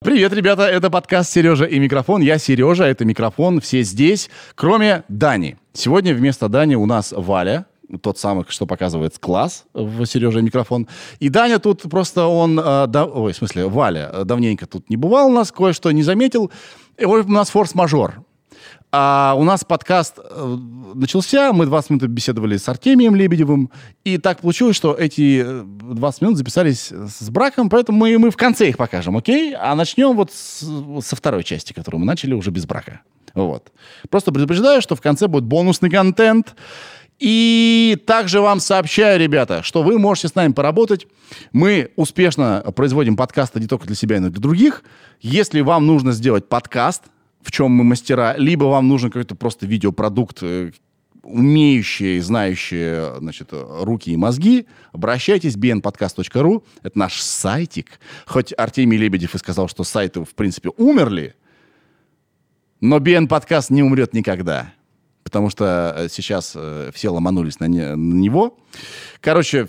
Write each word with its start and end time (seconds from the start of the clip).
Привет, 0.00 0.32
ребята, 0.32 0.62
это 0.62 0.88
подкаст 0.88 1.30
«Сережа 1.30 1.66
и 1.66 1.78
микрофон». 1.78 2.22
Я 2.22 2.38
Сережа, 2.38 2.84
это 2.84 3.04
микрофон, 3.04 3.60
все 3.60 3.82
здесь, 3.82 4.30
кроме 4.54 5.04
Дани. 5.08 5.58
Сегодня 5.74 6.14
вместо 6.14 6.48
Дани 6.48 6.76
у 6.76 6.86
нас 6.86 7.12
Валя, 7.14 7.66
тот 8.00 8.18
самый, 8.18 8.46
что 8.48 8.64
показывает 8.64 9.18
класс 9.18 9.66
в 9.74 10.06
Сереже 10.06 10.40
микрофон. 10.40 10.88
И 11.18 11.28
Даня 11.28 11.58
тут 11.58 11.82
просто 11.82 12.24
он, 12.24 12.58
э, 12.58 12.86
да, 12.86 13.04
ой, 13.04 13.34
в 13.34 13.36
смысле, 13.36 13.66
Валя, 13.66 14.24
давненько 14.24 14.66
тут 14.66 14.88
не 14.88 14.96
бывал 14.96 15.28
у 15.28 15.32
нас, 15.32 15.52
кое-что 15.52 15.90
не 15.90 16.02
заметил. 16.02 16.50
И 16.96 17.04
вот 17.04 17.26
у 17.26 17.30
нас 17.30 17.50
форс-мажор. 17.50 18.24
А 18.92 19.34
у 19.36 19.44
нас 19.44 19.64
подкаст 19.64 20.18
э, 20.18 20.56
начался, 20.94 21.52
мы 21.52 21.66
20 21.66 21.90
минут 21.90 22.04
беседовали 22.04 22.56
с 22.56 22.68
Артемием 22.68 23.16
Лебедевым, 23.16 23.70
и 24.04 24.16
так 24.16 24.40
получилось, 24.40 24.76
что 24.76 24.94
эти 24.94 25.44
20 25.44 26.22
минут 26.22 26.36
записались 26.36 26.92
с 26.92 27.28
браком, 27.30 27.68
поэтому 27.68 27.98
мы, 27.98 28.16
мы 28.18 28.30
в 28.30 28.36
конце 28.36 28.68
их 28.68 28.76
покажем, 28.76 29.16
окей? 29.16 29.54
А 29.54 29.74
начнем 29.74 30.14
вот 30.14 30.30
с, 30.32 30.64
со 31.04 31.16
второй 31.16 31.42
части, 31.42 31.72
которую 31.72 32.00
мы 32.00 32.06
начали 32.06 32.32
уже 32.32 32.50
без 32.50 32.64
брака. 32.64 33.00
Вот. 33.34 33.72
Просто 34.08 34.32
предупреждаю, 34.32 34.80
что 34.80 34.94
в 34.94 35.00
конце 35.00 35.26
будет 35.26 35.44
бонусный 35.44 35.90
контент, 35.90 36.54
и 37.18 37.98
также 38.06 38.40
вам 38.40 38.60
сообщаю, 38.60 39.18
ребята, 39.18 39.62
что 39.62 39.82
вы 39.82 39.98
можете 39.98 40.28
с 40.28 40.34
нами 40.34 40.52
поработать. 40.52 41.06
Мы 41.52 41.90
успешно 41.96 42.62
производим 42.74 43.16
подкасты 43.16 43.58
не 43.58 43.66
только 43.66 43.86
для 43.86 43.96
себя, 43.96 44.20
но 44.20 44.28
и 44.28 44.30
для 44.30 44.40
других. 44.40 44.84
Если 45.20 45.60
вам 45.62 45.86
нужно 45.86 46.12
сделать 46.12 46.48
подкаст, 46.48 47.04
в 47.46 47.52
чем 47.52 47.70
мы 47.70 47.84
мастера, 47.84 48.34
либо 48.36 48.64
вам 48.64 48.88
нужен 48.88 49.08
какой-то 49.08 49.36
просто 49.36 49.66
видеопродукт, 49.66 50.38
э, 50.42 50.72
умеющие, 51.22 52.20
знающие 52.20 53.20
значит, 53.20 53.50
руки 53.52 54.10
и 54.10 54.16
мозги, 54.16 54.66
обращайтесь, 54.92 55.54
bnpodcast.ru. 55.54 56.64
Это 56.82 56.98
наш 56.98 57.20
сайтик. 57.20 58.00
Хоть 58.26 58.52
Артемий 58.58 58.98
Лебедев 58.98 59.36
и 59.36 59.38
сказал, 59.38 59.68
что 59.68 59.84
сайты, 59.84 60.24
в 60.24 60.34
принципе, 60.34 60.70
умерли, 60.76 61.36
но 62.80 62.98
BN 62.98 63.28
подкаст 63.28 63.70
не 63.70 63.84
умрет 63.84 64.12
никогда 64.12 64.72
потому 65.22 65.50
что 65.50 65.92
э, 65.96 66.08
сейчас 66.08 66.52
э, 66.54 66.92
все 66.94 67.08
ломанулись 67.08 67.58
на, 67.58 67.64
не, 67.64 67.96
на 67.96 68.14
него. 68.14 68.56
Короче, 69.20 69.68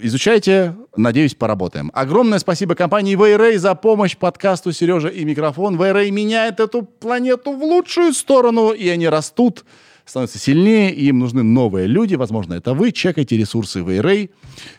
изучайте, 0.00 0.74
надеюсь, 0.96 1.34
поработаем. 1.34 1.90
Огромное 1.94 2.38
спасибо 2.38 2.74
компании 2.74 3.14
Вейрей 3.14 3.56
за 3.56 3.74
помощь 3.74 4.16
подкасту 4.16 4.72
«Сережа 4.72 5.08
и 5.08 5.24
микрофон». 5.24 5.76
Вейрей 5.76 6.10
меняет 6.10 6.60
эту 6.60 6.82
планету 6.82 7.52
в 7.52 7.62
лучшую 7.62 8.12
сторону, 8.12 8.70
и 8.70 8.88
они 8.88 9.08
растут, 9.08 9.64
становятся 10.04 10.38
сильнее, 10.38 10.92
и 10.92 11.06
им 11.06 11.18
нужны 11.18 11.42
новые 11.42 11.86
люди. 11.86 12.14
Возможно, 12.14 12.54
это 12.54 12.74
вы. 12.74 12.92
Чекайте 12.92 13.36
ресурсы 13.36 13.80
Вейрей 13.80 14.30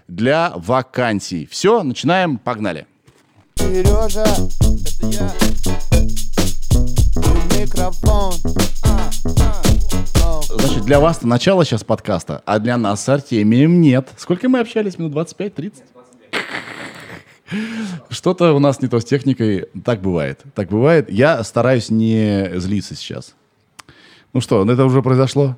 для 0.08 0.53
вакансий. 0.56 1.47
Все, 1.50 1.84
начинаем, 1.84 2.38
погнали. 2.38 2.88
Сережа, 3.56 4.23
это 4.23 5.08
я. 5.08 6.19
Микрофон. 7.58 8.34
А, 8.84 9.09
а. 10.23 10.42
Значит, 10.58 10.84
для 10.86 11.00
вас 11.00 11.22
начало 11.22 11.66
сейчас 11.66 11.84
подкаста, 11.84 12.42
а 12.45 12.59
для 12.59 12.78
нас 12.78 13.03
с 13.03 13.09
Артемием 13.09 13.81
нет. 13.81 14.09
Сколько 14.17 14.50
мы 14.50 14.59
общались? 14.59 14.98
Минут 14.98 15.14
25-30? 15.14 15.84
Что-то 18.09 18.53
у 18.53 18.59
нас 18.59 18.81
не 18.81 18.88
то 18.88 19.00
с 19.00 19.06
техникой. 19.06 19.67
Так 19.84 20.02
бывает. 20.02 20.42
Так 20.56 20.70
бывает. 20.70 21.09
Я 21.09 21.44
стараюсь 21.44 21.90
не 21.90 22.52
злиться 22.59 22.95
сейчас. 22.95 23.36
Ну 24.34 24.42
что, 24.42 24.64
это 24.70 24.86
уже 24.86 25.02
произошло? 25.02 25.58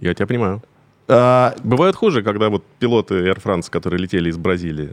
Я 0.00 0.14
тебя 0.14 0.26
понимаю. 0.26 0.62
А... 1.08 1.54
Бывает 1.64 1.96
хуже, 1.96 2.22
когда 2.22 2.48
вот 2.48 2.64
пилоты 2.78 3.14
Air 3.14 3.42
France, 3.42 3.70
которые 3.70 4.00
летели 4.00 4.30
из 4.30 4.36
Бразилии, 4.36 4.92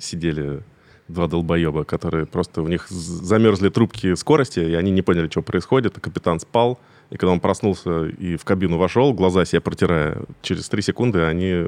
сидели 0.00 0.62
два 1.08 1.26
долбоеба, 1.26 1.84
которые 1.84 2.26
просто 2.26 2.62
у 2.62 2.68
них 2.68 2.88
замерзли 2.88 3.68
трубки 3.68 4.14
скорости, 4.14 4.60
и 4.60 4.74
они 4.74 4.90
не 4.90 5.02
поняли, 5.02 5.28
что 5.28 5.42
происходит, 5.42 5.98
капитан 6.00 6.40
спал, 6.40 6.78
и 7.10 7.16
когда 7.16 7.32
он 7.32 7.40
проснулся 7.40 8.06
и 8.06 8.36
в 8.36 8.44
кабину 8.44 8.78
вошел, 8.78 9.12
глаза 9.12 9.44
себе 9.44 9.60
протирая, 9.60 10.22
через 10.40 10.68
три 10.68 10.82
секунды 10.82 11.22
они 11.22 11.66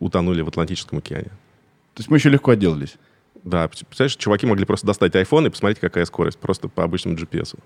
утонули 0.00 0.42
в 0.42 0.48
Атлантическом 0.48 0.98
океане. 0.98 1.30
То 1.94 2.00
есть 2.00 2.10
мы 2.10 2.18
еще 2.18 2.28
легко 2.28 2.50
отделались? 2.50 2.96
Да, 3.42 3.68
представляешь, 3.68 4.16
чуваки 4.16 4.44
могли 4.44 4.64
просто 4.64 4.86
достать 4.86 5.14
iPhone 5.14 5.46
и 5.46 5.50
посмотреть, 5.50 5.78
какая 5.78 6.04
скорость, 6.04 6.38
просто 6.38 6.68
по 6.68 6.84
обычному 6.84 7.16
GPS. 7.16 7.58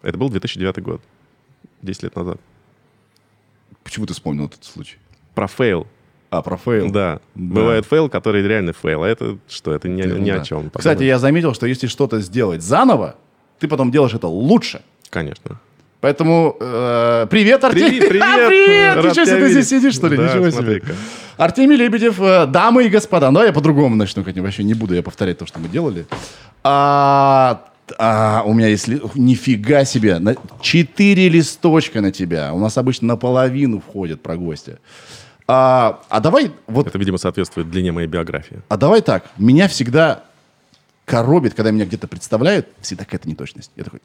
Это 0.00 0.18
был 0.18 0.30
2009 0.30 0.82
год, 0.82 1.02
10 1.82 2.02
лет 2.04 2.16
назад. 2.16 2.40
Почему 3.84 4.06
ты 4.06 4.14
вспомнил 4.14 4.46
этот 4.46 4.64
случай? 4.64 4.96
Про 5.34 5.46
fail. 5.46 5.86
А, 6.32 6.40
про 6.40 6.56
fail. 6.56 6.90
Да. 6.90 7.20
да. 7.34 7.54
Бывает 7.54 7.84
fail, 7.84 8.08
который 8.08 8.42
реально 8.42 8.72
fail. 8.72 9.02
А 9.02 9.08
это 9.08 9.36
что? 9.48 9.74
Это 9.74 9.86
ни, 9.86 10.02
ни 10.02 10.30
о 10.30 10.40
чем. 10.40 10.70
Кстати, 10.70 11.02
я 11.02 11.18
заметил, 11.18 11.52
что 11.52 11.66
если 11.66 11.88
что-то 11.88 12.20
сделать 12.20 12.62
заново, 12.62 13.16
ты 13.58 13.68
потом 13.68 13.90
делаешь 13.90 14.14
это 14.14 14.28
лучше. 14.28 14.80
Конечно. 15.10 15.60
Поэтому 16.00 16.56
э, 16.58 17.26
привет, 17.30 17.62
Артемий. 17.62 18.00
Привет, 18.00 18.08
привет. 18.08 18.48
привет. 18.48 18.96
Рад 18.96 19.04
Ничего 19.04 19.24
себе, 19.26 19.40
ты 19.40 19.50
здесь 19.50 19.68
сидишь, 19.68 19.94
что 19.94 20.08
ли? 20.08 20.16
Да, 20.16 20.28
Ничего 20.28 20.50
себе. 20.50 20.82
Артемий 21.36 21.76
Лебедев, 21.76 22.18
э, 22.18 22.46
дамы 22.46 22.86
и 22.86 22.88
господа. 22.88 23.30
Ну, 23.30 23.44
я 23.44 23.52
по-другому 23.52 23.94
начну, 23.94 24.24
хотя 24.24 24.40
вообще 24.40 24.64
не 24.64 24.72
буду 24.72 24.94
я 24.94 25.02
повторять 25.02 25.36
то, 25.36 25.44
что 25.44 25.60
мы 25.60 25.68
делали. 25.68 26.06
А, 26.64 27.62
а, 27.98 28.42
у 28.46 28.54
меня 28.54 28.68
есть... 28.68 28.88
Ли... 28.88 29.02
Нифига 29.14 29.84
себе. 29.84 30.18
На... 30.18 30.34
Четыре 30.62 31.28
листочка 31.28 32.00
на 32.00 32.10
тебя. 32.10 32.54
У 32.54 32.58
нас 32.58 32.78
обычно 32.78 33.08
наполовину 33.08 33.80
входят 33.80 34.22
про 34.22 34.36
гостя. 34.36 34.78
А, 35.48 36.00
а 36.08 36.20
давай... 36.20 36.52
Вот... 36.66 36.86
Это, 36.86 36.98
видимо, 36.98 37.18
соответствует 37.18 37.70
длине 37.70 37.92
моей 37.92 38.08
биографии. 38.08 38.62
А 38.68 38.76
давай 38.76 39.02
так. 39.02 39.30
Меня 39.38 39.68
всегда 39.68 40.24
коробит, 41.04 41.54
когда 41.54 41.70
меня 41.70 41.84
где-то 41.84 42.06
представляют, 42.06 42.68
всегда 42.80 43.04
какая-то 43.04 43.28
неточность. 43.28 43.70
Я 43.76 43.84
такой 43.84 44.00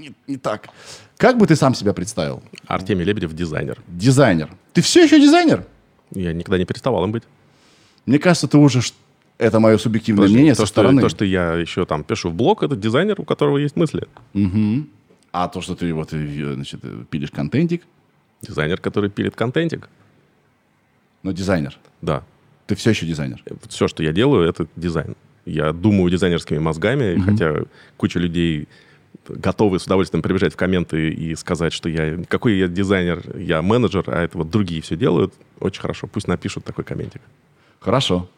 не, 0.00 0.12
не 0.26 0.36
так. 0.36 0.68
Как 1.16 1.36
бы 1.36 1.46
ты 1.46 1.56
сам 1.56 1.74
себя 1.74 1.92
представил? 1.92 2.42
Артемий 2.66 3.04
Лебедев, 3.04 3.34
дизайнер. 3.34 3.78
Дизайнер. 3.86 4.50
Ты 4.72 4.80
все 4.80 5.04
еще 5.04 5.20
дизайнер? 5.20 5.66
Я 6.12 6.32
никогда 6.32 6.58
не 6.58 6.64
переставал 6.64 7.04
им 7.04 7.12
быть. 7.12 7.24
Мне 8.06 8.18
кажется, 8.18 8.48
ты 8.48 8.56
уже... 8.56 8.80
Это 9.38 9.58
мое 9.60 9.78
субъективное 9.78 10.26
то, 10.26 10.32
мнение 10.32 10.54
то, 10.54 10.62
со 10.62 10.66
что, 10.66 10.74
стороны. 10.74 11.00
То, 11.00 11.08
что 11.08 11.24
я 11.24 11.54
еще 11.54 11.86
там 11.86 12.04
пишу 12.04 12.30
в 12.30 12.34
блог, 12.34 12.62
это 12.62 12.76
дизайнер, 12.76 13.20
у 13.20 13.24
которого 13.24 13.58
есть 13.58 13.76
мысли. 13.76 14.06
Угу. 14.34 14.86
А 15.32 15.48
то, 15.48 15.60
что 15.60 15.74
ты 15.74 15.92
вот 15.94 16.12
э, 16.12 16.54
значит, 16.54 16.80
пилишь 17.08 17.30
контентик? 17.30 17.82
Дизайнер, 18.42 18.78
который 18.78 19.10
пилит 19.10 19.36
контентик. 19.36 19.88
Но 21.22 21.32
дизайнер? 21.32 21.78
Да. 22.02 22.22
Ты 22.66 22.74
все 22.74 22.90
еще 22.90 23.06
дизайнер? 23.06 23.42
Все, 23.68 23.88
что 23.88 24.02
я 24.02 24.12
делаю, 24.12 24.48
это 24.48 24.66
дизайн. 24.76 25.16
Я 25.44 25.72
думаю 25.72 26.10
дизайнерскими 26.10 26.58
мозгами, 26.58 27.16
угу. 27.16 27.22
хотя 27.22 27.56
куча 27.96 28.18
людей 28.18 28.68
готовы 29.28 29.78
с 29.78 29.84
удовольствием 29.84 30.22
прибежать 30.22 30.54
в 30.54 30.56
комменты 30.56 31.10
и 31.10 31.34
сказать, 31.34 31.72
что 31.72 31.88
я 31.88 32.18
какой 32.28 32.56
я 32.56 32.68
дизайнер, 32.68 33.36
я 33.36 33.62
менеджер, 33.62 34.04
а 34.06 34.22
это 34.22 34.38
вот 34.38 34.50
другие 34.50 34.82
все 34.82 34.96
делают, 34.96 35.34
очень 35.58 35.80
хорошо. 35.80 36.06
Пусть 36.06 36.28
напишут 36.28 36.64
такой 36.64 36.84
комментик. 36.84 37.22
Хорошо. 37.80 38.28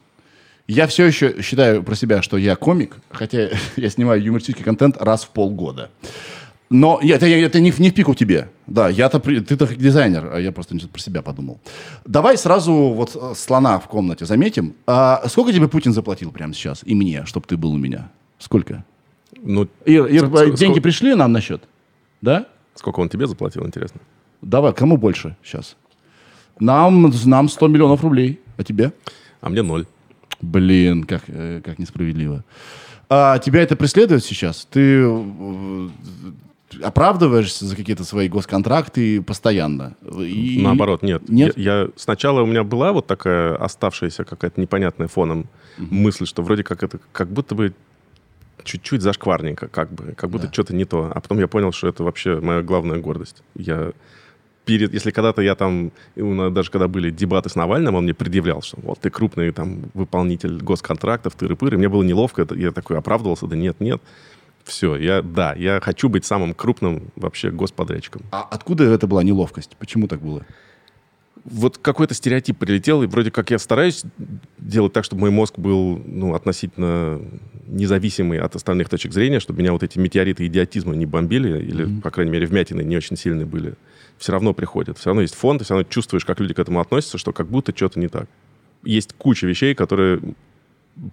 Я 0.69 0.87
все 0.87 1.05
еще 1.05 1.43
считаю 1.43 1.83
про 1.83 1.95
себя, 1.95 2.23
что 2.23 2.37
я 2.37 2.57
комик, 2.57 2.97
хотя 3.11 3.51
я 3.77 3.91
снимаю 3.91 4.23
юмористический 4.23 4.65
контент 4.65 4.97
раз 5.01 5.25
в 5.25 5.31
полгода. 5.31 5.91
Но 6.73 6.99
это, 7.03 7.27
это 7.27 7.61
не, 7.61 7.71
не 7.79 7.91
в 7.91 7.95
пику 7.95 8.15
тебе. 8.15 8.49
Да, 8.67 8.89
я-то, 8.89 9.21
ты-то 9.21 9.67
дизайнер, 9.67 10.31
а 10.33 10.41
я 10.41 10.53
просто 10.53 10.75
про 10.89 11.01
себя 11.01 11.21
подумал. 11.21 11.61
Давай 12.07 12.39
сразу 12.39 12.73
вот 12.73 13.15
э, 13.15 13.35
слона 13.37 13.79
в 13.79 13.89
комнате 13.89 14.25
заметим. 14.25 14.75
А 14.87 15.23
сколько 15.29 15.53
тебе 15.53 15.69
Путин 15.69 15.93
заплатил 15.93 16.33
прямо 16.33 16.55
сейчас 16.55 16.81
и 16.87 16.95
мне, 16.95 17.27
чтобы 17.27 17.47
ты 17.47 17.59
был 17.59 17.73
у 17.73 17.77
меня? 17.77 18.11
Сколько? 18.39 18.87
Ну, 19.43 19.69
Ир, 19.85 20.07
Ир 20.07 20.27
сколько, 20.29 20.57
деньги 20.57 20.81
пришли 20.81 21.15
нам 21.15 21.33
на 21.33 21.43
счет? 21.43 21.63
Да? 22.23 22.47
Сколько 22.75 23.01
он 23.01 23.11
тебе 23.11 23.27
заплатил, 23.27 23.67
интересно? 23.67 24.01
Давай, 24.41 24.73
кому 24.73 24.97
больше 24.97 25.37
сейчас? 25.45 25.77
Нам, 26.59 27.13
нам 27.27 27.51
100 27.51 27.69
миллионов 27.69 28.03
рублей. 28.03 28.41
А 28.57 28.65
тебе? 28.65 28.95
А 29.43 29.51
мне 29.51 29.61
ноль. 29.61 29.85
Блин, 30.41 31.05
как, 31.05 31.25
э, 31.27 31.61
как 31.63 31.79
несправедливо. 31.79 32.45
А 33.11 33.39
тебя 33.41 33.61
это 33.61 33.77
преследует 33.77 34.25
сейчас? 34.25 34.67
Ты 34.71 35.03
э, 35.03 35.89
оправдываешься 36.83 37.67
за 37.67 37.77
какие-то 37.77 38.05
свои 38.05 38.29
госконтракты 38.29 39.23
постоянно? 39.23 39.97
И... 40.19 40.61
Наоборот, 40.63 41.03
нет. 41.03 41.29
нет? 41.29 41.57
Я, 41.57 41.83
я, 41.83 41.89
сначала 41.97 42.43
у 42.43 42.47
меня 42.47 42.65
была 42.65 42.93
вот 42.93 43.07
такая 43.07 43.57
оставшаяся 43.57 44.25
какая-то 44.25 44.61
непонятная 44.61 45.09
фоном 45.09 45.49
угу. 45.79 45.87
мысль, 45.91 46.27
что 46.27 46.43
вроде 46.43 46.65
как 46.65 46.83
это 46.83 47.01
как 47.13 47.29
будто 47.29 47.55
бы 47.55 47.75
чуть-чуть 48.65 49.03
зашкварненько, 49.03 49.69
как 49.69 49.93
бы, 49.93 50.13
как 50.13 50.31
будто 50.31 50.47
да. 50.47 50.53
что-то 50.53 50.75
не 50.75 50.85
то. 50.85 51.11
А 51.13 51.21
потом 51.21 51.39
я 51.39 51.49
понял, 51.49 51.73
что 51.73 51.89
это 51.89 52.05
вообще 52.05 52.41
моя 52.41 52.63
главная 52.63 52.99
гордость. 52.99 53.43
Я 53.57 53.93
перед, 54.65 54.93
если 54.93 55.11
когда-то 55.11 55.43
я 55.43 55.55
там, 55.55 55.93
даже 56.17 56.71
когда 56.71 56.89
были 56.89 57.11
дебаты 57.11 57.49
с 57.49 57.55
Навальным, 57.55 57.95
он 57.95 58.05
мне 58.05 58.15
предъявлял, 58.15 58.63
что 58.63 58.79
вот 58.83 59.01
ты 59.01 59.11
крупный 59.11 59.51
там 59.53 59.91
выполнитель 59.95 60.59
госконтрактов, 60.59 61.35
тыры-пыры. 61.35 61.77
Мне 61.77 61.89
было 61.89 62.03
неловко, 62.03 62.47
я 62.55 62.71
такой 62.71 62.99
оправдывался, 62.99 63.47
да 63.47 63.57
нет, 63.57 63.81
нет. 63.81 64.01
Все, 64.65 64.97
я, 64.97 65.23
да, 65.23 65.55
я 65.55 65.81
хочу 65.81 66.09
быть 66.09 66.25
самым 66.25 66.55
крупным 66.55 67.11
вообще 67.17 67.51
господрядчиком. 67.51 68.23
А 68.31 68.43
откуда 68.43 68.85
это 68.85 69.07
была 69.07 69.23
неловкость? 69.23 69.77
Почему 69.79 70.09
так 70.09 70.21
было? 70.21 70.45
вот 71.45 71.79
какой-то 71.79 72.15
стереотип 72.15 72.59
прилетел, 72.59 73.03
и 73.03 73.07
вроде 73.07 73.31
как 73.31 73.51
я 73.51 73.59
стараюсь 73.59 74.05
делать 74.59 74.93
так, 74.93 75.05
чтобы 75.05 75.23
мой 75.23 75.31
мозг 75.31 75.59
был 75.59 76.01
ну, 76.05 76.35
относительно 76.35 77.21
независимый 77.67 78.39
от 78.39 78.55
остальных 78.55 78.89
точек 78.89 79.13
зрения, 79.13 79.41
чтобы 79.41 79.61
меня 79.61 79.73
вот 79.73 79.83
эти 79.83 79.99
метеориты 79.99 80.47
идиотизма 80.47 80.95
не 80.95 81.07
бомбили, 81.07 81.63
или, 81.63 81.87
mm-hmm. 81.87 82.01
по 82.03 82.11
крайней 82.11 82.33
мере, 82.33 82.47
вмятины 82.47 82.83
не 82.83 82.97
очень 82.97 83.17
сильные 83.17 83.47
были, 83.47 83.75
все 84.19 84.33
равно 84.33 84.55
приходят. 84.55 84.99
Все 84.99 85.09
равно 85.09 85.23
есть 85.23 85.35
фон, 85.35 85.59
ты 85.59 85.65
все 85.65 85.75
равно 85.75 85.89
чувствуешь, 85.89 86.25
как 86.25 86.39
люди 86.39 86.55
к 86.55 86.59
этому 86.59 86.81
относятся, 86.81 87.19
что 87.19 87.33
как 87.33 87.49
будто 87.49 87.75
что-то 87.75 87.99
не 87.99 88.09
так. 88.09 88.29
Есть 88.85 89.15
куча 89.15 89.47
вещей, 89.47 89.75
которые 89.75 90.21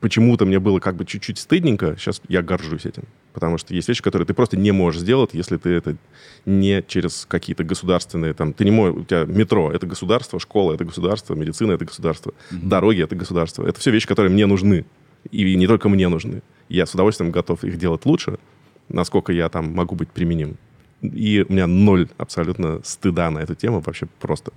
почему-то 0.01 0.45
мне 0.45 0.59
было 0.59 0.79
как 0.79 0.95
бы 0.95 1.05
чуть-чуть 1.05 1.37
стыдненько, 1.37 1.95
сейчас 1.97 2.21
я 2.27 2.41
горжусь 2.41 2.85
этим. 2.85 3.03
Потому 3.33 3.57
что 3.57 3.73
есть 3.73 3.87
вещи, 3.87 4.01
которые 4.01 4.25
ты 4.25 4.33
просто 4.33 4.57
не 4.57 4.71
можешь 4.71 5.01
сделать, 5.01 5.31
если 5.33 5.57
ты 5.57 5.69
это 5.69 5.95
не 6.45 6.83
через 6.87 7.25
какие-то 7.27 7.63
государственные, 7.63 8.33
там, 8.33 8.53
ты 8.53 8.65
не 8.65 8.71
можешь, 8.71 8.97
у 8.97 9.03
тебя 9.05 9.25
метро— 9.25 9.71
это 9.73 9.87
государство, 9.87 10.39
школа— 10.39 10.73
это 10.73 10.85
государство, 10.85 11.35
медицина— 11.35 11.71
это 11.73 11.85
государство, 11.85 12.33
mm-hmm. 12.51 12.67
дороги— 12.67 13.03
это 13.03 13.15
государство. 13.15 13.65
Это 13.65 13.79
все 13.79 13.91
вещи, 13.91 14.07
которые 14.07 14.31
мне 14.31 14.45
нужны. 14.45 14.85
И 15.31 15.55
не 15.55 15.67
только 15.67 15.89
мне 15.89 16.07
нужны. 16.07 16.41
Я 16.69 16.85
с 16.85 16.93
удовольствием 16.93 17.31
готов 17.31 17.63
их 17.63 17.77
делать 17.77 18.05
лучше, 18.05 18.39
насколько 18.87 19.31
я 19.31 19.49
там 19.49 19.73
могу 19.73 19.95
быть 19.95 20.09
применим. 20.09 20.57
И 21.01 21.45
у 21.47 21.51
меня 21.51 21.67
ноль 21.67 22.09
абсолютно 22.17 22.81
стыда 22.83 23.31
на 23.31 23.39
эту 23.39 23.55
тему 23.55 23.81
вообще 23.85 24.07
просто. 24.19 24.51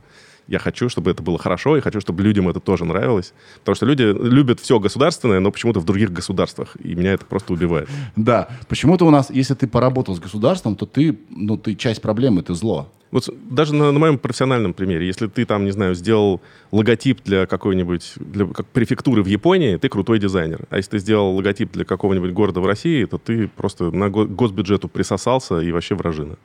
Я 0.53 0.59
хочу, 0.59 0.91
чтобы 0.91 1.11
это 1.11 1.23
было 1.23 1.39
хорошо, 1.39 1.79
и 1.79 1.81
хочу, 1.81 1.99
чтобы 2.03 2.23
людям 2.23 2.47
это 2.47 2.61
тоже 2.61 2.85
нравилось. 2.85 3.33
Потому 3.61 3.75
что 3.75 3.87
люди 3.87 4.03
любят 4.03 4.61
все 4.61 4.79
государственное, 4.79 5.41
но 5.41 5.51
почему-то 5.51 5.81
в 5.81 5.87
других 5.87 6.13
государствах. 6.13 6.77
И 6.85 6.95
меня 6.95 7.15
это 7.15 7.25
просто 7.25 7.55
убивает. 7.55 7.89
Да. 8.17 8.49
Почему-то 8.69 9.07
у 9.07 9.11
нас, 9.11 9.31
если 9.31 9.55
ты 9.55 9.67
поработал 9.67 10.15
с 10.15 10.21
государством, 10.21 10.77
то 10.77 10.85
ты, 10.85 11.19
ну, 11.31 11.57
ты 11.57 11.75
часть 11.75 12.03
проблемы, 12.03 12.43
ты 12.43 12.53
зло. 12.53 12.93
Вот 13.11 13.31
даже 13.49 13.75
на, 13.75 13.93
на 13.93 13.99
моем 13.99 14.19
профессиональном 14.19 14.75
примере, 14.75 15.07
если 15.07 15.27
ты 15.27 15.47
там, 15.47 15.65
не 15.65 15.71
знаю, 15.71 15.95
сделал 15.95 16.43
логотип 16.71 17.23
для 17.25 17.47
какой-нибудь, 17.47 18.13
для 18.17 18.45
как 18.45 18.67
префектуры 18.67 19.23
в 19.23 19.29
Японии, 19.29 19.79
ты 19.79 19.89
крутой 19.89 20.19
дизайнер. 20.19 20.67
А 20.69 20.77
если 20.77 20.91
ты 20.91 20.99
сделал 20.99 21.35
логотип 21.35 21.73
для 21.73 21.87
какого-нибудь 21.87 22.33
города 22.33 22.61
в 22.61 22.67
России, 22.67 23.07
то 23.07 23.17
ты 23.17 23.49
просто 23.49 23.91
на 23.91 24.11
госбюджету 24.11 24.89
присосался 24.89 25.61
и 25.61 25.73
вообще 25.73 25.95
вражина. 25.95 26.37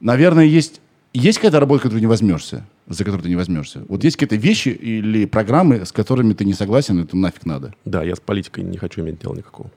Наверное, 0.00 0.44
есть 0.44 0.82
есть 1.14 1.38
какая-то 1.38 1.60
работа, 1.60 1.84
которую 1.84 2.00
не 2.00 2.06
возьмешься, 2.06 2.66
за 2.88 3.04
которую 3.04 3.22
ты 3.22 3.28
не 3.28 3.36
возьмешься? 3.36 3.84
Вот 3.88 4.04
есть 4.04 4.16
какие-то 4.16 4.36
вещи 4.36 4.68
или 4.68 5.24
программы, 5.24 5.86
с 5.86 5.92
которыми 5.92 6.32
ты 6.34 6.44
не 6.44 6.54
согласен, 6.54 6.98
это 7.00 7.16
нафиг 7.16 7.46
надо? 7.46 7.72
Да, 7.84 8.02
я 8.02 8.16
с 8.16 8.20
политикой 8.20 8.64
не 8.64 8.76
хочу 8.76 9.00
иметь 9.00 9.20
дела 9.20 9.34
никакого. 9.34 9.70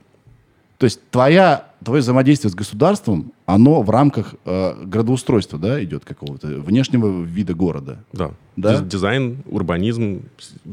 То 0.78 0.86
есть 0.86 1.00
твоя, 1.10 1.72
твое 1.84 2.02
взаимодействие 2.02 2.52
с 2.52 2.56
государством, 2.56 3.32
оно 3.46 3.82
в 3.82 3.90
рамках 3.90 4.36
э, 4.46 4.84
градоустройства, 4.86 5.58
да, 5.58 5.84
идет 5.84 6.06
какого-то 6.06 6.48
внешнего 6.48 7.24
вида 7.24 7.56
города? 7.56 8.04
Да. 8.14 8.32
да? 8.56 8.82
Дизайн, 8.82 9.44
урбанизм. 9.48 10.22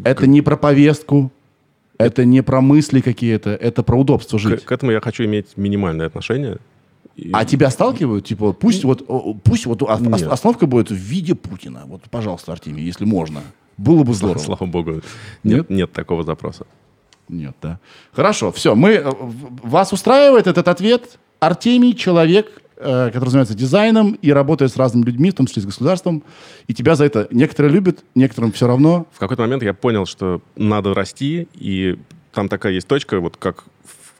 Это 0.05 0.26
не 0.26 0.43
про 0.43 0.56
повестку, 0.56 1.32
это 1.96 2.25
не 2.25 2.43
про 2.43 2.61
мысли 2.61 3.00
какие-то, 3.00 3.50
это 3.50 3.82
про 3.82 3.99
удобство 3.99 4.38
жить. 4.38 4.62
К, 4.62 4.69
к 4.69 4.72
этому 4.72 4.93
я 4.93 5.00
хочу 5.00 5.25
иметь 5.25 5.56
минимальное 5.56 6.06
отношение. 6.06 6.58
А 7.32 7.44
тебя 7.44 7.70
сталкивают? 7.70 8.26
Типа, 8.26 8.52
пусть 8.52 8.84
вот, 8.84 9.06
пусть 9.44 9.66
вот 9.66 9.82
Нет. 9.82 10.22
остановка 10.25 10.66
будет 10.66 10.90
в 10.90 10.94
виде 10.94 11.34
Путина. 11.34 11.84
Вот, 11.87 12.02
пожалуйста, 12.11 12.52
Артемий, 12.52 12.84
если 12.84 13.05
можно. 13.05 13.43
Было 13.76 14.02
бы 14.02 14.14
здорово. 14.14 14.38
Слава 14.43 14.66
богу. 14.66 15.02
Нет, 15.43 15.70
нет 15.70 15.93
такого 15.93 16.25
запроса. 16.25 16.66
Нет, 17.28 17.56
да. 17.62 17.78
Хорошо, 18.12 18.52
все. 18.52 18.75
Мы, 18.75 18.93
э, 18.93 19.12
вас 19.62 19.93
устраивает 19.93 20.46
этот 20.46 20.69
ответ? 20.69 21.19
Артемий, 21.40 21.94
человек, 21.94 22.62
э, 22.76 23.11
который 23.12 23.31
занимается 23.31 23.55
дизайном 23.55 24.12
и 24.12 24.31
работает 24.31 24.72
с 24.72 24.76
разными 24.76 25.06
людьми, 25.06 25.31
в 25.31 25.34
том 25.34 25.46
числе 25.46 25.62
с 25.62 25.66
государством, 25.66 26.22
и 26.66 26.75
тебя 26.75 26.96
за 26.96 27.05
это 27.05 27.28
некоторые 27.31 27.72
любят, 27.72 28.05
некоторым 28.14 28.52
все 28.52 28.66
равно. 28.66 29.06
В 29.12 29.19
какой-то 29.19 29.43
момент 29.43 29.62
я 29.62 29.75
понял, 29.75 30.06
что 30.06 30.43
надо 30.56 30.94
расти, 30.94 31.49
и 31.55 31.99
там 32.32 32.49
такая 32.49 32.72
есть 32.72 32.87
точка, 32.87 33.20
вот 33.20 33.37
как 33.37 33.64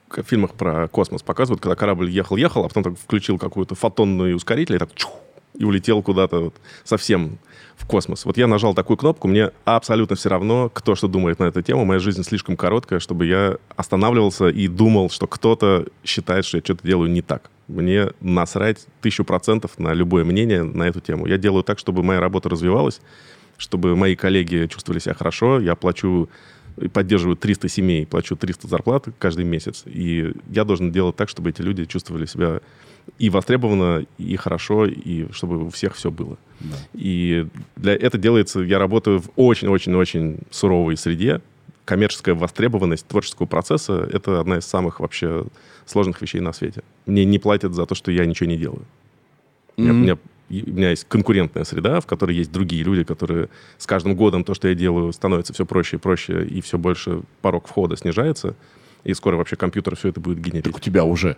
в 0.09 0.23
фильмах 0.23 0.53
про 0.53 0.87
космос 0.87 1.23
показывают, 1.23 1.61
когда 1.61 1.75
корабль 1.75 2.09
ехал-ехал, 2.09 2.65
а 2.65 2.67
потом 2.67 2.83
так 2.83 2.97
включил 2.97 3.37
какую-то 3.37 3.75
фотонную 3.75 4.35
ускоритель 4.35 4.75
и 4.75 4.79
так 4.79 4.93
чух, 4.95 5.11
и 5.57 5.63
улетел 5.63 6.01
куда-то 6.01 6.39
вот 6.39 6.55
совсем 6.83 7.39
в 7.75 7.85
космос. 7.85 8.25
Вот 8.25 8.37
я 8.37 8.47
нажал 8.47 8.73
такую 8.73 8.97
кнопку, 8.97 9.27
мне 9.27 9.51
абсолютно 9.65 10.15
все 10.15 10.29
равно, 10.29 10.69
кто 10.73 10.95
что 10.95 11.07
думает 11.07 11.39
на 11.39 11.45
эту 11.45 11.61
тему. 11.61 11.85
Моя 11.85 11.99
жизнь 11.99 12.23
слишком 12.23 12.55
короткая, 12.55 12.99
чтобы 12.99 13.25
я 13.25 13.57
останавливался 13.75 14.47
и 14.47 14.67
думал, 14.67 15.09
что 15.09 15.27
кто-то 15.27 15.87
считает, 16.03 16.45
что 16.45 16.57
я 16.57 16.63
что-то 16.63 16.87
делаю 16.87 17.11
не 17.11 17.21
так. 17.21 17.49
Мне 17.67 18.11
насрать 18.21 18.85
тысячу 19.01 19.25
процентов 19.25 19.79
на 19.79 19.93
любое 19.93 20.23
мнение 20.23 20.63
на 20.63 20.83
эту 20.83 21.01
тему. 21.01 21.25
Я 21.25 21.37
делаю 21.37 21.63
так, 21.63 21.79
чтобы 21.79 22.03
моя 22.03 22.19
работа 22.19 22.47
развивалась, 22.49 23.01
чтобы 23.57 23.95
мои 23.95 24.15
коллеги 24.15 24.67
чувствовали 24.67 24.99
себя 24.99 25.15
хорошо. 25.15 25.59
Я 25.59 25.75
плачу 25.75 26.29
поддерживаю 26.93 27.35
300 27.35 27.69
семей, 27.69 28.05
плачу 28.05 28.35
300 28.35 28.67
зарплат 28.67 29.07
каждый 29.19 29.45
месяц. 29.45 29.83
И 29.85 30.33
я 30.49 30.63
должен 30.63 30.91
делать 30.91 31.15
так, 31.15 31.29
чтобы 31.29 31.49
эти 31.49 31.61
люди 31.61 31.85
чувствовали 31.85 32.25
себя 32.25 32.61
и 33.17 33.29
востребованно, 33.29 34.05
и 34.17 34.35
хорошо, 34.35 34.85
и 34.85 35.31
чтобы 35.31 35.65
у 35.65 35.69
всех 35.69 35.95
все 35.95 36.11
было. 36.11 36.37
Да. 36.59 36.75
И 36.93 37.47
для 37.75 37.93
это 37.93 38.17
делается, 38.17 38.61
я 38.61 38.79
работаю 38.79 39.21
в 39.21 39.29
очень-очень-очень 39.35 40.39
суровой 40.49 40.97
среде. 40.97 41.41
Коммерческая 41.85 42.33
востребованность 42.33 43.05
творческого 43.07 43.45
процесса— 43.45 44.09
это 44.11 44.39
одна 44.39 44.57
из 44.57 44.65
самых 44.65 44.99
вообще 44.99 45.45
сложных 45.85 46.21
вещей 46.21 46.41
на 46.41 46.51
свете. 46.51 46.81
Мне 47.05 47.25
не 47.25 47.37
платят 47.37 47.73
за 47.73 47.85
то, 47.85 47.93
что 47.93 48.11
я 48.11 48.25
ничего 48.25 48.49
не 48.49 48.57
делаю. 48.57 48.85
Mm-hmm. 49.77 50.19
У 50.49 50.53
меня 50.53 50.91
есть 50.91 51.05
конкурентная 51.05 51.63
среда, 51.63 51.99
в 51.99 52.05
которой 52.05 52.35
есть 52.35 52.51
другие 52.51 52.83
люди, 52.83 53.03
которые 53.03 53.49
с 53.77 53.87
каждым 53.87 54.15
годом 54.15 54.43
то, 54.43 54.53
что 54.53 54.67
я 54.67 54.75
делаю, 54.75 55.11
становится 55.11 55.53
все 55.53 55.65
проще 55.65 55.97
и 55.97 55.99
проще, 55.99 56.45
и 56.45 56.61
все 56.61 56.77
больше 56.77 57.21
порог 57.41 57.67
входа 57.67 57.97
снижается. 57.97 58.55
И 59.03 59.13
скоро 59.13 59.37
вообще 59.37 59.55
компьютер 59.55 59.95
все 59.95 60.09
это 60.09 60.19
будет 60.19 60.39
генерить. 60.39 60.65
Так 60.65 60.77
у 60.77 60.79
тебя 60.79 61.03
уже. 61.03 61.37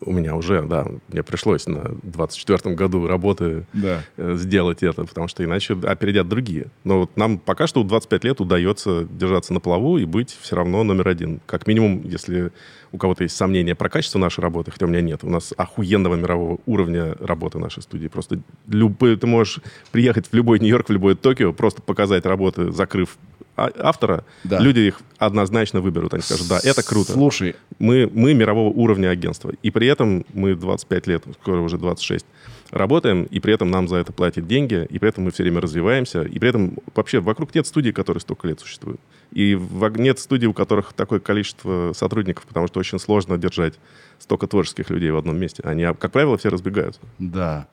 У 0.00 0.12
меня 0.12 0.36
уже, 0.36 0.62
да. 0.62 0.86
Мне 1.08 1.22
пришлось 1.22 1.66
на 1.66 1.78
24-м 2.02 2.76
году 2.76 3.06
работы 3.06 3.66
да. 3.72 4.02
Э, 4.16 4.34
сделать 4.36 4.82
это, 4.82 5.04
потому 5.04 5.26
что 5.26 5.44
иначе 5.44 5.76
опередят 5.82 6.28
другие. 6.28 6.68
Но 6.84 7.00
вот 7.00 7.16
нам 7.16 7.38
пока 7.38 7.66
что 7.66 7.82
25 7.82 8.24
лет 8.24 8.40
удается 8.40 9.04
держаться 9.10 9.52
на 9.52 9.60
плаву 9.60 9.98
и 9.98 10.04
быть 10.04 10.36
все 10.40 10.54
равно 10.54 10.84
номер 10.84 11.08
один. 11.08 11.40
Как 11.46 11.66
минимум, 11.66 12.02
если 12.04 12.52
у 12.92 12.98
кого-то 12.98 13.24
есть 13.24 13.36
сомнения 13.36 13.74
про 13.74 13.88
качество 13.88 14.18
нашей 14.18 14.40
работы, 14.40 14.70
хотя 14.70 14.86
у 14.86 14.88
меня 14.88 15.00
нет. 15.00 15.24
У 15.24 15.28
нас 15.28 15.52
охуенного 15.56 16.14
мирового 16.14 16.58
уровня 16.66 17.14
работы 17.20 17.58
нашей 17.58 17.82
студии. 17.82 18.08
Просто 18.08 18.40
любой, 18.66 19.16
ты 19.16 19.26
можешь 19.26 19.60
приехать 19.90 20.28
в 20.28 20.32
любой 20.34 20.60
Нью-Йорк, 20.60 20.88
в 20.88 20.92
любой 20.92 21.16
Токио, 21.16 21.52
просто 21.52 21.82
показать 21.82 22.24
работы, 22.24 22.70
закрыв 22.70 23.18
а, 23.37 23.37
автора, 23.58 24.24
да. 24.44 24.58
люди 24.58 24.80
их 24.80 25.00
однозначно 25.18 25.80
выберут. 25.80 26.14
Они 26.14 26.22
скажут, 26.22 26.48
да, 26.48 26.60
это 26.62 26.82
круто. 26.82 27.12
Слушай. 27.12 27.56
Мы, 27.78 28.10
мы 28.12 28.34
мирового 28.34 28.72
уровня 28.72 29.08
агентства. 29.08 29.52
И 29.62 29.70
при 29.70 29.86
этом 29.86 30.24
мы 30.32 30.54
25 30.54 31.06
лет, 31.06 31.24
скоро 31.40 31.60
уже 31.60 31.78
26, 31.78 32.24
работаем, 32.70 33.24
и 33.24 33.40
при 33.40 33.54
этом 33.54 33.70
нам 33.70 33.88
за 33.88 33.96
это 33.96 34.12
платят 34.12 34.46
деньги, 34.46 34.86
и 34.88 34.98
при 34.98 35.08
этом 35.08 35.24
мы 35.24 35.30
все 35.30 35.42
время 35.42 35.60
развиваемся, 35.60 36.22
и 36.22 36.38
при 36.38 36.50
этом 36.50 36.76
вообще 36.94 37.20
вокруг 37.20 37.54
нет 37.54 37.66
студий, 37.66 37.92
которые 37.92 38.20
столько 38.20 38.48
лет 38.48 38.60
существуют. 38.60 39.00
И 39.32 39.58
нет 39.96 40.18
студий, 40.18 40.46
у 40.46 40.52
которых 40.52 40.92
такое 40.92 41.20
количество 41.20 41.92
сотрудников, 41.94 42.46
потому 42.46 42.66
что 42.68 42.80
очень 42.80 42.98
сложно 42.98 43.38
держать 43.38 43.74
столько 44.18 44.46
творческих 44.46 44.90
людей 44.90 45.10
в 45.10 45.16
одном 45.16 45.36
месте. 45.38 45.62
Они, 45.64 45.84
как 45.98 46.12
правило, 46.12 46.36
все 46.36 46.48
разбегаются. 46.48 47.00
Да. 47.18 47.68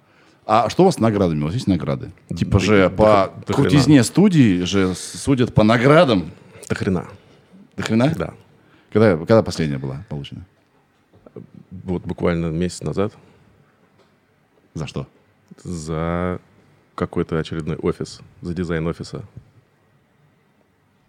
А 0.46 0.70
что 0.70 0.84
у 0.84 0.86
вас 0.86 0.96
с 0.96 1.00
наградами? 1.00 1.42
У 1.42 1.46
вас 1.46 1.54
есть 1.54 1.68
награды? 1.68 2.12
Типа 2.36 2.60
же 2.60 2.90
по 2.92 3.34
до 3.48 3.54
крутизне 3.54 4.04
студии 4.04 4.62
же 4.62 4.94
судят 4.94 5.54
по 5.54 5.64
наградам. 5.64 6.32
До 6.70 6.76
хрена. 6.76 7.08
До 7.76 7.84
хрена? 7.84 8.14
Да. 8.16 8.34
Когда, 8.94 9.18
когда 9.18 9.42
последняя 9.42 9.80
была 9.80 10.06
получена? 10.08 10.46
Вот 11.72 12.04
буквально 12.04 12.48
месяц 12.48 12.82
назад. 12.82 13.14
За 14.76 14.88
что? 14.88 15.08
За 15.64 16.40
какой-то 16.94 17.40
очередной 17.40 17.78
офис, 17.78 18.22
за 18.42 18.54
дизайн 18.54 18.86
офиса. 18.88 19.24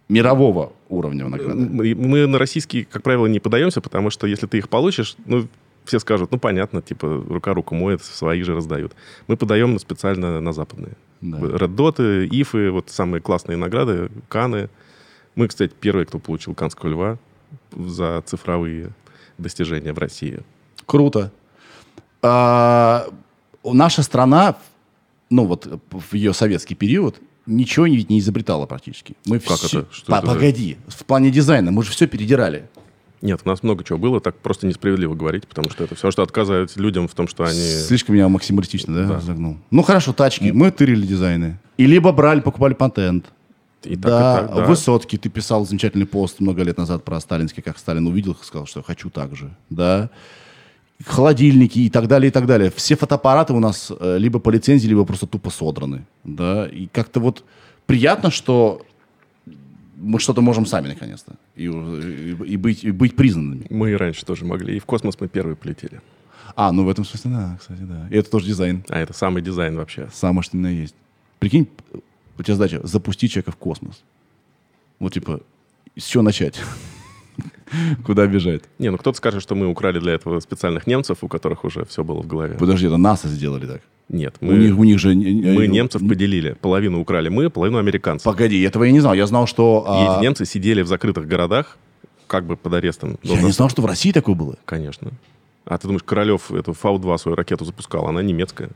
Мирового 0.09 0.73
уровня 0.89 1.27
награды? 1.27 1.53
Мы, 1.53 1.93
мы 1.95 2.27
на 2.27 2.39
российские, 2.39 2.85
как 2.85 3.03
правило, 3.03 3.27
не 3.27 3.39
подаемся, 3.39 3.81
потому 3.81 4.09
что 4.09 4.25
если 4.25 4.47
ты 4.47 4.57
их 4.57 4.69
получишь, 4.69 5.15
ну, 5.25 5.47
все 5.87 5.99
скажут, 5.99 6.31
ну, 6.31 6.37
понятно, 6.37 6.81
типа, 6.81 7.23
рука 7.27 7.53
руку 7.53 7.75
моет, 7.75 8.03
свои 8.03 8.43
же 8.43 8.55
раздают. 8.55 8.93
Мы 9.27 9.37
подаем 9.37 9.79
специально 9.79 10.39
на 10.39 10.53
западные. 10.53 10.93
Да. 11.21 11.37
Red 11.37 11.75
Dot, 11.75 12.27
Ифы, 12.27 12.69
вот 12.71 12.89
самые 12.89 13.21
классные 13.21 13.57
награды, 13.57 14.09
Каны. 14.29 14.69
Мы, 15.35 15.47
кстати, 15.47 15.73
первые, 15.79 16.05
кто 16.05 16.19
получил 16.19 16.53
Канского 16.53 16.89
льва 16.89 17.17
за 17.75 18.21
цифровые 18.25 18.91
достижения 19.37 19.93
в 19.93 19.97
России. 19.97 20.39
Круто. 20.85 21.31
А, 22.21 23.07
наша 23.63 24.03
страна, 24.03 24.57
ну 25.29 25.45
вот 25.45 25.67
в 25.91 26.13
ее 26.13 26.33
советский 26.33 26.75
период, 26.75 27.19
ничего 27.45 27.85
ведь 27.85 28.09
не 28.09 28.19
изобретала 28.19 28.65
практически. 28.65 29.15
Мы 29.25 29.39
как 29.39 29.57
все... 29.57 29.81
это? 29.81 29.93
Что 29.93 30.11
По, 30.11 30.17
это 30.17 30.27
погоди, 30.27 30.77
в 30.87 31.05
плане 31.05 31.31
дизайна 31.31 31.71
мы 31.71 31.83
же 31.83 31.91
все 31.91 32.07
передирали. 32.07 32.67
Нет, 33.21 33.41
у 33.43 33.49
нас 33.49 33.63
много 33.63 33.83
чего 33.83 33.97
было, 33.97 34.19
так 34.19 34.37
просто 34.37 34.67
несправедливо 34.67 35.15
говорить, 35.15 35.47
потому 35.47 35.69
что 35.69 35.83
это 35.83 35.95
все, 35.95 36.11
что 36.11 36.21
отказывает 36.21 36.75
людям 36.75 37.07
в 37.07 37.15
том, 37.15 37.27
что 37.27 37.43
они... 37.43 37.59
Слишком 37.59 38.15
меня 38.15 38.29
максималистично, 38.29 38.93
да, 38.93 39.07
да. 39.07 39.19
загнул? 39.19 39.57
Ну 39.71 39.81
хорошо, 39.81 40.13
тачки, 40.13 40.51
мы 40.51 40.69
тырили 40.71 41.05
дизайны. 41.05 41.59
И 41.77 41.87
либо 41.87 42.11
брали, 42.11 42.41
покупали 42.41 42.73
патент. 42.73 43.25
И 43.83 43.95
да, 43.95 44.09
так, 44.09 44.43
и 44.43 44.47
так, 44.47 44.55
да, 44.55 44.65
Высоцкий, 44.65 45.17
ты 45.17 45.29
писал 45.29 45.65
замечательный 45.65 46.05
пост 46.05 46.39
много 46.39 46.63
лет 46.63 46.77
назад 46.77 47.03
про 47.03 47.19
сталинский, 47.19 47.63
как 47.63 47.77
Сталин 47.77 48.05
увидел, 48.07 48.35
сказал, 48.41 48.67
что 48.67 48.83
хочу 48.83 49.09
так 49.09 49.35
же, 49.35 49.55
да. 49.69 50.09
Холодильники 51.05 51.79
и 51.79 51.89
так 51.89 52.07
далее, 52.07 52.29
и 52.29 52.31
так 52.31 52.47
далее. 52.47 52.71
Все 52.75 52.95
фотоаппараты 52.95 53.53
у 53.53 53.59
нас 53.59 53.91
э, 53.99 54.17
либо 54.17 54.39
по 54.39 54.49
лицензии, 54.49 54.87
либо 54.87 55.05
просто 55.05 55.27
тупо 55.27 55.51
содраны, 55.51 56.05
да. 56.23 56.67
И 56.67 56.87
как-то 56.87 57.19
вот 57.19 57.43
приятно, 57.85 58.31
что 58.31 58.81
мы 59.97 60.19
что-то 60.19 60.41
можем 60.41 60.65
сами, 60.65 60.89
наконец-то, 60.89 61.35
и, 61.55 61.65
и, 61.65 62.37
и, 62.53 62.57
быть, 62.57 62.83
и 62.83 62.91
быть 62.91 63.15
признанными. 63.15 63.65
Мы 63.69 63.91
и 63.91 63.95
раньше 63.95 64.25
тоже 64.25 64.45
могли, 64.45 64.77
и 64.77 64.79
в 64.79 64.85
космос 64.85 65.19
мы 65.19 65.27
первые 65.27 65.55
полетели. 65.55 66.01
А, 66.55 66.71
ну 66.71 66.85
в 66.85 66.89
этом 66.89 67.03
смысле, 67.03 67.31
да, 67.31 67.57
кстати, 67.59 67.81
да. 67.81 68.07
И 68.09 68.15
это 68.15 68.29
тоже 68.29 68.45
дизайн. 68.47 68.83
А 68.89 68.99
это 68.99 69.13
самый 69.13 69.41
дизайн 69.41 69.75
вообще. 69.75 70.09
Самое, 70.13 70.43
что 70.43 70.57
именно 70.57 70.73
есть. 70.73 70.95
Прикинь, 71.39 71.67
у 72.37 72.43
тебя 72.43 72.55
задача 72.55 72.85
запустить 72.85 73.31
человека 73.31 73.51
в 73.51 73.57
космос. 73.57 74.01
Вот 74.99 75.13
типа, 75.13 75.41
с 75.95 76.05
чего 76.05 76.23
начать? 76.23 76.59
Куда 78.05 78.25
бежать? 78.27 78.63
Не, 78.79 78.89
ну 78.89 78.97
кто-то 78.97 79.17
скажет, 79.17 79.43
что 79.43 79.55
мы 79.55 79.67
украли 79.67 79.99
для 79.99 80.13
этого 80.13 80.39
специальных 80.39 80.87
немцев, 80.87 81.19
у 81.21 81.27
которых 81.27 81.63
уже 81.63 81.85
все 81.85 82.03
было 82.03 82.21
в 82.21 82.27
голове. 82.27 82.55
Подожди, 82.57 82.87
это 82.87 82.97
НАСА 82.97 83.27
сделали 83.27 83.67
так? 83.67 83.81
Нет, 84.09 84.35
мы, 84.39 84.53
у 84.53 84.57
них, 84.57 84.79
у 84.79 84.83
них 84.85 84.99
же... 84.99 85.13
Мы 85.13 85.67
немцев 85.67 86.01
поделили. 86.07 86.55
Половину 86.61 87.01
украли 87.01 87.27
мы, 87.27 87.49
половину 87.49 87.77
американцев. 87.77 88.23
Погоди, 88.23 88.61
этого 88.61 88.85
я 88.85 88.91
не 88.91 89.01
знал. 89.01 89.13
Я 89.13 89.27
знал, 89.27 89.47
что... 89.47 89.83
А... 89.85 90.21
немцы 90.21 90.45
сидели 90.45 90.81
в 90.81 90.87
закрытых 90.87 91.27
городах, 91.27 91.77
как 92.27 92.45
бы 92.45 92.55
под 92.55 92.73
арестом. 92.73 93.17
Я 93.23 93.41
не 93.41 93.51
знал, 93.51 93.69
что 93.69 93.81
в 93.81 93.85
России 93.85 94.11
такое 94.11 94.35
было. 94.35 94.55
Конечно. 94.63 95.11
А 95.65 95.77
ты 95.77 95.87
думаешь, 95.87 96.03
Королев 96.03 96.51
эту 96.51 96.71
Фау-2 96.73 97.17
свою 97.17 97.35
ракету 97.35 97.65
запускал? 97.65 98.07
Она 98.07 98.21
немецкая. 98.21 98.69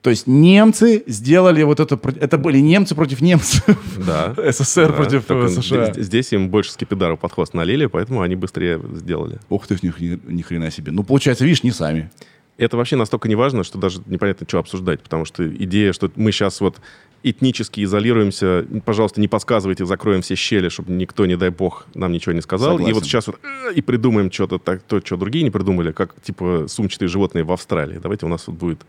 То 0.00 0.08
есть 0.08 0.26
немцы 0.26 1.04
сделали 1.06 1.62
вот 1.62 1.78
это... 1.78 2.00
Это 2.18 2.38
были 2.38 2.58
немцы 2.58 2.94
против 2.94 3.20
немцев. 3.20 3.62
Да. 3.98 4.34
СССР 4.50 4.88
да. 4.88 4.92
против 4.94 5.24
США. 5.26 5.92
Здесь 5.94 6.32
им 6.32 6.48
больше 6.48 6.72
скипидару 6.72 7.18
под 7.18 7.32
хвост 7.32 7.52
налили, 7.52 7.84
поэтому 7.84 8.22
они 8.22 8.34
быстрее 8.34 8.80
сделали. 8.94 9.40
Ух 9.50 9.66
ты, 9.66 9.76
ни, 9.82 10.32
ни 10.32 10.40
хрена 10.40 10.70
себе. 10.70 10.90
Ну, 10.90 11.04
получается, 11.04 11.44
видишь, 11.44 11.62
не 11.62 11.70
сами. 11.70 12.10
Это 12.60 12.76
вообще 12.76 12.96
настолько 12.96 13.26
не 13.26 13.36
важно, 13.36 13.64
что 13.64 13.78
даже 13.78 14.02
непонятно, 14.04 14.46
что 14.46 14.58
обсуждать, 14.58 15.00
потому 15.00 15.24
что 15.24 15.48
идея, 15.48 15.94
что 15.94 16.10
мы 16.16 16.30
сейчас 16.30 16.60
вот 16.60 16.78
этнически 17.22 17.82
изолируемся, 17.82 18.66
пожалуйста, 18.84 19.18
не 19.18 19.28
подсказывайте, 19.28 19.86
закроем 19.86 20.20
все 20.20 20.34
щели, 20.34 20.68
чтобы 20.68 20.92
никто, 20.92 21.24
не 21.24 21.36
дай 21.36 21.48
бог, 21.48 21.86
нам 21.94 22.12
ничего 22.12 22.32
не 22.32 22.42
сказал. 22.42 22.72
Согласен. 22.72 22.90
И 22.90 22.92
вот 22.92 23.04
сейчас 23.04 23.28
вот 23.28 23.40
э, 23.42 23.72
и 23.74 23.80
придумаем 23.80 24.30
что-то 24.30 24.58
так, 24.58 24.82
то, 24.82 25.00
что 25.02 25.16
другие 25.16 25.42
не 25.42 25.50
придумали, 25.50 25.92
как 25.92 26.20
типа 26.20 26.66
сумчатые 26.68 27.08
животные 27.08 27.44
в 27.44 27.52
Австралии. 27.52 27.98
Давайте 27.98 28.26
у 28.26 28.28
нас 28.28 28.46
вот 28.46 28.56
будет 28.56 28.82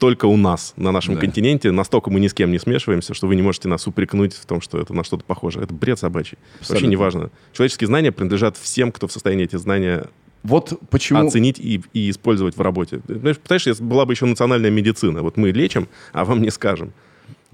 только 0.00 0.26
у 0.26 0.36
нас, 0.36 0.74
на 0.76 0.90
нашем 0.90 1.14
да. 1.14 1.20
континенте. 1.20 1.70
Настолько 1.70 2.10
мы 2.10 2.18
ни 2.18 2.26
с 2.26 2.34
кем 2.34 2.50
не 2.50 2.58
смешиваемся, 2.58 3.14
что 3.14 3.28
вы 3.28 3.36
не 3.36 3.42
можете 3.42 3.68
нас 3.68 3.86
упрекнуть 3.86 4.34
в 4.34 4.44
том, 4.44 4.60
что 4.60 4.80
это 4.80 4.92
на 4.92 5.04
что-то 5.04 5.24
похоже. 5.24 5.60
Это 5.60 5.72
бред 5.72 6.00
собачий. 6.00 6.36
Абсолютно. 6.58 6.74
Вообще 6.74 6.86
не 6.88 6.96
важно. 6.96 7.30
Человеческие 7.52 7.86
знания 7.86 8.10
принадлежат 8.10 8.56
всем, 8.56 8.90
кто 8.90 9.06
в 9.06 9.12
состоянии 9.12 9.44
эти 9.44 9.54
знания 9.54 10.08
вот 10.44 10.78
почему... 10.90 11.26
оценить 11.26 11.58
и, 11.58 11.82
и 11.94 12.10
использовать 12.10 12.56
в 12.56 12.60
работе. 12.60 13.00
Понимаешь, 13.00 13.38
если 13.66 13.82
была 13.82 14.04
бы 14.04 14.12
еще 14.12 14.26
национальная 14.26 14.70
медицина, 14.70 15.22
вот 15.22 15.36
мы 15.36 15.50
лечим, 15.50 15.88
а 16.12 16.24
вам 16.24 16.42
не 16.42 16.50
скажем. 16.50 16.92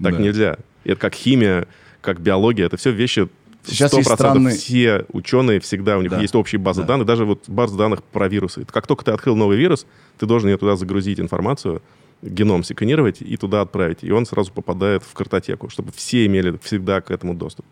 Так 0.01 0.17
да. 0.17 0.21
нельзя. 0.21 0.57
Это 0.83 0.99
как 0.99 1.15
химия, 1.15 1.67
как 2.01 2.19
биология, 2.19 2.65
это 2.65 2.77
все 2.77 2.91
вещи 2.91 3.29
Сейчас 3.63 3.93
100% 3.93 3.97
есть 3.97 4.11
странные... 4.11 4.55
все 4.55 5.05
ученые 5.13 5.59
всегда, 5.59 5.97
у 5.97 6.01
них 6.01 6.11
да. 6.11 6.19
есть 6.19 6.33
общие 6.35 6.59
базы 6.59 6.81
да. 6.81 6.87
данных, 6.87 7.05
даже 7.05 7.25
вот 7.25 7.47
базы 7.47 7.77
данных 7.77 8.03
про 8.03 8.27
вирусы. 8.27 8.65
Как 8.65 8.87
только 8.87 9.05
ты 9.05 9.11
открыл 9.11 9.35
новый 9.35 9.57
вирус, 9.57 9.85
ты 10.17 10.25
должен 10.25 10.49
ее 10.49 10.57
туда 10.57 10.75
загрузить 10.75 11.19
информацию, 11.19 11.81
геном 12.23 12.63
секвенировать 12.63 13.21
и 13.21 13.37
туда 13.37 13.61
отправить. 13.61 13.99
И 14.01 14.11
он 14.11 14.25
сразу 14.25 14.51
попадает 14.51 15.03
в 15.03 15.13
картотеку, 15.13 15.69
чтобы 15.69 15.91
все 15.91 16.25
имели 16.25 16.57
всегда 16.63 17.01
к 17.01 17.11
этому 17.11 17.35
доступ. 17.35 17.65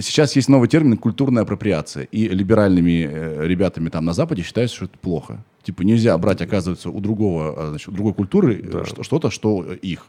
Сейчас 0.00 0.36
есть 0.36 0.48
новый 0.48 0.68
термин 0.68 0.96
«культурная 0.96 1.42
апроприация». 1.42 2.04
И 2.04 2.28
либеральными 2.28 3.08
э, 3.10 3.46
ребятами 3.46 3.88
там 3.88 4.04
на 4.04 4.12
Западе 4.12 4.42
считается, 4.42 4.76
что 4.76 4.84
это 4.84 4.98
плохо. 4.98 5.44
Типа 5.64 5.82
нельзя 5.82 6.16
брать, 6.18 6.40
оказывается, 6.40 6.90
у 6.90 7.00
другого, 7.00 7.54
а, 7.56 7.68
значит, 7.70 7.88
у 7.88 7.92
другой 7.92 8.14
культуры 8.14 8.60
э, 8.62 8.70
да. 8.70 8.84
что-то, 9.02 9.30
что 9.30 9.64
их. 9.72 10.06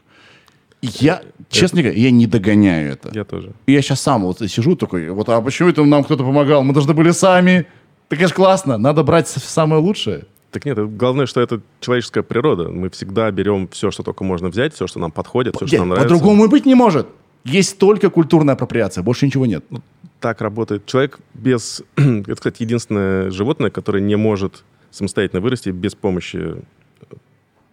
Я, 0.80 1.16
это... 1.16 1.26
честно 1.50 1.82
говоря, 1.82 1.98
я 1.98 2.10
не 2.10 2.26
догоняю 2.26 2.92
это. 2.92 3.10
Я 3.12 3.24
тоже. 3.24 3.52
И 3.66 3.72
я 3.72 3.82
сейчас 3.82 4.00
сам 4.00 4.22
вот 4.22 4.38
сижу 4.38 4.76
такой, 4.76 5.10
вот, 5.10 5.28
а 5.28 5.40
почему 5.40 5.68
это 5.68 5.84
нам 5.84 6.04
кто-то 6.04 6.24
помогал? 6.24 6.62
Мы 6.62 6.72
должны 6.72 6.94
были 6.94 7.10
сами. 7.10 7.66
Так 8.08 8.18
это 8.20 8.28
же 8.28 8.34
классно, 8.34 8.78
надо 8.78 9.02
брать 9.02 9.28
самое 9.28 9.82
лучшее. 9.82 10.24
Так 10.50 10.64
нет, 10.64 10.78
главное, 10.96 11.26
что 11.26 11.40
это 11.40 11.60
человеческая 11.80 12.22
природа. 12.22 12.68
Мы 12.68 12.90
всегда 12.90 13.30
берем 13.30 13.68
все, 13.68 13.90
что 13.90 14.02
только 14.02 14.24
можно 14.24 14.48
взять, 14.48 14.74
все, 14.74 14.86
что 14.86 14.98
нам 14.98 15.12
подходит, 15.12 15.54
все, 15.56 15.66
что 15.66 15.78
нам 15.78 15.90
нравится. 15.90 16.14
По-другому 16.14 16.46
и 16.46 16.48
быть 16.48 16.66
не 16.66 16.74
может. 16.74 17.06
Есть 17.44 17.78
только 17.78 18.10
культурная 18.10 18.54
апроприация, 18.54 19.02
больше 19.02 19.26
ничего 19.26 19.46
нет. 19.46 19.64
Ну, 19.70 19.80
так 20.20 20.40
работает. 20.40 20.86
Человек 20.86 21.20
без... 21.34 21.82
это, 21.96 22.34
кстати, 22.34 22.62
единственное 22.62 23.30
животное, 23.30 23.70
которое 23.70 24.00
не 24.02 24.16
может 24.16 24.64
самостоятельно 24.90 25.40
вырасти 25.40 25.70
без 25.70 25.94
помощи 25.94 26.56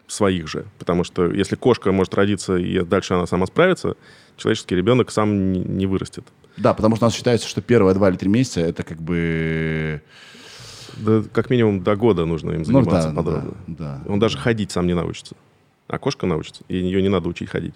своих 0.08 0.48
же. 0.48 0.66
Потому 0.80 1.04
что 1.04 1.32
если 1.32 1.56
кошка 1.56 1.92
может 1.92 2.14
родиться 2.16 2.56
и 2.56 2.84
дальше 2.84 3.14
она 3.14 3.28
сама 3.28 3.46
справится, 3.46 3.96
человеческий 4.38 4.76
ребенок 4.76 5.12
сам 5.12 5.52
не, 5.52 5.60
не 5.60 5.86
вырастет. 5.86 6.26
Да, 6.56 6.74
потому 6.74 6.96
что 6.96 7.06
у 7.06 7.08
нас 7.08 7.16
считается, 7.16 7.48
что 7.48 7.62
первые 7.62 7.94
два 7.94 8.10
или 8.10 8.18
три 8.18 8.30
месяца 8.30 8.62
это 8.62 8.84
как 8.84 9.02
бы... 9.02 10.02
Да, 10.98 11.24
как 11.32 11.50
минимум 11.52 11.84
до 11.84 11.96
года 11.96 12.26
нужно 12.26 12.52
им 12.52 12.60
ну 12.60 12.64
заниматься 12.64 13.10
ну, 13.10 13.16
да, 13.16 13.24
подробно. 13.24 13.58
Да, 13.68 14.02
да, 14.04 14.12
Он 14.12 14.20
даже 14.20 14.38
ходить 14.38 14.72
сам 14.72 14.88
не 14.88 14.96
научится. 14.96 15.36
А 15.88 16.00
кошка 16.00 16.26
научится, 16.26 16.64
и 16.68 16.78
ее 16.78 17.02
не 17.02 17.10
надо 17.10 17.30
учить 17.30 17.50
ходить. 17.50 17.76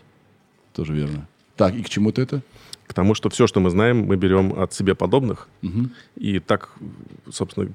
Тоже 0.73 0.93
верно. 0.93 1.27
Так, 1.61 1.75
и 1.75 1.83
к 1.83 1.89
чему 1.89 2.11
ты 2.11 2.23
это? 2.23 2.41
К 2.87 2.93
тому, 2.95 3.13
что 3.13 3.29
все, 3.29 3.45
что 3.45 3.59
мы 3.59 3.69
знаем, 3.69 4.05
мы 4.05 4.15
берем 4.15 4.59
от 4.59 4.73
себе 4.73 4.95
подобных. 4.95 5.47
Угу. 5.61 5.89
И 6.15 6.39
так, 6.39 6.71
собственно, 7.31 7.69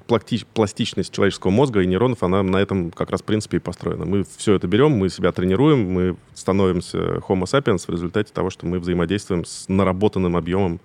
пластичность 0.53 1.13
человеческого 1.13 1.51
мозга 1.51 1.81
и 1.81 1.87
нейронов, 1.87 2.21
она 2.21 2.43
на 2.43 2.57
этом 2.57 2.91
как 2.91 3.11
раз 3.11 3.21
в 3.21 3.23
принципе 3.23 3.57
и 3.57 3.59
построена. 3.61 4.03
Мы 4.03 4.25
все 4.37 4.55
это 4.55 4.67
берем, 4.67 4.91
мы 4.91 5.07
себя 5.07 5.31
тренируем, 5.31 5.89
мы 5.89 6.17
становимся 6.33 6.97
Homo 6.97 7.43
sapiens 7.43 7.85
в 7.87 7.89
результате 7.89 8.33
того, 8.33 8.49
что 8.49 8.65
мы 8.65 8.77
взаимодействуем 8.79 9.45
с 9.45 9.69
наработанным 9.69 10.35
объемом 10.35 10.81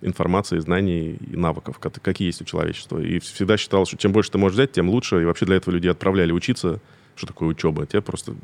информации, 0.00 0.58
знаний 0.58 1.18
и 1.30 1.36
навыков, 1.36 1.78
какие 1.78 2.28
есть 2.28 2.40
у 2.40 2.46
человечества. 2.46 2.98
И 2.98 3.18
всегда 3.18 3.58
считал, 3.58 3.84
что 3.84 3.98
чем 3.98 4.12
больше 4.12 4.30
ты 4.30 4.38
можешь 4.38 4.54
взять, 4.54 4.72
тем 4.72 4.88
лучше. 4.88 5.20
И 5.20 5.26
вообще 5.26 5.44
для 5.44 5.56
этого 5.56 5.74
людей 5.74 5.90
отправляли 5.90 6.32
учиться. 6.32 6.80
Что 7.14 7.26
такое 7.26 7.50
учеба? 7.50 7.84
Тебе 7.84 8.00
просто 8.00 8.34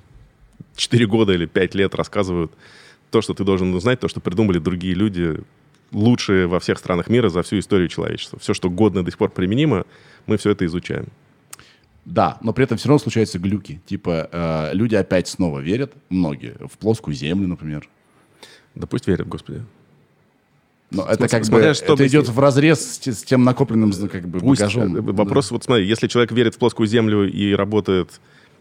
4 0.76 1.06
года 1.06 1.32
или 1.32 1.46
5 1.46 1.74
лет 1.74 1.94
рассказывают 1.94 2.52
то, 3.14 3.22
что 3.22 3.32
ты 3.32 3.44
должен 3.44 3.72
узнать, 3.72 4.00
то, 4.00 4.08
что 4.08 4.18
придумали 4.18 4.58
другие 4.58 4.92
люди, 4.92 5.38
лучшие 5.92 6.48
во 6.48 6.58
всех 6.58 6.78
странах 6.78 7.08
мира 7.08 7.28
за 7.28 7.44
всю 7.44 7.60
историю 7.60 7.86
человечества. 7.86 8.40
Все, 8.40 8.54
что 8.54 8.68
годно 8.68 9.04
до 9.04 9.12
сих 9.12 9.18
пор 9.18 9.30
применимо, 9.30 9.84
мы 10.26 10.36
все 10.36 10.50
это 10.50 10.66
изучаем. 10.66 11.06
Да, 12.04 12.38
но 12.42 12.52
при 12.52 12.64
этом 12.64 12.76
все 12.76 12.88
равно 12.88 12.98
случаются 12.98 13.38
глюки. 13.38 13.80
Типа 13.86 14.28
э, 14.32 14.74
люди 14.74 14.96
опять 14.96 15.28
снова 15.28 15.60
верят, 15.60 15.92
многие, 16.08 16.56
в 16.68 16.76
плоскую 16.76 17.14
землю, 17.14 17.46
например. 17.46 17.88
Да 18.74 18.88
пусть 18.88 19.06
верят, 19.06 19.28
Господи. 19.28 19.62
Но 20.90 21.06
это 21.06 21.28
как 21.28 21.44
смотря, 21.44 21.68
бы 21.68 21.74
что 21.74 21.94
это 21.94 22.08
идет 22.08 22.28
в 22.28 22.40
разрез 22.40 22.80
с, 22.80 23.06
с 23.06 23.22
тем 23.22 23.44
накопленным 23.44 23.92
как 24.08 24.26
бы 24.26 24.40
Пусть, 24.40 24.60
багажом. 24.60 24.96
Э, 24.96 25.00
вопрос, 25.00 25.50
да. 25.50 25.54
вот 25.54 25.62
смотри, 25.62 25.86
если 25.86 26.08
человек 26.08 26.32
верит 26.32 26.56
в 26.56 26.58
плоскую 26.58 26.88
землю 26.88 27.30
и 27.30 27.54
работает 27.54 28.20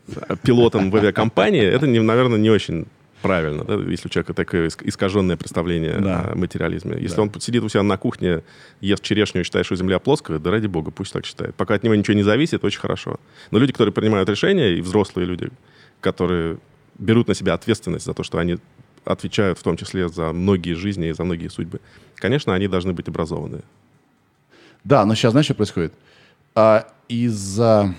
э, 0.09 0.35
пилотом 0.43 0.91
в 0.91 0.95
авиакомпании, 0.95 1.63
это, 1.63 1.87
наверное, 1.87 2.37
не 2.37 2.51
очень 2.51 2.85
правильно, 3.23 3.63
да, 3.63 3.75
если 3.89 4.07
у 4.07 4.11
человека 4.11 4.33
такое 4.33 4.67
искаженное 4.67 5.37
представление 5.37 5.99
да. 5.99 6.31
о 6.31 6.35
материализме. 6.35 6.97
Если 6.99 7.15
да. 7.15 7.23
он 7.23 7.31
сидит 7.39 7.63
у 7.63 7.69
себя 7.69 7.81
на 7.81 7.97
кухне, 7.97 8.43
ест 8.81 9.01
черешню 9.01 9.41
и 9.41 9.43
считает, 9.43 9.65
что 9.65 9.75
Земля 9.75 9.97
плоская, 9.97 10.37
да 10.37 10.51
ради 10.51 10.67
бога, 10.67 10.91
пусть 10.91 11.13
так 11.13 11.25
считает. 11.25 11.55
Пока 11.55 11.73
от 11.73 11.83
него 11.83 11.95
ничего 11.95 12.15
не 12.15 12.23
зависит, 12.23 12.63
очень 12.63 12.79
хорошо. 12.79 13.19
Но 13.49 13.57
люди, 13.59 13.71
которые 13.71 13.93
принимают 13.93 14.29
решения, 14.29 14.77
и 14.77 14.81
взрослые 14.81 15.25
люди, 15.25 15.49
которые 16.01 16.57
берут 16.99 17.27
на 17.27 17.33
себя 17.33 17.53
ответственность 17.53 18.05
за 18.05 18.13
то, 18.13 18.23
что 18.23 18.37
они 18.37 18.57
отвечают 19.05 19.57
в 19.57 19.63
том 19.63 19.77
числе 19.77 20.07
за 20.09 20.31
многие 20.31 20.73
жизни 20.73 21.07
и 21.07 21.13
за 21.13 21.23
многие 21.23 21.49
судьбы, 21.49 21.79
конечно, 22.15 22.53
они 22.53 22.67
должны 22.67 22.93
быть 22.93 23.07
образованы. 23.07 23.61
Да, 24.83 25.05
но 25.05 25.15
сейчас 25.15 25.31
знаешь, 25.31 25.45
что 25.45 25.55
происходит? 25.55 25.93
А, 26.55 26.87
из-за... 27.07 27.95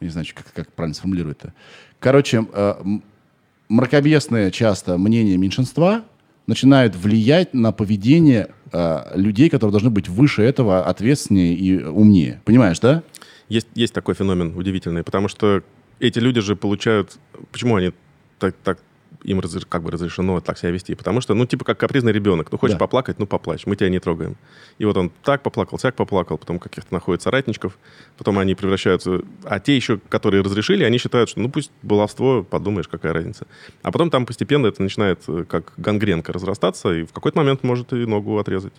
Не 0.00 0.08
знаю, 0.08 0.26
как, 0.34 0.52
как 0.52 0.72
правильно 0.72 0.94
сформулировать 0.94 1.38
это. 1.40 1.54
Короче, 1.98 2.46
а, 2.52 2.82
мракобесное 3.74 4.52
часто 4.52 4.96
мнение 4.98 5.36
меньшинства 5.36 6.04
начинают 6.46 6.94
влиять 6.94 7.54
на 7.54 7.72
поведение 7.72 8.50
э, 8.72 9.18
людей, 9.18 9.50
которые 9.50 9.72
должны 9.72 9.90
быть 9.90 10.08
выше 10.08 10.42
этого, 10.42 10.84
ответственнее 10.84 11.54
и 11.54 11.82
умнее. 11.82 12.40
Понимаешь, 12.44 12.78
да? 12.78 13.02
Есть, 13.48 13.66
есть 13.74 13.92
такой 13.92 14.14
феномен 14.14 14.56
удивительный, 14.56 15.02
потому 15.02 15.28
что 15.28 15.62
эти 15.98 16.20
люди 16.20 16.40
же 16.40 16.54
получают... 16.54 17.18
Почему 17.50 17.76
они 17.76 17.92
так, 18.38 18.54
так 18.62 18.78
им 19.24 19.40
разреш, 19.40 19.64
как 19.66 19.82
бы 19.82 19.90
разрешено 19.90 20.40
так 20.40 20.58
себя 20.58 20.70
вести. 20.70 20.94
Потому 20.94 21.20
что, 21.20 21.34
ну, 21.34 21.46
типа, 21.46 21.64
как 21.64 21.78
капризный 21.78 22.12
ребенок. 22.12 22.52
Ну, 22.52 22.58
хочешь 22.58 22.74
да. 22.74 22.78
поплакать, 22.78 23.18
ну, 23.18 23.26
поплачь. 23.26 23.66
Мы 23.66 23.74
тебя 23.74 23.88
не 23.88 23.98
трогаем. 23.98 24.36
И 24.78 24.84
вот 24.84 24.96
он 24.96 25.10
так 25.22 25.42
поплакал, 25.42 25.78
всяк 25.78 25.96
поплакал, 25.96 26.38
потом 26.38 26.58
каких-то 26.58 26.92
находит 26.92 27.22
соратничков, 27.22 27.78
потом 28.16 28.38
они 28.38 28.54
превращаются... 28.54 29.22
А 29.44 29.58
те 29.60 29.74
еще, 29.74 29.98
которые 30.08 30.42
разрешили, 30.42 30.84
они 30.84 30.98
считают, 30.98 31.30
что, 31.30 31.40
ну, 31.40 31.50
пусть 31.50 31.70
баловство, 31.82 32.42
подумаешь, 32.42 32.88
какая 32.88 33.12
разница. 33.12 33.46
А 33.82 33.90
потом 33.90 34.10
там 34.10 34.26
постепенно 34.26 34.66
это 34.66 34.82
начинает 34.82 35.20
э, 35.26 35.44
как 35.48 35.72
гангренка 35.76 36.32
разрастаться, 36.32 36.92
и 36.94 37.04
в 37.04 37.12
какой-то 37.12 37.38
момент 37.38 37.62
может 37.62 37.92
и 37.92 38.06
ногу 38.06 38.38
отрезать. 38.38 38.74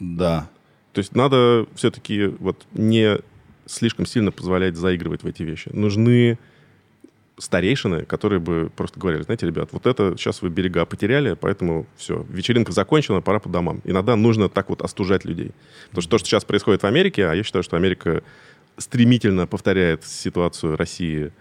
Да. 0.00 0.48
То 0.92 1.00
есть 1.00 1.14
надо 1.14 1.66
все-таки 1.74 2.26
вот 2.26 2.66
не 2.72 3.18
слишком 3.66 4.06
сильно 4.06 4.32
позволять 4.32 4.76
заигрывать 4.76 5.22
в 5.22 5.26
эти 5.26 5.42
вещи. 5.42 5.68
Нужны 5.72 6.38
старейшины, 7.38 8.04
которые 8.04 8.40
бы 8.40 8.70
просто 8.74 8.98
говорили, 8.98 9.22
знаете, 9.22 9.46
ребят, 9.46 9.68
вот 9.72 9.86
это 9.86 10.14
сейчас 10.16 10.42
вы 10.42 10.48
берега 10.48 10.86
потеряли, 10.86 11.34
поэтому 11.34 11.86
все, 11.96 12.24
вечеринка 12.30 12.72
закончена, 12.72 13.20
пора 13.20 13.40
по 13.40 13.48
домам. 13.48 13.80
Иногда 13.84 14.16
нужно 14.16 14.48
так 14.48 14.70
вот 14.70 14.82
остужать 14.82 15.24
людей. 15.24 15.52
Потому 15.88 16.02
что 16.02 16.10
то, 16.12 16.18
что 16.18 16.28
сейчас 16.28 16.44
происходит 16.44 16.82
в 16.82 16.86
Америке, 16.86 17.26
а 17.26 17.34
я 17.34 17.42
считаю, 17.42 17.62
что 17.62 17.76
Америка 17.76 18.22
стремительно 18.78 19.46
повторяет 19.46 20.04
ситуацию 20.04 20.76
России 20.76 21.32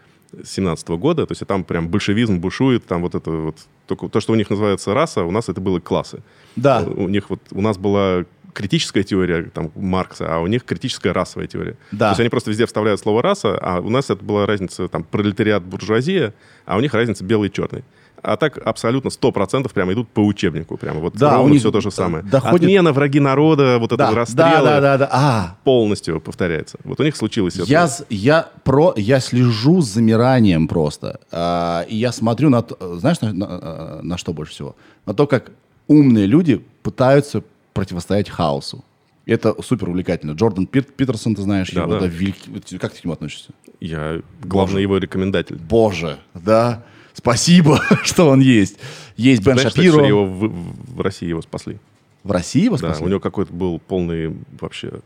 17 0.44 0.88
года, 0.90 1.25
то 1.25 1.32
есть 1.32 1.46
там 1.48 1.64
прям 1.64 1.88
большевизм 1.88 2.40
бушует, 2.40 2.86
там 2.86 3.02
вот 3.02 3.16
это 3.16 3.32
вот, 3.32 3.58
только 3.88 4.10
то, 4.10 4.20
что 4.20 4.34
у 4.34 4.36
них 4.36 4.50
называется 4.50 4.94
раса, 4.94 5.24
у 5.24 5.32
нас 5.32 5.48
это 5.48 5.62
было 5.62 5.80
классы. 5.80 6.22
Да. 6.56 6.82
У 6.82 7.08
них 7.08 7.30
вот, 7.30 7.40
у 7.52 7.62
нас 7.62 7.78
была 7.78 8.25
критическая 8.55 9.03
теория 9.03 9.43
там, 9.53 9.71
Маркса, 9.75 10.33
а 10.33 10.39
у 10.39 10.47
них 10.47 10.63
критическая 10.63 11.12
расовая 11.12 11.47
теория. 11.47 11.77
Да. 11.91 12.07
То 12.07 12.12
есть 12.12 12.19
они 12.21 12.29
просто 12.29 12.50
везде 12.50 12.65
вставляют 12.65 13.00
слово 13.00 13.21
«раса», 13.21 13.57
а 13.62 13.81
у 13.81 13.89
нас 13.89 14.09
это 14.09 14.24
была 14.24 14.45
разница 14.45 14.88
там 14.88 15.03
пролетариат, 15.03 15.63
буржуазия, 15.63 16.33
а 16.65 16.77
у 16.77 16.79
них 16.79 16.93
разница 16.93 17.24
белый 17.24 17.50
и 17.50 17.51
черный. 17.51 17.83
А 18.24 18.38
так 18.38 18.57
абсолютно 18.65 19.09
100% 19.09 19.71
прямо 19.71 19.93
идут 19.93 20.07
по 20.09 20.21
учебнику. 20.21 20.77
Прямо 20.77 21.00
вот 21.00 21.15
да, 21.15 21.35
ровно 21.35 21.43
у 21.43 21.50
них 21.50 21.59
все 21.59 21.69
то 21.69 21.79
же 21.81 21.91
самое. 21.91 22.24
Доходит... 22.24 22.63
Отмена 22.63 22.91
враги 22.91 23.19
народа, 23.19 23.77
вот 23.77 23.91
это 23.91 23.97
да, 23.97 24.12
расстрелы 24.12 24.65
да, 24.65 24.81
да, 24.81 24.81
да, 24.81 24.97
да. 24.97 25.09
А. 25.12 25.57
полностью 25.63 26.19
повторяется. 26.19 26.79
Вот 26.85 27.00
у 27.00 27.03
них 27.03 27.15
случилось 27.15 27.55
я, 27.55 27.85
это. 27.85 28.05
Я, 28.09 28.50
про, 28.63 28.93
я 28.95 29.19
слежу 29.19 29.81
с 29.81 29.89
замиранием 29.89 30.67
просто. 30.67 31.19
А, 31.31 31.85
и 31.88 31.97
я 31.97 32.12
смотрю 32.12 32.50
на... 32.50 32.65
Знаешь, 32.79 33.21
на, 33.21 33.31
на, 33.31 34.01
на 34.01 34.17
что 34.17 34.33
больше 34.33 34.53
всего? 34.53 34.75
На 35.05 35.13
то, 35.13 35.27
как 35.27 35.51
умные 35.88 36.25
люди 36.25 36.65
пытаются 36.81 37.43
противостоять 37.75 38.29
хаосу. 38.29 38.84
Это 39.27 39.62
супер 39.62 39.89
увлекательно. 39.89 40.32
Джордан 40.32 40.65
Пит, 40.65 40.96
Питерсон, 40.96 41.36
ты 41.36 41.41
знаешь, 41.41 41.72
да, 41.72 41.82
его, 41.82 41.94
да. 41.94 42.00
Да, 42.00 42.08
великий... 42.08 42.77
Как 42.79 42.94
ты 42.94 43.01
к 43.01 43.03
нему 43.03 43.13
относишься? 43.13 43.51
Я 43.79 44.22
главный 44.41 44.82
его 44.82 44.98
рекомендатель. 44.98 45.58
Боже, 45.58 46.17
да. 46.34 46.84
Спасибо, 47.13 47.82
что 48.03 48.29
он 48.29 48.39
есть. 48.39 48.77
Есть 49.17 49.44
Бен 49.44 49.55
Знаешь, 49.55 49.74
Шапиро. 49.74 49.91
Кстати, 49.91 50.08
его 50.08 50.25
в, 50.25 50.96
в 50.96 51.01
России 51.01 51.27
его 51.27 51.41
спасли. 51.41 51.79
В 52.24 52.32
России 52.32 52.63
его 52.63 52.77
спасли? 52.77 53.00
Да, 53.00 53.05
у 53.05 53.10
него 53.10 53.20
какой-то 53.20 53.53
был 53.53 53.79
полный 53.79 54.36
вообще 54.60 55.01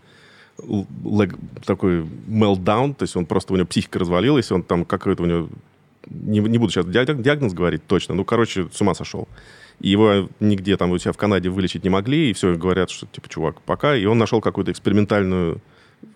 лэг, 1.04 1.36
такой 1.66 2.02
meltdown, 2.28 2.94
то 2.94 3.04
есть 3.04 3.16
он 3.16 3.26
просто, 3.26 3.54
у 3.54 3.56
него 3.56 3.68
психика 3.68 4.00
развалилась, 4.00 4.52
он 4.52 4.64
там 4.64 4.86
какой-то 4.86 5.24
у 5.24 5.26
него, 5.26 5.50
не, 6.08 6.40
не 6.40 6.58
буду 6.58 6.72
сейчас 6.72 6.86
диагноз 6.86 7.54
говорить 7.54 7.86
точно, 7.88 8.16
ну, 8.16 8.26
короче, 8.26 8.68
с 8.72 8.82
ума 8.82 8.94
сошел. 8.94 9.28
И 9.80 9.90
его 9.90 10.30
нигде 10.40 10.76
там 10.78 10.92
у 10.92 10.98
себя 10.98 11.14
в 11.14 11.18
Канаде 11.18 11.50
вылечить 11.50 11.84
не 11.84 11.90
могли, 11.90 12.30
и 12.30 12.34
все, 12.34 12.56
говорят, 12.56 12.90
что, 12.90 13.06
типа, 13.08 13.30
чувак, 13.30 13.62
пока. 13.62 13.96
И 13.96 14.06
он 14.06 14.18
нашел 14.18 14.42
какую-то 14.42 14.72
экспериментальную 14.72 15.62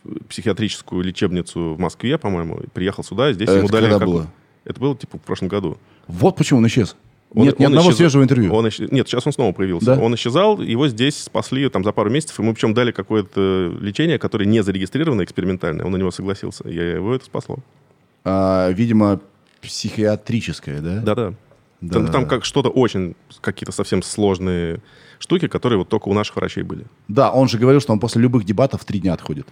э, 0.06 0.10
психиатрическую 0.28 1.02
лечебницу 1.02 1.76
в 1.76 1.80
Москве, 1.80 2.18
по-моему, 2.18 2.62
приехал 2.74 3.04
сюда, 3.04 3.30
и 3.30 3.34
здесь 3.34 3.50
Это 3.50 3.60
ему 3.60 3.70
дали... 3.70 3.84
Когда 3.84 4.00
как... 4.00 4.08
было? 4.08 4.32
Это 4.66 4.80
было, 4.80 4.96
типа, 4.96 5.18
в 5.18 5.22
прошлом 5.22 5.48
году. 5.48 5.78
Вот 6.08 6.36
почему 6.36 6.60
он 6.60 6.68
исчез. 6.68 6.96
Он, 7.34 7.46
нет 7.46 7.60
ни 7.60 7.66
одного 7.66 7.90
исчез... 7.90 7.98
свежего 7.98 8.24
интервью. 8.24 8.54
Он 8.54 8.68
исч... 8.68 8.80
Нет, 8.80 9.08
сейчас 9.08 9.26
он 9.26 9.34
снова 9.34 9.54
появился. 9.54 9.88
Да? 9.96 10.00
Он 10.00 10.14
исчезал, 10.16 10.62
его 10.62 10.88
здесь 10.88 11.18
спасли 11.18 11.68
там 11.70 11.84
за 11.84 11.92
пару 11.92 12.10
месяцев. 12.10 12.38
Ему 12.40 12.54
причем 12.54 12.74
дали 12.74 12.92
какое-то 12.92 13.76
лечение, 13.80 14.20
которое 14.20 14.46
не 14.46 14.62
зарегистрировано 14.62 15.24
экспериментальное. 15.24 15.86
Он 15.86 15.92
на 15.92 15.98
него 15.98 16.12
согласился. 16.12 16.68
И 16.70 16.76
его 16.76 17.16
это 17.16 17.26
спасло. 17.26 17.58
А, 18.24 18.70
видимо, 18.70 19.20
психиатрическое, 19.62 20.80
да? 20.82 21.00
Да-да. 21.00 21.34
Да. 21.84 21.96
Там, 21.96 22.12
там 22.12 22.28
как 22.28 22.46
что-то 22.46 22.70
очень, 22.70 23.14
какие-то 23.42 23.74
совсем 23.74 24.02
сложные 24.02 24.80
штуки, 25.20 25.48
которые 25.48 25.80
вот 25.80 25.90
только 25.90 26.08
у 26.08 26.14
наших 26.14 26.38
врачей 26.38 26.64
были. 26.64 26.86
Да, 27.10 27.32
он 27.32 27.50
же 27.50 27.58
говорил, 27.58 27.82
что 27.82 27.92
он 27.92 28.00
после 28.00 28.22
любых 28.22 28.46
дебатов 28.46 28.86
три 28.86 29.00
дня 29.00 29.14
отходит. 29.14 29.48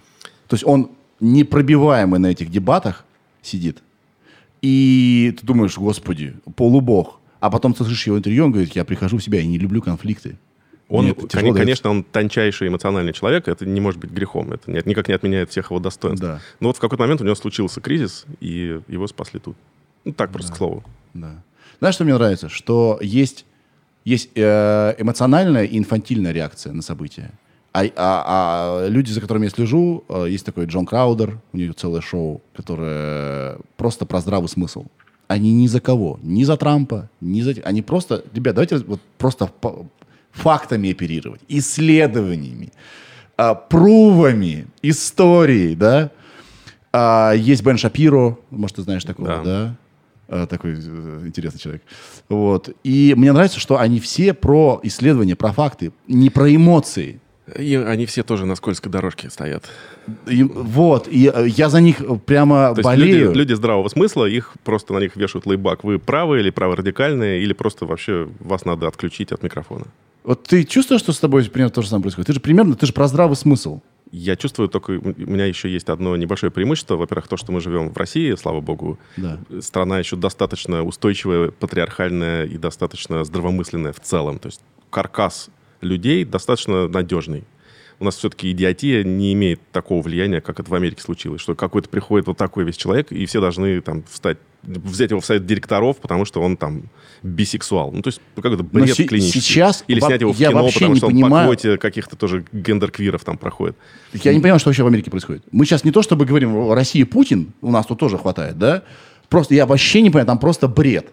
То 0.48 0.54
есть 0.54 0.64
он 0.64 0.90
непробиваемый 1.20 2.18
на 2.18 2.28
этих 2.28 2.50
дебатах 2.50 3.04
сидит. 3.42 3.82
И 4.62 5.36
ты 5.38 5.46
думаешь, 5.46 5.76
господи, 5.76 6.34
полубог. 6.56 7.18
А 7.40 7.50
потом 7.50 7.74
ты 7.74 7.84
слышишь 7.84 8.06
его 8.06 8.16
интервью, 8.16 8.46
он 8.46 8.52
говорит, 8.52 8.74
я 8.74 8.84
прихожу 8.84 9.18
в 9.18 9.22
себя, 9.22 9.40
я 9.40 9.46
не 9.46 9.58
люблю 9.58 9.82
конфликты. 9.82 10.38
Он, 10.88 11.14
конечно, 11.14 11.54
конечно, 11.54 11.90
он 11.90 12.04
тончайший 12.04 12.68
эмоциональный 12.68 13.12
человек, 13.12 13.48
это 13.48 13.66
не 13.66 13.80
может 13.80 14.00
быть 14.00 14.10
грехом, 14.10 14.52
это 14.52 14.70
никак 14.70 15.08
не 15.08 15.14
отменяет 15.14 15.50
всех 15.50 15.70
его 15.70 15.80
достоинств. 15.80 16.22
Да. 16.22 16.40
Но 16.60 16.68
вот 16.68 16.76
в 16.76 16.80
какой-то 16.80 17.02
момент 17.02 17.20
у 17.20 17.24
него 17.24 17.34
случился 17.34 17.80
кризис, 17.80 18.24
и 18.40 18.80
его 18.88 19.06
спасли 19.06 19.40
тут. 19.40 19.56
Ну, 20.04 20.12
так 20.12 20.30
просто, 20.30 20.50
да. 20.50 20.54
к 20.54 20.58
слову. 20.58 20.84
Да. 21.14 21.42
Знаешь, 21.82 21.96
что 21.96 22.04
мне 22.04 22.14
нравится? 22.14 22.48
Что 22.48 22.96
есть, 23.02 23.44
есть 24.04 24.30
э, 24.36 24.94
эмоциональная 24.98 25.64
и 25.64 25.76
инфантильная 25.76 26.30
реакция 26.30 26.72
на 26.72 26.80
события. 26.80 27.32
А, 27.72 27.82
а, 27.82 27.88
а 27.96 28.86
люди, 28.86 29.10
за 29.10 29.20
которыми 29.20 29.46
я 29.46 29.50
слежу, 29.50 30.04
э, 30.08 30.26
есть 30.28 30.46
такой 30.46 30.66
Джон 30.66 30.86
Краудер, 30.86 31.40
у 31.52 31.56
него 31.56 31.72
целое 31.72 32.00
шоу, 32.00 32.40
которое 32.54 33.58
просто 33.76 34.06
про 34.06 34.20
здравый 34.20 34.48
смысл. 34.48 34.84
Они 35.26 35.52
ни 35.52 35.66
за 35.66 35.80
кого, 35.80 36.20
ни 36.22 36.44
за 36.44 36.56
Трампа, 36.56 37.10
ни 37.20 37.40
за... 37.40 37.56
Они 37.64 37.82
просто, 37.82 38.22
ребят, 38.32 38.54
давайте 38.54 38.76
вот 38.76 39.00
просто 39.18 39.50
фактами 40.30 40.92
оперировать, 40.92 41.40
исследованиями, 41.48 42.70
э, 43.36 43.54
прувами, 43.68 44.68
историей, 44.82 45.74
да. 45.74 46.12
А, 46.92 47.32
есть 47.32 47.64
Бен 47.64 47.76
Шапиро, 47.76 48.38
может, 48.50 48.76
ты 48.76 48.82
знаешь 48.82 49.02
такого, 49.02 49.26
да? 49.26 49.42
да? 49.42 49.76
Э, 50.28 50.46
такой 50.48 50.72
э, 50.72 51.22
интересный 51.26 51.60
человек. 51.60 51.82
Вот. 52.28 52.70
И 52.84 53.14
мне 53.16 53.32
нравится, 53.32 53.60
что 53.60 53.78
они 53.78 54.00
все 54.00 54.32
про 54.34 54.80
исследования, 54.82 55.36
про 55.36 55.52
факты, 55.52 55.92
не 56.08 56.30
про 56.30 56.54
эмоции. 56.54 57.20
И 57.58 57.74
они 57.74 58.06
все 58.06 58.22
тоже 58.22 58.46
на 58.46 58.54
скользкой 58.54 58.90
дорожке 58.90 59.28
стоят. 59.28 59.64
И, 60.26 60.44
вот, 60.44 61.08
и 61.08 61.30
э, 61.32 61.48
я 61.48 61.68
за 61.68 61.80
них 61.80 62.00
прямо 62.24 62.72
То 62.74 62.82
болею. 62.82 63.26
Люди, 63.26 63.38
люди 63.38 63.52
здравого 63.54 63.88
смысла, 63.88 64.26
их 64.26 64.54
просто 64.64 64.94
на 64.94 64.98
них 64.98 65.16
вешают 65.16 65.44
лейбак. 65.44 65.84
Вы 65.84 65.98
правы 65.98 66.40
или 66.40 66.50
праворадикальные, 66.50 67.42
или 67.42 67.52
просто 67.52 67.84
вообще 67.84 68.28
вас 68.38 68.64
надо 68.64 68.86
отключить 68.86 69.32
от 69.32 69.42
микрофона. 69.42 69.86
Вот 70.24 70.44
ты 70.44 70.62
чувствуешь, 70.64 71.00
что 71.02 71.12
с 71.12 71.18
тобой 71.18 71.44
примерно 71.50 71.72
то 71.74 71.82
же 71.82 71.88
самое 71.88 72.04
происходит? 72.04 72.28
Ты 72.28 72.32
же 72.34 72.40
примерно, 72.40 72.76
ты 72.76 72.86
же 72.86 72.92
про 72.92 73.08
здравый 73.08 73.36
смысл. 73.36 73.80
Я 74.12 74.36
чувствую 74.36 74.68
только, 74.68 74.90
у 74.90 75.30
меня 75.30 75.46
еще 75.46 75.70
есть 75.70 75.88
одно 75.88 76.14
небольшое 76.16 76.52
преимущество. 76.52 76.96
Во-первых, 76.96 77.28
то, 77.28 77.38
что 77.38 77.50
мы 77.50 77.60
живем 77.62 77.88
в 77.88 77.96
России, 77.96 78.34
слава 78.34 78.60
богу. 78.60 78.98
Да. 79.16 79.40
Страна 79.60 79.98
еще 79.98 80.16
достаточно 80.16 80.82
устойчивая, 80.84 81.50
патриархальная 81.50 82.44
и 82.44 82.58
достаточно 82.58 83.24
здравомысленная 83.24 83.94
в 83.94 84.00
целом. 84.00 84.38
То 84.38 84.48
есть 84.48 84.60
каркас 84.90 85.48
людей 85.80 86.26
достаточно 86.26 86.88
надежный. 86.88 87.44
У 88.02 88.04
нас 88.04 88.16
все-таки 88.16 88.50
идиотия 88.50 89.04
не 89.04 89.32
имеет 89.32 89.60
такого 89.70 90.02
влияния, 90.02 90.40
как 90.40 90.58
это 90.58 90.68
в 90.68 90.74
Америке 90.74 91.00
случилось, 91.00 91.40
что 91.40 91.54
какой-то 91.54 91.88
приходит 91.88 92.26
вот 92.26 92.36
такой 92.36 92.64
весь 92.64 92.76
человек, 92.76 93.12
и 93.12 93.24
все 93.26 93.40
должны 93.40 93.80
там 93.80 94.02
встать 94.10 94.38
взять 94.64 95.10
его 95.10 95.20
в 95.20 95.24
совет 95.24 95.46
директоров, 95.46 95.98
потому 95.98 96.24
что 96.24 96.42
он 96.42 96.56
там 96.56 96.82
бисексуал. 97.22 97.92
Ну, 97.92 98.02
то 98.02 98.08
есть 98.08 98.20
ну, 98.34 98.42
как 98.42 98.54
это 98.54 98.64
бред 98.64 98.98
Но 98.98 99.06
клинический. 99.06 99.40
Сейчас 99.40 99.84
Или 99.86 100.00
снять 100.00 100.20
его 100.20 100.32
в 100.32 100.36
я 100.36 100.48
кино, 100.48 100.68
потому 100.68 100.92
не 100.94 100.98
что 100.98 101.06
понимаю... 101.06 101.32
он 101.32 101.40
по 101.40 101.44
квоте 101.46 101.78
каких-то 101.78 102.16
тоже 102.16 102.44
гендер-квиров 102.52 103.22
там 103.24 103.38
проходит. 103.38 103.76
Я 104.12 104.34
не 104.34 104.40
понимаю, 104.40 104.58
что 104.58 104.70
вообще 104.70 104.82
в 104.82 104.88
Америке 104.88 105.12
происходит. 105.12 105.44
Мы 105.52 105.64
сейчас 105.64 105.84
не 105.84 105.92
то, 105.92 106.02
чтобы 106.02 106.24
говорим, 106.26 106.54
в 106.54 106.74
России 106.74 107.04
Путин, 107.04 107.52
у 107.60 107.70
нас 107.70 107.86
тут 107.86 108.00
тоже 108.00 108.18
хватает, 108.18 108.58
да? 108.58 108.82
Просто 109.28 109.54
я 109.54 109.64
вообще 109.64 110.02
не 110.02 110.10
понимаю, 110.10 110.26
там 110.26 110.40
просто 110.40 110.66
бред. 110.66 111.06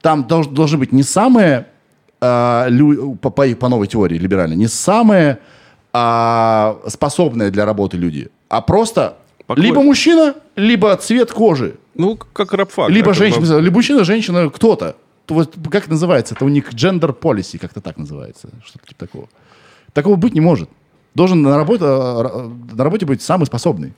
Там 0.00 0.26
долж, 0.26 0.48
должны 0.48 0.78
быть 0.78 0.90
не 0.90 1.04
самые, 1.04 1.66
э, 2.20 2.66
лю, 2.70 3.14
по, 3.14 3.30
по, 3.30 3.46
по 3.54 3.68
новой 3.68 3.86
теории 3.86 4.18
либеральной, 4.18 4.56
не 4.56 4.66
самые 4.66 5.38
э, 5.94 6.74
способные 6.88 7.50
для 7.50 7.64
работы 7.64 7.96
люди, 7.96 8.30
а 8.48 8.60
просто 8.60 9.16
Покой. 9.46 9.62
либо 9.62 9.82
мужчина, 9.82 10.34
либо 10.56 10.94
цвет 10.96 11.32
кожи. 11.32 11.76
Ну, 11.94 12.16
как 12.16 12.52
рабфак. 12.52 12.90
Либо 12.90 13.08
как 13.08 13.16
женщина, 13.16 13.58
либо 13.58 13.76
мужчина, 13.76 14.04
женщина, 14.04 14.50
кто-то. 14.50 14.96
Вот 15.28 15.54
как 15.70 15.88
называется? 15.88 16.34
Это 16.34 16.44
у 16.44 16.48
них 16.48 16.72
gender 16.72 17.16
policy, 17.18 17.58
как-то 17.58 17.80
так 17.80 17.96
называется. 17.96 18.48
Что-то 18.64 18.86
типа 18.86 19.06
такого. 19.06 19.28
Такого 19.92 20.16
быть 20.16 20.34
не 20.34 20.40
может. 20.40 20.68
Должен 21.14 21.42
на 21.42 21.56
работе, 21.56 21.84
на 21.84 22.84
работе 22.84 23.06
быть 23.06 23.22
самый 23.22 23.46
способный. 23.46 23.92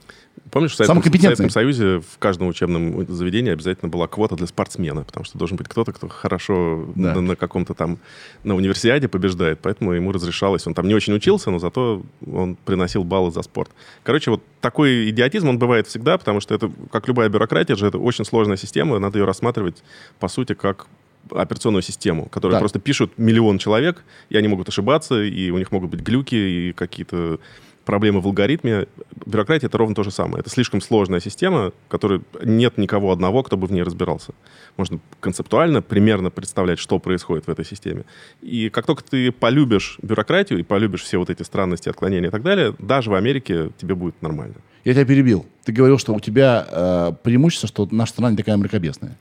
Помнишь, 0.51 0.71
в 0.71 0.75
Советском, 0.75 1.01
в 1.01 1.21
Советском 1.21 1.49
Союзе 1.49 1.99
в 1.99 2.17
каждом 2.19 2.47
учебном 2.47 3.05
заведении 3.07 3.51
обязательно 3.51 3.89
была 3.89 4.07
квота 4.07 4.35
для 4.35 4.47
спортсмена, 4.47 5.03
потому 5.03 5.25
что 5.25 5.37
должен 5.37 5.57
быть 5.57 5.67
кто-то, 5.67 5.91
кто 5.93 6.07
хорошо 6.07 6.87
да. 6.95 7.15
на, 7.15 7.21
на 7.21 7.35
каком-то 7.35 7.73
там, 7.73 7.97
на 8.43 8.55
универсиаде 8.55 9.07
побеждает, 9.07 9.59
поэтому 9.61 9.93
ему 9.93 10.11
разрешалось. 10.11 10.65
Он 10.67 10.73
там 10.73 10.87
не 10.87 10.93
очень 10.93 11.13
учился, 11.13 11.51
но 11.51 11.59
зато 11.59 12.03
он 12.31 12.55
приносил 12.55 13.03
баллы 13.03 13.31
за 13.31 13.41
спорт. 13.41 13.71
Короче, 14.03 14.31
вот 14.31 14.43
такой 14.61 15.09
идиотизм, 15.09 15.49
он 15.49 15.59
бывает 15.59 15.87
всегда, 15.87 16.17
потому 16.17 16.39
что 16.39 16.55
это, 16.55 16.71
как 16.91 17.07
любая 17.07 17.29
бюрократия 17.29 17.75
же, 17.75 17.87
это 17.87 17.97
очень 17.97 18.25
сложная 18.25 18.57
система, 18.57 18.99
надо 18.99 19.19
ее 19.19 19.25
рассматривать, 19.25 19.83
по 20.19 20.27
сути, 20.27 20.53
как 20.53 20.87
операционную 21.31 21.81
систему, 21.81 22.25
которую 22.25 22.53
так. 22.53 22.61
просто 22.61 22.79
пишут 22.79 23.13
миллион 23.17 23.57
человек, 23.57 24.03
и 24.29 24.37
они 24.37 24.47
могут 24.47 24.69
ошибаться, 24.69 25.21
и 25.21 25.49
у 25.49 25.57
них 25.57 25.71
могут 25.71 25.89
быть 25.89 26.01
глюки, 26.01 26.35
и 26.35 26.73
какие-то 26.73 27.39
проблемы 27.87 28.19
в 28.21 28.27
алгоритме. 28.27 28.85
Бюрократия— 29.25 29.67
это 29.67 29.77
ровно 29.77 29.95
то 29.95 30.03
же 30.03 30.11
самое. 30.11 30.41
Это 30.41 30.49
слишком 30.49 30.81
сложная 30.81 31.21
система, 31.21 31.71
в 31.71 31.89
которой 31.89 32.21
нет 32.43 32.77
никого 32.77 33.11
одного, 33.11 33.41
кто 33.43 33.57
бы 33.57 33.65
в 33.65 33.71
ней 33.71 33.81
разбирался. 33.81 34.33
Можно 34.75 34.99
концептуально 35.21 35.81
примерно 35.81 36.29
представлять, 36.29 36.79
что 36.79 36.99
происходит 36.99 37.47
в 37.47 37.49
этой 37.49 37.65
системе. 37.65 38.03
И 38.41 38.69
как 38.69 38.85
только 38.85 39.03
ты 39.03 39.31
полюбишь 39.31 39.97
бюрократию 40.01 40.59
и 40.59 40.63
полюбишь 40.63 41.01
все 41.01 41.17
вот 41.17 41.29
эти 41.29 41.43
странности, 41.43 41.89
отклонения 41.89 42.27
и 42.27 42.31
так 42.31 42.43
далее, 42.43 42.75
даже 42.77 43.09
в 43.09 43.15
Америке 43.15 43.71
тебе 43.77 43.95
будет 43.95 44.21
нормально. 44.21 44.55
Я 44.83 44.93
тебя 44.93 45.05
перебил. 45.05 45.45
Ты 45.63 45.71
говорил, 45.71 45.97
что 45.97 46.13
у 46.13 46.19
тебя 46.19 46.67
э, 46.69 47.13
преимущество, 47.23 47.67
что 47.69 47.87
наша 47.91 48.11
страна 48.11 48.31
не 48.31 48.37
такая 48.37 48.57
мракобесная 48.57 49.17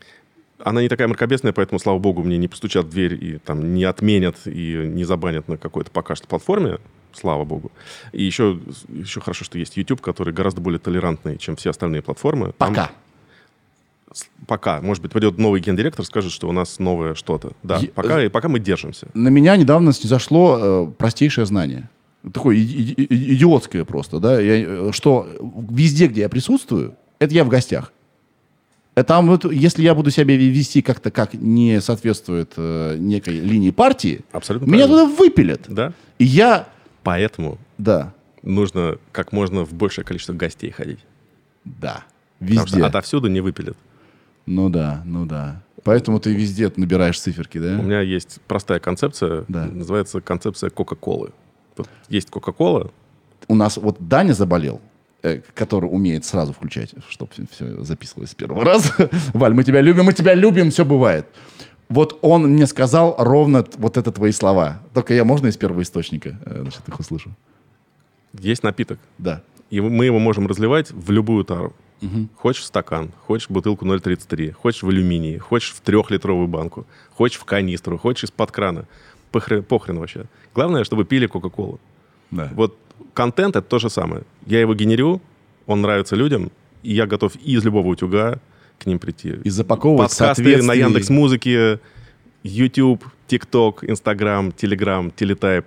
она 0.65 0.83
не 0.83 0.89
такая 0.89 1.07
мракобесная, 1.07 1.53
поэтому, 1.53 1.79
слава 1.79 1.99
богу, 1.99 2.25
мне 2.25 2.39
не 2.39 2.49
постучат 2.49 2.87
в 2.87 2.91
дверь 2.91 3.15
и 3.23 3.39
там 3.39 3.75
не 3.75 3.85
отменят 3.85 4.37
и 4.47 4.75
не 4.87 5.05
забанят 5.05 5.47
на 5.47 5.57
какой-то 5.57 5.91
пока 5.93 6.17
что 6.17 6.27
платформе, 6.27 6.79
слава 7.17 7.45
богу. 7.45 7.71
И 8.13 8.23
еще, 8.23 8.59
еще 8.89 9.21
хорошо, 9.21 9.45
что 9.45 9.59
есть 9.59 9.77
YouTube, 9.77 10.01
который 10.01 10.33
гораздо 10.33 10.61
более 10.61 10.79
толерантный, 10.79 11.39
чем 11.39 11.57
все 11.57 11.71
остальные 11.71 12.03
платформы. 12.03 12.53
Пока. 12.59 12.87
Там, 12.87 12.91
пока. 14.47 14.81
Может 14.81 15.03
быть, 15.03 15.13
пойдет 15.13 15.39
новый 15.39 15.61
гендиректор, 15.61 16.05
скажет, 16.05 16.33
что 16.33 16.49
у 16.49 16.53
нас 16.53 16.79
новое 16.79 17.15
что-то. 17.15 17.53
Да, 17.63 17.79
Я... 17.79 17.89
пока, 17.89 18.23
и 18.23 18.29
пока 18.29 18.49
мы 18.49 18.59
держимся. 18.61 19.09
На 19.15 19.29
меня 19.29 19.57
недавно 19.57 19.93
снизошло 19.93 20.59
э, 20.61 20.87
простейшее 20.99 21.47
знание. 21.47 21.89
Такое 22.33 22.57
идиотское 22.57 23.85
просто, 23.85 24.19
да, 24.19 24.41
я, 24.41 24.89
э, 24.89 24.91
что 24.93 25.29
везде, 25.71 26.07
где 26.09 26.23
я 26.23 26.29
присутствую, 26.29 26.97
это 27.19 27.35
я 27.35 27.45
в 27.45 27.49
гостях. 27.49 27.93
Э, 28.97 29.05
там 29.05 29.29
вот, 29.29 29.51
если 29.53 29.83
я 29.83 29.95
буду 29.95 30.11
себя 30.11 30.37
вести 30.37 30.83
как-то 30.83 31.11
как 31.11 31.35
не 31.35 31.81
соответствует 31.81 32.53
э, 32.57 32.97
некой 32.99 33.39
линии 33.39 33.71
партии, 33.71 34.21
Абсолютно 34.33 34.67
меня 34.67 34.87
правильно. 34.87 35.11
туда 35.11 35.17
выпилят. 35.23 35.63
Да. 35.69 35.93
И 36.19 36.25
я... 36.25 36.69
Поэтому 37.07 37.59
да. 37.79 38.13
нужно 38.43 38.99
как 39.13 39.33
можно 39.33 39.65
в 39.65 39.73
большее 39.73 40.05
количество 40.05 40.33
гостей 40.33 40.71
ходить. 40.71 40.99
Да. 41.65 42.05
Везде. 42.41 42.61
Потому 42.61 42.79
что 42.79 42.87
отовсюду 42.87 43.29
не 43.29 43.41
выпилят. 43.41 43.77
Ну 44.45 44.69
да, 44.69 45.03
ну 45.05 45.25
да. 45.25 45.63
Поэтому 45.85 46.19
ты 46.19 46.35
везде 46.35 46.73
набираешь 46.77 47.21
циферки, 47.21 47.59
да? 47.59 47.79
У 47.79 47.83
меня 47.83 48.01
есть 48.01 48.41
простая 48.49 48.81
концепция, 48.81 49.45
да. 49.47 49.67
называется 49.67 50.21
концепция 50.21 50.71
Кока-Колы. 50.71 51.31
Есть 52.09 52.31
Кока-Кола. 52.31 52.91
У 53.47 53.55
нас 53.55 53.77
вот 53.77 53.97
Даня 54.01 54.33
заболел, 54.33 54.81
Э, 55.27 55.41
который 55.55 55.87
умеет 55.87 56.25
сразу 56.25 56.53
включать, 56.53 56.95
чтобы 57.09 57.33
все 57.51 57.83
записывалось 57.83 58.31
с 58.31 58.35
первого 58.37 58.65
раза. 58.71 59.11
Валь, 59.33 59.55
мы 59.55 59.65
тебя 59.65 59.81
любим, 59.81 60.05
мы 60.05 60.13
тебя 60.13 60.35
любим, 60.35 60.71
все 60.71 60.85
бывает. 60.85 61.27
Вот 61.89 62.19
он 62.23 62.43
мне 62.43 62.67
сказал 62.67 63.15
ровно 63.19 63.65
вот 63.79 63.97
это 63.97 64.11
твои 64.11 64.33
слова. 64.33 64.83
Только 64.93 65.15
я 65.15 65.25
можно 65.25 65.47
из 65.47 65.57
первого 65.57 65.83
источника 65.83 66.39
э, 66.45 66.63
значит, 66.63 66.83
их 66.89 66.99
услышу? 66.99 67.31
Есть 68.33 68.63
напиток. 68.63 68.99
Да. 69.19 69.43
И 69.71 69.81
мы 69.81 70.05
его 70.05 70.19
можем 70.19 70.47
разливать 70.47 70.91
в 70.91 71.11
любую 71.11 71.45
тару. 71.45 71.73
Угу. 72.03 72.29
Хочешь 72.37 72.63
в 72.63 72.67
стакан, 72.67 73.13
хочешь 73.27 73.49
в 73.49 73.53
бутылку 73.53 73.87
0,33, 73.87 74.53
хочешь 74.53 74.83
в 74.83 74.89
алюминии, 74.89 75.39
хочешь 75.39 75.73
в 75.73 75.81
трехлитровую 75.81 76.47
банку, 76.47 76.87
хочешь 77.15 77.39
в 77.39 77.45
канистру, 77.45 77.99
хочешь 77.99 78.25
из-под 78.25 78.51
крана. 78.51 78.87
Похрен, 79.33 79.63
похрен 79.63 79.99
вообще. 79.99 80.27
Главное, 80.55 80.85
чтобы 80.85 81.05
пили 81.05 81.27
Кока-Колу. 81.27 81.81
Да. 82.31 82.51
Вот 82.55 82.77
контент— 83.15 83.57
это 83.57 83.67
то 83.67 83.79
же 83.79 83.91
самое. 83.91 84.25
Я 84.45 84.61
его 84.61 84.75
генерю, 84.75 85.21
он 85.67 85.81
нравится 85.81 86.17
людям, 86.17 86.51
и 86.83 86.95
я 86.95 87.07
готов 87.07 87.35
и 87.37 87.53
из 87.57 87.65
любого 87.65 87.89
утюга 87.89 88.41
к 88.79 88.87
ним 88.87 88.99
прийти. 88.99 89.35
И 89.45 89.51
запаковывать 89.51 90.11
Подкасты 90.11 90.63
на 90.63 90.75
Яндекс 90.75 91.11
Музыке, 91.11 91.81
YouTube, 92.43 93.05
TikTok, 93.29 93.85
Instagram, 93.85 94.51
Telegram, 94.51 95.13
Телетайп. 95.15 95.65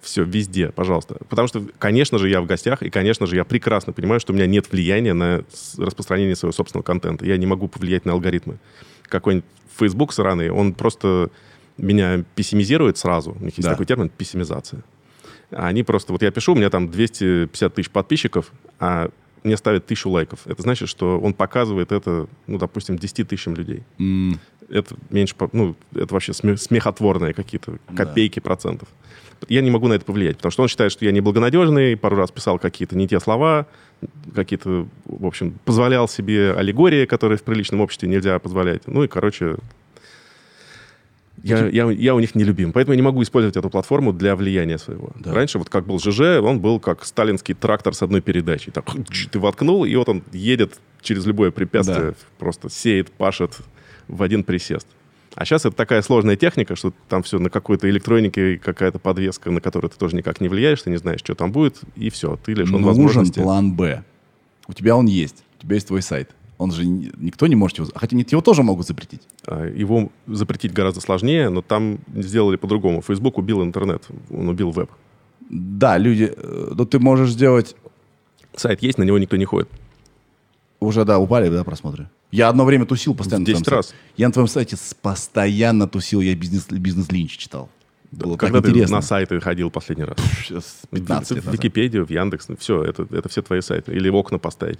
Все, 0.00 0.22
везде, 0.22 0.68
пожалуйста. 0.68 1.16
Потому 1.30 1.48
что, 1.48 1.64
конечно 1.78 2.18
же, 2.18 2.28
я 2.28 2.42
в 2.42 2.46
гостях, 2.46 2.82
и, 2.82 2.90
конечно 2.90 3.26
же, 3.26 3.36
я 3.36 3.44
прекрасно 3.44 3.94
понимаю, 3.94 4.20
что 4.20 4.34
у 4.34 4.36
меня 4.36 4.46
нет 4.46 4.70
влияния 4.70 5.14
на 5.14 5.44
распространение 5.78 6.36
своего 6.36 6.52
собственного 6.52 6.82
контента. 6.82 7.24
Я 7.24 7.38
не 7.38 7.46
могу 7.46 7.68
повлиять 7.68 8.04
на 8.04 8.12
алгоритмы. 8.12 8.58
Какой-нибудь 9.04 9.46
Facebook 9.78 10.12
сраный, 10.12 10.50
он 10.50 10.74
просто 10.74 11.30
меня 11.78 12.22
пессимизирует 12.34 12.98
сразу. 12.98 13.36
У 13.40 13.44
них 13.44 13.56
есть 13.56 13.62
да. 13.62 13.70
такой 13.70 13.86
термин— 13.86 14.08
пессимизация. 14.16 14.82
Они 15.50 15.82
просто... 15.82 16.12
Вот 16.12 16.22
я 16.22 16.30
пишу, 16.30 16.52
у 16.52 16.56
меня 16.56 16.68
там 16.68 16.90
250 16.90 17.74
тысяч 17.74 17.90
подписчиков, 17.90 18.52
а 18.78 19.08
мне 19.44 19.56
ставят 19.56 19.86
тысячу 19.86 20.10
лайков. 20.10 20.46
Это 20.46 20.62
значит, 20.62 20.88
что 20.88 21.20
он 21.20 21.34
показывает 21.34 21.92
это, 21.92 22.26
ну, 22.46 22.58
допустим, 22.58 22.98
10 22.98 23.28
тысячам 23.28 23.54
людей. 23.54 23.82
Mm. 23.98 24.38
Это 24.70 24.96
меньше... 25.10 25.34
Ну, 25.52 25.76
это 25.94 26.14
вообще 26.14 26.32
смехотворные 26.32 27.34
какие-то 27.34 27.78
копейки 27.94 28.40
да. 28.40 28.42
процентов. 28.42 28.88
Я 29.48 29.60
не 29.60 29.70
могу 29.70 29.88
на 29.88 29.94
это 29.94 30.06
повлиять, 30.06 30.36
потому 30.36 30.52
что 30.52 30.62
он 30.62 30.68
считает, 30.68 30.90
что 30.90 31.04
я 31.04 31.12
неблагонадежный, 31.12 31.96
пару 31.96 32.16
раз 32.16 32.30
писал 32.30 32.58
какие-то 32.58 32.96
не 32.96 33.06
те 33.06 33.20
слова, 33.20 33.66
какие-то, 34.34 34.86
в 35.04 35.26
общем, 35.26 35.58
позволял 35.64 36.08
себе 36.08 36.54
аллегории, 36.54 37.04
которые 37.04 37.36
в 37.36 37.42
приличном 37.42 37.82
обществе 37.82 38.08
нельзя 38.08 38.38
позволять. 38.38 38.86
Ну 38.86 39.04
и, 39.04 39.08
короче, 39.08 39.56
я, 41.44 41.66
я, 41.68 41.90
я 41.90 42.14
у 42.14 42.20
них 42.20 42.34
не 42.34 42.42
любим, 42.42 42.72
поэтому 42.72 42.94
я 42.94 42.96
не 42.96 43.02
могу 43.02 43.22
использовать 43.22 43.56
эту 43.56 43.68
платформу 43.68 44.12
для 44.12 44.34
влияния 44.34 44.78
своего. 44.78 45.10
Да. 45.16 45.34
Раньше 45.34 45.58
вот 45.58 45.68
как 45.68 45.86
был 45.86 45.98
ЖЖ, 45.98 46.40
он 46.42 46.60
был 46.60 46.80
как 46.80 47.04
сталинский 47.04 47.54
трактор 47.54 47.94
с 47.94 48.02
одной 48.02 48.22
передачей. 48.22 48.70
Так, 48.70 48.86
ты 49.30 49.38
воткнул, 49.38 49.84
и 49.84 49.94
вот 49.94 50.08
он 50.08 50.22
едет 50.32 50.78
через 51.02 51.26
любое 51.26 51.50
препятствие, 51.50 52.12
да. 52.12 52.14
просто 52.38 52.70
сеет, 52.70 53.12
пашет 53.12 53.58
в 54.08 54.22
один 54.22 54.42
присест. 54.42 54.86
А 55.34 55.44
сейчас 55.44 55.66
это 55.66 55.76
такая 55.76 56.00
сложная 56.00 56.36
техника, 56.36 56.76
что 56.76 56.94
там 57.08 57.22
все 57.22 57.38
на 57.38 57.50
какой-то 57.50 57.90
электронике, 57.90 58.56
какая-то 58.56 58.98
подвеска, 58.98 59.50
на 59.50 59.60
которую 59.60 59.90
ты 59.90 59.98
тоже 59.98 60.16
никак 60.16 60.40
не 60.40 60.48
влияешь, 60.48 60.80
ты 60.82 60.90
не 60.90 60.96
знаешь, 60.96 61.20
что 61.20 61.34
там 61.34 61.52
будет, 61.52 61.80
и 61.96 62.08
все, 62.08 62.38
ты 62.42 62.52
лишен 62.52 62.80
Нужен 62.80 62.86
возможности. 62.86 63.40
план 63.40 63.74
«Б». 63.74 64.02
У 64.66 64.72
тебя 64.72 64.96
он 64.96 65.06
есть, 65.06 65.44
у 65.58 65.62
тебя 65.62 65.74
есть 65.74 65.88
твой 65.88 66.00
сайт. 66.00 66.30
Он 66.64 66.72
же 66.72 66.86
никто 66.86 67.46
не 67.46 67.56
может 67.56 67.78
его... 67.78 67.88
Хотя 67.94 68.16
нет, 68.16 68.32
его 68.32 68.40
тоже 68.40 68.62
могут 68.62 68.86
запретить. 68.86 69.20
А, 69.46 69.66
его 69.66 70.10
запретить 70.26 70.72
гораздо 70.72 71.00
сложнее, 71.00 71.50
но 71.50 71.60
там 71.60 71.98
сделали 72.14 72.56
по-другому. 72.56 73.02
Facebook 73.02 73.36
убил 73.36 73.62
интернет, 73.62 74.02
он 74.30 74.48
убил 74.48 74.70
веб. 74.70 74.90
Да, 75.50 75.98
люди... 75.98 76.32
Э, 76.34 76.72
но 76.74 76.84
ты 76.86 76.98
можешь 76.98 77.32
сделать... 77.32 77.76
Сайт 78.56 78.82
есть, 78.82 78.96
на 78.96 79.02
него 79.02 79.18
никто 79.18 79.36
не 79.36 79.44
ходит. 79.44 79.68
Уже, 80.80 81.04
да, 81.04 81.18
упали, 81.18 81.50
да, 81.50 81.64
просмотры? 81.64 82.08
Я 82.30 82.48
одно 82.48 82.64
время 82.64 82.86
тусил 82.86 83.14
постоянно. 83.14 83.44
10 83.44 83.68
раз. 83.68 83.88
Сайте. 83.88 84.02
Я 84.16 84.28
на 84.28 84.32
твоем 84.32 84.48
сайте 84.48 84.76
постоянно 85.02 85.86
тусил, 85.86 86.22
я 86.22 86.34
бизнес, 86.34 86.66
бизнес-линч 86.70 87.36
читал. 87.36 87.68
Было 88.10 88.36
Когда 88.36 88.62
ты 88.62 88.70
интересно. 88.70 88.96
на 88.96 89.02
сайты 89.02 89.38
ходил 89.40 89.70
последний 89.70 90.04
раз? 90.04 90.16
Сейчас 90.42 90.82
15 90.90 91.30
лет 91.32 91.44
В 91.44 91.52
Википедию, 91.52 92.06
в 92.06 92.10
Яндекс, 92.10 92.48
все, 92.58 92.82
это, 92.82 93.06
это 93.10 93.28
все 93.28 93.42
твои 93.42 93.60
сайты. 93.60 93.92
Или 93.92 94.08
в 94.08 94.16
окна 94.16 94.38
поставить. 94.38 94.78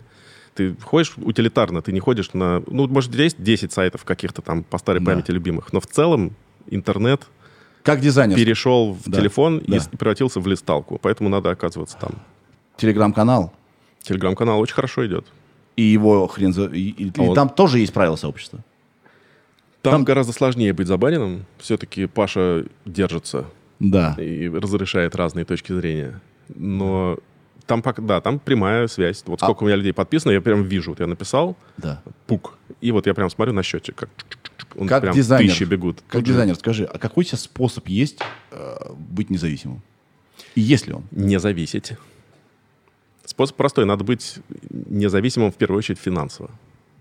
Ты 0.55 0.77
ходишь 0.83 1.15
утилитарно, 1.17 1.83
ты 1.83 1.93
не 1.93 2.01
ходишь 2.01 2.33
на... 2.33 2.63
Ну, 2.67 2.87
может, 2.87 3.15
есть 3.15 3.43
10 3.43 3.73
сайтов 3.73 4.05
каких-то 4.05 4.41
там 4.41 4.63
по 4.63 4.79
старой 4.79 5.01
да. 5.01 5.13
памяти 5.13 5.33
любимых, 5.33 5.73
но 5.73 5.81
в 5.81 5.87
целом 5.87 6.33
интернет 6.69 7.23
как 7.83 8.01
дизайнер. 8.01 8.37
перешел 8.37 8.95
в 8.95 9.03
да. 9.05 9.19
телефон 9.19 9.63
да. 9.67 9.77
и 9.77 9.81
превратился 9.97 10.41
в 10.41 10.47
листалку. 10.47 10.99
Поэтому 11.03 11.29
надо 11.29 11.51
оказываться 11.51 11.99
там. 11.99 12.13
Телеграм-канал? 12.77 13.53
Телеграм-канал 14.03 14.61
очень 14.61 14.75
хорошо 14.75 15.07
идет. 15.07 15.27
И 15.77 15.83
его 15.83 16.27
хрен... 16.29 16.53
За... 16.53 16.67
И, 16.67 16.89
и, 16.91 17.13
а 17.19 17.25
и 17.25 17.35
там 17.35 17.49
тоже 17.49 17.81
есть 17.81 17.93
правила 17.93 18.17
сообщества? 18.17 18.61
Там, 19.83 19.93
там 19.93 20.05
гораздо 20.05 20.33
сложнее 20.33 20.73
быть 20.73 20.87
забаненным. 20.87 21.45
Все-таки 21.59 22.07
Паша 22.07 22.65
держится. 22.87 23.47
Да. 23.81 24.15
И 24.19 24.49
разрешает 24.49 25.15
разные 25.15 25.45
точки 25.45 25.73
зрения. 25.73 26.21
Но 26.49 27.19
там, 27.67 27.83
да, 27.99 28.21
там 28.21 28.39
прямая 28.39 28.87
связь. 28.89 29.23
Вот 29.27 29.43
а 29.43 29.47
сколько 29.47 29.63
у 29.63 29.67
меня 29.67 29.77
людей 29.77 29.93
подписано, 29.93 30.33
я 30.33 30.41
прям 30.41 30.63
вижу. 30.63 30.91
Вот 30.91 31.01
я 31.01 31.07
написал, 31.07 31.57
да. 31.77 32.03
пук. 32.27 32.59
И 32.81 32.93
вот 32.93 33.07
я 33.07 33.15
прям 33.15 33.31
смотрю 33.31 33.55
на 33.55 33.63
счетчик, 33.63 33.95
как, 33.95 34.11
он 34.77 34.89
как 34.89 35.03
прям 35.03 35.15
дизайнер, 35.15 35.51
тысячи 35.51 35.65
бегут. 35.65 36.03
Как 36.07 36.21
Тут 36.21 36.25
дизайнер, 36.25 36.55
же... 36.55 36.61
скажи, 36.61 36.85
а 36.85 36.99
какой 36.99 37.25
сейчас 37.25 37.43
способ 37.43 37.89
есть 37.89 38.21
э, 38.51 38.77
быть 38.97 39.31
независимым? 39.31 39.83
И 40.55 40.61
есть 40.61 40.87
ли 40.87 40.95
он? 40.95 41.05
Не 41.11 41.39
зависеть. 41.39 41.93
Способ 43.25 43.57
простой. 43.57 43.87
Надо 43.87 44.05
быть 44.05 44.37
независимым 44.71 45.51
в 45.51 45.55
первую 45.55 45.79
очередь 45.79 45.99
финансово. 45.99 46.51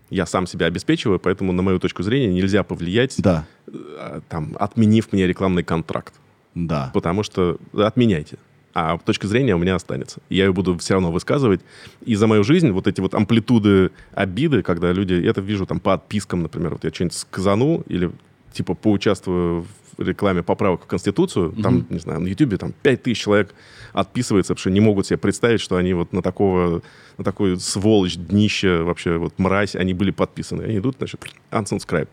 Я 0.10 0.26
сам 0.26 0.48
себя 0.48 0.68
обеспечиваю, 0.68 1.20
поэтому, 1.20 1.52
на 1.54 1.64
мою 1.64 1.80
точку 1.80 2.04
зрения, 2.04 2.34
нельзя 2.34 2.64
повлиять, 2.64 3.16
да. 3.18 3.46
э, 3.68 4.22
там, 4.30 4.56
отменив 4.60 5.12
мне 5.12 5.28
рекламный 5.28 5.64
контракт. 5.64 6.14
Да. 6.56 6.92
Потому 6.94 7.24
что 7.24 7.58
отменяйте 7.74 8.38
а 8.74 8.98
точка 8.98 9.28
зрения 9.28 9.56
у 9.56 9.60
меня 9.60 9.76
останется. 9.76 10.20
Я 10.30 10.46
ее 10.46 10.54
буду 10.54 10.78
все 10.78 10.96
равно 10.96 11.12
высказывать. 11.12 11.62
И 12.06 12.16
за 12.16 12.28
мою 12.28 12.44
жизнь 12.44 12.72
вот 12.72 12.88
эти 12.88 13.02
вот 13.02 13.14
амплитуды 13.14 13.92
обиды, 14.14 14.64
когда 14.64 14.92
люди... 14.92 15.14
Я 15.14 15.30
это 15.30 15.42
вижу 15.42 15.66
там 15.66 15.80
по 15.80 15.94
отпискам, 15.94 16.42
например. 16.42 16.72
Вот 16.72 16.84
я 16.84 16.92
что-нибудь 16.92 17.16
сказану 17.16 17.84
или 17.88 18.12
типа 18.52 18.74
поучаствую 18.74 19.66
в 19.98 20.02
рекламе 20.02 20.44
поправок 20.44 20.84
в 20.84 20.88
Конституцию, 20.88 21.52
mm-hmm. 21.52 21.62
там, 21.62 21.86
не 21.90 22.00
знаю, 22.00 22.20
на 22.22 22.28
Ютубе 22.28 22.58
там 22.58 22.74
5 22.82 23.04
тысяч 23.04 23.22
человек 23.22 23.54
отписывается, 23.94 24.54
потому 24.54 24.62
что 24.62 24.72
не 24.72 24.80
могут 24.80 25.08
себе 25.08 25.18
представить, 25.18 25.62
что 25.62 25.76
они 25.76 25.94
вот 25.94 26.14
на 26.14 26.22
такого, 26.22 26.82
на 27.18 27.24
такой 27.24 27.60
сволочь, 27.60 28.16
днище, 28.16 28.82
вообще 28.82 29.18
вот 29.18 29.38
мразь, 29.38 29.76
они 29.76 29.94
были 29.94 30.12
подписаны. 30.12 30.64
Они 30.64 30.78
идут, 30.78 30.96
значит, 30.98 31.22
unsubscribe. 31.52 32.08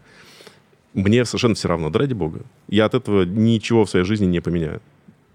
мне 0.94 1.24
совершенно 1.24 1.54
все 1.54 1.68
равно, 1.68 1.90
да 1.90 2.00
ради 2.00 2.14
бога. 2.14 2.42
Я 2.68 2.84
от 2.84 2.94
этого 2.94 3.24
ничего 3.24 3.84
в 3.84 3.90
своей 3.90 4.04
жизни 4.04 4.26
не 4.26 4.40
поменяю. 4.40 4.80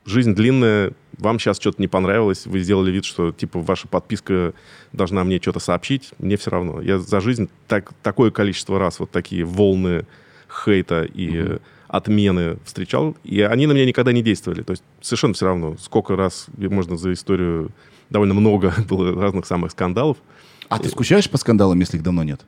Жизнь 0.05 0.35
длинная, 0.35 0.93
вам 1.17 1.39
сейчас 1.39 1.57
что-то 1.57 1.81
не 1.81 1.87
понравилось, 1.87 2.45
вы 2.45 2.59
сделали 2.59 2.91
вид, 2.91 3.05
что 3.05 3.31
типа 3.31 3.59
ваша 3.59 3.87
подписка 3.87 4.53
должна 4.93 5.23
мне 5.23 5.39
что-то 5.39 5.59
сообщить, 5.59 6.11
мне 6.19 6.37
все 6.37 6.51
равно. 6.51 6.81
Я 6.81 6.99
за 6.99 7.21
жизнь 7.21 7.49
так, 7.67 7.93
такое 8.01 8.31
количество 8.31 8.79
раз 8.79 8.99
вот 8.99 9.11
такие 9.11 9.43
волны 9.43 10.05
хейта 10.63 11.03
и 11.03 11.41
угу. 11.41 11.59
отмены 11.87 12.57
встречал, 12.65 13.15
и 13.23 13.41
они 13.41 13.67
на 13.67 13.73
меня 13.73 13.85
никогда 13.85 14.11
не 14.11 14.21
действовали. 14.21 14.63
То 14.63 14.71
есть 14.71 14.83
совершенно 15.01 15.33
все 15.33 15.45
равно, 15.45 15.75
сколько 15.79 16.15
раз 16.15 16.47
можно 16.57 16.97
за 16.97 17.13
историю, 17.13 17.71
довольно 18.09 18.33
много 18.33 18.73
было 18.89 19.19
разных 19.19 19.45
самых 19.45 19.71
скандалов. 19.71 20.17
А 20.69 20.79
ты 20.79 20.89
скучаешь 20.89 21.29
по 21.29 21.37
скандалам, 21.37 21.79
если 21.79 21.97
их 21.97 22.03
давно 22.03 22.23
нет? 22.23 22.41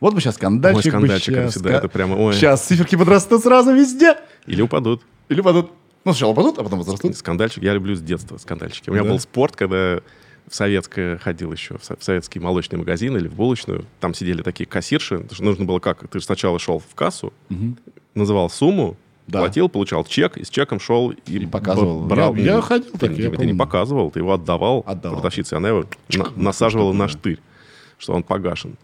Вот 0.00 0.14
бы 0.14 0.20
сейчас 0.20 0.36
скандальчик, 0.36 0.84
ой, 0.84 0.90
скандальчик 0.90 1.34
бы 1.34 1.40
сейчас, 1.40 1.54
всегда, 1.54 1.70
это 1.72 1.88
прямо, 1.88 2.14
ой. 2.14 2.32
Сейчас 2.32 2.64
циферки 2.64 2.94
подрастут 2.94 3.42
сразу 3.42 3.74
везде. 3.74 4.16
Или 4.46 4.62
упадут. 4.62 5.02
Или 5.28 5.40
упадут. 5.40 5.72
Ну, 6.04 6.12
сначала 6.12 6.32
упадут, 6.32 6.58
а 6.58 6.64
потом 6.64 6.78
возрастут. 6.78 7.16
Скандальчик. 7.16 7.62
Я 7.62 7.74
люблю 7.74 7.94
с 7.94 8.00
детства 8.00 8.38
скандальчики. 8.38 8.90
У 8.90 8.92
меня 8.92 9.04
да. 9.04 9.10
был 9.10 9.18
спорт, 9.18 9.56
когда 9.56 10.00
в 10.48 10.54
советское 10.54 11.18
ходил 11.18 11.52
еще, 11.52 11.76
в 11.78 12.02
советский 12.02 12.40
молочный 12.40 12.78
магазин 12.78 13.16
или 13.16 13.28
в 13.28 13.34
булочную. 13.34 13.84
Там 14.00 14.14
сидели 14.14 14.42
такие 14.42 14.66
кассирши. 14.66 15.26
Нужно 15.38 15.64
было 15.64 15.78
как? 15.78 16.08
Ты 16.08 16.20
сначала 16.20 16.58
шел 16.58 16.78
в 16.78 16.94
кассу, 16.94 17.32
угу. 17.50 17.76
называл 18.14 18.48
сумму, 18.48 18.96
да. 19.26 19.40
платил, 19.40 19.68
получал 19.68 20.04
чек, 20.04 20.38
и 20.38 20.44
с 20.44 20.50
чеком 20.50 20.80
шел 20.80 21.10
и, 21.10 21.16
и 21.26 21.46
показывал. 21.46 22.04
Брал. 22.04 22.34
Я, 22.34 22.54
я 22.54 22.60
ходил 22.62 22.92
так, 22.92 23.14
ты, 23.14 23.22
я 23.22 23.30
ты 23.30 23.46
не 23.46 23.54
показывал, 23.54 24.10
ты 24.10 24.20
его 24.20 24.32
отдавал, 24.32 24.82
отдавал. 24.86 25.18
продавщице, 25.18 25.54
она 25.54 25.68
его 25.68 25.84
на, 26.14 26.26
насаживала 26.34 26.92
на 26.92 27.08
штырь, 27.08 27.40
что 27.98 28.14
он 28.14 28.22
погашен. 28.22 28.76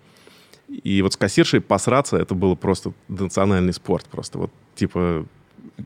И 0.69 1.03
вот 1.03 1.13
с 1.13 1.17
кассиршей 1.17 1.61
посраться, 1.61 2.17
это 2.17 2.35
было 2.35 2.55
просто 2.55 2.93
национальный 3.09 3.73
спорт. 3.73 4.07
Просто 4.11 4.39
вот, 4.39 4.51
типа... 4.75 5.27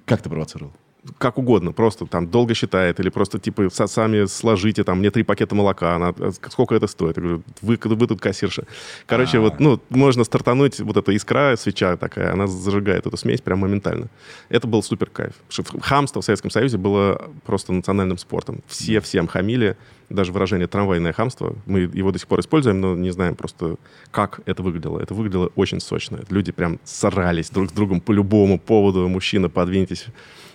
Как 0.05 0.23
ты 0.23 0.29
провоцировал? 0.29 0.73
Как 1.19 1.39
угодно, 1.39 1.73
просто 1.73 2.07
там 2.07 2.29
долго 2.29 2.55
считает, 2.55 3.01
или 3.01 3.09
просто 3.09 3.39
типа 3.39 3.69
сами 3.71 4.27
сложите, 4.27 4.85
там, 4.85 4.99
мне 4.99 5.11
три 5.11 5.23
пакета 5.23 5.55
молока, 5.55 5.95
она, 5.95 6.15
э, 6.19 6.31
сколько 6.51 6.75
это 6.75 6.87
стоит? 6.87 7.17
Я 7.17 7.23
говорю, 7.23 7.43
вы, 7.63 7.79
вы 7.83 8.07
тут 8.07 8.21
кассирша. 8.21 8.65
Короче, 9.07 9.39
А-а-а. 9.39 9.51
вот, 9.51 9.61
ну, 9.61 9.81
можно 9.91 10.25
стартануть, 10.25 10.81
вот 10.81 10.97
эта 10.97 11.13
искра, 11.17 11.57
свеча 11.57 11.97
такая, 11.97 12.33
она 12.33 12.47
зажигает 12.47 13.07
эту 13.07 13.17
смесь 13.17 13.41
прям 13.41 13.61
моментально. 13.61 14.09
Это 14.49 14.67
был 14.67 14.83
супер 14.83 15.09
кайф. 15.11 15.35
Хамство 15.81 16.21
в 16.21 16.25
Советском 16.25 16.51
Союзе 16.51 16.79
было 16.79 17.31
просто 17.45 17.73
национальным 17.73 18.19
спортом. 18.19 18.63
Все 18.67 19.01
всем 19.01 19.29
хамили, 19.29 19.77
даже 20.09 20.33
выражение 20.33 20.67
«трамвайное 20.67 21.13
хамство», 21.13 21.55
мы 21.67 21.81
его 21.81 22.13
до 22.13 22.19
сих 22.19 22.29
пор 22.29 22.41
используем, 22.41 22.81
но 22.81 22.97
не 22.97 23.11
знаем 23.11 23.37
просто, 23.37 23.77
как 24.11 24.41
это 24.47 24.63
выглядело. 24.63 25.01
Это 25.01 25.15
выглядело 25.15 25.51
очень 25.55 25.81
сочно. 25.81 26.21
Люди 26.31 26.51
прям 26.51 26.81
сорались 26.85 27.51
друг 27.51 27.69
с 27.69 27.73
другом 27.73 28.01
по 28.01 28.13
любому 28.13 28.59
поводу. 28.59 29.07
Мужчина, 29.09 29.49
подвиньтесь 29.51 30.07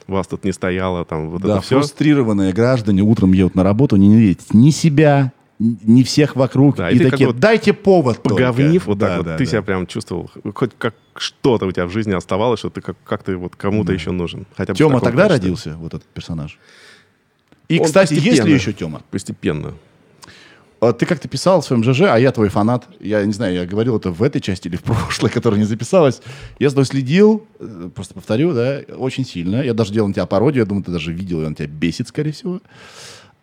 вас 0.08 0.28
тут 0.28 0.44
не 0.44 0.52
стояло, 0.52 1.06
там 1.06 1.30
вот 1.30 1.42
да, 1.42 1.54
это 1.54 1.62
все. 1.62 1.76
фрустрированные 1.76 2.54
граждане 2.54 3.02
утром 3.02 3.34
едут 3.34 3.56
на 3.56 3.64
работу, 3.64 3.96
не 3.96 4.16
видят 4.16 4.42
ни 4.54 4.70
себя, 4.72 5.32
ни 5.60 6.04
всех 6.04 6.36
вокруг. 6.36 6.76
Да, 6.78 6.90
и, 6.90 6.96
и 6.96 7.10
такие, 7.10 7.28
вот 7.28 7.40
дайте 7.40 7.74
повод 7.74 8.22
Поговнив, 8.22 8.84
только. 8.84 8.90
вот 8.90 9.00
так 9.00 9.10
да, 9.10 9.18
вот, 9.18 9.26
да, 9.26 9.38
ты 9.38 9.46
да. 9.46 9.50
себя 9.52 9.62
прям 9.62 9.88
чувствовал, 9.88 10.30
хоть 10.54 10.72
как 10.78 10.96
что-то 11.16 11.66
у 11.66 11.72
тебя 11.72 11.86
в 11.86 11.92
жизни 11.92 12.14
оставалось, 12.14 12.60
что 12.60 12.70
ты 12.70 12.82
как, 12.82 12.98
как 13.04 13.24
ты 13.24 13.38
вот 13.38 13.56
кому-то 13.56 13.88
да. 13.88 13.94
еще 13.94 14.12
нужен. 14.12 14.46
Хотя 14.56 14.74
Тема 14.74 15.00
тогда 15.00 15.24
качестве. 15.24 15.46
родился, 15.46 15.76
вот 15.78 15.94
этот 15.94 16.08
персонаж? 16.08 16.58
И, 17.70 17.80
Он 17.80 17.86
кстати, 17.86 18.14
есть 18.16 18.44
ли 18.44 18.54
еще 18.54 18.74
Тема? 18.74 19.02
Постепенно. 19.10 19.74
А 20.84 20.94
ты 20.94 21.06
как-то 21.06 21.28
писал 21.28 21.62
в 21.62 21.66
своем 21.66 21.84
ЖЖ, 21.84 22.02
а 22.02 22.18
я 22.18 22.32
твой 22.32 22.50
фанат. 22.50 22.88
Я 23.00 23.24
не 23.24 23.32
знаю, 23.32 23.54
я 23.54 23.66
говорил 23.66 23.98
это 23.98 24.12
в 24.12 24.22
этой 24.22 24.42
части 24.42 24.68
или 24.68 24.76
в 24.76 24.84
прошлой, 24.84 25.30
которая 25.34 25.60
не 25.60 25.66
записалась. 25.66 26.22
Я 26.60 26.70
с 26.70 26.74
тобой 26.74 26.86
следил, 26.86 27.46
э, 27.60 27.90
просто 27.96 28.14
повторю, 28.14 28.54
да, 28.54 28.82
очень 28.98 29.26
сильно. 29.26 29.62
Я 29.62 29.74
даже 29.74 29.94
делал 29.94 30.10
на 30.10 30.14
тебя 30.14 30.26
пародию, 30.26 30.64
я 30.64 30.66
думаю, 30.66 30.84
ты 30.84 30.92
даже 30.92 31.14
видел, 31.14 31.42
и 31.42 31.46
он 31.46 31.56
тебя 31.56 31.68
бесит, 31.68 32.10
скорее 32.10 32.32
всего. 32.32 32.60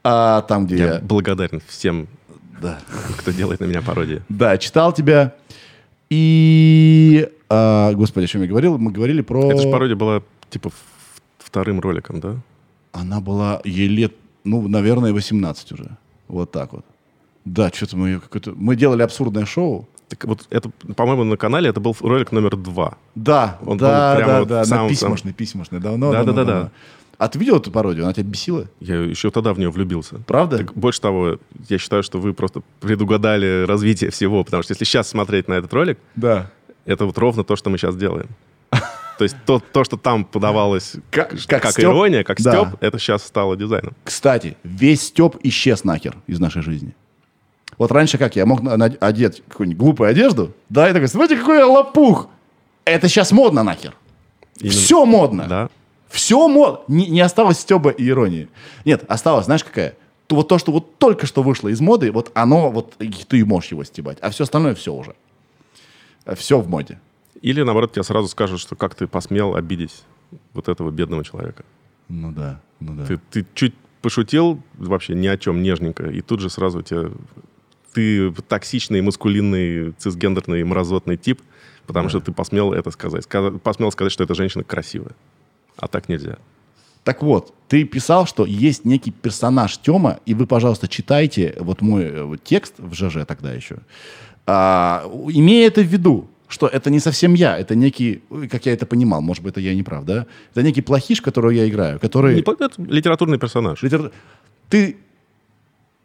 А 0.05 0.43
там, 0.43 0.67
где 0.67 0.77
я... 0.77 0.95
я... 0.95 1.01
благодарен 1.01 1.63
всем, 1.67 2.09
да. 2.61 2.79
кто 3.17 3.31
делает 3.31 3.61
на 3.61 3.65
меня 3.65 3.81
пародии. 3.81 4.23
Да, 4.29 4.59
читал 4.59 4.93
тебя. 4.93 5.35
И... 6.11 7.29
А, 7.49 7.93
господи, 7.95 8.25
о 8.25 8.29
чем 8.29 8.43
я 8.43 8.49
говорил? 8.49 8.77
Мы 8.77 8.93
говорили 8.93 9.23
про... 9.23 9.51
Это 9.51 9.63
же 9.63 9.71
пародия 9.71 9.97
была, 9.97 10.23
типа, 10.51 10.71
вторым 11.39 11.81
роликом, 11.81 12.21
да? 12.21 12.37
Она 12.93 13.21
была 13.21 13.61
ей 13.65 13.89
лет, 13.89 14.15
ну, 14.45 14.67
наверное, 14.69 15.13
18 15.13 15.73
уже. 15.73 15.97
Вот 16.29 16.51
так 16.53 16.73
вот. 16.73 16.85
Да, 17.51 17.71
что-то 17.75 17.97
мы 17.97 18.21
какое-то... 18.21 18.53
Мы 18.55 18.77
делали 18.77 19.03
абсурдное 19.03 19.45
шоу. 19.45 19.89
Так 20.09 20.25
вот, 20.25 20.47
это, 20.51 20.71
по-моему, 20.97 21.25
на 21.25 21.37
канале 21.37 21.69
это 21.69 21.81
был 21.81 21.97
ролик 22.01 22.31
номер 22.31 22.57
два. 22.57 22.97
Да, 23.17 23.59
Он 23.67 23.77
да, 23.77 24.13
был 24.13 24.17
прямо 24.17 24.33
да, 24.33 24.39
вот 24.39 24.49
да, 24.49 24.65
самом, 24.65 24.85
на 24.85 24.91
письмошный, 24.91 25.33
письмошный, 25.33 25.81
давно, 25.81 26.13
да, 26.13 26.19
давно, 26.19 26.33
да, 26.33 26.45
да, 26.45 26.53
давно. 26.53 26.65
да. 26.65 26.71
А 27.19 27.29
ты 27.29 27.39
видел 27.41 27.57
эту 27.57 27.73
пародию? 27.73 28.05
Она 28.05 28.13
тебя 28.13 28.25
бесила? 28.25 28.69
Я 28.79 29.01
еще 29.01 29.31
тогда 29.31 29.53
в 29.53 29.59
нее 29.59 29.71
влюбился. 29.71 30.21
Правда? 30.27 30.59
Так, 30.59 30.75
больше 30.75 31.01
того, 31.01 31.39
я 31.69 31.79
считаю, 31.79 32.03
что 32.05 32.21
вы 32.21 32.35
просто 32.35 32.63
предугадали 32.81 33.65
развитие 33.67 34.11
всего, 34.11 34.45
потому 34.45 34.63
что 34.63 34.73
если 34.73 34.85
сейчас 34.85 35.09
смотреть 35.09 35.49
на 35.49 35.55
этот 35.55 35.73
ролик, 35.75 35.99
да. 36.15 36.51
это 36.87 37.05
вот 37.05 37.19
ровно 37.19 37.43
то, 37.43 37.57
что 37.57 37.69
мы 37.69 37.79
сейчас 37.79 37.97
делаем. 37.97 38.29
То 39.19 39.25
есть 39.25 39.37
то, 39.45 39.61
то 39.61 39.85
что 39.85 39.97
там 39.97 40.25
подавалось 40.25 40.95
как, 41.11 41.31
как, 41.49 41.63
как 41.63 41.81
ирония, 41.81 42.23
как 42.23 42.41
да. 42.41 42.53
степ, 42.53 42.79
это 42.81 42.99
сейчас 42.99 43.25
стало 43.25 43.57
дизайном. 43.57 43.95
Кстати, 44.05 44.57
весь 44.63 45.03
степ 45.03 45.37
исчез 45.43 45.85
нахер 45.85 46.17
из 46.27 46.39
нашей 46.39 46.63
жизни. 46.63 46.95
Вот 47.81 47.93
раньше 47.93 48.19
как 48.19 48.37
я 48.37 48.45
мог 48.45 48.61
одеть 49.01 49.43
какую-нибудь 49.49 49.81
глупую 49.81 50.11
одежду, 50.11 50.53
да, 50.69 50.91
и 50.91 50.93
такой, 50.93 51.09
смотрите, 51.09 51.41
какой 51.41 51.61
я 51.61 51.67
лопух. 51.67 52.29
Это 52.85 53.09
сейчас 53.09 53.33
модно 53.33 53.63
нахер. 53.63 53.97
Именно. 54.59 54.71
Все 54.75 55.07
модно. 55.07 55.47
Да. 55.49 55.71
Все 56.11 56.47
модно. 56.47 56.81
Не, 56.89 57.07
не 57.07 57.23
осталось 57.23 57.59
стеба 57.59 57.89
и 57.89 58.07
иронии. 58.07 58.51
Нет, 58.85 59.05
осталось, 59.09 59.47
знаешь, 59.47 59.65
какая? 59.65 59.97
То, 60.27 60.37
вот 60.37 60.49
то, 60.49 60.59
что 60.59 60.73
вот 60.73 60.99
только 60.99 61.25
что 61.25 61.43
вышло 61.43 61.69
из 61.69 61.81
моды, 61.81 62.13
вот 62.13 62.31
оно, 62.35 62.71
вот 62.71 62.99
ты 63.29 63.47
можешь 63.47 63.71
его 63.71 63.83
стебать. 63.85 64.19
А 64.21 64.29
все 64.29 64.45
остальное 64.45 64.75
все 64.75 64.93
уже. 64.93 65.15
Все 66.35 66.61
в 66.61 66.69
моде. 66.69 67.01
Или, 67.41 67.63
наоборот, 67.63 67.95
тебе 67.95 68.03
сразу 68.03 68.29
скажут, 68.29 68.61
что 68.61 68.77
как 68.77 68.95
ты 68.95 69.07
посмел 69.07 69.55
обидеть 69.55 70.03
вот 70.53 70.69
этого 70.69 70.91
бедного 70.91 71.25
человека. 71.25 71.65
Ну 72.09 72.31
да, 72.31 72.61
ну 72.79 72.93
да. 72.95 73.07
Ты, 73.07 73.19
ты 73.31 73.47
чуть 73.55 73.75
пошутил 74.03 74.61
вообще 74.75 75.15
ни 75.15 75.27
о 75.27 75.39
чем 75.39 75.63
нежненько, 75.63 76.05
и 76.11 76.21
тут 76.21 76.41
же 76.41 76.51
сразу 76.51 76.83
тебе 76.83 77.11
ты 77.93 78.33
токсичный, 78.33 79.01
маскулинный, 79.03 79.93
цисгендерный, 79.93 80.65
мразотный 80.65 81.17
тип, 81.17 81.41
потому 81.87 82.05
да. 82.05 82.11
что 82.11 82.21
ты 82.21 82.33
посмел 82.33 82.73
это 82.73 82.91
сказать. 82.91 83.27
Посмел 83.63 83.91
сказать, 83.93 84.13
что 84.13 84.25
эта 84.25 84.35
женщина 84.35 84.65
красивая. 84.65 85.13
А 85.77 85.89
так 85.89 86.09
нельзя. 86.09 86.39
Так 87.05 87.23
вот, 87.23 87.55
ты 87.69 87.85
писал, 87.85 88.27
что 88.27 88.45
есть 88.45 88.85
некий 88.85 89.11
персонаж 89.11 89.79
Тёма, 89.79 90.21
и 90.27 90.35
вы, 90.35 90.47
пожалуйста, 90.47 90.87
читайте 90.87 91.57
вот 91.59 91.81
мой 91.81 92.05
э, 92.05 92.23
вот, 92.25 92.45
текст 92.45 92.75
в 92.79 92.93
ЖЖ 92.95 93.25
тогда 93.27 93.53
еще, 93.53 93.79
а, 94.47 95.11
имея 95.29 95.69
это 95.69 95.81
в 95.81 95.87
виду, 95.87 96.29
что 96.49 96.67
это 96.67 96.91
не 96.91 97.01
совсем 97.01 97.35
я, 97.35 97.57
это 97.59 97.75
некий, 97.75 98.23
как 98.51 98.67
я 98.67 98.73
это 98.73 98.85
понимал, 98.85 99.23
может 99.23 99.43
быть, 99.43 99.53
это 99.53 99.61
я 99.61 99.75
не 99.75 99.83
прав, 99.83 100.05
да? 100.05 100.27
Это 100.51 100.63
некий 100.63 100.83
плохиш, 100.83 101.23
которого 101.23 101.51
я 101.51 101.69
играю, 101.69 101.99
который... 102.01 102.35
Не, 102.35 102.41
это 102.41 102.71
литературный 102.79 103.39
персонаж. 103.39 103.83
Литер... 103.83 104.11
Ты 104.69 104.97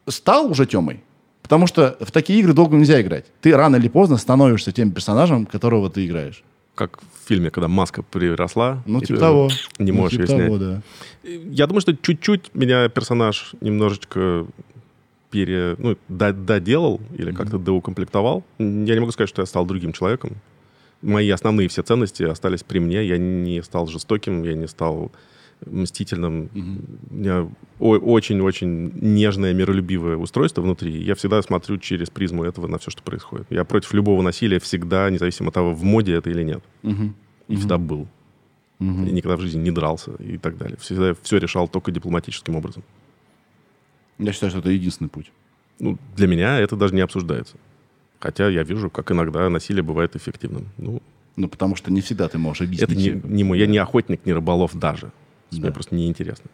стал 0.08 0.52
уже 0.52 0.66
Тёмой? 0.66 1.04
Потому 1.46 1.68
что 1.68 1.96
в 2.00 2.12
такие 2.12 2.40
игры 2.40 2.54
долго 2.54 2.76
нельзя 2.76 3.00
играть. 3.00 3.26
Ты 3.40 3.56
рано 3.56 3.76
или 3.76 3.88
поздно 3.88 4.18
становишься 4.18 4.72
тем 4.72 4.92
персонажем, 4.92 5.46
которого 5.46 5.92
ты 5.92 6.08
играешь. 6.08 6.44
Как 6.74 7.00
в 7.00 7.28
фильме, 7.28 7.52
когда 7.52 7.68
маска 7.68 8.02
приросла. 8.02 8.82
Ну, 8.88 9.00
типа 9.00 9.20
того. 9.20 9.50
Не 9.78 9.92
ну, 9.92 10.00
можешь 10.00 10.14
типа 10.14 10.24
ее 10.24 10.28
снять. 10.28 10.48
Того, 10.48 10.58
да. 10.58 10.82
Я 11.24 11.68
думаю, 11.68 11.82
что 11.82 11.96
чуть-чуть 11.96 12.56
меня 12.56 12.90
персонаж 12.90 13.54
немножечко 13.62 14.48
пере, 15.30 15.76
ну, 15.78 15.96
доделал 16.10 17.00
или 17.16 17.32
mm-hmm. 17.32 17.36
как-то 17.36 17.60
доукомплектовал. 17.60 18.44
Я 18.58 18.66
не 18.66 19.00
могу 19.00 19.12
сказать, 19.12 19.30
что 19.30 19.44
я 19.44 19.46
стал 19.46 19.68
другим 19.68 19.94
человеком. 19.94 20.38
Мои 21.04 21.30
основные 21.30 21.68
все 21.68 21.84
ценности 21.84 22.24
остались 22.24 22.64
при 22.64 22.80
мне. 22.80 23.06
Я 23.06 23.20
не 23.20 23.62
стал 23.62 23.86
жестоким, 23.86 24.42
я 24.42 24.56
не 24.56 24.68
стал 24.68 25.12
мстительным. 25.66 26.50
Mm-hmm. 26.54 27.10
У 27.10 27.16
меня 27.16 27.50
очень-очень 27.80 28.92
нежное, 28.96 29.54
миролюбивое 29.54 30.18
устройство 30.18 30.62
внутри. 30.62 30.92
Я 31.02 31.16
всегда 31.16 31.42
смотрю 31.42 31.78
через 31.78 32.10
призму 32.10 32.44
этого 32.44 32.68
на 32.68 32.78
все, 32.78 32.92
что 32.92 33.04
происходит. 33.04 33.48
Я 33.50 33.64
против 33.64 33.94
любого 33.94 34.22
насилия 34.22 34.60
всегда, 34.60 35.10
независимо 35.10 35.50
от 35.50 35.54
того, 35.54 35.74
в 35.74 35.84
моде 35.84 36.14
это 36.14 36.30
или 36.30 36.44
нет. 36.44 36.64
Mm-hmm. 36.84 37.12
И 37.48 37.56
всегда 37.56 37.78
был. 37.78 38.08
Mm-hmm. 38.80 39.10
И 39.10 39.12
никогда 39.12 39.38
в 39.38 39.42
жизни 39.42 39.62
не 39.62 39.72
дрался 39.72 40.12
и 40.20 40.38
так 40.38 40.58
далее. 40.58 40.78
Всегда 40.78 41.16
все 41.22 41.38
решал 41.38 41.68
только 41.68 41.92
дипломатическим 41.92 42.56
образом. 42.56 42.84
Я 44.18 44.32
считаю, 44.32 44.50
что 44.50 44.60
это 44.60 44.70
единственный 44.70 45.10
путь. 45.10 45.32
Ну, 45.80 45.98
для 46.16 46.28
меня 46.28 46.60
это 46.60 46.76
даже 46.76 46.96
не 46.96 47.02
обсуждается. 47.02 47.58
Хотя 48.20 48.48
я 48.50 48.64
вижу, 48.64 48.90
как 48.90 49.12
иногда 49.12 49.50
насилие 49.50 49.84
бывает 49.84 50.16
эффективным. 50.16 50.68
Ну, 50.78 51.02
ну 51.36 51.48
потому 51.48 51.76
что 51.76 51.92
не 51.92 52.02
всегда 52.02 52.28
ты 52.28 52.38
можешь 52.38 52.62
объяснить. 52.62 52.90
Это 52.90 52.96
не, 52.96 53.22
не 53.24 53.44
мой. 53.44 53.60
Я 53.60 53.68
не 53.68 53.78
охотник, 53.78 54.26
не 54.26 54.34
рыболов 54.34 54.78
даже. 54.78 55.12
Да. 55.52 55.58
Мне 55.60 55.72
просто 55.72 55.96
неинтересно. 55.96 56.50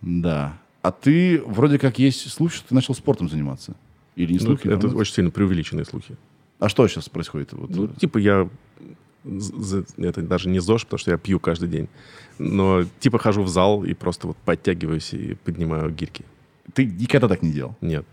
Да. 0.00 0.58
А 0.82 0.92
ты 0.92 1.42
вроде 1.46 1.78
как 1.78 1.98
есть 1.98 2.30
слухи, 2.30 2.56
что 2.56 2.68
ты 2.68 2.74
начал 2.74 2.94
спортом 2.94 3.28
заниматься. 3.28 3.74
Или 4.16 4.32
не 4.32 4.38
ну, 4.38 4.44
слухи? 4.44 4.66
Ну, 4.68 4.74
это 4.74 4.88
очень 4.88 5.14
сильно 5.14 5.30
преувеличенные 5.30 5.84
слухи. 5.84 6.16
А 6.58 6.68
что 6.68 6.86
сейчас 6.88 7.08
происходит? 7.08 7.52
Вот? 7.52 7.70
Ну, 7.70 7.88
типа 7.88 8.18
я 8.18 8.48
Это 9.98 10.22
даже 10.22 10.48
не 10.48 10.60
ЗОЖ, 10.60 10.84
потому 10.84 10.98
что 10.98 11.10
я 11.10 11.18
пью 11.18 11.40
каждый 11.40 11.68
день. 11.68 11.88
Но 12.38 12.84
типа 13.00 13.18
хожу 13.18 13.42
в 13.42 13.48
зал 13.48 13.84
и 13.84 13.94
просто 13.94 14.26
вот 14.28 14.36
подтягиваюсь 14.38 15.12
и 15.14 15.34
поднимаю 15.34 15.90
гирьки. 15.90 16.24
Ты 16.72 16.86
никогда 16.86 17.28
так 17.28 17.42
не 17.42 17.50
делал? 17.50 17.76
Нет. 17.80 18.04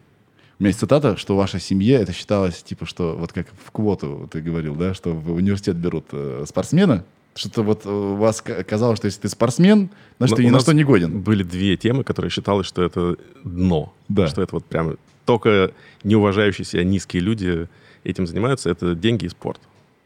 У 0.59 0.63
меня 0.63 0.69
есть 0.69 0.79
цитата, 0.79 1.17
что 1.17 1.33
в 1.33 1.37
вашей 1.37 1.59
семье 1.59 1.95
это 1.95 2.13
считалось, 2.13 2.61
типа, 2.61 2.85
что 2.85 3.15
вот 3.17 3.33
как 3.33 3.47
в 3.65 3.71
квоту 3.71 4.29
ты 4.31 4.41
говорил, 4.41 4.75
да, 4.75 4.93
что 4.93 5.11
в 5.11 5.33
университет 5.33 5.75
берут 5.75 6.05
э, 6.11 6.45
спортсмена, 6.47 7.03
что-то 7.35 7.63
вот 7.63 7.85
у 7.85 8.15
вас 8.15 8.41
казалось, 8.41 8.97
что 8.97 9.05
если 9.05 9.21
ты 9.21 9.29
спортсмен, 9.29 9.89
значит, 10.17 10.31
Но 10.31 10.35
ты 10.37 10.45
ни 10.45 10.49
на 10.49 10.59
что 10.59 10.73
не 10.73 10.83
годен. 10.83 11.21
Были 11.21 11.43
две 11.43 11.77
темы, 11.77 12.03
которые 12.03 12.29
считалось, 12.29 12.67
что 12.67 12.83
это 12.83 13.17
дно. 13.43 13.93
Да. 14.09 14.27
Что 14.27 14.41
это 14.41 14.55
вот 14.55 14.65
прям 14.65 14.97
только 15.25 15.71
неуважающие 16.03 16.65
себя 16.65 16.83
низкие 16.83 17.21
люди 17.21 17.67
этим 18.03 18.27
занимаются. 18.27 18.69
Это 18.69 18.95
деньги 18.95 19.25
и 19.25 19.29
спорт. 19.29 19.61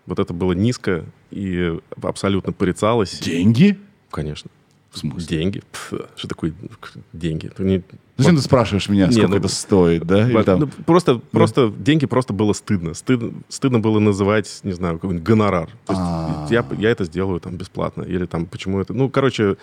Вот 0.06 0.20
это 0.20 0.34
было 0.34 0.54
низко 0.54 1.06
и 1.32 1.80
абсолютно 2.02 2.54
порицалось. 2.54 3.20
Деньги? 3.20 3.80
Конечно. 4.12 4.52
В 4.96 5.00
смысле? 5.00 5.38
Деньги. 5.38 5.62
Пф, 5.74 5.94
что 6.16 6.28
такое 6.30 6.54
деньги? 7.12 7.52
Не... 7.58 7.84
Зачем 8.16 8.38
ты 8.38 8.42
спрашиваешь 8.42 8.88
меня, 8.88 9.12
сколько 9.12 9.28
не, 9.28 9.34
ну, 9.34 9.36
это 9.36 9.50
стоит, 9.50 10.06
да? 10.06 10.30
Или 10.30 10.42
там... 10.44 10.62
ну, 10.62 10.68
просто, 10.68 11.16
да. 11.16 11.22
просто 11.32 11.74
деньги 11.78 12.06
просто 12.06 12.32
было 12.32 12.54
стыдно. 12.54 12.94
Стыдно, 12.94 13.34
стыдно 13.50 13.82
было 13.82 14.00
называть, 14.00 14.62
не 14.64 14.72
знаю, 14.72 14.96
какой-нибудь 14.96 15.22
гонорар. 15.22 15.68
То 15.86 15.94
есть 15.94 16.02
а. 16.02 16.48
я, 16.50 16.66
я 16.80 16.92
это 16.92 17.04
сделаю 17.04 17.42
там 17.42 17.58
бесплатно. 17.58 18.04
Или 18.04 18.26
там 18.26 18.46
почему 18.46 18.80
это... 18.80 18.94
Ну, 18.94 19.10
короче, 19.10 19.58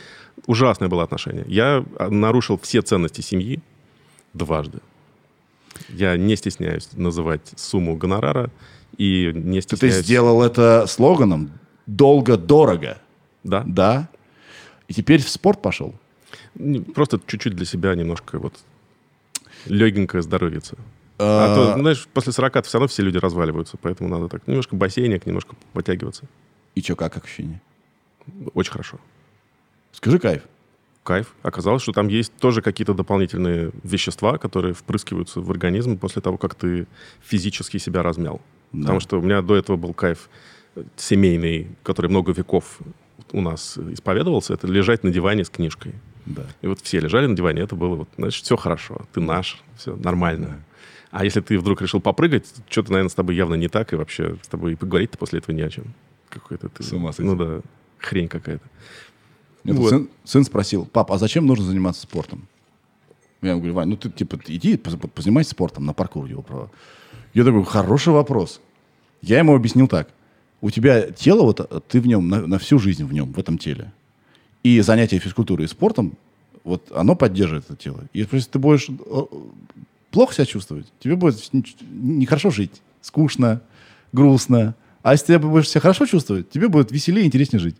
ужасное 0.46 0.90
было 0.90 1.02
отношение. 1.02 1.46
Я 1.48 1.82
нарушил 2.10 2.60
все 2.62 2.82
ценности 2.82 3.22
семьи 3.22 3.60
дважды. 4.34 4.80
Я 5.88 6.18
не 6.18 6.36
стесняюсь 6.36 6.90
называть 6.92 7.52
сумму 7.56 7.96
гонорара 7.96 8.50
и 8.98 9.32
не 9.34 9.62
стесняюсь... 9.62 9.94
Ты 9.94 10.02
сделал 10.02 10.42
это 10.42 10.84
слоганом 10.86 11.52
«долго-дорого». 11.86 12.98
Да. 13.44 13.64
Да. 13.66 14.08
И 14.92 14.94
теперь 14.94 15.22
в 15.22 15.28
спорт 15.30 15.62
пошел? 15.62 15.94
Просто 16.94 17.18
чуть-чуть 17.26 17.56
для 17.56 17.64
себя 17.64 17.94
немножко 17.94 18.38
вот 18.38 18.52
легенькое 19.64 20.22
здоровьице. 20.22 20.76
А, 21.18 21.46
а 21.46 21.54
то, 21.54 21.80
знаешь, 21.80 22.06
после 22.12 22.30
40 22.30 22.66
все 22.66 22.76
равно 22.76 22.88
все 22.88 23.02
люди 23.02 23.16
разваливаются, 23.16 23.78
поэтому 23.80 24.10
надо 24.10 24.28
так 24.28 24.46
немножко 24.46 24.76
бассейник, 24.76 25.24
немножко 25.24 25.56
подтягиваться. 25.72 26.26
И 26.74 26.82
что, 26.82 26.94
как 26.94 27.16
ощущение? 27.16 27.62
Очень 28.52 28.72
хорошо. 28.72 29.00
Скажи 29.92 30.18
кайф. 30.18 30.42
Кайф. 31.04 31.34
Оказалось, 31.42 31.80
что 31.80 31.92
там 31.92 32.08
есть 32.08 32.36
тоже 32.36 32.60
какие-то 32.60 32.92
дополнительные 32.92 33.70
вещества, 33.84 34.36
которые 34.36 34.74
впрыскиваются 34.74 35.40
в 35.40 35.50
организм 35.50 35.96
после 35.96 36.20
того, 36.20 36.36
как 36.36 36.54
ты 36.54 36.86
физически 37.22 37.78
себя 37.78 38.02
размял. 38.02 38.42
Да. 38.72 38.82
Потому 38.82 39.00
что 39.00 39.18
у 39.18 39.22
меня 39.22 39.40
до 39.40 39.56
этого 39.56 39.78
был 39.78 39.94
кайф 39.94 40.28
семейный, 40.96 41.68
который 41.82 42.08
много 42.08 42.32
веков 42.32 42.78
у 43.32 43.40
нас 43.40 43.78
исповедовался, 43.78 44.54
это 44.54 44.66
лежать 44.66 45.04
на 45.04 45.10
диване 45.10 45.44
с 45.44 45.50
книжкой. 45.50 45.94
Да. 46.26 46.42
И 46.60 46.66
вот 46.66 46.80
все 46.80 47.00
лежали 47.00 47.26
на 47.26 47.36
диване, 47.36 47.62
это 47.62 47.74
было 47.74 47.96
вот, 47.96 48.08
значит, 48.16 48.44
все 48.44 48.56
хорошо, 48.56 49.02
ты 49.12 49.20
наш, 49.20 49.62
все 49.76 49.96
нормально. 49.96 50.46
Да. 50.46 50.58
А 51.10 51.24
если 51.24 51.40
ты 51.40 51.58
вдруг 51.58 51.82
решил 51.82 52.00
попрыгать, 52.00 52.46
что-то, 52.68 52.92
наверное, 52.92 53.10
с 53.10 53.14
тобой 53.14 53.36
явно 53.36 53.54
не 53.54 53.68
так, 53.68 53.92
и 53.92 53.96
вообще 53.96 54.36
с 54.42 54.48
тобой 54.48 54.72
и 54.72 54.76
поговорить-то 54.76 55.18
после 55.18 55.40
этого 55.40 55.54
не 55.54 55.62
о 55.62 55.68
чем. 55.68 55.84
Какой-то 56.28 56.68
ты... 56.68 56.82
С 56.82 56.92
ума 56.92 57.10
Ну 57.18 57.36
да, 57.36 57.60
хрень 57.98 58.28
какая-то. 58.28 58.64
Вот. 59.64 59.90
Сын, 59.90 60.08
сын 60.24 60.44
спросил, 60.44 60.86
пап, 60.86 61.12
а 61.12 61.18
зачем 61.18 61.46
нужно 61.46 61.66
заниматься 61.66 62.02
спортом? 62.02 62.48
Я 63.42 63.50
ему 63.50 63.60
говорю, 63.60 63.74
Вань, 63.74 63.88
ну 63.88 63.96
ты 63.96 64.10
типа 64.10 64.38
иди 64.46 64.76
позанимайся 64.76 65.50
спортом 65.50 65.84
на 65.84 65.92
паркур 65.92 66.26
его 66.26 66.42
право. 66.42 66.70
Я 67.34 67.44
такой, 67.44 67.64
хороший 67.64 68.12
вопрос. 68.12 68.60
Я 69.20 69.38
ему 69.38 69.54
объяснил 69.54 69.88
так– 69.88 70.08
у 70.62 70.70
тебя 70.70 71.10
тело, 71.10 71.42
вот 71.42 71.84
ты 71.88 72.00
в 72.00 72.06
нем, 72.06 72.28
на, 72.28 72.46
на 72.46 72.58
всю 72.58 72.78
жизнь 72.78 73.04
в 73.04 73.12
нем, 73.12 73.32
в 73.32 73.38
этом 73.38 73.58
теле. 73.58 73.92
И 74.62 74.80
занятие 74.80 75.18
физкультурой 75.18 75.66
и 75.66 75.68
спортом, 75.68 76.16
вот 76.62 76.90
оно 76.94 77.16
поддерживает 77.16 77.64
это 77.64 77.76
тело. 77.76 78.04
И 78.12 78.20
если 78.20 78.48
ты 78.48 78.58
будешь 78.60 78.88
э, 78.88 79.22
плохо 80.12 80.34
себя 80.34 80.46
чувствовать, 80.46 80.86
тебе 81.00 81.16
будет 81.16 81.50
нехорошо 81.52 82.50
жить, 82.50 82.80
скучно, 83.00 83.60
грустно. 84.12 84.76
А 85.02 85.12
если 85.12 85.34
ты 85.34 85.38
будешь 85.40 85.68
себя 85.68 85.80
хорошо 85.80 86.06
чувствовать, 86.06 86.48
тебе 86.50 86.68
будет 86.68 86.92
веселее 86.92 87.24
и 87.24 87.26
интереснее 87.26 87.60
жить. 87.60 87.76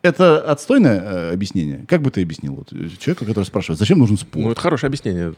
Это 0.00 0.50
отстойное 0.50 1.00
э, 1.00 1.32
объяснение. 1.34 1.84
Как 1.86 2.00
бы 2.00 2.10
ты 2.10 2.22
объяснил 2.22 2.54
вот, 2.54 2.70
человеку, 2.70 3.26
который 3.26 3.44
спрашивает, 3.44 3.78
зачем 3.78 3.98
нужен 3.98 4.16
спорт? 4.16 4.42
Ну, 4.42 4.50
это 4.50 4.60
хорошее 4.62 4.88
объяснение. 4.88 5.34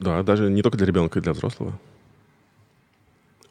Да, 0.00 0.24
даже 0.24 0.50
не 0.50 0.62
только 0.62 0.78
для 0.78 0.86
ребенка, 0.86 1.20
и 1.20 1.22
для 1.22 1.32
взрослого. 1.32 1.78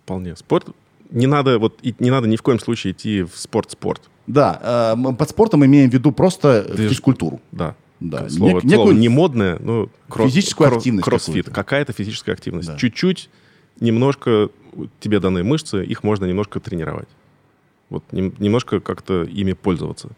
Вполне. 0.03 0.35
Спорт 0.35 0.67
не 1.11 1.27
надо, 1.27 1.59
вот, 1.59 1.79
не 1.83 2.09
надо 2.09 2.27
ни 2.27 2.35
в 2.35 2.41
коем 2.41 2.59
случае 2.59 2.93
идти 2.93 3.23
в 3.23 3.35
спорт-спорт. 3.35 4.01
Да, 4.27 4.95
э, 4.97 5.13
под 5.13 5.29
спортом 5.29 5.65
имеем 5.65 5.89
в 5.89 5.93
виду 5.93 6.11
просто 6.11 6.63
Движ... 6.63 6.91
физкультуру. 6.91 7.41
Да. 7.51 7.75
Да. 7.99 8.27
Слово, 8.29 8.59
Нек- 8.61 8.73
слово 8.73 8.91
не 8.93 9.09
модное, 9.09 9.59
но 9.59 9.89
кросс, 10.09 10.31
физическую 10.31 10.69
кросс, 10.69 10.79
активность. 10.79 11.05
Кроссфит. 11.05 11.49
Какая-то 11.49 11.93
физическая 11.93 12.33
активность. 12.33 12.69
Да. 12.69 12.77
Чуть-чуть, 12.77 13.29
немножко 13.79 14.49
тебе 14.99 15.19
даны 15.19 15.43
мышцы, 15.43 15.85
их 15.85 16.03
можно 16.03 16.25
немножко 16.25 16.59
тренировать. 16.59 17.09
Вот 17.89 18.03
нем, 18.11 18.33
немножко 18.39 18.79
как-то 18.79 19.23
ими 19.23 19.53
пользоваться. 19.53 20.09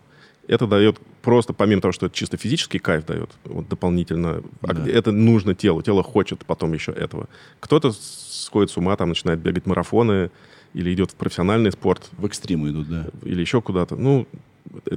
Это 0.47 0.67
дает 0.67 0.97
просто, 1.21 1.53
помимо 1.53 1.81
того, 1.81 1.91
что 1.91 2.05
это 2.05 2.15
чисто 2.15 2.37
физический 2.37 2.79
кайф 2.79 3.05
дает, 3.05 3.31
вот 3.45 3.67
дополнительно, 3.67 4.43
да. 4.61 4.87
это 4.87 5.11
нужно 5.11 5.55
телу, 5.55 5.81
тело 5.81 6.03
хочет 6.03 6.45
потом 6.45 6.73
еще 6.73 6.91
этого. 6.91 7.27
Кто-то 7.59 7.91
сходит 7.93 8.69
с 8.69 8.77
ума, 8.77 8.95
там 8.95 9.09
начинает 9.09 9.39
бегать 9.39 9.65
марафоны, 9.65 10.31
или 10.73 10.93
идет 10.93 11.11
в 11.11 11.15
профессиональный 11.15 11.71
спорт. 11.71 12.09
В 12.13 12.25
экстримы 12.25 12.69
идут, 12.69 12.89
да. 12.89 13.07
Или 13.23 13.41
еще 13.41 13.61
куда-то. 13.61 13.95
Ну, 13.95 14.27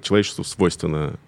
человечеству 0.03 0.45
свойственно 0.45 1.19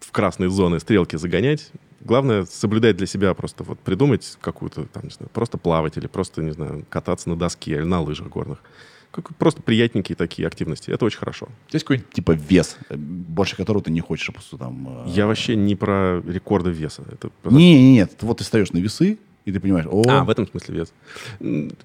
в 0.00 0.12
красные 0.12 0.50
зоны 0.50 0.80
стрелки 0.80 1.16
загонять. 1.16 1.70
Главное 2.00 2.44
соблюдать 2.44 2.96
для 2.96 3.06
себя 3.06 3.34
просто 3.34 3.64
вот 3.64 3.78
придумать 3.80 4.38
какую-то 4.40 4.84
там, 4.86 5.04
не 5.04 5.10
знаю, 5.10 5.30
просто 5.32 5.58
плавать 5.58 5.96
или 5.96 6.06
просто, 6.06 6.42
не 6.42 6.52
знаю, 6.52 6.84
кататься 6.88 7.28
на 7.28 7.36
доске 7.36 7.72
или 7.72 7.82
на 7.82 8.00
лыжах 8.00 8.28
горных. 8.28 8.62
Как, 9.10 9.34
просто 9.36 9.62
приятненькие 9.62 10.16
такие 10.16 10.46
активности. 10.46 10.90
Это 10.90 11.04
очень 11.04 11.18
хорошо. 11.18 11.48
Есть 11.70 11.84
какой-нибудь 11.84 12.12
типа 12.12 12.32
вес, 12.32 12.76
больше 12.90 13.56
которого 13.56 13.82
ты 13.82 13.90
не 13.90 14.00
хочешь 14.00 14.32
просто 14.32 14.58
там... 14.58 15.04
Э... 15.06 15.08
Я 15.08 15.26
вообще 15.26 15.56
не 15.56 15.74
про 15.74 16.20
рекорды 16.20 16.70
веса. 16.70 17.04
Это... 17.10 17.30
Не, 17.44 17.74
не, 17.74 17.92
нет. 17.94 18.12
Вот 18.20 18.38
ты 18.38 18.44
встаешь 18.44 18.70
на 18.72 18.78
весы, 18.78 19.18
и 19.48 19.52
ты 19.52 19.60
понимаешь, 19.60 19.86
о... 19.90 20.02
А, 20.08 20.24
в 20.24 20.30
этом 20.30 20.46
смысле 20.46 20.74
вес. 20.74 20.92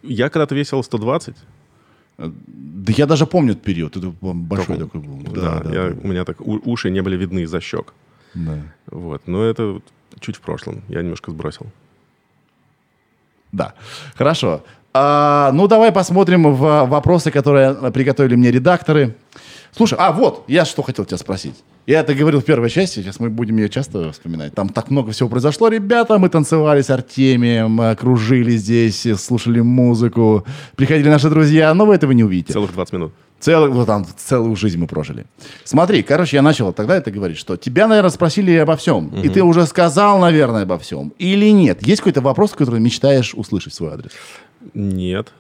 Я 0.03 0.29
когда-то 0.29 0.55
весил 0.55 0.83
120. 0.83 1.35
Да 2.17 2.93
я 2.97 3.05
даже 3.05 3.25
помню 3.25 3.51
этот 3.53 3.63
период. 3.63 3.97
Это 3.97 4.13
большой 4.21 4.77
такой 4.77 5.01
был. 5.01 5.33
Да, 5.33 5.61
да, 5.63 5.73
я, 5.73 5.89
да. 5.89 5.95
у 6.03 6.07
меня 6.07 6.25
так 6.25 6.41
уши 6.41 6.91
не 6.91 7.01
были 7.01 7.15
видны 7.15 7.43
из-за 7.43 7.61
щек. 7.61 7.93
Да. 8.33 8.57
Вот. 8.87 9.27
Но 9.27 9.43
это 9.43 9.81
чуть 10.19 10.35
в 10.35 10.41
прошлом. 10.41 10.81
Я 10.89 11.01
немножко 11.01 11.31
сбросил. 11.31 11.65
Да. 13.53 13.73
Хорошо. 14.15 14.61
А, 14.93 15.51
ну, 15.53 15.67
давай 15.67 15.91
посмотрим 15.91 16.53
в 16.53 16.85
вопросы, 16.85 17.31
которые 17.31 17.91
приготовили 17.91 18.35
мне 18.35 18.51
редакторы. 18.51 19.15
Слушай, 19.75 19.97
а 19.99 20.11
вот, 20.11 20.43
я 20.47 20.65
что 20.65 20.83
хотел 20.83 21.05
тебя 21.05 21.17
спросить. 21.17 21.55
Я 21.85 21.99
это 21.99 22.13
говорил 22.13 22.39
в 22.39 22.45
первой 22.45 22.69
части, 22.69 22.99
сейчас 22.99 23.19
мы 23.19 23.29
будем 23.29 23.57
ее 23.57 23.69
часто 23.69 24.11
вспоминать. 24.11 24.53
Там 24.53 24.69
так 24.69 24.89
много 24.89 25.11
всего 25.11 25.27
произошло, 25.27 25.67
ребята. 25.67 26.17
Мы 26.17 26.29
танцевали 26.29 26.81
с 26.81 26.89
Артемием, 26.89 27.95
кружили 27.97 28.51
здесь, 28.51 29.05
слушали 29.17 29.59
музыку. 29.59 30.45
Приходили 30.75 31.09
наши 31.09 31.29
друзья, 31.29 31.73
но 31.73 31.85
вы 31.85 31.95
этого 31.95 32.13
не 32.13 32.23
увидите. 32.23 32.53
Целых 32.53 32.71
20 32.73 32.93
минут. 32.93 33.13
Целых, 33.43 33.71
вот 33.71 33.87
там, 33.87 34.05
целую 34.15 34.55
жизнь 34.55 34.77
мы 34.77 34.87
прожили. 34.87 35.25
Смотри, 35.65 36.01
короче, 36.01 36.37
я 36.37 36.41
начал 36.41 36.71
тогда 36.71 36.95
это 36.95 37.11
говорить, 37.11 37.37
что 37.37 37.57
тебя, 37.57 37.89
наверное, 37.89 38.11
спросили 38.11 38.53
обо 38.55 38.77
всем. 38.77 39.07
Угу. 39.07 39.17
И 39.17 39.27
ты 39.27 39.43
уже 39.43 39.65
сказал, 39.65 40.17
наверное, 40.19 40.61
обо 40.61 40.79
всем. 40.79 41.11
Или 41.17 41.51
нет? 41.51 41.85
Есть 41.85 41.99
какой-то 41.99 42.21
вопрос, 42.21 42.51
который 42.51 42.79
мечтаешь 42.79 43.33
услышать 43.33 43.73
в 43.73 43.75
свой 43.75 43.91
адрес? 43.91 44.11
Нет. 44.73 45.33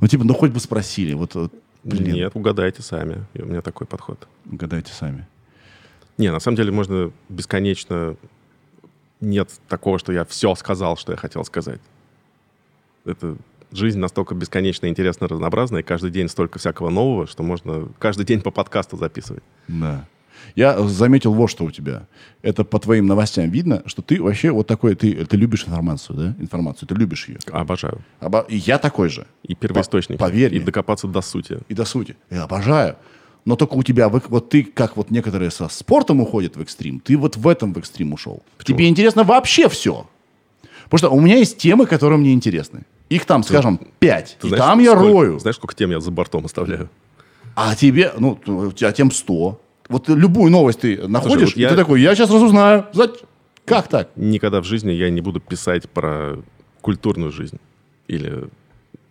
Ну, 0.00 0.08
типа, 0.08 0.24
ну 0.24 0.32
хоть 0.32 0.52
бы 0.52 0.60
спросили. 0.60 1.12
Вот, 1.12 1.36
Блин. 1.84 2.14
Нет, 2.14 2.32
угадайте 2.34 2.82
сами. 2.82 3.24
И 3.34 3.42
у 3.42 3.46
меня 3.46 3.60
такой 3.60 3.86
подход. 3.86 4.26
Угадайте 4.50 4.92
сами. 4.92 5.26
Не, 6.18 6.32
на 6.32 6.40
самом 6.40 6.56
деле 6.56 6.72
можно 6.72 7.12
бесконечно... 7.28 8.16
Нет 9.20 9.50
такого, 9.68 9.98
что 9.98 10.12
я 10.12 10.24
все 10.24 10.54
сказал, 10.54 10.96
что 10.96 11.12
я 11.12 11.16
хотел 11.16 11.44
сказать. 11.44 11.80
Это 13.04 13.36
жизнь 13.70 13.98
настолько 13.98 14.34
бесконечно 14.34 14.86
интересно 14.86 15.28
разнообразная, 15.28 15.80
и 15.80 15.84
каждый 15.84 16.10
день 16.10 16.28
столько 16.28 16.58
всякого 16.58 16.90
нового, 16.90 17.26
что 17.26 17.42
можно 17.42 17.88
каждый 17.98 18.26
день 18.26 18.42
по 18.42 18.50
подкасту 18.50 18.96
записывать. 18.96 19.42
Да. 19.68 20.06
Я 20.54 20.78
заметил 20.86 21.34
вот 21.34 21.48
что 21.48 21.64
у 21.64 21.70
тебя. 21.70 22.06
Это 22.42 22.64
по 22.64 22.78
твоим 22.78 23.06
новостям 23.06 23.50
видно, 23.50 23.82
что 23.86 24.02
ты 24.02 24.22
вообще 24.22 24.50
вот 24.50 24.66
такой, 24.66 24.94
ты, 24.94 25.24
ты 25.24 25.36
любишь 25.36 25.64
информацию, 25.66 26.16
да? 26.16 26.42
Информацию, 26.42 26.88
ты 26.88 26.94
любишь 26.94 27.28
ее. 27.28 27.38
Обожаю. 27.50 28.00
Обо... 28.20 28.40
И 28.48 28.56
я 28.56 28.78
такой 28.78 29.08
же. 29.08 29.26
И 29.42 29.54
первоисточник. 29.54 30.18
По 30.18 30.26
поверь 30.26 30.52
И 30.52 30.56
мне. 30.56 30.64
докопаться 30.64 31.06
до 31.06 31.20
сути. 31.20 31.58
И 31.68 31.74
до 31.74 31.84
сути. 31.84 32.16
Я 32.30 32.44
обожаю. 32.44 32.96
Но 33.44 33.56
только 33.56 33.74
у 33.74 33.82
тебя, 33.82 34.08
вот 34.08 34.48
ты, 34.48 34.62
как 34.62 34.96
вот 34.96 35.10
некоторые 35.10 35.50
со 35.50 35.68
спортом 35.68 36.20
уходят 36.20 36.56
в 36.56 36.62
экстрим, 36.62 37.00
ты 37.00 37.16
вот 37.16 37.36
в 37.36 37.46
этом 37.46 37.74
в 37.74 37.78
экстрим 37.78 38.12
ушел. 38.14 38.42
Почему? 38.56 38.78
Тебе 38.78 38.88
интересно 38.88 39.22
вообще 39.22 39.68
все. 39.68 40.06
Потому 40.84 40.98
что 40.98 41.10
у 41.10 41.20
меня 41.20 41.36
есть 41.36 41.58
темы, 41.58 41.86
которые 41.86 42.18
мне 42.18 42.32
интересны. 42.32 42.84
Их 43.10 43.26
там, 43.26 43.42
ты, 43.42 43.48
скажем, 43.48 43.80
пять. 43.98 44.38
И 44.42 44.48
знаешь, 44.48 44.64
там 44.64 44.78
я 44.78 44.92
сколько, 44.92 45.06
рою. 45.06 45.38
Знаешь, 45.38 45.56
сколько 45.56 45.74
тем 45.74 45.90
я 45.90 46.00
за 46.00 46.10
бортом 46.10 46.46
оставляю? 46.46 46.88
А 47.54 47.74
тебе, 47.74 48.12
ну, 48.18 48.38
а 48.80 48.92
тем 48.92 49.10
100. 49.10 49.60
Вот 49.88 50.08
любую 50.08 50.50
новость 50.50 50.80
ты 50.80 51.06
находишь, 51.08 51.50
Слушай, 51.50 51.54
вот 51.54 51.60
я... 51.60 51.68
ты 51.70 51.76
такой, 51.76 52.00
я 52.00 52.14
сейчас 52.14 52.30
разузнаю. 52.30 52.86
Как 53.64 53.88
так? 53.88 54.10
Никогда 54.16 54.60
в 54.60 54.64
жизни 54.64 54.92
я 54.92 55.10
не 55.10 55.20
буду 55.20 55.40
писать 55.40 55.88
про 55.88 56.38
культурную 56.80 57.32
жизнь 57.32 57.58
или 58.08 58.48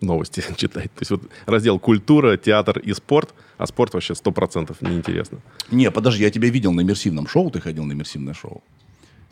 новости 0.01 0.43
читать. 0.57 0.91
То 0.93 1.01
есть 1.01 1.11
вот 1.11 1.23
раздел 1.45 1.79
культура, 1.79 2.37
театр 2.37 2.79
и 2.79 2.93
спорт, 2.93 3.33
а 3.57 3.65
спорт 3.65 3.93
вообще 3.93 4.15
сто 4.15 4.31
процентов 4.31 4.81
неинтересно. 4.81 5.39
Не, 5.71 5.89
подожди, 5.89 6.23
я 6.23 6.29
тебя 6.29 6.49
видел 6.49 6.71
на 6.71 6.81
иммерсивном 6.81 7.27
шоу, 7.27 7.49
ты 7.49 7.59
ходил 7.61 7.85
на 7.85 7.93
иммерсивное 7.93 8.33
шоу. 8.33 8.61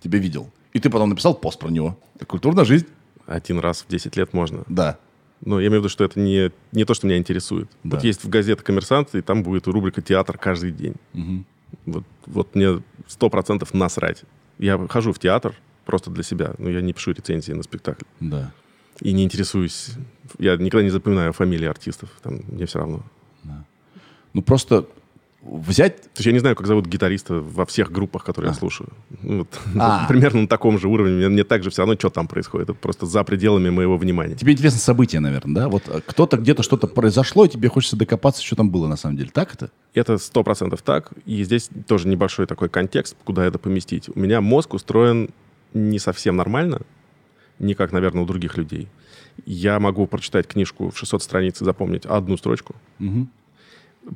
Тебя 0.02 0.18
видел. 0.20 0.50
И 0.74 0.80
ты 0.80 0.90
потом 0.90 1.10
написал 1.10 1.36
пост 1.36 1.60
про 1.60 1.70
него. 1.70 1.98
Это 2.16 2.26
культурная 2.26 2.66
жизнь. 2.66 2.88
Один 3.28 3.60
раз 3.60 3.86
в 3.88 3.92
10 3.92 4.16
лет 4.16 4.34
можно. 4.34 4.64
Да. 4.68 4.98
Но 5.44 5.60
я 5.60 5.68
имею 5.68 5.82
в 5.82 5.84
виду, 5.84 5.90
что 5.90 6.04
это 6.04 6.20
не, 6.20 6.52
не 6.72 6.86
то, 6.86 6.94
что 6.94 7.08
меня 7.08 7.18
интересует. 7.18 7.70
Да. 7.84 7.96
Вот 7.96 8.04
есть 8.04 8.24
в 8.24 8.30
газете 8.30 8.62
«Коммерсант», 8.62 9.16
и 9.16 9.22
там 9.22 9.44
будет 9.44 9.68
рубрика 9.68 10.02
«Театр 10.02 10.38
каждый 10.38 10.72
день». 10.72 10.96
Угу. 11.14 11.46
Вот, 11.86 12.04
вот 12.28 12.56
мне 12.56 12.84
сто 13.08 13.30
процентов 13.30 13.74
насрать. 13.74 14.24
Я 14.60 14.78
хожу 14.88 15.14
в 15.14 15.20
театр 15.20 15.56
просто 15.86 16.12
для 16.12 16.24
себя, 16.24 16.54
но 16.58 16.70
я 16.70 16.82
не 16.82 16.94
пишу 16.94 17.12
рецензии 17.12 17.54
на 17.54 17.64
спектакль. 17.64 18.06
Да. 18.20 18.52
И 19.00 19.14
не 19.14 19.24
интересуюсь. 19.24 19.92
Я 20.38 20.56
никогда 20.58 20.84
не 20.84 20.92
запоминаю 20.92 21.34
фамилии 21.34 21.68
артистов. 21.68 22.10
Там 22.22 22.42
мне 22.48 22.68
все 22.68 22.80
равно. 22.80 23.04
Да. 23.44 23.66
Ну, 24.34 24.44
просто 24.44 24.88
взять... 25.44 26.02
То 26.02 26.18
есть 26.18 26.26
я 26.28 26.32
не 26.32 26.40
знаю, 26.40 26.56
как 26.56 26.68
зовут 26.68 26.86
гитариста 26.86 27.36
во 27.36 27.66
всех 27.66 27.92
группах, 27.92 28.24
которые 28.24 28.50
а. 28.50 28.54
я 28.54 28.60
слушаю. 28.60 28.90
Ну, 29.22 29.40
вот, 29.40 29.60
а. 29.80 30.06
примерно 30.10 30.42
на 30.42 30.48
таком 30.48 30.80
же 30.80 30.88
уровне. 30.88 31.14
Мне, 31.14 31.30
мне 31.30 31.44
также 31.44 31.70
все 31.70 31.82
равно, 31.82 31.96
что 31.96 32.10
там 32.10 32.28
происходит. 32.28 32.70
Это 32.70 32.80
просто 32.80 33.06
за 33.06 33.24
пределами 33.24 33.70
моего 33.70 33.98
внимания. 33.98 34.36
Тебе 34.36 34.54
интересно 34.54 34.80
события, 34.80 35.20
наверное, 35.20 35.56
да? 35.56 35.70
Вот 35.70 35.84
э, 35.88 36.02
кто-то 36.06 36.38
где-то 36.38 36.64
что-то 36.64 36.88
произошло, 36.88 37.46
и 37.46 37.50
тебе 37.50 37.70
хочется 37.70 37.96
докопаться, 37.96 38.44
что 38.44 38.56
там 38.56 38.70
было 38.70 38.88
на 38.88 38.98
самом 38.98 39.18
деле. 39.18 39.30
Так 39.34 39.54
это? 39.54 39.72
Это 39.94 40.18
сто 40.18 40.44
процентов 40.44 40.82
так. 40.82 41.12
И 41.26 41.44
здесь 41.44 41.70
тоже 41.88 42.08
небольшой 42.08 42.46
такой 42.46 42.70
контекст, 42.70 43.16
куда 43.24 43.46
это 43.46 43.58
поместить. 43.60 44.10
У 44.14 44.20
меня 44.20 44.42
мозг 44.42 44.74
устроен 44.74 45.30
не 45.74 46.00
совсем 46.00 46.36
нормально, 46.36 46.82
не 47.60 47.74
как, 47.74 47.92
наверное, 47.92 48.24
у 48.24 48.26
других 48.26 48.58
людей. 48.58 48.88
Я 49.46 49.80
могу 49.80 50.06
прочитать 50.08 50.46
книжку 50.48 50.92
в 50.92 50.98
600 50.98 51.24
страниц 51.24 51.62
и 51.62 51.66
запомнить 51.66 52.06
одну 52.06 52.38
строчку. 52.38 52.76
Угу 53.00 53.28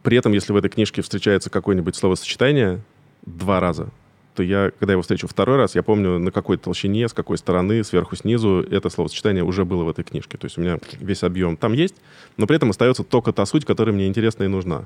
при 0.04 0.18
этом, 0.18 0.32
если 0.32 0.54
в 0.54 0.56
этой 0.56 0.70
книжке 0.70 1.02
встречается 1.02 1.50
какое-нибудь 1.50 1.96
словосочетание 1.96 2.82
два 3.26 3.60
раза, 3.60 3.90
то 4.36 4.44
я, 4.44 4.72
когда 4.78 4.94
его 4.94 5.02
встречу 5.02 5.28
второй 5.28 5.58
раз, 5.58 5.76
я 5.76 5.84
помню, 5.84 6.20
на 6.20 6.32
какой 6.32 6.58
толщине, 6.58 7.08
с 7.08 7.14
какой 7.14 7.38
стороны, 7.38 7.84
сверху, 7.84 8.16
снизу 8.16 8.66
это 8.70 8.90
словосочетание 8.90 9.44
уже 9.44 9.64
было 9.64 9.84
в 9.84 9.90
этой 9.90 10.04
книжке. 10.04 10.38
То 10.38 10.46
есть 10.46 10.58
у 10.58 10.62
меня 10.62 10.78
весь 11.00 11.24
объем 11.24 11.56
там 11.56 11.74
есть, 11.74 11.96
но 12.38 12.46
при 12.46 12.58
этом 12.58 12.70
остается 12.70 13.04
только 13.04 13.32
та 13.32 13.46
суть, 13.46 13.66
которая 13.66 13.96
мне 13.96 14.08
интересна 14.08 14.44
и 14.44 14.48
нужна. 14.48 14.86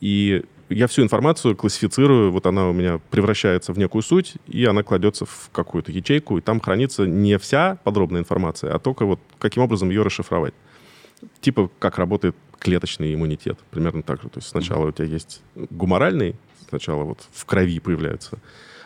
И 0.00 0.42
я 0.68 0.88
всю 0.88 1.02
информацию 1.02 1.54
классифицирую, 1.54 2.32
вот 2.32 2.46
она 2.46 2.68
у 2.68 2.72
меня 2.72 3.00
превращается 3.10 3.72
в 3.72 3.78
некую 3.78 4.02
суть, 4.02 4.34
и 4.48 4.64
она 4.64 4.82
кладется 4.82 5.24
в 5.24 5.50
какую-то 5.52 5.92
ячейку, 5.92 6.38
и 6.38 6.40
там 6.40 6.60
хранится 6.60 7.06
не 7.06 7.38
вся 7.38 7.78
подробная 7.84 8.20
информация, 8.20 8.74
а 8.74 8.78
только 8.80 9.04
вот 9.06 9.20
каким 9.38 9.62
образом 9.62 9.90
ее 9.90 10.02
расшифровать. 10.02 10.54
Типа, 11.40 11.70
как 11.78 11.98
работает 11.98 12.36
клеточный 12.58 13.14
иммунитет. 13.14 13.58
Примерно 13.70 14.02
так 14.02 14.22
же. 14.22 14.28
То 14.28 14.38
есть 14.38 14.48
сначала 14.48 14.86
у 14.88 14.92
тебя 14.92 15.06
есть 15.06 15.42
гуморальный, 15.54 16.36
сначала 16.68 17.04
вот 17.04 17.26
в 17.32 17.44
крови 17.44 17.78
появляются 17.80 18.38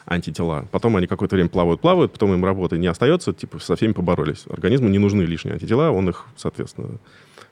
антитела. 0.07 0.67
Потом 0.73 0.97
они 0.97 1.07
какое-то 1.07 1.37
время 1.37 1.49
плавают, 1.49 1.81
плавают, 1.81 2.13
потом 2.13 2.35
им 2.35 2.45
работы 2.45 2.79
не 2.79 2.89
остается, 2.89 3.33
типа 3.33 3.59
со 3.59 3.77
всеми 3.77 3.93
поборолись. 3.93 4.45
Организму 4.49 4.89
не 4.89 4.99
нужны 4.99 5.23
лишние 5.23 5.55
антитела, 5.55 5.91
он 5.91 6.09
их, 6.09 6.27
соответственно, 6.37 6.99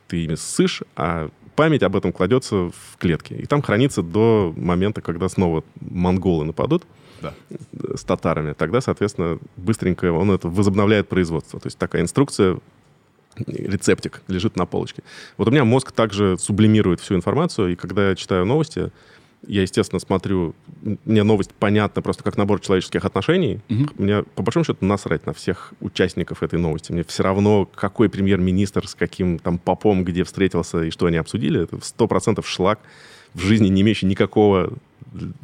ты 0.09 0.25
ими 0.25 0.35
ссышь, 0.35 0.83
а 0.97 1.31
память 1.55 1.83
об 1.83 1.95
этом 1.97 2.13
кладется 2.13 2.71
в 2.71 2.97
клетки. 2.99 3.35
И 3.35 3.47
там 3.47 3.63
хранится 3.63 4.03
до 4.03 4.53
момента, 4.57 5.01
когда 5.01 5.29
снова 5.29 5.63
монголы 5.81 6.45
нападут 6.47 6.85
да. 7.21 7.35
с 7.95 8.03
татарами. 8.05 8.55
Тогда, 8.55 8.81
соответственно, 8.81 9.39
быстренько 9.57 10.13
он 10.13 10.31
это 10.31 10.49
возобновляет 10.49 11.09
производство. 11.09 11.61
То 11.61 11.67
есть 11.67 11.79
такая 11.79 12.03
инструкция 12.03 12.59
рецептик 13.47 14.23
лежит 14.29 14.57
на 14.57 14.67
полочке. 14.67 15.03
Вот 15.37 15.49
у 15.49 15.51
меня 15.51 15.65
мозг 15.65 15.93
также 15.93 16.37
сублимирует 16.39 17.01
всю 17.01 17.15
информацию, 17.15 17.73
и 17.73 17.77
когда 17.77 18.11
я 18.11 18.17
читаю 18.17 18.45
новости, 18.45 18.91
я, 19.47 19.63
естественно, 19.63 20.01
смотрю, 20.01 20.55
мне 21.05 21.23
новость 21.23 21.53
понятна 21.55 22.03
просто 22.03 22.25
как 22.25 22.37
набор 22.37 22.61
человеческих 22.61 23.05
отношений. 23.05 23.61
Угу. 23.71 23.89
Мне, 23.99 24.23
по 24.35 24.43
большому 24.43 24.65
счету, 24.65 24.85
насрать 24.85 25.27
на 25.27 25.33
всех 25.33 25.73
участников 25.81 26.43
этой 26.43 26.59
новости. 26.59 26.91
Мне 26.91 27.05
все 27.05 27.23
равно, 27.23 27.69
какой 27.73 28.09
премьер-министр 28.09 28.89
с 28.89 28.95
каким 28.95 29.39
там 29.39 29.59
попом 29.59 30.05
где 30.05 30.25
встретился 30.25 30.83
и 30.83 30.91
что 30.91 31.07
они 31.07 31.19
обсудили. 31.19 31.63
Это 31.63 31.79
сто 31.83 32.09
процентов 32.09 32.49
шлак 32.49 32.81
в 33.35 33.41
жизни, 33.41 33.69
не 33.69 33.83
имеющий 33.83 34.07
никакого 34.07 34.73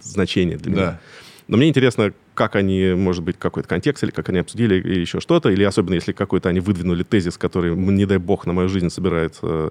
значения 0.03 0.57
для 0.57 0.71
меня. 0.73 1.01
Но 1.47 1.57
мне 1.57 1.69
интересно, 1.69 2.13
как 2.35 2.57
они, 2.57 2.95
может 2.95 3.23
быть, 3.23 3.39
какой-то 3.39 3.69
контекст, 3.69 4.03
или 4.03 4.11
как 4.11 4.29
они 4.31 4.39
обсудили, 4.39 4.77
или 4.77 5.01
еще 5.01 5.21
что-то, 5.21 5.51
или 5.51 5.63
особенно 5.63 5.95
если 5.95 6.13
какой-то 6.13 6.49
они 6.49 6.61
выдвинули 6.61 7.03
тезис, 7.03 7.37
который, 7.37 7.75
не 7.77 8.07
дай 8.07 8.19
бог, 8.19 8.47
на 8.47 8.53
мою 8.53 8.69
жизнь 8.69 8.89
собирается 8.89 9.71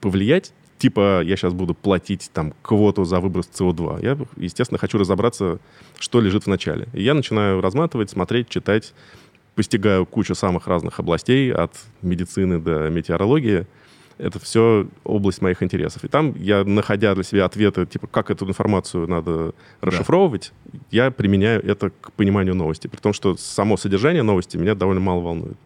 повлиять, 0.00 0.52
типа 0.78 1.22
я 1.22 1.36
сейчас 1.36 1.54
буду 1.54 1.74
платить 1.74 2.30
там 2.34 2.52
квоту 2.62 3.04
за 3.04 3.20
выброс 3.20 3.48
СО2. 3.54 4.04
Я, 4.04 4.18
естественно, 4.36 4.78
хочу 4.78 4.98
разобраться, 4.98 5.58
что 5.98 6.20
лежит 6.20 6.44
в 6.44 6.48
начале. 6.48 6.86
И 6.92 7.02
я 7.02 7.14
начинаю 7.14 7.62
разматывать, 7.62 8.10
смотреть, 8.10 8.50
читать, 8.50 8.92
постигаю 9.54 10.04
кучу 10.04 10.34
самых 10.34 10.66
разных 10.66 11.00
областей, 11.00 11.50
от 11.50 11.72
медицины 12.02 12.60
до 12.60 12.90
метеорологии, 12.90 13.66
это 14.18 14.38
все 14.38 14.86
область 15.04 15.42
моих 15.42 15.62
интересов. 15.62 16.04
И 16.04 16.08
там 16.08 16.34
я, 16.36 16.64
находя 16.64 17.14
для 17.14 17.24
себя 17.24 17.44
ответы, 17.44 17.86
типа, 17.86 18.06
как 18.06 18.30
эту 18.30 18.46
информацию 18.48 19.06
надо 19.06 19.52
расшифровывать, 19.80 20.52
да. 20.64 20.78
я 20.90 21.10
применяю 21.10 21.64
это 21.64 21.90
к 21.90 22.12
пониманию 22.12 22.54
новости. 22.54 22.86
При 22.86 22.98
том, 22.98 23.12
что 23.12 23.36
само 23.36 23.76
содержание 23.76 24.22
новости 24.22 24.56
меня 24.56 24.74
довольно 24.74 25.00
мало 25.00 25.20
волнует. 25.20 25.56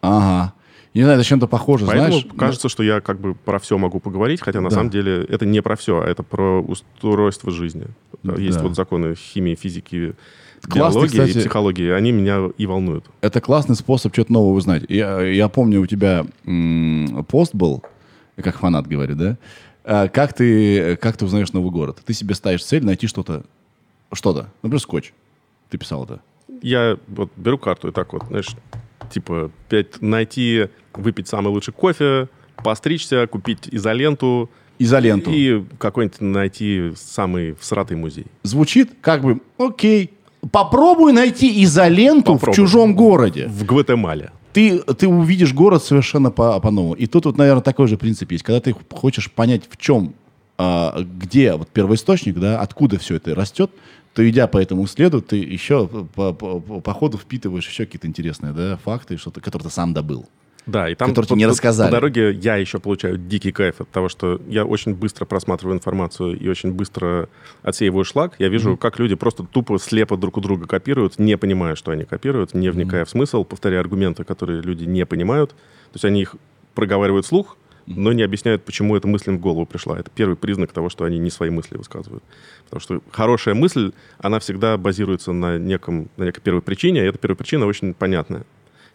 Ага. 0.00 0.52
Не 0.94 1.02
знаю, 1.02 1.18
это 1.18 1.28
чем-то 1.28 1.48
похоже, 1.48 1.86
Поэтому 1.86 2.20
знаешь? 2.20 2.26
кажется, 2.38 2.68
что 2.68 2.84
я 2.84 3.00
как 3.00 3.18
бы 3.18 3.34
про 3.34 3.58
все 3.58 3.76
могу 3.78 3.98
поговорить, 3.98 4.40
хотя 4.40 4.60
на 4.60 4.68
да. 4.68 4.76
самом 4.76 4.90
деле 4.90 5.24
это 5.24 5.44
не 5.44 5.60
про 5.60 5.74
все, 5.74 6.00
а 6.00 6.06
это 6.06 6.22
про 6.22 6.60
устройство 6.60 7.50
жизни. 7.50 7.86
Есть 8.36 8.58
да. 8.58 8.62
вот 8.62 8.76
законы 8.76 9.16
химии, 9.16 9.56
физики, 9.56 10.14
Классный, 10.68 11.00
биология 11.02 11.20
кстати, 11.26 11.38
и 11.38 11.40
психология, 11.40 11.94
они 11.94 12.12
меня 12.12 12.50
и 12.56 12.66
волнуют. 12.66 13.06
Это 13.20 13.40
классный 13.40 13.76
способ 13.76 14.12
что-то 14.12 14.32
новое 14.32 14.54
узнать. 14.54 14.84
Я, 14.88 15.20
я 15.20 15.48
помню, 15.48 15.80
у 15.80 15.86
тебя 15.86 16.26
м- 16.44 17.24
пост 17.28 17.54
был, 17.54 17.82
как 18.36 18.58
фанат 18.58 18.86
говорит, 18.86 19.16
да? 19.16 19.38
А 19.84 20.08
как, 20.08 20.32
ты, 20.32 20.96
как 20.96 21.16
ты 21.16 21.26
узнаешь 21.26 21.52
новый 21.52 21.70
город? 21.70 21.98
Ты 22.04 22.14
себе 22.14 22.34
ставишь 22.34 22.64
цель 22.64 22.84
найти 22.84 23.06
что-то, 23.06 23.44
что-то, 24.12 24.48
например, 24.62 24.80
скотч. 24.80 25.12
Ты 25.68 25.76
писал 25.76 26.04
это. 26.04 26.20
Я 26.62 26.98
вот 27.08 27.30
беру 27.36 27.58
карту 27.58 27.88
и 27.88 27.92
так 27.92 28.12
вот, 28.14 28.24
знаешь, 28.28 28.48
типа, 29.12 29.50
пять, 29.68 30.00
найти, 30.00 30.68
выпить 30.94 31.28
самый 31.28 31.48
лучший 31.48 31.74
кофе, 31.74 32.28
постричься, 32.56 33.26
купить 33.26 33.68
изоленту, 33.70 34.48
изоленту. 34.78 35.30
И 35.30 35.62
какой-нибудь 35.78 36.20
найти 36.22 36.92
самый 36.96 37.54
всратый 37.54 37.96
музей. 37.96 38.26
Звучит 38.42 38.92
как 39.02 39.20
бы 39.22 39.40
окей, 39.58 40.13
Попробуй 40.50 41.12
найти 41.12 41.62
изоленту 41.64 42.34
Попробуй. 42.34 42.52
в 42.52 42.56
чужом 42.56 42.94
городе. 42.94 43.46
В 43.48 43.64
Гватемале. 43.64 44.30
Ты, 44.52 44.78
ты 44.78 45.08
увидишь 45.08 45.52
город 45.52 45.82
совершенно 45.82 46.30
по- 46.30 46.60
по-новому. 46.60 46.94
И 46.94 47.06
тут 47.06 47.26
вот, 47.26 47.36
наверное, 47.36 47.62
такой 47.62 47.88
же 47.88 47.96
принцип 47.96 48.30
есть. 48.30 48.44
Когда 48.44 48.60
ты 48.60 48.74
хочешь 48.92 49.30
понять, 49.30 49.62
в 49.68 49.76
чем, 49.76 50.14
а, 50.58 50.96
где 51.00 51.54
вот 51.54 51.68
первоисточник, 51.70 52.38
да, 52.38 52.60
откуда 52.60 52.98
все 52.98 53.16
это 53.16 53.34
растет, 53.34 53.70
то 54.12 54.28
идя 54.28 54.46
по 54.46 54.58
этому 54.58 54.86
следу, 54.86 55.20
ты 55.20 55.38
еще 55.38 55.88
по, 55.88 56.32
по, 56.32 56.60
по, 56.60 56.80
по 56.80 56.92
ходу 56.92 57.18
впитываешь 57.18 57.68
еще 57.68 57.84
какие-то 57.84 58.06
интересные 58.06 58.52
да, 58.52 58.76
факты, 58.84 59.16
что-то, 59.16 59.40
которые 59.40 59.68
ты 59.68 59.74
сам 59.74 59.92
добыл. 59.92 60.26
Да, 60.66 60.88
и 60.88 60.94
там 60.94 61.10
которые 61.10 61.28
по, 61.28 61.34
не 61.34 61.46
рассказали. 61.46 61.88
По 61.88 61.96
дороге 61.96 62.32
я 62.32 62.56
еще 62.56 62.78
получаю 62.78 63.18
дикий 63.18 63.52
кайф 63.52 63.80
от 63.80 63.90
того, 63.90 64.08
что 64.08 64.40
я 64.48 64.64
очень 64.64 64.94
быстро 64.94 65.26
просматриваю 65.26 65.76
информацию 65.76 66.38
и 66.38 66.48
очень 66.48 66.72
быстро 66.72 67.28
отсеиваю 67.62 68.04
шлак. 68.04 68.36
Я 68.38 68.48
вижу, 68.48 68.72
mm-hmm. 68.72 68.78
как 68.78 68.98
люди 68.98 69.14
просто 69.14 69.44
тупо 69.44 69.78
слепо 69.78 70.16
друг 70.16 70.38
у 70.38 70.40
друга 70.40 70.66
копируют, 70.66 71.18
не 71.18 71.36
понимая, 71.36 71.74
что 71.74 71.90
они 71.90 72.04
копируют, 72.04 72.54
не 72.54 72.70
вникая 72.70 73.02
mm-hmm. 73.02 73.06
в 73.06 73.10
смысл, 73.10 73.44
повторяя 73.44 73.80
аргументы, 73.80 74.24
которые 74.24 74.62
люди 74.62 74.84
не 74.84 75.04
понимают. 75.04 75.50
То 75.50 75.96
есть 75.96 76.04
они 76.06 76.22
их 76.22 76.36
проговаривают 76.74 77.26
слух, 77.26 77.56
но 77.86 78.12
не 78.12 78.22
объясняют, 78.22 78.64
почему 78.64 78.96
эта 78.96 79.06
мысль 79.06 79.30
им 79.30 79.38
в 79.38 79.40
голову 79.40 79.66
пришла. 79.66 79.98
Это 79.98 80.10
первый 80.14 80.36
признак 80.36 80.72
того, 80.72 80.88
что 80.88 81.04
они 81.04 81.18
не 81.18 81.30
свои 81.30 81.50
мысли 81.50 81.76
высказывают. 81.76 82.24
Потому 82.64 82.80
что 82.80 83.02
хорошая 83.10 83.54
мысль, 83.54 83.92
она 84.18 84.38
всегда 84.38 84.76
базируется 84.78 85.32
на, 85.32 85.58
неком, 85.58 86.08
на 86.16 86.24
некой 86.24 86.42
первой 86.42 86.62
причине, 86.62 87.04
и 87.04 87.08
эта 87.08 87.18
первая 87.18 87.36
причина 87.36 87.66
очень 87.66 87.92
понятная. 87.94 88.44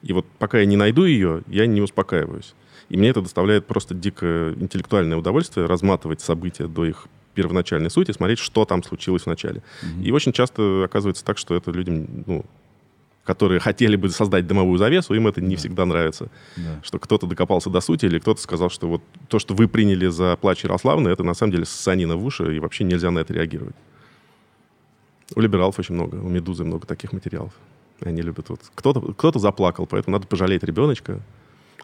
И 0.01 0.13
вот 0.13 0.25
пока 0.37 0.59
я 0.59 0.65
не 0.65 0.77
найду 0.77 1.05
ее, 1.05 1.41
я 1.47 1.65
не 1.65 1.81
успокаиваюсь. 1.81 2.53
И 2.89 2.97
мне 2.97 3.09
это 3.09 3.21
доставляет 3.21 3.67
просто 3.67 3.93
дикое 3.93 4.53
интеллектуальное 4.53 5.17
удовольствие 5.17 5.67
разматывать 5.67 6.21
события 6.21 6.67
до 6.67 6.85
их 6.85 7.07
первоначальной 7.35 7.89
сути, 7.89 8.11
смотреть, 8.11 8.39
что 8.39 8.65
там 8.65 8.83
случилось 8.83 9.23
в 9.23 9.27
начале. 9.27 9.61
Mm-hmm. 9.83 10.03
И 10.03 10.11
очень 10.11 10.33
часто 10.33 10.83
оказывается 10.83 11.23
так, 11.23 11.37
что 11.37 11.55
это 11.55 11.71
людям, 11.71 12.23
ну, 12.25 12.45
которые 13.23 13.59
хотели 13.59 13.95
бы 13.95 14.09
создать 14.09 14.47
дымовую 14.47 14.79
завесу, 14.79 15.13
им 15.13 15.27
это 15.27 15.39
не 15.39 15.55
да. 15.55 15.59
всегда 15.59 15.85
нравится. 15.85 16.29
Да. 16.57 16.79
Что 16.81 16.97
кто-то 16.97 17.27
докопался 17.27 17.69
до 17.69 17.79
сути, 17.79 18.07
или 18.07 18.17
кто-то 18.17 18.41
сказал, 18.41 18.71
что 18.71 18.87
вот 18.87 19.03
то, 19.27 19.37
что 19.37 19.53
вы 19.53 19.67
приняли 19.67 20.07
за 20.07 20.35
плач 20.35 20.63
Ярославны, 20.63 21.09
это 21.09 21.23
на 21.23 21.35
самом 21.35 21.51
деле 21.51 21.65
ссанина 21.65 22.15
в 22.15 22.25
уши, 22.25 22.55
и 22.55 22.59
вообще 22.59 22.85
нельзя 22.85 23.11
на 23.11 23.19
это 23.19 23.31
реагировать. 23.33 23.75
У 25.35 25.41
либералов 25.41 25.77
очень 25.77 25.93
много, 25.93 26.15
у 26.15 26.27
«Медузы» 26.27 26.63
много 26.63 26.87
таких 26.87 27.13
материалов. 27.13 27.53
Они 28.01 28.21
любят 28.21 28.49
вот... 28.49 28.61
Кто-то 28.75 29.13
кто 29.13 29.37
заплакал, 29.39 29.85
поэтому 29.85 30.15
надо 30.17 30.27
пожалеть 30.27 30.63
ребеночка. 30.63 31.21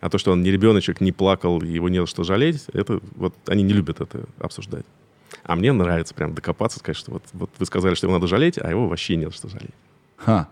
А 0.02 0.10
то, 0.10 0.18
что 0.18 0.32
он 0.32 0.44
не 0.44 0.52
ребеночек, 0.52 1.02
не 1.02 1.12
плакал, 1.12 1.62
его 1.62 1.90
не 1.90 2.00
за 2.00 2.08
что 2.08 2.24
жалеть, 2.24 2.66
это 2.74 3.00
вот 3.16 3.34
они 3.48 3.64
не 3.64 3.74
любят 3.74 4.02
это 4.02 4.26
обсуждать. 4.40 4.86
А 5.44 5.56
мне 5.56 5.72
нравится 5.72 6.14
прям 6.14 6.34
докопаться, 6.34 6.80
сказать, 6.80 6.98
что 6.98 7.12
вот, 7.12 7.24
вот 7.34 7.50
вы 7.58 7.66
сказали, 7.66 7.96
что 7.96 8.08
его 8.08 8.16
надо 8.16 8.28
жалеть, 8.28 8.58
а 8.58 8.70
его 8.70 8.88
вообще 8.88 9.16
нет 9.16 9.34
что 9.34 9.50
жалеть. 9.50 9.74
Ха. 10.18 10.48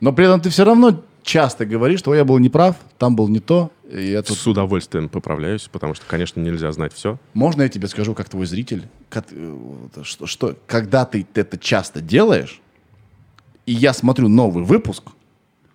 Но 0.00 0.12
при 0.12 0.24
этом 0.24 0.40
ты 0.40 0.50
все 0.50 0.64
равно 0.64 1.02
часто 1.22 1.64
говоришь, 1.66 2.00
что 2.00 2.14
я 2.14 2.24
был 2.24 2.38
неправ, 2.38 2.76
там 2.98 3.14
был 3.16 3.28
не 3.28 3.40
то. 3.40 3.70
И 3.90 4.10
я 4.10 4.22
тут... 4.22 4.38
С 4.38 4.46
удовольствием 4.46 5.08
поправляюсь, 5.08 5.68
потому 5.70 5.94
что, 5.94 6.04
конечно, 6.06 6.40
нельзя 6.40 6.72
знать 6.72 6.92
все. 6.92 7.18
Можно 7.34 7.62
я 7.62 7.68
тебе 7.68 7.88
скажу, 7.88 8.14
как 8.14 8.28
твой 8.28 8.46
зритель, 8.46 8.88
как, 9.08 9.26
э, 9.30 9.56
что, 10.02 10.26
что 10.26 10.56
когда 10.66 11.04
ты 11.04 11.26
это 11.34 11.58
часто 11.58 12.00
делаешь, 12.00 12.61
и 13.66 13.72
я 13.72 13.92
смотрю 13.92 14.28
новый 14.28 14.64
выпуск, 14.64 15.04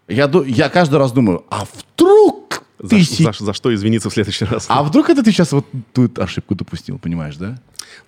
я, 0.07 0.31
я 0.45 0.69
каждый 0.69 0.99
раз 0.99 1.11
думаю, 1.11 1.43
а 1.49 1.65
вдруг 1.65 2.63
за, 2.79 2.89
ты... 2.89 3.03
За, 3.03 3.33
за 3.33 3.53
что 3.53 3.73
извиниться 3.73 4.09
в 4.09 4.13
следующий 4.13 4.45
раз? 4.45 4.65
А 4.69 4.83
вдруг 4.83 5.09
это 5.09 5.23
ты 5.23 5.31
сейчас 5.31 5.51
вот 5.51 5.65
тут 5.93 6.19
ошибку 6.19 6.55
допустил, 6.55 6.99
понимаешь, 6.99 7.35
да? 7.37 7.59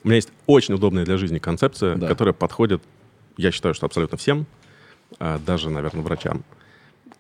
У 0.04 0.08
меня 0.08 0.18
есть 0.18 0.30
очень 0.46 0.76
удобная 0.76 1.06
для 1.06 1.18
жизни 1.18 1.40
концепция, 1.40 1.96
да. 1.96 2.08
которая 2.08 2.34
подходит, 2.34 2.82
я 3.38 3.52
считаю, 3.52 3.74
что 3.74 3.86
абсолютно 3.86 4.18
всем, 4.18 4.46
а, 5.20 5.40
даже, 5.40 5.70
наверное, 5.70 6.04
врачам. 6.04 6.44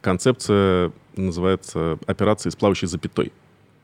Концепция 0.02 0.92
называется 1.16 1.98
операции 2.06 2.50
с 2.50 2.56
плавающей 2.56 2.88
запятой. 2.88 3.34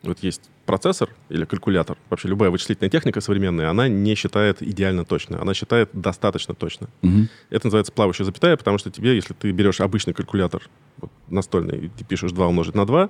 Вот 0.04 0.20
есть 0.20 0.50
процессор 0.66 1.10
или 1.30 1.46
калькулятор, 1.46 1.98
вообще 2.10 2.28
любая 2.28 2.50
вычислительная 2.50 2.90
техника 2.90 3.22
современная, 3.22 3.70
она 3.70 3.88
не 3.88 4.16
считает 4.16 4.62
идеально 4.62 5.06
точно, 5.06 5.42
она 5.42 5.54
считает 5.54 5.90
достаточно 5.94 6.54
точно. 6.54 6.90
Угу. 7.02 7.28
Это 7.50 7.68
называется 7.68 7.92
плавающая 7.92 8.26
запятая, 8.26 8.56
потому 8.58 8.78
что 8.78 8.92
тебе, 8.92 9.16
если 9.16 9.34
ты 9.34 9.52
берешь 9.52 9.82
обычный 9.82 10.14
калькулятор 10.14 10.64
вот, 10.98 11.12
настольный, 11.28 11.92
ты 11.98 12.04
пишешь 12.04 12.32
2 12.32 12.48
умножить 12.48 12.76
на 12.76 12.86
2, 12.86 13.10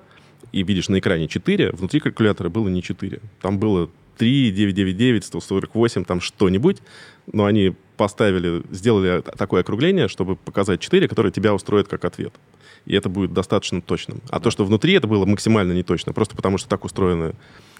и 0.52 0.64
видишь 0.64 0.90
на 0.90 1.00
экране 1.00 1.28
4, 1.28 1.72
внутри 1.72 2.00
калькулятора 2.00 2.50
было 2.50 2.68
не 2.70 2.82
4. 2.82 3.20
Там 3.42 3.60
было 3.60 3.90
3, 4.18 4.52
999, 4.52 5.26
148, 5.26 6.06
там 6.06 6.22
что-нибудь, 6.22 6.82
но 7.32 7.46
они 7.46 7.76
поставили, 7.98 8.64
сделали 8.72 9.22
такое 9.38 9.62
округление, 9.62 10.08
чтобы 10.08 10.36
показать 10.36 10.80
4, 10.80 11.08
которое 11.08 11.32
тебя 11.32 11.54
устроит 11.54 11.88
как 11.88 12.06
ответ. 12.06 12.34
И 12.86 12.96
это 12.96 13.10
будет 13.10 13.34
достаточно 13.34 13.82
точным. 13.82 14.22
А 14.30 14.40
то, 14.40 14.52
что 14.52 14.66
внутри 14.66 14.94
это 14.94 15.08
было 15.08 15.26
максимально 15.26 15.74
неточно, 15.74 16.14
просто 16.14 16.36
потому 16.36 16.58
что 16.58 16.70
так 16.70 16.84
устроены 16.86 17.34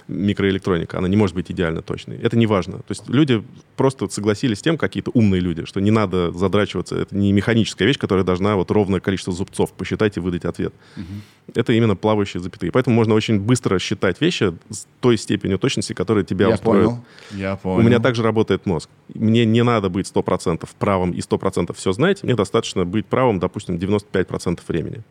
микроэлектроника, 0.08 0.98
она 0.98 1.08
не 1.08 1.18
может 1.18 1.36
быть 1.36 1.52
идеально 1.52 1.82
точной. 1.82 2.18
Это 2.18 2.38
не 2.38 2.46
важно. 2.46 2.78
То 2.80 2.90
есть 2.90 3.10
люди 3.10 3.44
просто 3.76 4.08
согласились 4.08 4.60
с 4.60 4.62
тем, 4.62 4.78
какие-то 4.78 5.12
умные 5.14 5.42
люди, 5.42 5.66
что 5.66 5.80
не 5.80 5.92
надо 5.92 6.32
задрачиваться. 6.32 6.96
Это 6.96 7.16
не 7.16 7.32
механическая 7.34 7.88
вещь, 7.88 7.98
которая 7.98 8.24
должна 8.24 8.56
вот 8.56 8.72
ровное 8.72 9.00
количество 9.00 9.34
зубцов 9.34 9.74
посчитать 9.74 10.18
и 10.18 10.20
выдать 10.20 10.46
ответ. 10.46 10.74
Угу. 10.96 11.56
Это 11.56 11.74
именно 11.74 11.96
плавающие 11.96 12.42
запятые. 12.42 12.72
Поэтому 12.72 12.96
можно 12.96 13.14
очень 13.14 13.40
быстро 13.40 13.80
считать 13.80 14.22
вещи 14.22 14.54
с 14.70 14.88
той 15.00 15.18
степенью 15.18 15.58
точности, 15.58 15.94
которая 15.94 16.24
тебя 16.24 16.48
Я 16.48 16.56
устроит. 16.56 16.86
Понял. 16.86 17.06
Я 17.32 17.56
понял. 17.56 17.80
У 17.80 17.82
меня 17.82 18.00
также 18.00 18.24
работает 18.24 18.66
мозг. 18.66 18.90
Мне 19.14 19.46
не 19.46 19.64
надо 19.64 19.90
быть 19.90 20.12
100% 20.14 20.68
правым 20.78 21.12
и 21.12 21.20
100% 21.20 21.74
все 21.76 21.92
знать. 21.94 22.24
Мне 22.24 22.36
достаточно 22.36 22.86
быть 22.86 23.06
правым, 23.06 23.40
допустим, 23.40 23.76
95% 23.76 24.60
времени 24.68 25.04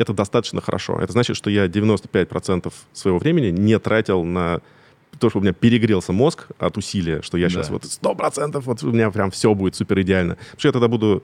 это 0.00 0.14
достаточно 0.14 0.62
хорошо. 0.62 0.98
Это 0.98 1.12
значит, 1.12 1.36
что 1.36 1.50
я 1.50 1.66
95% 1.66 2.72
своего 2.94 3.18
времени 3.18 3.50
не 3.50 3.78
тратил 3.78 4.24
на 4.24 4.60
то, 5.18 5.28
что 5.28 5.40
у 5.40 5.42
меня 5.42 5.52
перегрелся 5.52 6.12
мозг 6.12 6.48
от 6.58 6.78
усилия, 6.78 7.20
что 7.20 7.36
я 7.36 7.46
да. 7.46 7.50
сейчас 7.50 7.68
вот 7.68 7.84
сто 7.84 8.14
процентов, 8.14 8.64
вот 8.64 8.82
у 8.82 8.92
меня 8.92 9.10
прям 9.10 9.30
все 9.30 9.52
будет 9.54 9.74
супер 9.74 10.00
идеально. 10.00 10.36
Потому 10.36 10.58
что 10.58 10.68
я 10.68 10.72
тогда 10.72 10.88
буду, 10.88 11.22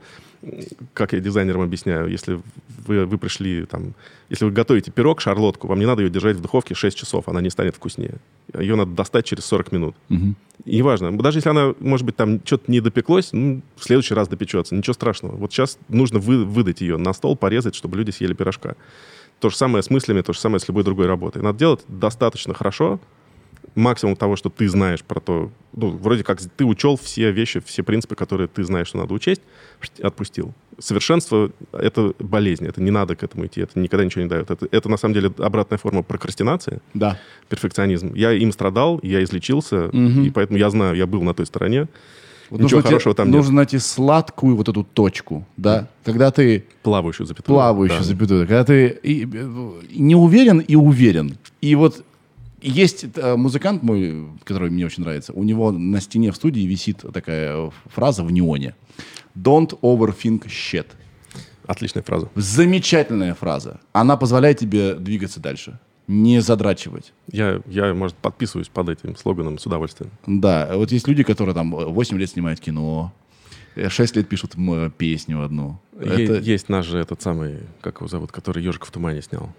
как 0.93 1.13
я 1.13 1.19
дизайнерам 1.19 1.61
объясняю, 1.61 2.07
если 2.07 2.39
вы, 2.85 3.05
вы 3.05 3.17
пришли 3.17 3.65
там, 3.65 3.93
если 4.29 4.45
вы 4.45 4.51
готовите 4.51 4.91
пирог, 4.91 5.21
шарлотку, 5.21 5.67
вам 5.67 5.79
не 5.79 5.85
надо 5.85 6.03
ее 6.03 6.09
держать 6.09 6.37
в 6.37 6.41
духовке 6.41 6.75
6 6.75 6.97
часов, 6.97 7.27
она 7.27 7.41
не 7.41 7.49
станет 7.49 7.75
вкуснее. 7.75 8.15
Ее 8.57 8.75
надо 8.75 8.91
достать 8.91 9.25
через 9.25 9.45
40 9.45 9.71
минут. 9.71 9.95
Угу. 10.09 10.35
И 10.65 10.77
неважно, 10.77 11.17
даже 11.17 11.39
если 11.39 11.49
она, 11.49 11.73
может 11.79 12.05
быть, 12.05 12.15
там 12.15 12.39
что-то 12.43 12.71
не 12.71 12.81
допеклось, 12.81 13.29
ну, 13.31 13.61
в 13.75 13.83
следующий 13.83 14.13
раз 14.13 14.27
допечется, 14.27 14.75
ничего 14.75 14.93
страшного. 14.93 15.35
Вот 15.35 15.51
сейчас 15.51 15.77
нужно 15.89 16.19
вы, 16.19 16.45
выдать 16.45 16.81
ее 16.81 16.97
на 16.97 17.13
стол, 17.13 17.35
порезать, 17.35 17.75
чтобы 17.75 17.97
люди 17.97 18.11
съели 18.11 18.33
пирожка. 18.33 18.75
То 19.39 19.49
же 19.49 19.55
самое 19.55 19.83
с 19.83 19.89
мыслями, 19.89 20.21
то 20.21 20.33
же 20.33 20.39
самое 20.39 20.59
с 20.59 20.67
любой 20.67 20.83
другой 20.83 21.05
работой. 21.07 21.41
Надо 21.41 21.59
делать 21.59 21.81
достаточно 21.87 22.53
хорошо, 22.53 22.99
максимум 23.77 24.15
того, 24.15 24.35
что 24.35 24.49
ты 24.49 24.67
знаешь 24.67 25.03
про 25.03 25.19
то, 25.19 25.51
ну, 25.73 25.89
вроде 25.89 26.23
как 26.23 26.39
ты 26.41 26.65
учел 26.65 26.97
все 26.97 27.31
вещи, 27.31 27.59
все 27.59 27.83
принципы, 27.83 28.15
которые 28.15 28.47
ты 28.47 28.63
знаешь, 28.63 28.87
что 28.87 28.97
надо 28.97 29.13
учесть, 29.13 29.41
отпустил. 30.01 30.53
Совершенство— 30.79 31.51
это 31.71 32.13
болезнь, 32.19 32.65
это 32.65 32.81
не 32.81 32.91
надо 32.91 33.15
к 33.15 33.23
этому 33.23 33.45
идти, 33.45 33.61
это 33.61 33.79
никогда 33.79 34.03
ничего 34.03 34.23
не 34.23 34.29
дает. 34.29 34.49
Это, 34.49 34.67
это 34.71 34.89
на 34.89 34.97
самом 34.97 35.13
деле 35.13 35.31
обратная 35.37 35.77
форма 35.77 36.03
прокрастинации, 36.03 36.81
да. 36.93 37.19
перфекционизм. 37.49 38.13
Я 38.13 38.33
им 38.33 38.51
страдал, 38.51 38.99
я 39.03 39.23
излечился, 39.23 39.87
угу. 39.87 39.97
и 39.97 40.29
поэтому 40.31 40.57
я 40.57 40.69
знаю, 40.69 40.95
я 40.95 41.05
был 41.07 41.21
на 41.21 41.33
той 41.33 41.45
стороне. 41.45 41.87
Вот 42.49 42.61
Ничего 42.61 42.77
нужно 42.77 42.89
хорошего 42.89 43.13
там 43.13 43.29
Нужно 43.29 43.51
нет. 43.51 43.55
найти 43.57 43.77
сладкую 43.77 44.55
вот 44.55 44.69
эту 44.69 44.83
точку, 44.83 45.45
да, 45.57 45.89
когда 46.05 46.31
ты... 46.31 46.63
Плавающую 46.81 47.27
запятую. 47.27 47.55
Плавающую 47.55 47.99
да. 47.99 48.05
запятую. 48.05 48.47
Когда 48.47 48.63
ты 48.63 48.87
и, 49.03 49.23
и 49.23 50.01
не 50.01 50.15
уверен 50.15 50.59
и 50.59 50.75
уверен. 50.75 51.37
И 51.59 51.75
вот 51.75 52.05
есть 52.61 53.05
э, 53.15 53.35
музыкант 53.35 53.83
мой, 53.83 54.27
который 54.43 54.69
мне 54.69 54.85
очень 54.85 55.03
нравится. 55.03 55.33
У 55.33 55.43
него 55.43 55.71
на 55.71 56.01
стене 56.01 56.31
в 56.31 56.35
студии 56.35 56.61
висит 56.61 57.03
такая 57.13 57.71
фраза 57.85 58.23
в 58.23 58.31
неоне. 58.31 58.75
Don't 59.35 59.79
overthink 59.81 60.45
shit. 60.47 60.87
Отличная 61.65 62.03
фраза. 62.03 62.29
Замечательная 62.35 63.33
фраза. 63.33 63.79
Она 63.91 64.17
позволяет 64.17 64.57
тебе 64.59 64.95
двигаться 64.95 65.39
дальше. 65.39 65.79
Не 66.07 66.39
задрачивать. 66.39 67.11
Я, 67.29 67.61
я, 67.67 67.93
может, 67.93 68.15
подписываюсь 68.15 68.69
под 68.69 68.89
этим 68.89 69.15
слоганом 69.17 69.59
с 69.59 69.65
удовольствием. 69.65 70.11
Да. 70.25 70.69
Вот 70.73 70.91
есть 70.91 71.07
люди, 71.07 71.23
которые 71.23 71.53
там 71.53 71.71
8 71.71 72.17
лет 72.17 72.29
снимают 72.29 72.61
кино, 72.61 73.13
6 73.75 74.15
лет 74.15 74.29
пишут 74.29 74.55
песню 74.97 75.43
одну. 75.43 75.79
Е- 75.99 76.23
Это... 76.23 76.37
Есть 76.39 76.69
наш 76.69 76.85
же 76.85 76.97
этот 76.97 77.21
самый, 77.21 77.59
как 77.81 77.97
его 77.97 78.07
зовут, 78.07 78.31
который 78.31 78.63
«Ежик 78.63 78.85
в 78.85 78.91
тумане» 78.91 79.21
снял. 79.21 79.51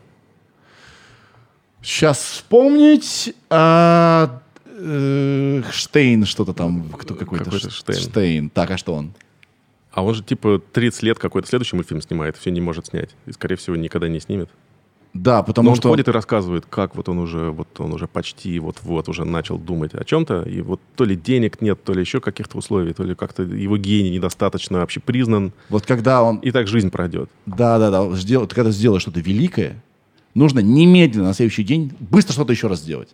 Сейчас 1.83 2.19
вспомнить. 2.19 3.35
А, 3.51 4.41
э, 4.67 5.63
Штейн 5.71 6.25
что-то 6.25 6.53
там. 6.53 6.91
Кто 6.91 7.15
какой-то? 7.15 7.45
Какой-то 7.45 7.71
Штейн. 7.71 7.99
Штейн. 7.99 8.51
Так, 8.51 8.71
а 8.71 8.79
что 8.79 8.95
он? 8.95 9.15
А 9.93 10.03
он 10.03 10.15
же 10.15 10.23
типа 10.23 10.61
30 10.73 11.03
лет 11.03 11.19
какой-то 11.19 11.49
следующий 11.49 11.77
мультфильм 11.77 12.03
снимает, 12.03 12.37
все 12.37 12.51
не 12.51 12.61
может 12.61 12.87
снять. 12.87 13.11
И, 13.27 13.33
скорее 13.33 13.57
всего, 13.57 13.75
никогда 13.77 14.09
не 14.09 14.21
снимет. 14.21 14.51
Да, 15.15 15.43
потому 15.43 15.71
Но 15.71 15.75
что... 15.75 15.89
он 15.89 15.95
ходит 15.95 16.09
и 16.09 16.11
рассказывает, 16.11 16.67
как 16.67 16.95
вот 16.95 17.09
он 17.09 17.19
уже, 17.19 17.51
вот 17.51 17.69
он 17.81 17.93
уже 17.93 18.07
почти 18.07 18.59
вот-вот 18.59 19.09
уже 19.09 19.25
начал 19.25 19.59
думать 19.59 19.95
о 19.95 20.05
чем-то, 20.05 20.43
и 20.43 20.61
вот 20.61 20.81
то 20.97 21.05
ли 21.05 21.17
денег 21.17 21.61
нет, 21.61 21.83
то 21.83 21.95
ли 21.95 22.01
еще 22.01 22.21
каких-то 22.21 22.59
условий, 22.59 22.93
то 22.93 23.03
ли 23.03 23.15
как-то 23.15 23.43
его 23.43 23.77
гений 23.79 24.11
недостаточно 24.11 24.79
вообще 24.79 25.01
признан. 25.01 25.53
Вот 25.71 25.87
когда 25.87 26.23
он... 26.23 26.37
И 26.39 26.51
так 26.51 26.69
жизнь 26.69 26.91
пройдет. 26.91 27.31
Да-да-да, 27.47 28.09
когда 28.49 28.71
сделаешь 28.71 29.03
что-то 29.03 29.21
великое, 29.21 29.83
нужно 30.35 30.61
немедленно 30.61 31.29
на 31.29 31.35
следующий 31.35 31.65
день 31.65 31.93
быстро 32.01 32.33
что-то 32.33 32.53
еще 32.53 32.69
раз 32.69 32.81
сделать 32.81 33.11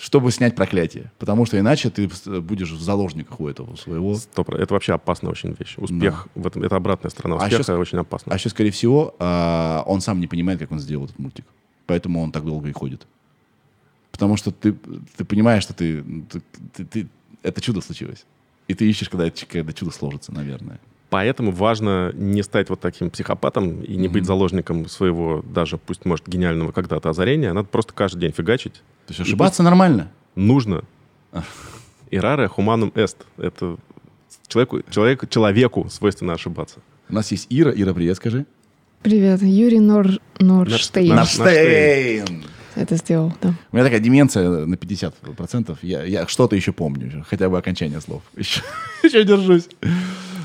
чтобы 0.00 0.32
снять 0.32 0.56
проклятие. 0.56 1.12
Потому 1.18 1.44
что 1.44 1.58
иначе 1.58 1.90
ты 1.90 2.08
будешь 2.40 2.70
в 2.70 2.80
заложниках 2.80 3.38
у 3.38 3.46
этого 3.46 3.76
своего. 3.76 4.14
Стоп, 4.14 4.48
это 4.54 4.72
вообще 4.72 4.94
опасная 4.94 5.30
очень 5.30 5.54
вещь. 5.58 5.74
Успех 5.76 6.26
да. 6.34 6.42
в 6.42 6.46
этом 6.46 6.62
это 6.62 6.76
обратная 6.76 7.10
сторона 7.10 7.36
а 7.36 7.44
успеха, 7.44 7.56
а 7.58 7.60
еще, 7.60 7.80
очень 7.80 7.98
опасно. 7.98 8.32
А 8.32 8.36
еще, 8.36 8.48
скорее 8.48 8.70
всего, 8.70 9.14
а, 9.18 9.82
он 9.86 10.00
сам 10.00 10.18
не 10.18 10.26
понимает, 10.26 10.58
как 10.58 10.72
он 10.72 10.78
сделал 10.78 11.04
этот 11.04 11.18
мультик. 11.18 11.44
Поэтому 11.86 12.22
он 12.22 12.32
так 12.32 12.46
долго 12.46 12.70
и 12.70 12.72
ходит. 12.72 13.06
Потому 14.10 14.38
что 14.38 14.50
ты, 14.52 14.72
ты 15.16 15.24
понимаешь, 15.26 15.62
что 15.62 15.74
ты, 15.74 16.02
ты, 16.02 16.42
ты, 16.72 16.84
ты 16.86 17.08
это 17.42 17.60
чудо 17.60 17.82
случилось. 17.82 18.24
И 18.68 18.74
ты 18.74 18.88
ищешь, 18.88 19.10
когда, 19.10 19.30
когда 19.30 19.72
чудо 19.74 19.90
сложится, 19.90 20.32
наверное. 20.32 20.80
Поэтому 21.10 21.50
важно 21.50 22.12
не 22.14 22.42
стать 22.42 22.70
вот 22.70 22.80
таким 22.80 23.10
психопатом 23.10 23.82
и 23.82 23.96
не 23.96 24.06
mm-hmm. 24.06 24.10
быть 24.12 24.24
заложником 24.26 24.88
своего, 24.88 25.44
даже 25.52 25.76
пусть, 25.76 26.04
может, 26.04 26.28
гениального 26.28 26.70
когда-то 26.70 27.10
озарения. 27.10 27.52
Надо 27.52 27.68
просто 27.68 27.92
каждый 27.92 28.20
день 28.20 28.32
фигачить. 28.32 28.74
То 29.06 29.10
есть 29.10 29.20
ошибаться 29.20 29.64
нормально? 29.64 30.10
Нужно. 30.36 30.84
Ирare 32.12 32.46
хуманум 32.46 32.92
эст. 32.94 33.18
Это 33.38 33.76
человеку, 34.46 34.82
человеку, 34.88 35.26
человеку 35.26 35.88
свойственно 35.90 36.32
ошибаться. 36.32 36.78
У 37.08 37.14
нас 37.14 37.32
есть 37.32 37.48
Ира. 37.50 37.72
Ира, 37.74 37.92
привет, 37.92 38.16
скажи. 38.16 38.46
Привет. 39.02 39.42
Юрий 39.42 39.80
Нор... 39.80 40.10
Норштейн. 40.38 41.14
Норштейн. 41.14 42.44
Это 42.76 42.96
сделал, 42.96 43.32
да. 43.42 43.54
У 43.72 43.76
меня 43.76 43.84
такая 43.84 44.00
деменция 44.00 44.64
на 44.64 44.74
50%. 44.74 45.78
Я, 45.82 46.04
я 46.04 46.26
что-то 46.28 46.54
еще 46.54 46.72
помню. 46.72 47.24
Хотя 47.28 47.48
бы 47.48 47.58
окончание 47.58 48.00
слов. 48.00 48.22
Еще, 48.36 48.62
еще 49.02 49.24
держусь. 49.24 49.68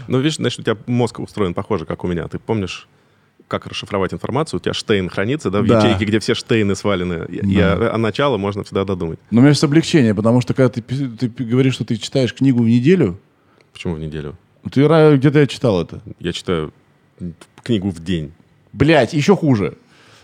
Ну, 0.08 0.20
видишь, 0.20 0.38
значит, 0.38 0.60
у 0.60 0.64
тебя 0.64 0.78
мозг 0.88 1.20
устроен 1.20 1.54
похоже, 1.54 1.86
как 1.86 2.04
у 2.04 2.08
меня. 2.08 2.28
Ты 2.28 2.40
помнишь 2.40 2.88
как 3.48 3.68
расшифровать 3.68 4.14
информацию, 4.14 4.60
у 4.60 4.62
тебя 4.62 4.74
Штейн 4.74 5.10
хранится, 5.10 5.52
да, 5.52 5.62
в 5.62 5.68
да. 5.68 5.80
ячейке, 5.80 6.06
где 6.06 6.20
все 6.20 6.34
Штейны 6.34 6.76
свалены. 6.76 7.28
Да. 7.30 7.74
А, 7.74 7.92
а 7.94 7.98
начало 7.98 8.38
можно 8.38 8.64
всегда 8.64 8.86
додумать. 8.86 9.20
Но 9.30 9.40
у 9.40 9.42
меня 9.42 9.50
есть 9.50 9.64
облегчение, 9.64 10.16
потому 10.16 10.42
что 10.42 10.54
когда 10.54 10.70
ты, 10.70 10.82
ты 10.82 11.28
говоришь, 11.44 11.76
что 11.76 11.86
ты 11.86 11.98
читаешь 11.98 12.34
книгу 12.34 12.64
в 12.64 12.68
неделю... 12.68 13.20
Почему 13.72 13.96
в 13.96 14.00
неделю? 14.00 14.36
Ты 14.72 14.86
где-то 15.18 15.40
я 15.40 15.48
читал 15.48 15.82
это. 15.82 16.02
Я 16.20 16.34
читаю 16.34 16.74
книгу 17.64 17.90
в 17.90 18.04
день. 18.04 18.32
Блять, 18.74 19.14
еще 19.14 19.36
хуже. 19.36 19.78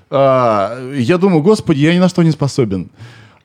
А, 0.09 0.91
я 0.93 1.17
думаю, 1.17 1.41
господи, 1.41 1.79
я 1.79 1.93
ни 1.93 1.99
на 1.99 2.09
что 2.09 2.23
не 2.23 2.31
способен. 2.31 2.89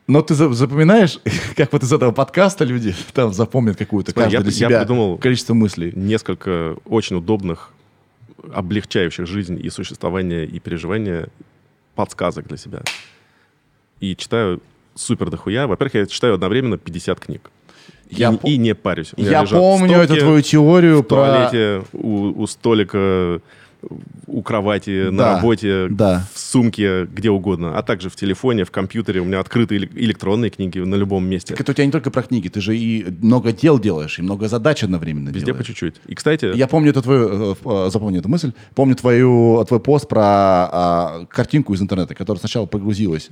Но 0.07 0.21
ты 0.21 0.35
запоминаешь, 0.35 1.19
как 1.55 1.73
вот 1.73 1.83
из 1.83 1.91
этого 1.91 2.11
подкаста 2.11 2.63
люди 2.63 2.95
там 3.13 3.33
запомнят 3.33 3.77
какую-то 3.77 4.13
каждый 4.13 4.33
я, 4.33 4.41
для 4.41 4.51
себя 4.51 4.69
я 4.69 4.79
придумал 4.79 5.17
количество 5.17 5.53
мыслей. 5.53 5.91
Несколько 5.95 6.77
очень 6.85 7.17
удобных 7.17 7.73
облегчающих 8.53 9.27
жизнь 9.27 9.59
и 9.61 9.69
существование, 9.69 10.45
и 10.45 10.59
переживание 10.59 11.27
подсказок 11.95 12.47
для 12.47 12.57
себя. 12.57 12.81
И 13.99 14.15
читаю 14.15 14.61
супер 14.95 15.29
дохуя. 15.29 15.67
Во-первых, 15.67 15.95
я 15.95 16.05
читаю 16.05 16.35
одновременно 16.35 16.77
50 16.77 17.19
книг. 17.19 17.51
Я 18.09 18.31
и, 18.31 18.37
по... 18.37 18.47
и 18.47 18.57
не 18.57 18.75
парюсь. 18.75 19.11
Я 19.17 19.43
помню 19.43 19.97
эту 19.97 20.15
твою 20.15 20.41
теорию 20.41 20.99
в 20.99 21.03
про... 21.03 21.15
туалете 21.15 21.83
у, 21.91 22.41
у 22.41 22.47
столика 22.47 23.41
у 24.27 24.41
кровати, 24.41 25.05
да, 25.05 25.11
на 25.11 25.35
работе, 25.35 25.87
да. 25.89 26.25
в 26.33 26.39
сумке, 26.39 27.05
где 27.05 27.29
угодно, 27.29 27.77
а 27.77 27.83
также 27.83 28.09
в 28.09 28.15
телефоне, 28.15 28.65
в 28.65 28.71
компьютере. 28.71 29.21
У 29.21 29.25
меня 29.25 29.39
открыты 29.39 29.77
электронные 29.77 30.49
книги 30.49 30.79
на 30.79 30.95
любом 30.95 31.25
месте. 31.25 31.53
Так 31.53 31.61
это 31.61 31.71
у 31.71 31.75
тебя 31.75 31.85
не 31.85 31.91
только 31.91 32.11
про 32.11 32.23
книги, 32.23 32.47
ты 32.47 32.61
же 32.61 32.77
и 32.77 33.05
много 33.21 33.51
дел 33.51 33.79
делаешь, 33.79 34.19
и 34.19 34.21
много 34.21 34.47
задач 34.47 34.83
одновременно 34.83 35.29
Везде 35.29 35.47
делаешь. 35.47 35.65
по 35.65 35.67
чуть-чуть. 35.67 35.95
И, 36.07 36.15
кстати... 36.15 36.55
Я 36.55 36.67
помню 36.67 36.91
эту 36.91 37.01
твою, 37.01 37.53
э, 37.53 37.55
э, 37.63 37.89
запомню 37.91 38.19
эту 38.19 38.29
мысль, 38.29 38.51
помню 38.75 38.95
твою, 38.95 39.63
твой 39.67 39.79
пост 39.79 40.07
про 40.07 40.21
а, 40.23 41.25
картинку 41.29 41.73
из 41.73 41.81
интернета, 41.81 42.15
которая 42.15 42.39
сначала 42.39 42.65
прогрузилась 42.65 43.29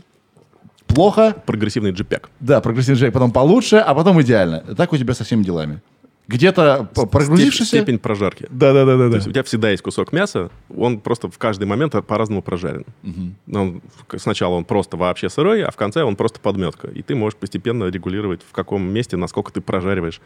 плохо. 0.87 1.35
Прогрессивный 1.45 1.91
JPEG. 1.91 2.23
Да, 2.39 2.61
прогрессивный 2.61 2.99
JPEG, 2.99 3.11
потом 3.11 3.31
получше, 3.31 3.77
а 3.77 3.93
потом 3.93 4.21
идеально. 4.21 4.61
Так 4.75 4.93
у 4.93 4.97
тебя 4.97 5.13
со 5.13 5.23
всеми 5.23 5.43
делами 5.43 5.81
где-то 6.27 6.89
прогрузившийся... 6.93 7.77
Степень 7.77 7.99
прожарки. 7.99 8.47
Да-да-да. 8.49 9.09
То 9.09 9.15
есть 9.15 9.27
у 9.27 9.31
тебя 9.31 9.43
всегда 9.43 9.71
есть 9.71 9.83
кусок 9.83 10.11
мяса, 10.11 10.49
он 10.75 10.99
просто 10.99 11.29
в 11.29 11.37
каждый 11.37 11.65
момент 11.65 11.93
по-разному 12.07 12.41
прожарен. 12.41 12.85
Угу. 13.03 13.57
Он, 13.57 13.81
сначала 14.17 14.55
он 14.55 14.65
просто 14.65 14.97
вообще 14.97 15.29
сырой, 15.29 15.63
а 15.63 15.71
в 15.71 15.75
конце 15.75 16.03
он 16.03 16.15
просто 16.15 16.39
подметка. 16.39 16.87
И 16.87 17.01
ты 17.01 17.15
можешь 17.15 17.37
постепенно 17.37 17.85
регулировать, 17.85 18.41
в 18.47 18.51
каком 18.53 18.83
месте, 18.87 19.17
насколько 19.17 19.51
ты 19.51 19.61
прожариваешь 19.61 20.21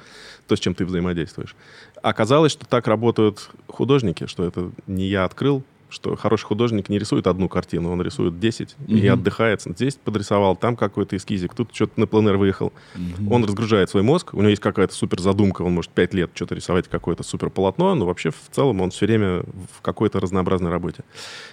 то, 0.48 0.56
с 0.56 0.60
чем 0.60 0.74
ты 0.74 0.86
взаимодействуешь. 0.86 1.56
Оказалось, 2.02 2.52
что 2.52 2.66
так 2.66 2.88
работают 2.88 3.50
художники, 3.68 4.26
что 4.26 4.46
это 4.46 4.72
не 4.88 5.06
я 5.06 5.26
открыл, 5.26 5.64
что 5.90 6.16
хороший 6.16 6.46
художник 6.46 6.90
не 6.90 7.00
рисует 7.00 7.28
одну 7.28 7.50
картину, 7.50 7.92
он 7.92 8.02
рисует 8.02 8.40
10 8.40 8.76
mm-hmm. 8.80 9.00
и 9.00 9.08
отдыхает. 9.08 9.62
Здесь 9.62 9.96
подрисовал, 9.96 10.56
там 10.56 10.76
какой-то 10.76 11.16
эскизик, 11.16 11.54
тут 11.54 11.70
что-то 11.74 12.00
на 12.00 12.08
пленер 12.08 12.38
выехал. 12.38 12.74
Mm-hmm. 12.96 13.34
Он 13.34 13.46
разгружает 13.46 13.90
свой 13.90 14.04
мозг, 14.04 14.34
у 14.34 14.38
него 14.38 14.50
есть 14.50 14.62
какая-то 14.62 14.94
супер 14.94 15.20
задумка, 15.20 15.64
он 15.64 15.74
может 15.74 15.92
5 15.92 16.14
лет 16.14 16.32
что-то 16.34 16.56
рисовать, 16.56 16.88
какое-то 16.88 17.24
супер 17.24 17.50
полотно, 17.50 17.96
но 17.96 18.06
вообще 18.06 18.32
в 18.32 18.50
целом 18.52 18.82
он 18.82 18.92
все 18.92 19.06
время 19.06 19.44
в 19.78 19.82
какой-то 19.82 20.20
разнообразной 20.20 20.72
работе. 20.72 21.04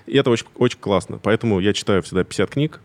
И 0.07 0.16
это 0.16 0.30
очень, 0.30 0.47
очень 0.57 0.78
классно. 0.78 1.18
Поэтому 1.22 1.61
я 1.61 1.72
читаю 1.72 2.03
всегда 2.03 2.24
50 2.24 2.51
книг, 2.51 2.80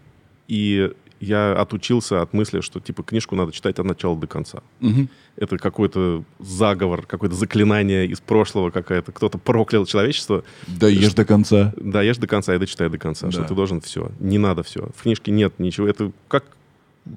и 0.48 0.92
я 1.22 1.54
отучился 1.54 2.22
от 2.22 2.34
мысли, 2.34 2.62
что 2.62 2.80
типа 2.80 3.04
книжку 3.04 3.36
надо 3.36 3.52
читать 3.52 3.78
от 3.78 3.86
начала 3.86 4.18
до 4.18 4.28
конца. 4.28 4.62
Угу. 4.82 5.08
Это 5.38 5.58
какой-то 5.58 6.24
заговор, 6.40 7.06
какое-то 7.06 7.36
заклинание 7.36 8.08
из 8.08 8.20
прошлого, 8.20 8.72
какая-то 8.72 9.12
кто-то 9.12 9.38
проклял 9.38 9.86
человечество. 9.86 10.44
Да 10.68 10.88
ешь 10.88 11.14
до 11.14 11.24
конца. 11.24 11.74
Да 11.78 12.02
ешь 12.02 12.18
до 12.18 12.28
конца 12.28 12.56
и 12.56 12.58
дочитай 12.58 12.90
до 12.90 12.98
конца, 12.98 13.28
да. 13.28 13.32
что 13.32 13.44
ты 13.44 13.54
должен 13.54 13.82
все. 13.82 14.12
Не 14.20 14.40
надо 14.40 14.64
все. 14.64 14.90
В 14.96 15.04
книжке 15.04 15.32
нет 15.32 15.54
ничего. 15.60 15.88
Это 15.88 16.12
как 16.28 16.44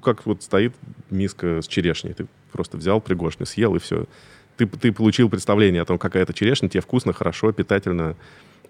как 0.01 0.25
вот 0.25 0.43
стоит 0.43 0.73
миска 1.09 1.61
с 1.61 1.67
черешней. 1.67 2.13
Ты 2.13 2.27
просто 2.51 2.77
взял 2.77 3.01
пригоршню, 3.01 3.45
съел 3.45 3.75
и 3.75 3.79
все. 3.79 4.05
Ты, 4.57 4.65
ты 4.65 4.91
получил 4.91 5.29
представление 5.29 5.81
о 5.81 5.85
том, 5.85 5.97
какая 5.97 6.23
это 6.23 6.33
черешня, 6.33 6.69
тебе 6.69 6.81
вкусно, 6.81 7.13
хорошо, 7.13 7.51
питательно 7.51 8.15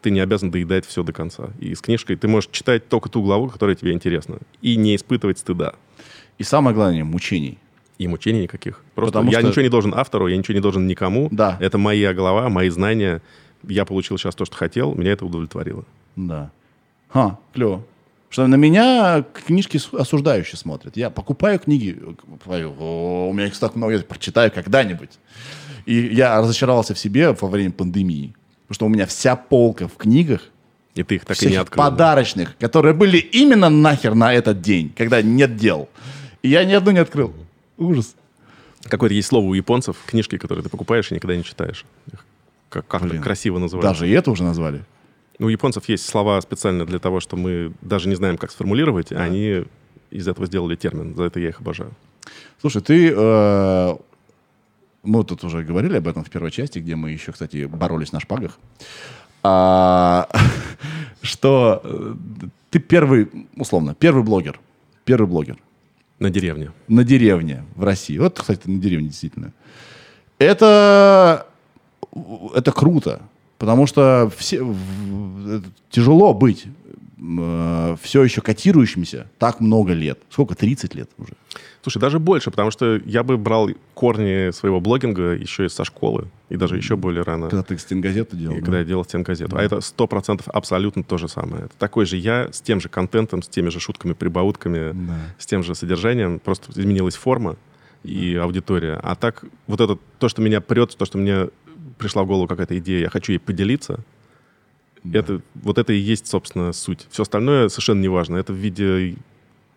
ты 0.01 0.11
не 0.11 0.19
обязан 0.19 0.51
доедать 0.51 0.85
все 0.85 1.03
до 1.03 1.13
конца. 1.13 1.49
И 1.59 1.73
с 1.75 1.81
книжкой 1.81 2.15
ты 2.15 2.27
можешь 2.27 2.49
читать 2.51 2.87
только 2.87 3.09
ту 3.09 3.21
главу, 3.21 3.47
которая 3.47 3.75
тебе 3.75 3.91
интересна, 3.91 4.37
и 4.61 4.75
не 4.75 4.95
испытывать 4.95 5.39
стыда. 5.39 5.73
И 6.37 6.43
самое 6.43 6.75
главное, 6.75 7.03
мучений. 7.03 7.57
И 7.97 8.07
мучений 8.07 8.43
никаких. 8.43 8.83
Просто 8.93 9.13
Потому 9.13 9.31
я 9.31 9.39
что... 9.39 9.49
ничего 9.49 9.61
не 9.61 9.69
должен 9.69 9.93
автору, 9.95 10.27
я 10.27 10.35
ничего 10.37 10.55
не 10.55 10.61
должен 10.61 10.85
никому. 10.85 11.29
Да. 11.31 11.57
Это 11.61 11.77
моя 11.77 12.13
голова, 12.13 12.49
мои 12.49 12.69
знания. 12.69 13.21
Я 13.63 13.85
получил 13.85 14.17
сейчас 14.17 14.35
то, 14.35 14.45
что 14.45 14.55
хотел, 14.55 14.93
меня 14.95 15.13
это 15.13 15.25
удовлетворило. 15.25 15.85
Да. 16.15 16.51
Ха, 17.09 17.39
клево. 17.53 17.83
Что 18.29 18.47
на 18.47 18.55
меня 18.55 19.23
книжки 19.45 19.79
осуждающие 19.97 20.57
смотрят. 20.57 20.97
Я 20.97 21.09
покупаю 21.09 21.57
книги, 21.57 21.97
у 22.45 23.33
меня 23.33 23.47
их 23.47 23.57
так 23.57 23.75
много, 23.75 23.93
я 23.93 23.99
прочитаю 23.99 24.51
когда-нибудь. 24.51 25.11
И 25.85 25.95
я 25.95 26.41
разочаровался 26.41 26.93
в 26.93 26.99
себе 26.99 27.31
во 27.31 27.47
время 27.47 27.71
пандемии. 27.71 28.35
Потому 28.67 28.75
что 28.75 28.85
у 28.85 28.89
меня 28.89 29.05
вся 29.05 29.35
полка 29.35 29.87
в 29.87 29.95
книгах, 29.95 30.41
и 30.95 31.03
ты 31.03 31.15
их 31.15 31.25
так 31.25 31.41
и 31.43 31.47
не 31.47 31.55
открыл. 31.55 31.83
подарочных, 31.83 32.57
которые 32.57 32.93
были 32.93 33.17
именно 33.17 33.69
нахер 33.69 34.15
на 34.15 34.33
этот 34.33 34.61
день, 34.61 34.93
когда 34.95 35.21
нет 35.21 35.55
дел. 35.55 35.89
И 36.41 36.49
я 36.49 36.63
ни 36.63 36.73
одну 36.73 36.91
не 36.91 36.99
открыл. 36.99 37.33
Ужас. 37.77 38.15
Какое-то 38.83 39.13
есть 39.13 39.27
слово 39.27 39.45
у 39.45 39.53
японцев, 39.53 39.97
книжки, 40.05 40.37
которые 40.37 40.63
ты 40.63 40.69
покупаешь 40.69 41.11
и 41.11 41.15
никогда 41.15 41.35
не 41.35 41.43
читаешь. 41.43 41.85
Как, 42.69 42.87
как 42.87 43.03
Блин, 43.03 43.21
красиво 43.21 43.57
называют. 43.59 43.83
Даже 43.83 44.07
и 44.07 44.11
это 44.11 44.31
уже 44.31 44.43
назвали? 44.43 44.83
Ну, 45.37 45.47
у 45.47 45.49
японцев 45.49 45.87
есть 45.89 46.07
слова 46.07 46.39
специально 46.41 46.85
для 46.85 46.99
того, 46.99 47.19
что 47.19 47.35
мы 47.35 47.73
даже 47.81 48.07
не 48.07 48.15
знаем, 48.15 48.37
как 48.37 48.51
сформулировать, 48.51 49.09
да. 49.09 49.17
а 49.17 49.23
они 49.23 49.65
из 50.11 50.27
этого 50.27 50.47
сделали 50.47 50.75
термин. 50.75 51.13
За 51.15 51.23
это 51.23 51.39
я 51.39 51.49
их 51.49 51.59
обожаю. 51.59 51.91
Слушай, 52.61 52.81
ты 52.81 53.13
э, 53.15 53.95
мы 55.05 55.23
тут 55.23 55.43
уже 55.43 55.63
говорили 55.63 55.97
об 55.97 56.07
этом 56.07 56.23
в 56.23 56.29
первой 56.29 56.51
части, 56.51 56.79
где 56.79 56.95
мы 56.95 57.11
еще, 57.11 57.31
кстати, 57.31 57.65
боролись 57.65 58.11
на 58.11 58.19
шпагах. 58.19 58.59
А, 59.43 60.27
что 61.21 61.81
э, 61.83 62.15
ты 62.71 62.79
первый, 62.79 63.29
условно, 63.55 63.95
первый 63.95 64.23
блогер. 64.23 64.59
Первый 65.03 65.27
блогер. 65.27 65.57
На 66.19 66.29
деревне. 66.29 66.71
На 66.87 67.03
деревне 67.03 67.63
в 67.75 67.83
России. 67.83 68.17
Вот, 68.17 68.39
кстати, 68.39 68.67
на 68.67 68.81
деревне 68.81 69.09
действительно. 69.09 69.53
Это, 70.39 71.47
это 72.53 72.71
круто, 72.71 73.21
потому 73.57 73.87
что 73.87 74.31
все, 74.35 74.65
тяжело 75.89 76.33
быть 76.33 76.65
э, 77.39 77.95
все 78.01 78.23
еще 78.23 78.41
котирующимся 78.41 79.27
так 79.37 79.59
много 79.59 79.93
лет. 79.93 80.19
Сколько? 80.29 80.55
30 80.55 80.95
лет 80.95 81.09
уже. 81.17 81.33
Слушай, 81.81 81.99
даже 81.99 82.19
больше, 82.19 82.49
потому 82.51 82.71
что 82.71 82.99
я 83.05 83.23
бы 83.23 83.37
брал 83.37 83.69
корни 83.93 84.51
своего 84.51 84.79
блогинга 84.79 85.33
еще 85.33 85.65
и 85.65 85.69
со 85.69 85.85
школы, 85.85 86.27
и 86.49 86.57
даже 86.57 86.77
еще 86.77 86.95
более 86.95 87.23
рано. 87.23 87.49
Когда 87.49 87.63
ты 87.63 87.77
стенгазету 87.77 88.35
делал? 88.35 88.55
И 88.55 88.59
да? 88.59 88.65
когда 88.65 88.79
я 88.79 88.85
делал 88.85 89.05
стенгазету. 89.05 89.51
Да. 89.51 89.59
А 89.59 89.63
это 89.63 89.81
сто 89.81 90.07
процентов 90.07 90.47
абсолютно 90.49 91.03
то 91.03 91.17
же 91.17 91.27
самое. 91.27 91.65
Это 91.65 91.75
такой 91.77 92.05
же 92.05 92.17
я, 92.17 92.51
с 92.51 92.61
тем 92.61 92.81
же 92.81 92.89
контентом, 92.89 93.43
с 93.43 93.47
теми 93.47 93.69
же 93.69 93.79
шутками, 93.79 94.13
прибаутками, 94.13 94.93
да. 94.93 95.13
с 95.37 95.45
тем 95.45 95.63
же 95.63 95.75
содержанием. 95.75 96.39
Просто 96.39 96.71
изменилась 96.71 97.15
форма 97.15 97.55
и 98.03 98.33
да. 98.33 98.43
аудитория. 98.43 98.99
А 99.03 99.15
так, 99.15 99.43
вот 99.67 99.79
это, 99.79 99.97
то, 100.19 100.27
что 100.27 100.41
меня 100.41 100.61
прет, 100.61 100.95
то, 100.97 101.05
что 101.05 101.17
мне 101.17 101.49
пришла 101.97 102.23
в 102.23 102.27
голову 102.27 102.47
какая-то 102.47 102.77
идея, 102.79 103.01
я 103.01 103.09
хочу 103.09 103.33
ей 103.33 103.39
поделиться, 103.39 104.03
да. 105.05 105.19
это, 105.19 105.41
вот 105.55 105.77
это 105.77 105.93
и 105.93 105.97
есть, 105.97 106.27
собственно, 106.27 106.73
суть. 106.73 107.07
Все 107.09 107.23
остальное 107.23 107.69
совершенно 107.69 108.01
не 108.01 108.09
важно. 108.09 108.37
Это 108.37 108.53
в 108.53 108.57
виде 108.57 109.15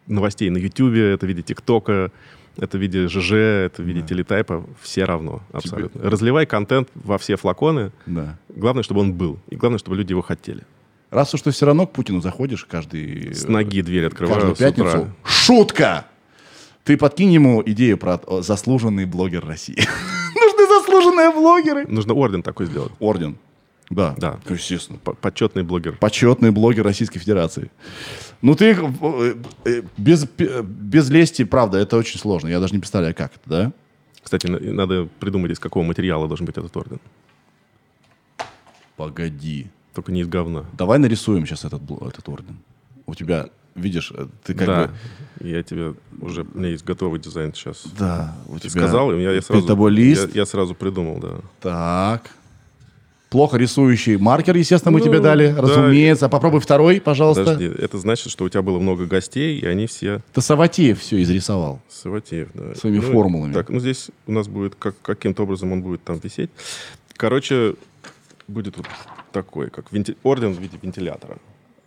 новостей 0.07 0.51
на 0.51 0.59
Ютубе, 0.59 1.13
это 1.13 1.27
в 1.27 1.29
виде 1.29 1.43
ТикТока, 1.43 2.11
это 2.57 2.79
в 2.79 2.81
виде 2.81 3.09
ЖЖ, 3.09 3.33
это 3.33 3.83
в 3.83 3.87
виде 3.87 4.01
да. 4.01 4.07
телетайпа, 4.07 4.65
все 4.81 5.05
равно 5.05 5.43
абсолютно. 5.53 6.01
Тебе... 6.01 6.11
Разливай 6.11 6.47
контент 6.47 6.89
во 6.95 7.19
все 7.19 7.37
флаконы. 7.37 7.93
Да. 8.07 8.37
Главное, 8.49 8.83
чтобы 8.83 9.01
он 9.01 9.13
был. 9.13 9.39
И 9.49 9.57
главное, 9.57 9.79
чтобы 9.79 9.97
люди 9.97 10.13
его 10.13 10.23
хотели. 10.23 10.65
Раз 11.11 11.33
уж 11.35 11.43
ты 11.43 11.53
все 11.53 11.67
равно 11.67 11.87
к 11.87 11.93
Путину 11.93 12.21
заходишь 12.21 12.65
каждый... 12.65 13.35
С 13.35 13.49
ноги 13.49 13.81
дверь 13.81 14.07
открываю 14.07 14.41
Каждую 14.41 14.57
пятницу. 14.57 14.99
Утра. 14.99 15.15
Шутка! 15.25 16.07
Ты 16.85 16.97
подкинь 16.97 17.33
ему 17.33 17.63
идею 17.65 17.97
про 17.97 18.21
заслуженный 18.43 19.05
блогер 19.05 19.47
России. 19.47 19.77
Нужны 20.35 20.67
заслуженные 20.67 21.31
блогеры. 21.31 21.87
Нужно 21.87 22.15
орден 22.15 22.43
такой 22.43 22.67
сделать. 22.67 22.93
Орден. 22.99 23.39
Да, 23.91 24.15
да. 24.19 24.39
естественно. 24.49 24.99
Почетный 24.99 25.63
блогер. 25.63 25.97
Почетный 25.97 26.51
блогер 26.51 26.85
Российской 26.85 27.19
Федерации. 27.19 27.71
Ну, 28.43 28.55
ты 28.55 28.73
э, 28.73 29.35
э, 29.65 29.83
без, 29.97 30.27
без 30.27 31.09
лести, 31.09 31.45
правда, 31.45 31.79
это 31.79 31.97
очень 31.97 32.21
сложно. 32.21 32.49
Я 32.49 32.61
даже 32.61 32.75
не 32.75 32.81
представляю, 32.81 33.15
как 33.15 33.33
это, 33.35 33.49
да? 33.49 33.73
Кстати, 34.23 34.47
надо 34.47 35.09
придумать, 35.21 35.53
из 35.53 35.59
какого 35.59 35.85
материала 35.85 36.29
должен 36.29 36.45
быть 36.45 36.57
этот 36.57 36.77
орден. 36.77 37.01
Погоди. 38.97 39.69
Только 39.95 40.13
не 40.13 40.21
из 40.21 40.29
говна. 40.29 40.67
Давай 40.77 40.99
нарисуем 40.99 41.47
сейчас 41.47 41.65
этот, 41.65 41.83
этот 41.83 42.29
орден. 42.29 42.59
У 43.07 43.15
тебя, 43.15 43.49
видишь, 43.75 44.13
э, 44.15 44.27
ты 44.45 44.55
как 44.55 44.67
да. 44.67 44.91
бы... 45.39 45.49
я 45.49 45.63
тебе 45.63 45.95
уже... 46.21 46.43
У 46.43 46.59
меня 46.59 46.69
есть 46.69 46.85
готовый 46.85 47.19
дизайн 47.21 47.55
сейчас. 47.55 47.85
Да. 47.99 48.37
У 48.49 48.59
ты 48.59 48.69
тебя 48.69 48.83
сказал, 48.83 49.13
и 49.13 49.23
я, 49.23 49.33
я 49.33 49.41
сразу... 49.41 49.67
тобой 49.67 49.93
лист. 49.93 50.29
Я, 50.35 50.43
я 50.43 50.47
сразу 50.47 50.75
придумал, 50.75 51.19
да. 51.21 51.41
Так. 51.61 52.31
Плохо 53.31 53.59
рисующий 53.59 54.17
маркер, 54.17 54.57
естественно, 54.57 54.91
мы 54.93 55.01
Ну, 55.01 55.05
тебе 55.05 55.21
дали, 55.21 55.53
да. 55.53 55.61
разумеется. 55.61 56.31
Попробуй 56.31 56.61
второй, 56.61 56.99
пожалуйста. 56.99 57.45
Подожди, 57.45 57.67
это 57.67 57.99
значит, 57.99 58.31
что 58.33 58.45
у 58.45 58.49
тебя 58.49 58.63
было 58.63 58.79
много 58.79 59.05
гостей, 59.05 59.59
и 59.59 59.67
они 59.67 59.87
все 59.87 60.23
Ты 60.33 60.41
Саватеев 60.41 60.99
все 60.99 61.21
изрисовал. 61.23 61.81
Саватеев, 61.91 62.49
да. 62.55 62.75
Своими 62.75 63.01
Ну, 63.01 63.13
формулами. 63.13 63.53
Так, 63.53 63.69
ну 63.69 63.81
здесь 63.81 64.09
у 64.27 64.33
нас 64.33 64.49
будет, 64.49 64.77
как, 64.77 64.95
каким-то 65.03 65.43
образом 65.43 65.73
он 65.73 65.83
будет 65.83 66.03
там 66.05 66.19
висеть. 66.23 66.49
Короче, 67.19 67.75
будет 68.47 68.79
вот 68.79 68.87
такой, 69.31 69.69
как 69.69 69.93
венти- 69.93 70.17
орден 70.23 70.55
в 70.55 70.59
виде 70.61 70.79
вентилятора. 70.81 71.37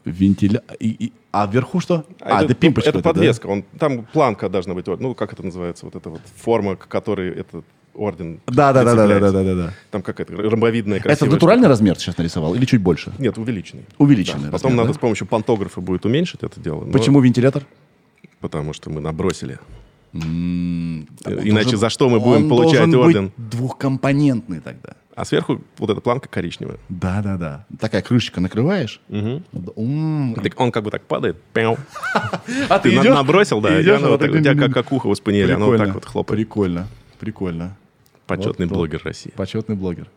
Вентиля... 0.06 0.62
и- 0.80 0.90
и- 1.08 1.14
А 1.32 1.48
вверху 1.48 1.80
что? 1.80 2.06
А, 2.20 2.38
это, 2.38 2.46
это 2.46 2.54
пимпочка. 2.54 2.90
Это 2.90 3.02
да? 3.02 3.10
подвеска. 3.14 3.48
Он, 3.48 3.64
там 3.80 4.06
планка 4.06 4.48
должна 4.50 4.76
быть. 4.76 4.86
Ну, 4.86 5.16
как 5.16 5.34
это 5.34 5.42
называется? 5.44 5.86
Вот 5.86 5.96
эта 5.96 6.10
вот 6.12 6.22
форма, 6.38 6.76
к 6.76 6.88
которой 6.88 7.32
этот 7.32 7.66
орден 7.94 8.40
Да, 8.48 8.74
да, 8.74 8.84
да, 8.84 8.96
да, 8.96 9.08
да, 9.08 9.20
да, 9.32 9.44
да, 9.44 9.56
да. 9.56 9.74
Там 9.92 10.02
какая-то 10.02 10.34
ромбовидная 10.36 10.98
Это 10.98 11.04
красивая 11.10 11.32
натуральный 11.34 11.68
размер 11.68 11.96
ты 11.96 12.02
сейчас 12.02 12.18
нарисовал 12.18 12.56
или 12.56 12.66
чуть 12.66 12.82
больше? 12.82 13.10
штука. 13.10 13.22
Нет, 13.22 13.38
увеличенный. 13.38 13.84
Увеличенный 13.98 14.46
Да. 14.46 14.52
Потом 14.52 14.70
размер, 14.72 14.78
надо 14.84 14.94
да? 14.94 14.94
с 14.94 15.02
помощью 15.02 15.28
пантографа 15.28 15.82
будет 15.82 16.06
уменьшить 16.06 16.44
это 16.44 16.60
дело. 16.60 16.84
но- 16.86 16.92
Почему 16.92 17.20
вентилятор? 17.22 17.64
Потому 18.40 18.74
что 18.74 18.90
мы 18.90 19.02
набросили. 19.02 19.60
М, 20.14 21.08
Э, 21.24 21.32
иначе 21.44 21.64
должен- 21.64 21.80
за 21.80 21.90
что 21.90 22.10
мы 22.10 22.20
будем 22.20 22.50
получать 22.50 22.94
орден? 22.94 23.32
двухкомпонентный 23.38 24.60
тогда. 24.60 24.94
А 25.16 25.26
сверху 25.26 25.62
вот 25.78 25.90
эта 25.90 26.00
планка 26.02 26.28
коричневая. 26.30 26.78
Да, 26.90 27.22
да, 27.22 27.38
да. 27.38 27.66
Такая 27.80 28.02
крышечка 28.02 28.40
накрываешь. 28.42 29.02
М. 29.10 29.44
Так 30.42 30.60
он 30.60 30.72
как 30.72 30.84
бы 30.84 30.92
так 30.92 31.04
падает. 31.04 31.38
А 32.70 32.80
Ты 32.80 33.00
набросил, 33.02 33.62
да, 33.62 33.78
и 33.80 33.84
идёшь, 33.84 33.98
оно 34.00 34.08
а 34.08 34.12
вот 34.12 34.20
так- 34.22 34.32
так- 34.32 34.40
у 34.40 34.44
тебя 34.44 34.56
как, 34.56 34.74
как 34.74 34.92
ухо 34.92 35.14
спаниеля, 35.16 35.56
оно 35.56 35.68
вот 35.68 35.78
так 35.78 35.94
вот 35.94 36.06
хлопает. 36.06 36.38
Прикольно, 36.40 36.88
прикольно. 37.20 37.78
Почетный 38.28 38.66
Вот, 38.68 38.76
блогер 38.76 39.02
России. 39.04 39.32
Почетный 39.36 39.76
блогер. 39.76 40.08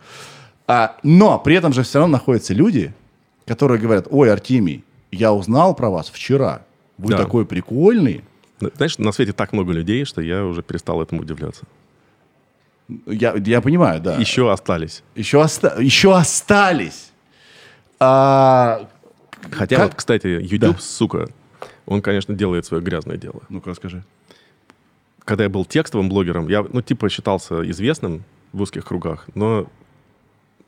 А, 0.66 0.96
но 1.02 1.38
при 1.38 1.56
этом 1.56 1.72
же 1.72 1.82
все 1.82 1.98
равно 1.98 2.12
находятся 2.12 2.54
люди, 2.54 2.92
которые 3.46 3.80
говорят, 3.80 4.06
ой, 4.10 4.32
Артемий, 4.32 4.84
я 5.10 5.32
узнал 5.32 5.74
про 5.74 5.90
вас 5.90 6.08
вчера. 6.08 6.62
Вы 6.98 7.10
Да. 7.12 7.18
такой 7.18 7.44
прикольный. 7.44 8.24
Ну, 8.60 8.70
Знаешь, 8.76 8.98
на 8.98 9.12
свете 9.12 9.32
так 9.32 9.52
много 9.52 9.72
людей, 9.72 10.04
что 10.04 10.20
я 10.22 10.44
уже 10.44 10.62
перестал 10.62 11.02
этому 11.02 11.22
удивляться. 11.22 11.64
Я, 13.06 13.34
я 13.44 13.60
понимаю, 13.60 14.00
да. 14.00 14.16
Еще 14.16 14.50
остались. 14.52 15.02
Еще, 15.14 15.38
оста- 15.42 15.76
еще 15.80 16.14
остались. 16.14 17.10
А, 18.00 18.88
Хотя, 19.50 19.76
Как- 19.76 19.84
вот, 19.88 19.94
кстати, 19.96 20.26
YouTube, 20.26 20.76
Да. 20.76 20.80
сука, 20.80 21.28
он, 21.84 22.00
конечно, 22.00 22.34
делает 22.34 22.64
свое 22.64 22.82
грязное 22.82 23.18
дело. 23.18 23.42
Ну-ка, 23.50 23.70
расскажи. 23.70 24.02
Когда 25.24 25.44
я 25.44 25.50
был 25.50 25.64
текстовым 25.64 26.08
блогером, 26.08 26.48
я, 26.48 26.64
ну, 26.70 26.82
типа, 26.82 27.08
считался 27.08 27.68
известным 27.70 28.24
в 28.52 28.60
узких 28.62 28.84
кругах, 28.84 29.26
но 29.34 29.66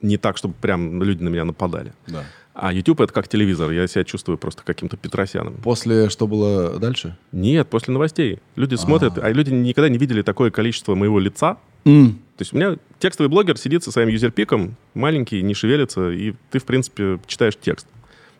не 0.00 0.16
так, 0.16 0.36
чтобы 0.36 0.54
прям 0.60 1.02
люди 1.02 1.22
на 1.22 1.28
меня 1.28 1.44
нападали. 1.44 1.92
Да. 2.06 2.24
А 2.54 2.72
YouTube 2.72 3.02
это 3.02 3.12
как 3.12 3.28
телевизор, 3.28 3.70
я 3.70 3.86
себя 3.86 4.02
чувствую 4.04 4.38
просто 4.38 4.62
каким-то 4.64 4.96
Петросяном. 4.96 5.54
После 5.62 6.08
что 6.08 6.26
было 6.26 6.78
дальше? 6.78 7.16
Нет, 7.32 7.68
после 7.68 7.92
новостей. 7.92 8.38
Люди 8.56 8.76
смотрят, 8.76 9.18
а 9.18 9.30
люди 9.30 9.50
никогда 9.50 9.90
не 9.90 9.98
видели 9.98 10.22
такое 10.22 10.50
количество 10.50 10.94
моего 10.94 11.18
лица. 11.18 11.58
М, 11.84 12.14
То 12.38 12.42
есть 12.42 12.54
у 12.54 12.56
меня 12.56 12.76
текстовый 12.98 13.28
блогер 13.28 13.58
сидит 13.58 13.84
со 13.84 13.92
своим 13.92 14.08
юзерпиком, 14.08 14.74
маленький, 14.94 15.42
не 15.42 15.52
шевелится, 15.52 16.10
и 16.10 16.32
ты, 16.50 16.58
в 16.58 16.64
принципе, 16.64 17.18
читаешь 17.26 17.56
текст. 17.60 17.86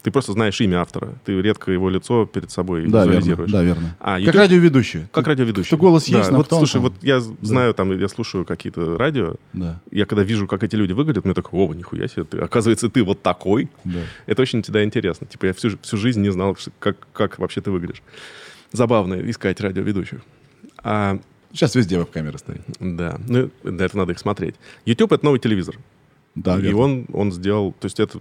Ты 0.07 0.13
просто 0.13 0.31
знаешь 0.35 0.61
имя 0.61 0.83
автора. 0.83 1.15
Ты 1.25 1.43
редко 1.43 1.73
его 1.73 1.91
лицо 1.91 2.27
перед 2.27 2.53
собой 2.53 2.87
Да, 2.87 2.99
верно, 3.05 3.17
визуализируешь. 3.19 3.51
да, 3.51 3.63
верно. 3.65 3.97
А, 3.99 4.11
как 4.13 4.21
YouTube 4.21 4.35
радиоведущий. 4.37 5.03
как 5.11 5.27
радиоведущий. 5.27 5.67
что 5.67 5.77
голос 5.77 6.07
Да, 6.09 6.19
есть, 6.19 6.31
но 6.31 6.37
вот, 6.37 6.53
он 6.53 6.59
слушай, 6.61 6.81
вот 6.81 6.93
я 7.03 7.19
знаю, 7.19 7.75
там, 7.75 7.91
я 7.99 8.07
слушаю 8.07 8.45
какие-то 8.45 8.97
радио, 8.97 9.35
Да, 9.53 9.81
я 9.91 10.07
когда 10.07 10.23
вижу, 10.23 10.47
как 10.47 10.63
эти 10.63 10.77
люди 10.77 10.93
выглядят, 10.93 11.25
мне 11.25 11.35
такой, 11.35 11.59
о, 11.59 11.75
нихуя 11.75 12.07
себе, 12.07 12.23
ты, 12.23 12.39
оказывается, 12.39 12.89
ты 12.89 13.03
вот 13.03 13.21
такой. 13.23 13.69
да. 13.83 13.99
Это 14.27 14.43
очень 14.43 14.63
всегда 14.63 14.85
интересно. 14.85 15.27
Типа 15.27 15.47
я 15.47 15.53
всю, 15.55 15.77
всю 15.83 15.97
жизнь 15.97 16.21
не 16.23 16.31
знал, 16.31 16.57
как, 16.79 16.99
как 17.13 17.41
вообще 17.41 17.61
ты 17.61 17.73
выглядишь. 17.73 18.01
Забавно 18.71 19.15
искать 19.29 19.61
радиоведущих. 19.61 20.21
А, 20.85 21.19
Сейчас 21.51 21.75
везде 21.75 21.99
веб-камера 21.99 22.39
стоит. 22.39 22.61
да, 22.79 23.19
ну, 23.27 23.51
на 23.65 23.83
это 23.83 23.97
надо 23.97 24.13
их 24.13 24.21
смотреть. 24.21 24.55
YouTube— 24.85 25.11
это 25.15 25.25
новый 25.25 25.41
телевизор. 25.41 25.77
Да, 26.37 26.59
и 26.59 26.63
верно. 26.63 26.79
он, 26.79 27.07
он 27.13 27.33
сделал... 27.33 27.73
То 27.73 27.87
есть 27.87 27.99
это, 27.99 28.21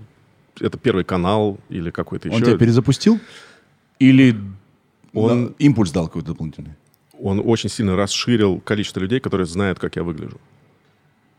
это 0.59 0.77
первый 0.77 1.03
канал 1.03 1.57
или 1.69 1.89
какой-то 1.91 2.29
Он 2.29 2.35
еще. 2.35 2.45
тебя 2.45 2.57
перезапустил? 2.57 3.19
Или 3.99 4.35
Он- 5.13 5.43
на- 5.45 5.51
импульс 5.59 5.91
дал 5.91 6.07
какой-то 6.07 6.27
дополнительный? 6.29 6.73
Он 7.19 7.41
очень 7.43 7.69
сильно 7.69 7.95
расширил 7.95 8.59
количество 8.59 8.99
людей, 8.99 9.19
которые 9.19 9.47
знают, 9.47 9.79
как 9.79 9.95
я 9.95 10.03
выгляжу. 10.03 10.39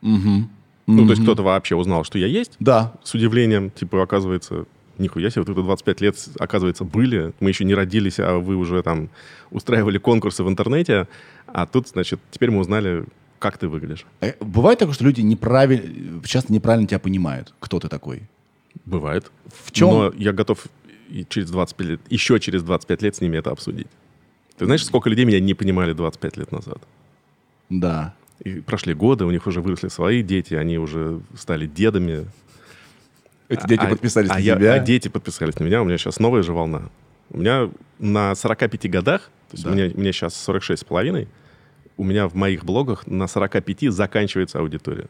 Угу. 0.02 0.48
Ну, 0.88 1.04
то 1.04 1.10
есть 1.10 1.22
кто-то 1.22 1.42
вообще 1.42 1.74
узнал, 1.74 2.04
что 2.04 2.18
я 2.18 2.26
есть, 2.26 2.52
Да. 2.60 2.92
с 3.02 3.12
удивлением, 3.14 3.70
типа, 3.70 4.02
оказывается, 4.02 4.66
нихуя 4.98 5.30
себе, 5.30 5.42
вот 5.42 5.50
это 5.50 5.62
25 5.62 6.00
лет, 6.00 6.16
оказывается, 6.38 6.84
были, 6.84 7.32
мы 7.40 7.50
еще 7.50 7.64
не 7.64 7.74
родились, 7.74 8.18
а 8.20 8.38
вы 8.38 8.54
уже 8.56 8.82
там 8.82 9.10
устраивали 9.50 9.98
конкурсы 9.98 10.44
в 10.44 10.48
интернете, 10.48 11.08
а 11.46 11.66
тут, 11.66 11.88
значит, 11.88 12.20
теперь 12.30 12.50
мы 12.52 12.60
узнали, 12.60 13.04
как 13.40 13.58
ты 13.58 13.68
выглядишь. 13.68 14.06
Э, 14.20 14.32
Бывает 14.40 14.78
такое, 14.78 14.94
что 14.94 15.04
люди 15.04 15.20
неправильно, 15.22 16.22
часто 16.24 16.52
неправильно 16.52 16.86
тебя 16.86 17.00
понимают, 17.00 17.52
кто 17.58 17.80
ты 17.80 17.88
такой. 17.88 18.22
Бывает. 18.87 19.30
В 19.64 19.72
чем? 19.72 19.89
Но 19.91 20.12
я 20.16 20.32
готов 20.32 20.66
и 21.09 21.24
через 21.28 21.51
25 21.51 21.87
лет, 21.89 22.01
еще 22.09 22.41
через 22.41 22.62
25 22.62 23.03
лет 23.03 23.16
с 23.16 23.20
ними 23.20 23.37
это 23.37 23.51
обсудить. 23.51 23.87
Ты 24.57 24.64
знаешь, 24.64 24.84
сколько 24.84 25.11
людей 25.11 25.24
меня 25.24 25.41
не 25.41 25.55
понимали 25.55 25.93
25 25.93 26.37
лет 26.39 26.53
назад? 26.53 26.78
Да. 27.68 28.14
И 28.45 28.61
прошли 28.61 28.95
годы, 28.95 29.24
у 29.24 29.30
них 29.30 29.47
уже 29.47 29.61
выросли 29.61 29.89
свои 29.89 30.22
дети, 30.22 30.55
они 30.55 30.78
уже 30.78 31.20
стали 31.37 31.66
дедами. 31.66 32.26
Эти 33.49 33.66
дети 33.66 33.80
А- 33.82 33.87
подписались 33.89 34.30
а 34.30 34.34
на 34.34 34.39
я- 34.39 34.57
тебя. 34.57 34.74
а 34.74 34.78
дети 34.80 35.09
подписались 35.09 35.59
на 35.59 35.64
меня, 35.64 35.82
у 35.82 35.84
меня 35.84 35.99
сейчас 35.99 36.18
новая 36.18 36.43
же 36.43 36.53
волна. 36.53 36.89
У 37.30 37.39
меня 37.39 37.70
на 37.99 38.34
45 38.34 38.89
годах, 38.89 39.30
то 39.51 39.55
есть 39.55 39.64
Да. 39.64 39.70
у 39.70 39.74
меня, 39.74 39.91
мне 39.95 40.12
сейчас 40.12 40.34
46 40.34 40.82
с 40.82 40.84
половиной, 40.84 41.28
у 41.97 42.05
меня 42.05 42.28
в 42.28 42.34
моих 42.34 42.64
блогах 42.64 43.07
на 43.07 43.26
45 43.26 43.91
заканчивается 43.91 44.59
аудитория. 44.59 45.07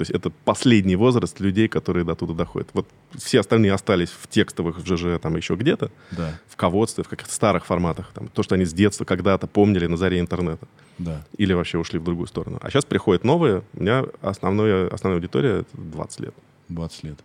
То 0.00 0.02
есть 0.02 0.12
это 0.12 0.30
последний 0.46 0.96
возраст 0.96 1.40
людей, 1.40 1.68
которые 1.68 2.04
до 2.06 2.14
туда 2.14 2.32
доходят. 2.32 2.70
Вот 2.72 2.88
все 3.18 3.40
остальные 3.40 3.74
остались 3.74 4.08
в 4.08 4.28
текстовых, 4.28 4.78
в 4.78 4.86
ЖЖ, 4.86 5.20
там 5.20 5.36
еще 5.36 5.56
где-то, 5.56 5.90
Да, 6.10 6.32
в 6.48 6.56
ководстве, 6.56 7.04
в 7.04 7.08
каких-то 7.08 7.34
старых 7.34 7.66
форматах. 7.66 8.10
Там, 8.14 8.28
то, 8.28 8.42
что 8.42 8.54
они 8.54 8.64
с 8.64 8.72
детства 8.72 9.04
когда-то 9.04 9.46
помнили 9.46 9.84
на 9.84 9.98
заре 9.98 10.18
интернета. 10.18 10.66
да. 10.96 11.22
Или 11.36 11.52
вообще 11.52 11.76
ушли 11.76 11.98
в 11.98 12.04
другую 12.04 12.28
сторону. 12.28 12.58
А 12.62 12.70
сейчас 12.70 12.86
приходят 12.86 13.24
новые. 13.24 13.62
У 13.74 13.82
меня 13.82 14.06
основное, 14.22 14.88
основная 14.88 15.18
аудитория— 15.18 15.50
это 15.60 15.68
20 15.74 16.20
лет. 16.20 16.34
20 16.70 17.04
лет. 17.04 17.16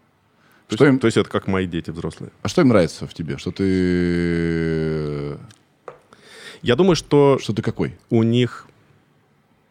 То, 0.68 0.76
Что 0.76 0.84
есть, 0.86 0.94
им- 0.96 1.00
то 1.00 1.08
есть 1.08 1.16
это 1.16 1.30
как 1.30 1.48
мои 1.48 1.68
дети 1.68 1.92
взрослые. 1.92 2.34
А 2.42 2.50
что 2.50 2.62
им 2.62 2.68
нравится 2.68 3.08
в 3.08 3.14
тебе? 3.14 3.38
Что 3.38 3.52
ты... 3.52 5.38
Я 6.62 6.76
думаю, 6.76 6.98
что 6.98 7.38
Что 7.40 7.54
ты 7.54 7.62
какой? 7.62 7.96
у 8.10 8.22
них... 8.24 8.68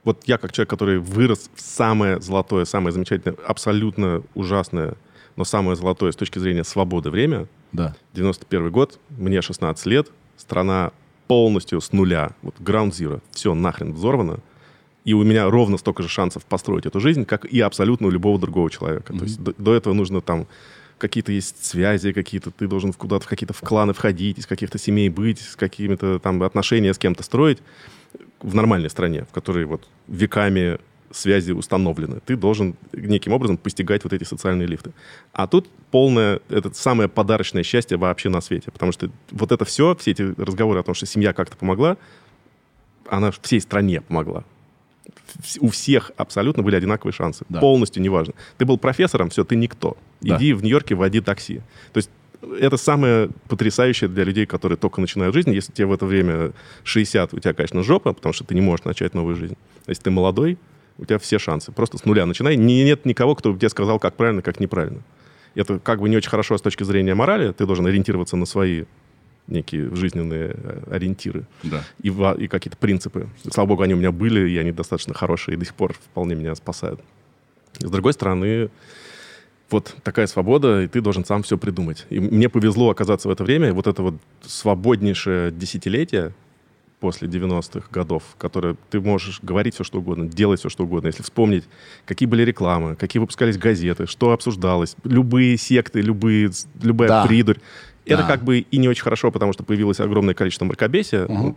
Вот 0.05 0.23
я 0.27 0.39
как 0.39 0.53
человек, 0.53 0.71
который 0.71 0.99
вырос 0.99 1.51
в 1.55 1.61
самое 1.61 2.21
золотое, 2.21 2.65
самое 2.65 2.93
замечательное, 2.93 3.37
абсолютно 3.47 4.23
ужасное, 4.35 4.95
но 5.37 5.45
самое 5.45 5.77
золотое 5.77 6.13
с 6.13 6.17
точки 6.17 6.39
зрения 6.39 6.65
свободы 6.65 7.11
время, 7.11 7.49
Да. 7.73 7.97
91 8.13 8.71
год, 8.71 9.01
мне 9.11 9.43
16 9.43 9.87
лет, 9.87 10.09
страна 10.37 10.93
полностью 11.27 11.81
с 11.81 11.93
нуля, 11.93 12.33
вот 12.43 12.55
ground 12.61 12.91
zero, 12.91 13.21
все 13.33 13.55
нахрен 13.55 13.93
взорвано, 13.93 14.41
и 15.05 15.13
у 15.13 15.23
меня 15.23 15.51
ровно 15.51 15.77
столько 15.77 16.03
же 16.03 16.09
шансов 16.09 16.45
построить 16.45 16.87
эту 16.87 17.01
жизнь, 17.01 17.25
как 17.25 17.45
и 17.47 17.61
абсолютно 17.61 18.07
у 18.07 18.11
любого 18.11 18.39
другого 18.39 18.71
человека. 18.71 19.13
То 19.13 19.25
есть 19.25 19.43
до, 19.43 19.55
до 19.59 19.75
этого 19.75 19.93
нужно 19.93 20.21
там 20.21 20.47
какие-то 20.99 21.33
есть 21.33 21.65
связи, 21.65 22.13
какие-то 22.13 22.51
ты 22.51 22.67
должен 22.67 22.93
куда-то 22.93 23.25
в 23.25 23.29
какие-то 23.29 23.53
в 23.53 23.61
кланы 23.61 23.93
входить, 23.93 24.39
из 24.39 24.47
каких-то 24.47 24.79
семей 24.79 25.09
быть, 25.09 25.41
с 25.41 25.57
какими-то 25.57 26.19
там 26.19 26.43
отношения 26.43 26.95
с 26.95 26.99
кем-то 26.99 27.23
строить 27.23 27.59
в 28.41 28.55
нормальной 28.55 28.91
стране, 28.91 29.25
в 29.25 29.33
которой 29.33 29.65
вот 29.65 29.89
веками 30.09 30.79
связи 31.11 31.53
установлены. 31.53 32.21
Ты 32.27 32.37
должен 32.37 32.77
неким 32.93 33.33
образом 33.33 33.57
постигать 33.57 34.05
вот 34.05 34.13
эти 34.13 34.25
социальные 34.25 34.67
лифты. 34.67 34.93
А 35.33 35.47
тут 35.47 35.69
полное, 35.91 36.41
это 36.49 36.73
самое 36.75 37.09
подарочное 37.09 37.63
счастье 37.63 37.97
вообще 37.97 38.29
на 38.29 38.41
свете. 38.41 38.71
Потому 38.71 38.93
что 38.93 39.11
вот 39.31 39.53
это 39.53 39.65
все, 39.65 39.95
все 39.97 40.11
эти 40.11 40.23
разговоры 40.41 40.81
о 40.81 40.83
том, 40.83 40.95
что 40.95 41.07
семья 41.07 41.33
как-то 41.33 41.57
помогла, 41.57 41.97
она 43.09 43.31
всей 43.31 43.61
стране 43.61 44.01
помогла. 44.01 44.45
У 45.61 45.69
всех 45.69 46.11
абсолютно 46.17 46.63
были 46.63 46.77
одинаковые 46.77 47.13
шансы. 47.13 47.45
Да. 47.49 47.61
Полностью 47.61 48.03
неважно. 48.03 48.35
Ты 48.59 48.65
был 48.65 48.79
профессором, 48.79 49.31
все, 49.31 49.45
ты 49.45 49.57
никто. 49.57 49.97
Да. 50.21 50.37
Иди 50.37 50.53
в 50.53 50.63
Нью-Йорке, 50.63 50.95
води 50.95 51.21
такси. 51.21 51.59
То 51.93 51.99
есть 51.99 52.11
это 52.61 52.77
самое 52.77 53.31
потрясающее 53.49 54.09
для 54.09 54.25
людей, 54.25 54.47
которые 54.47 54.77
только 54.79 55.01
начинают 55.01 55.35
жизнь. 55.35 55.53
Если 55.53 55.73
тебе 55.73 55.87
в 55.87 55.93
это 55.93 56.07
время 56.07 56.53
60, 56.85 57.35
у 57.35 57.39
тебя, 57.39 57.55
конечно, 57.55 57.83
жопа, 57.83 58.13
потому 58.13 58.33
что 58.33 58.45
ты 58.45 58.55
не 58.55 58.61
можешь 58.61 58.85
начать 58.85 59.15
новую 59.15 59.37
жизнь. 59.37 59.57
Если 59.87 60.03
ты 60.03 60.11
молодой, 60.11 60.59
у 60.99 61.05
тебя 61.05 61.19
все 61.19 61.39
шансы. 61.39 61.73
Просто 61.73 61.99
с 61.99 62.05
нуля 62.05 62.27
начинай. 62.27 62.57
Не- 62.57 62.85
нет 62.85 63.05
никого, 63.07 63.35
кто 63.35 63.53
бы 63.53 63.59
тебе 63.59 63.69
сказал, 63.69 63.99
как 63.99 64.15
правильно, 64.17 64.43
как 64.43 64.61
неправильно. 64.61 65.03
Это 65.55 65.79
как 65.79 66.01
бы 66.01 66.09
не 66.09 66.17
очень 66.17 66.31
хорошо 66.31 66.59
с 66.59 66.63
точки 66.63 66.83
зрения 66.85 67.15
морали. 67.15 67.53
Ты 67.53 67.67
должен 67.67 67.87
ориентироваться 67.87 68.37
на 68.37 68.47
свои 68.47 68.85
некие 69.47 69.95
жизненные 69.95 70.55
э, 70.57 70.83
ориентиры 70.91 71.45
Да. 71.63 71.85
и, 72.03 72.09
и 72.09 72.49
какие-то 72.49 72.77
принципы. 72.79 73.29
Слава 73.53 73.69
богу, 73.69 73.83
они 73.83 73.93
у 73.95 73.99
меня 73.99 74.11
были, 74.11 74.49
и 74.49 74.57
они 74.57 74.73
достаточно 74.73 75.13
хорошие, 75.15 75.55
и 75.55 75.59
до 75.59 75.65
сих 75.67 75.75
пор 75.75 75.93
вполне 75.93 76.35
меня 76.35 76.55
спасают. 76.55 77.01
С 77.79 77.91
другой 77.91 78.15
стороны, 78.15 78.71
вот 79.71 79.97
такая 80.03 80.27
свобода, 80.27 80.83
и 80.83 80.89
ты 80.89 81.01
должен 81.01 81.25
сам 81.25 81.43
все 81.43 81.59
придумать. 81.59 82.07
И 82.11 82.21
мне 82.21 82.49
повезло 82.49 82.91
оказаться 82.91 83.29
в 83.29 83.31
это 83.31 83.45
время, 83.45 83.73
вот 83.73 83.87
это 83.87 84.03
вот 84.03 84.15
свободнейшее 84.43 85.51
десятилетие 85.51 86.33
после 87.01 87.29
90-х 87.29 87.89
годов, 87.91 88.23
которое 88.39 88.77
ты 88.89 89.01
можешь 89.01 89.41
говорить 89.43 89.75
все, 89.75 89.85
что 89.85 89.99
угодно, 89.99 90.27
делать 90.27 90.61
все, 90.61 90.71
что 90.71 90.85
угодно. 90.85 91.09
Если 91.09 91.23
вспомнить, 91.23 91.65
какие 92.07 92.27
были 92.27 92.43
рекламы, 92.43 92.97
какие 92.97 93.21
выпускались 93.21 93.59
газеты, 93.59 94.07
что 94.07 94.33
обсуждалось, 94.33 94.97
любые 95.05 95.59
секты, 95.59 96.01
любые, 96.01 96.51
любая 96.83 97.09
да. 97.09 97.27
придурь. 97.27 97.59
Это 98.07 98.23
да. 98.23 98.29
как 98.29 98.45
бы 98.45 98.61
и 98.61 98.77
не 98.77 98.89
очень 98.89 99.03
хорошо, 99.03 99.31
потому 99.31 99.53
что 99.53 99.65
появилось 99.65 100.01
огромное 100.01 100.35
количество 100.35 100.65
мракобесия. 100.67 101.27
Угу. 101.27 101.57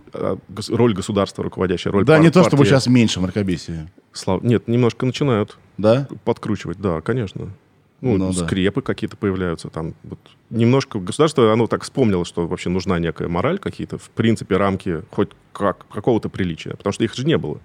Роль 0.69 0.93
государства 0.93 1.43
руководящая, 1.43 1.93
роль 1.93 2.05
Да, 2.05 2.15
пар- 2.15 2.23
не 2.23 2.29
то, 2.29 2.39
партии. 2.39 2.49
чтобы 2.49 2.65
сейчас 2.65 2.87
меньше 2.87 3.19
мракобесия. 3.19 3.89
Слав... 4.13 4.43
Нет, 4.43 4.67
немножко 4.67 5.05
начинают 5.05 5.57
да? 5.77 6.07
подкручивать, 6.25 6.79
да, 6.79 7.01
конечно. 7.01 7.49
Ну, 8.01 8.17
ну 8.17 8.31
скрепы 8.31 8.81
да. 8.81 8.85
какие-то 8.85 9.17
появляются 9.17 9.69
там. 9.69 9.95
Вот 10.03 10.19
немножко 10.49 10.99
государство, 10.99 11.51
оно 11.51 11.67
так 11.67 11.83
вспомнило, 11.83 12.25
что 12.25 12.47
вообще 12.47 12.69
нужна 12.69 12.99
некая 12.99 13.27
мораль, 13.27 13.57
какие-то, 13.57 13.97
в 13.97 14.09
принципе, 14.11 14.57
рамки 14.57 15.01
хоть 15.11 15.29
как, 15.51 15.87
какого-то 15.87 16.29
приличия, 16.29 16.71
потому 16.71 16.93
что 16.93 17.03
их 17.03 17.15
же 17.15 17.25
не 17.25 17.37
было. 17.37 17.59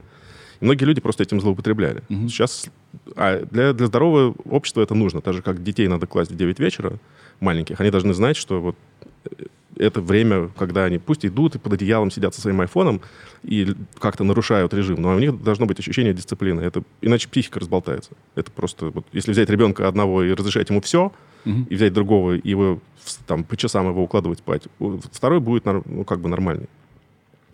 И 0.60 0.64
многие 0.64 0.84
люди 0.84 1.00
просто 1.00 1.22
этим 1.22 1.40
злоупотребляли. 1.40 2.02
Угу. 2.08 2.28
Сейчас 2.28 2.70
а 3.16 3.44
для, 3.44 3.72
для 3.72 3.86
здорового 3.86 4.34
общества 4.44 4.80
это 4.82 4.94
нужно. 4.94 5.20
Так 5.20 5.34
же, 5.34 5.42
как 5.42 5.62
детей 5.62 5.88
надо 5.88 6.06
класть 6.06 6.30
в 6.30 6.36
9 6.36 6.58
вечера, 6.58 6.98
маленьких, 7.40 7.80
они 7.80 7.90
должны 7.90 8.14
знать, 8.14 8.36
что 8.36 8.60
вот 8.60 8.76
э, 9.24 9.44
это 9.76 10.00
время, 10.00 10.50
когда 10.56 10.84
они 10.84 10.98
пусть 10.98 11.24
идут 11.24 11.54
и 11.54 11.58
под 11.58 11.74
одеялом 11.74 12.10
сидят 12.10 12.34
со 12.34 12.40
своим 12.40 12.60
айфоном 12.60 13.00
и 13.42 13.74
как-то 13.98 14.24
нарушают 14.24 14.74
режим, 14.74 15.00
но 15.00 15.14
у 15.14 15.18
них 15.18 15.42
должно 15.42 15.66
быть 15.66 15.78
ощущение 15.78 16.14
дисциплины. 16.14 16.60
Это, 16.60 16.82
иначе 17.00 17.28
психика 17.28 17.60
разболтается. 17.60 18.12
Это 18.34 18.50
просто... 18.50 18.86
Вот, 18.90 19.06
если 19.12 19.32
взять 19.32 19.50
ребенка 19.50 19.88
одного 19.88 20.22
и 20.22 20.32
разрешать 20.32 20.68
ему 20.70 20.80
все, 20.80 21.12
угу. 21.44 21.66
и 21.68 21.74
взять 21.74 21.92
другого 21.92 22.36
и 22.36 22.48
его 22.48 22.80
там, 23.26 23.44
по 23.44 23.56
часам 23.56 23.88
его 23.88 24.02
укладывать 24.02 24.38
спать, 24.38 24.62
второй 25.12 25.40
будет 25.40 25.64
ну, 25.64 26.04
как 26.04 26.20
бы 26.20 26.28
нормальный. 26.28 26.68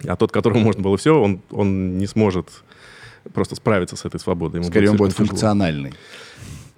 А 0.07 0.16
тот, 0.16 0.31
которому 0.31 0.61
можно 0.61 0.83
было 0.83 0.97
все, 0.97 1.21
он, 1.21 1.41
он 1.51 1.99
не 1.99 2.07
сможет 2.07 2.49
просто 3.33 3.57
справиться 3.57 3.97
с 3.97 4.05
этой 4.05 4.21
свободой. 4.21 4.61
Ему 4.61 4.71
Скорее, 4.71 4.91
будет 4.91 5.01
он 5.01 5.07
будет 5.07 5.16
функциональный. 5.16 5.95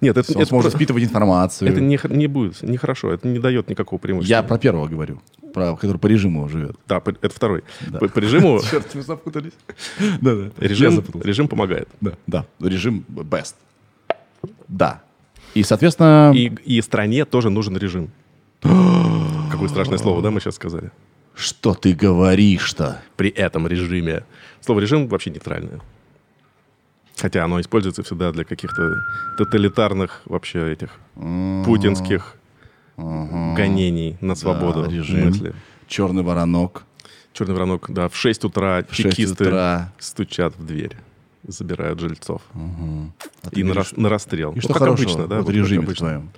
Нет, 0.01 0.17
это, 0.17 0.31
он 0.33 0.41
это 0.41 0.49
сможет 0.49 0.73
впитывать 0.73 1.03
информацию. 1.03 1.69
Это 1.69 1.79
не, 1.79 1.99
не 2.09 2.27
будет, 2.27 2.61
нехорошо, 2.63 3.13
это 3.13 3.27
не 3.27 3.37
дает 3.37 3.69
никакого 3.69 3.99
преимущества. 3.99 4.35
Я 4.35 4.43
про 4.43 4.57
первого 4.57 4.87
говорю, 4.87 5.21
про 5.53 5.75
который 5.75 5.97
по 5.97 6.07
режиму 6.07 6.49
живет. 6.49 6.75
Да, 6.87 7.01
это 7.05 7.29
второй. 7.29 7.63
Да. 7.87 7.99
По, 7.99 8.07
по 8.07 8.19
режиму... 8.19 8.59
Черт, 8.71 8.93
мы 8.95 9.03
запутались. 9.03 9.53
Да, 10.21 10.35
да. 10.35 10.51
Режим, 10.57 11.03
режим 11.23 11.47
помогает. 11.47 11.87
Да, 12.01 12.13
да, 12.25 12.45
режим 12.59 13.05
best. 13.09 13.53
Да. 14.67 15.03
И, 15.53 15.63
соответственно... 15.63 16.31
И, 16.35 16.51
и 16.65 16.81
стране 16.81 17.25
тоже 17.25 17.51
нужен 17.51 17.77
режим. 17.77 18.09
Какое 18.61 19.67
страшное 19.69 19.99
слово, 19.99 20.23
да, 20.23 20.31
мы 20.31 20.39
сейчас 20.39 20.55
сказали? 20.55 20.91
Что 21.35 21.75
ты 21.75 21.93
говоришь-то? 21.93 23.01
При 23.17 23.29
этом 23.29 23.67
режиме. 23.67 24.23
Слово 24.61 24.79
режим 24.79 25.07
вообще 25.07 25.29
нейтральное. 25.29 25.79
Хотя 27.21 27.45
оно 27.45 27.61
используется 27.61 28.01
всегда 28.01 28.31
для 28.31 28.43
каких-то 28.43 28.95
тоталитарных 29.37 30.23
вообще 30.25 30.73
этих 30.73 30.89
путинских 31.65 32.35
гонений 32.97 34.17
на 34.21 34.33
свободу 34.33 34.83
да, 34.83 34.91
режим. 34.91 35.27
мысли. 35.27 35.53
Черный 35.87 36.23
воронок. 36.23 36.83
Черный 37.33 37.53
воронок, 37.53 37.85
да. 37.89 38.09
В 38.09 38.15
6 38.15 38.45
утра 38.45 38.83
в 38.89 38.95
чекисты 38.95 39.25
6 39.25 39.41
утра. 39.41 39.93
стучат 39.99 40.57
в 40.57 40.65
дверь, 40.65 40.97
забирают 41.47 41.99
жильцов. 41.99 42.41
Угу. 42.55 43.13
А 43.43 43.49
и 43.51 43.63
на, 43.63 43.75
рас, 43.75 43.95
на 43.95 44.09
расстрел. 44.09 44.53
И 44.53 44.55
ну, 44.55 44.61
что 44.61 44.73
как 44.73 44.87
обычно, 44.87 45.27
да? 45.27 45.41
В 45.41 45.45
вот 45.45 45.53
режиме 45.53 45.83
обычно. 45.83 46.07
Твоем? 46.07 46.29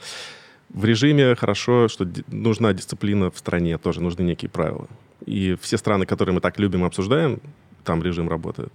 В 0.69 0.83
режиме 0.83 1.35
хорошо, 1.35 1.87
что 1.87 2.05
нужна 2.27 2.73
дисциплина 2.73 3.31
в 3.31 3.37
стране, 3.37 3.77
тоже 3.77 4.01
нужны 4.01 4.23
некие 4.23 4.49
правила. 4.49 4.87
И 5.25 5.55
все 5.61 5.77
страны, 5.77 6.05
которые 6.05 6.35
мы 6.35 6.41
так 6.41 6.59
любим 6.59 6.83
и 6.83 6.87
обсуждаем, 6.87 7.39
там 7.85 8.03
режим 8.03 8.27
работает. 8.27 8.71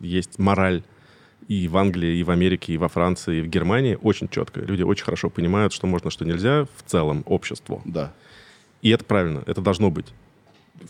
Есть 0.00 0.38
мораль 0.38 0.82
и 1.50 1.66
в 1.66 1.76
Англии, 1.76 2.18
и 2.18 2.22
в 2.22 2.30
Америке, 2.30 2.74
и 2.74 2.76
во 2.76 2.86
Франции, 2.86 3.38
и 3.38 3.40
в 3.40 3.48
Германии 3.48 3.98
очень 4.00 4.28
четко. 4.28 4.60
Люди 4.60 4.84
очень 4.84 5.04
хорошо 5.04 5.30
понимают, 5.30 5.72
что 5.72 5.88
можно, 5.88 6.08
что 6.08 6.24
нельзя 6.24 6.66
в 6.76 6.88
целом 6.88 7.24
обществу. 7.26 7.82
Да. 7.84 8.12
И 8.82 8.90
это 8.90 9.04
правильно, 9.04 9.42
это 9.46 9.60
должно 9.60 9.90
быть. 9.90 10.06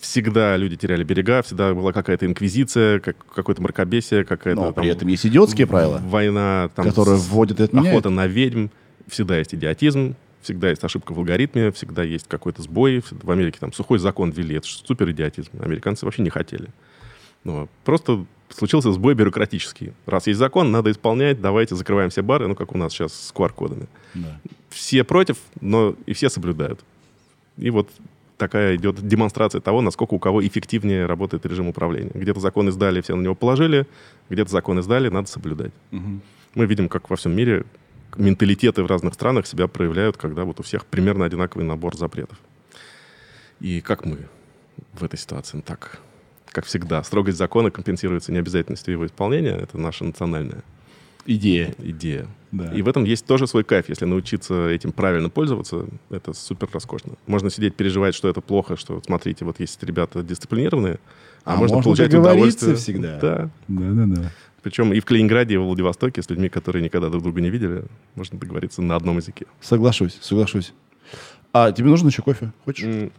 Всегда 0.00 0.58
люди 0.58 0.76
теряли 0.76 1.02
берега, 1.02 1.40
всегда 1.40 1.72
была 1.72 1.94
какая-то 1.94 2.26
инквизиция, 2.26 3.00
как, 3.00 3.16
какое-то 3.34 3.62
мракобесие, 3.62 4.22
какая-то... 4.22 4.60
Но 4.60 4.72
при 4.74 4.88
этом 4.88 5.08
есть 5.08 5.24
идиотские 5.24 5.66
правила. 5.66 5.98
Война, 6.04 6.68
там, 6.76 6.88
которые 6.88 7.16
вводят 7.16 7.58
и 7.58 7.62
отменяют. 7.62 7.94
Охота 7.94 8.10
на 8.10 8.26
ведьм, 8.26 8.66
всегда 9.08 9.38
есть 9.38 9.54
идиотизм, 9.54 10.14
всегда 10.42 10.68
есть 10.68 10.84
ошибка 10.84 11.14
в 11.14 11.18
алгоритме, 11.18 11.72
всегда 11.72 12.02
есть 12.02 12.28
какой-то 12.28 12.60
сбой. 12.60 13.02
В 13.10 13.30
Америке 13.30 13.56
там 13.58 13.72
сухой 13.72 13.98
закон 13.98 14.30
ввели, 14.30 14.56
это 14.56 14.66
супер 14.66 15.10
идиотизм. 15.10 15.52
Американцы 15.62 16.04
вообще 16.04 16.20
не 16.20 16.30
хотели. 16.30 16.68
Но 17.44 17.66
просто 17.82 18.26
случился 18.50 18.92
сбой 18.92 19.14
бюрократический. 19.14 19.92
Раз 20.06 20.26
есть 20.26 20.38
закон, 20.38 20.70
надо 20.70 20.90
исполнять, 20.90 21.40
давайте 21.40 21.74
закрываем 21.74 22.10
все 22.10 22.22
бары, 22.22 22.46
ну, 22.48 22.54
как 22.54 22.74
у 22.74 22.78
нас 22.78 22.92
сейчас 22.92 23.12
с 23.12 23.32
QR-кодами. 23.32 23.86
Да. 24.14 24.40
Все 24.70 25.04
против, 25.04 25.36
но 25.60 25.94
и 26.06 26.12
все 26.12 26.28
соблюдают. 26.28 26.80
И 27.56 27.70
вот 27.70 27.88
такая 28.36 28.76
идет 28.76 29.06
демонстрация 29.06 29.60
того, 29.60 29.82
насколько 29.82 30.14
у 30.14 30.18
кого 30.18 30.44
эффективнее 30.46 31.06
работает 31.06 31.44
режим 31.46 31.68
управления. 31.68 32.12
Где-то 32.14 32.40
закон 32.40 32.68
издали, 32.68 33.00
все 33.00 33.14
на 33.14 33.22
него 33.22 33.34
положили, 33.34 33.86
где-то 34.30 34.50
закон 34.50 34.78
издали, 34.80 35.08
надо 35.08 35.28
соблюдать. 35.28 35.72
Угу. 35.92 36.20
Мы 36.54 36.66
видим, 36.66 36.88
как 36.88 37.10
во 37.10 37.16
всем 37.16 37.36
мире 37.36 37.64
менталитеты 38.16 38.82
в 38.82 38.86
разных 38.86 39.14
странах 39.14 39.46
себя 39.46 39.68
проявляют, 39.68 40.16
когда 40.16 40.44
вот 40.44 40.58
у 40.58 40.62
всех 40.62 40.86
примерно 40.86 41.24
одинаковый 41.24 41.64
набор 41.64 41.96
запретов. 41.96 42.38
И 43.60 43.80
как 43.80 44.04
мы 44.04 44.18
в 44.94 45.04
этой 45.04 45.18
ситуации? 45.18 45.58
Ну, 45.58 45.62
так, 45.62 46.00
как 46.50 46.64
всегда, 46.66 47.02
строгость 47.02 47.38
закона 47.38 47.70
компенсируется 47.70 48.32
необязательностью 48.32 48.92
его 48.92 49.06
исполнения. 49.06 49.56
Это 49.56 49.78
наша 49.78 50.04
национальная 50.04 50.62
идея. 51.26 51.74
Идея. 51.78 52.26
Да. 52.52 52.72
И 52.72 52.82
в 52.82 52.88
этом 52.88 53.04
есть 53.04 53.26
тоже 53.26 53.46
свой 53.46 53.62
кайф. 53.62 53.88
Если 53.88 54.04
научиться 54.04 54.68
этим 54.68 54.92
правильно 54.92 55.28
пользоваться, 55.28 55.86
это 56.10 56.32
супер 56.32 56.68
роскошно. 56.72 57.12
Можно 57.26 57.50
сидеть, 57.50 57.76
переживать, 57.76 58.14
что 58.14 58.28
это 58.28 58.40
плохо, 58.40 58.76
что, 58.76 59.00
смотрите, 59.04 59.44
вот 59.44 59.60
есть 59.60 59.82
ребята 59.82 60.22
дисциплинированные, 60.22 60.98
а, 61.44 61.54
а 61.54 61.56
можно, 61.56 61.76
можно 61.76 61.84
получать 61.84 62.12
удовольствие. 62.12 62.74
всегда. 62.74 63.18
Да. 63.20 63.50
Да, 63.68 63.90
да, 63.92 64.04
да. 64.06 64.32
Причем 64.62 64.92
и 64.92 65.00
в 65.00 65.04
Калининграде, 65.04 65.54
и 65.54 65.56
в 65.56 65.62
Владивостоке 65.62 66.22
с 66.22 66.28
людьми, 66.28 66.48
которые 66.48 66.82
никогда 66.82 67.08
друг 67.08 67.22
друга 67.22 67.40
не 67.40 67.50
видели, 67.50 67.84
можно 68.14 68.38
договориться 68.38 68.82
на 68.82 68.96
одном 68.96 69.16
языке. 69.16 69.46
Соглашусь, 69.60 70.18
соглашусь. 70.20 70.72
А 71.52 71.72
тебе 71.72 71.88
нужен 71.88 72.08
еще 72.08 72.22
кофе? 72.22 72.52
Хочешь? 72.64 73.10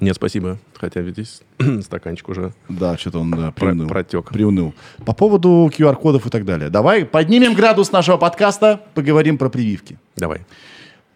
Нет, 0.00 0.16
спасибо. 0.16 0.58
Хотя 0.74 1.02
здесь 1.02 1.42
стаканчик 1.82 2.28
уже 2.28 2.52
Да, 2.68 2.96
что-то 2.96 3.20
он 3.20 3.30
да, 3.30 3.50
приуныл. 3.50 3.88
протек. 3.88 4.30
Приуныл. 4.32 4.74
По 5.04 5.12
поводу 5.12 5.70
QR-кодов 5.76 6.26
и 6.26 6.30
так 6.30 6.44
далее. 6.44 6.70
Давай 6.70 7.04
поднимем 7.04 7.54
градус 7.54 7.92
нашего 7.92 8.16
подкаста, 8.16 8.80
поговорим 8.94 9.38
про 9.38 9.48
прививки. 9.48 9.98
Давай. 10.16 10.42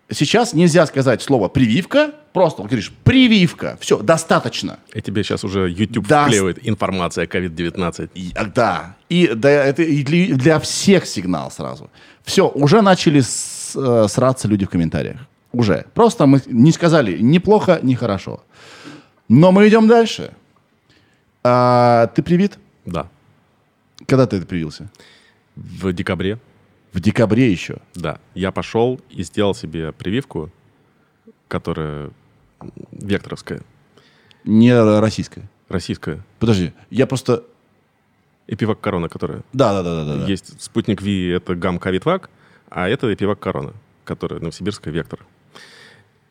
Сейчас 0.08 0.52
нельзя 0.52 0.86
сказать 0.86 1.20
слово 1.20 1.48
«прививка», 1.48 2.12
просто 2.32 2.62
говоришь 2.62 2.92
«прививка». 3.02 3.76
Все, 3.80 3.98
достаточно. 3.98 4.78
И 4.94 5.02
тебе 5.02 5.24
сейчас 5.24 5.42
уже 5.42 5.68
YouTube 5.68 6.06
До... 6.06 6.24
вклеивает 6.26 6.60
информация 6.62 7.24
о 7.24 7.26
COVID-19. 7.26 8.10
И, 8.14 8.30
а, 8.36 8.44
да. 8.44 8.96
И 9.08 9.32
да, 9.34 9.50
это 9.50 9.82
и 9.82 10.04
для, 10.04 10.36
для 10.36 10.60
всех 10.60 11.06
сигнал 11.06 11.50
сразу. 11.50 11.90
Все, 12.24 12.46
уже 12.46 12.82
начали 12.82 13.20
с, 13.20 13.72
э, 13.74 14.06
сраться 14.08 14.46
люди 14.46 14.64
в 14.64 14.70
комментариях. 14.70 15.18
Уже. 15.56 15.86
Просто 15.94 16.26
мы 16.26 16.42
не 16.46 16.72
сказали 16.72 17.18
ни 17.18 17.38
плохо, 17.38 17.80
ни 17.82 17.94
хорошо. 17.94 18.44
Но 19.28 19.52
мы 19.52 19.66
идем 19.68 19.88
дальше. 19.88 20.32
А, 21.42 22.08
ты 22.08 22.22
привит? 22.22 22.58
Да. 22.84 23.08
Когда 24.06 24.26
ты 24.26 24.36
это 24.36 24.46
привился? 24.46 24.90
В 25.54 25.92
декабре. 25.92 26.38
В 26.92 27.00
декабре 27.00 27.50
еще? 27.50 27.78
Да. 27.94 28.18
Я 28.34 28.52
пошел 28.52 29.00
и 29.08 29.22
сделал 29.22 29.54
себе 29.54 29.92
прививку, 29.92 30.50
которая 31.48 32.10
векторовская. 32.92 33.62
Не 34.44 35.00
российская? 35.00 35.48
Российская. 35.68 36.22
Подожди, 36.38 36.72
я 36.90 37.06
просто... 37.06 37.44
Эпивак 38.48 38.80
корона, 38.80 39.08
которая. 39.08 39.42
Да, 39.52 39.72
да, 39.72 39.82
да, 39.82 40.04
да, 40.04 40.16
да. 40.18 40.26
Есть 40.26 40.62
спутник 40.62 41.02
Ви, 41.02 41.30
это 41.30 41.56
гам 41.56 41.80
ковидвак, 41.80 42.30
а 42.70 42.88
это 42.88 43.12
эпивак 43.12 43.40
корона, 43.40 43.72
которая 44.04 44.38
новосибирская 44.38 44.94
вектор. 44.94 45.26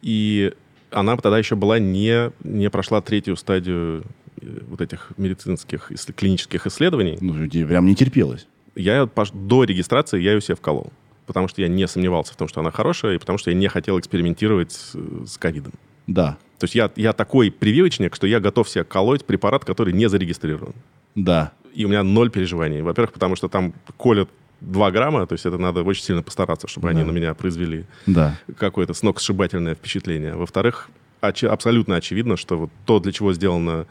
И 0.02 0.54
она 0.92 1.18
тогда 1.18 1.38
еще 1.38 1.56
была 1.56 1.80
не, 1.80 2.32
не 2.44 2.70
прошла 2.70 3.02
третью 3.02 3.36
стадию 3.36 4.04
э, 4.42 4.60
вот 4.68 4.82
этих 4.82 5.12
медицинских 5.18 5.92
клинических 6.16 6.68
исследований. 6.68 7.18
Ну, 7.22 7.48
тебе 7.48 7.66
прям 7.68 7.86
не 7.86 7.96
терпелось. 7.96 8.48
Я 8.76 9.10
до 9.34 9.64
регистрации 9.64 10.22
я 10.22 10.34
ее 10.34 10.42
себе 10.42 10.56
вколол. 10.56 10.92
Потому 11.26 11.48
что 11.48 11.62
я 11.62 11.68
не 11.68 11.88
сомневался 11.88 12.34
в 12.34 12.36
том, 12.36 12.48
что 12.48 12.60
она 12.60 12.72
хорошая, 12.72 13.16
и 13.16 13.18
потому 13.18 13.40
что 13.40 13.50
я 13.50 13.58
не 13.58 13.68
хотел 13.68 14.00
экспериментировать 14.00 14.72
с, 14.72 14.96
с 15.26 15.38
ковидом. 15.38 15.74
Да. 16.06 16.38
То 16.60 16.66
есть 16.66 16.76
я, 16.76 16.92
я 16.96 17.14
такой 17.14 17.52
прививочник, 17.52 18.16
что 18.16 18.28
я 18.28 18.40
готов 18.40 18.70
себе 18.70 18.84
колоть 18.84 19.26
препарат, 19.26 19.66
который 19.66 19.94
не 19.94 20.08
зарегистрирован. 20.08 20.74
Да. 21.16 21.52
И 21.74 21.84
у 21.84 21.90
меня 21.90 22.04
ноль 22.04 22.30
переживаний. 22.30 22.82
Во-первых, 22.82 23.12
потому 23.12 23.36
что 23.36 23.50
там 23.50 23.74
колят 23.98 24.30
2 24.66 24.92
грамма, 24.92 25.26
то 25.26 25.34
есть 25.34 25.46
это 25.46 25.58
надо 25.58 25.84
очень 25.84 26.04
сильно 26.04 26.24
постараться, 26.24 26.68
чтобы 26.68 26.88
да. 26.88 26.92
они 26.92 27.04
на 27.04 27.12
меня 27.12 27.34
произвели 27.34 27.86
да. 28.06 28.38
какое-то 28.58 28.94
сногсшибательное 28.94 29.76
впечатление. 29.76 30.36
Во-вторых, 30.36 30.90
оч- 31.22 31.48
абсолютно 31.48 31.96
очевидно, 31.96 32.38
что 32.38 32.58
вот 32.58 32.70
то, 32.86 33.00
для 33.00 33.12
чего 33.12 33.34
сделана 33.34 33.86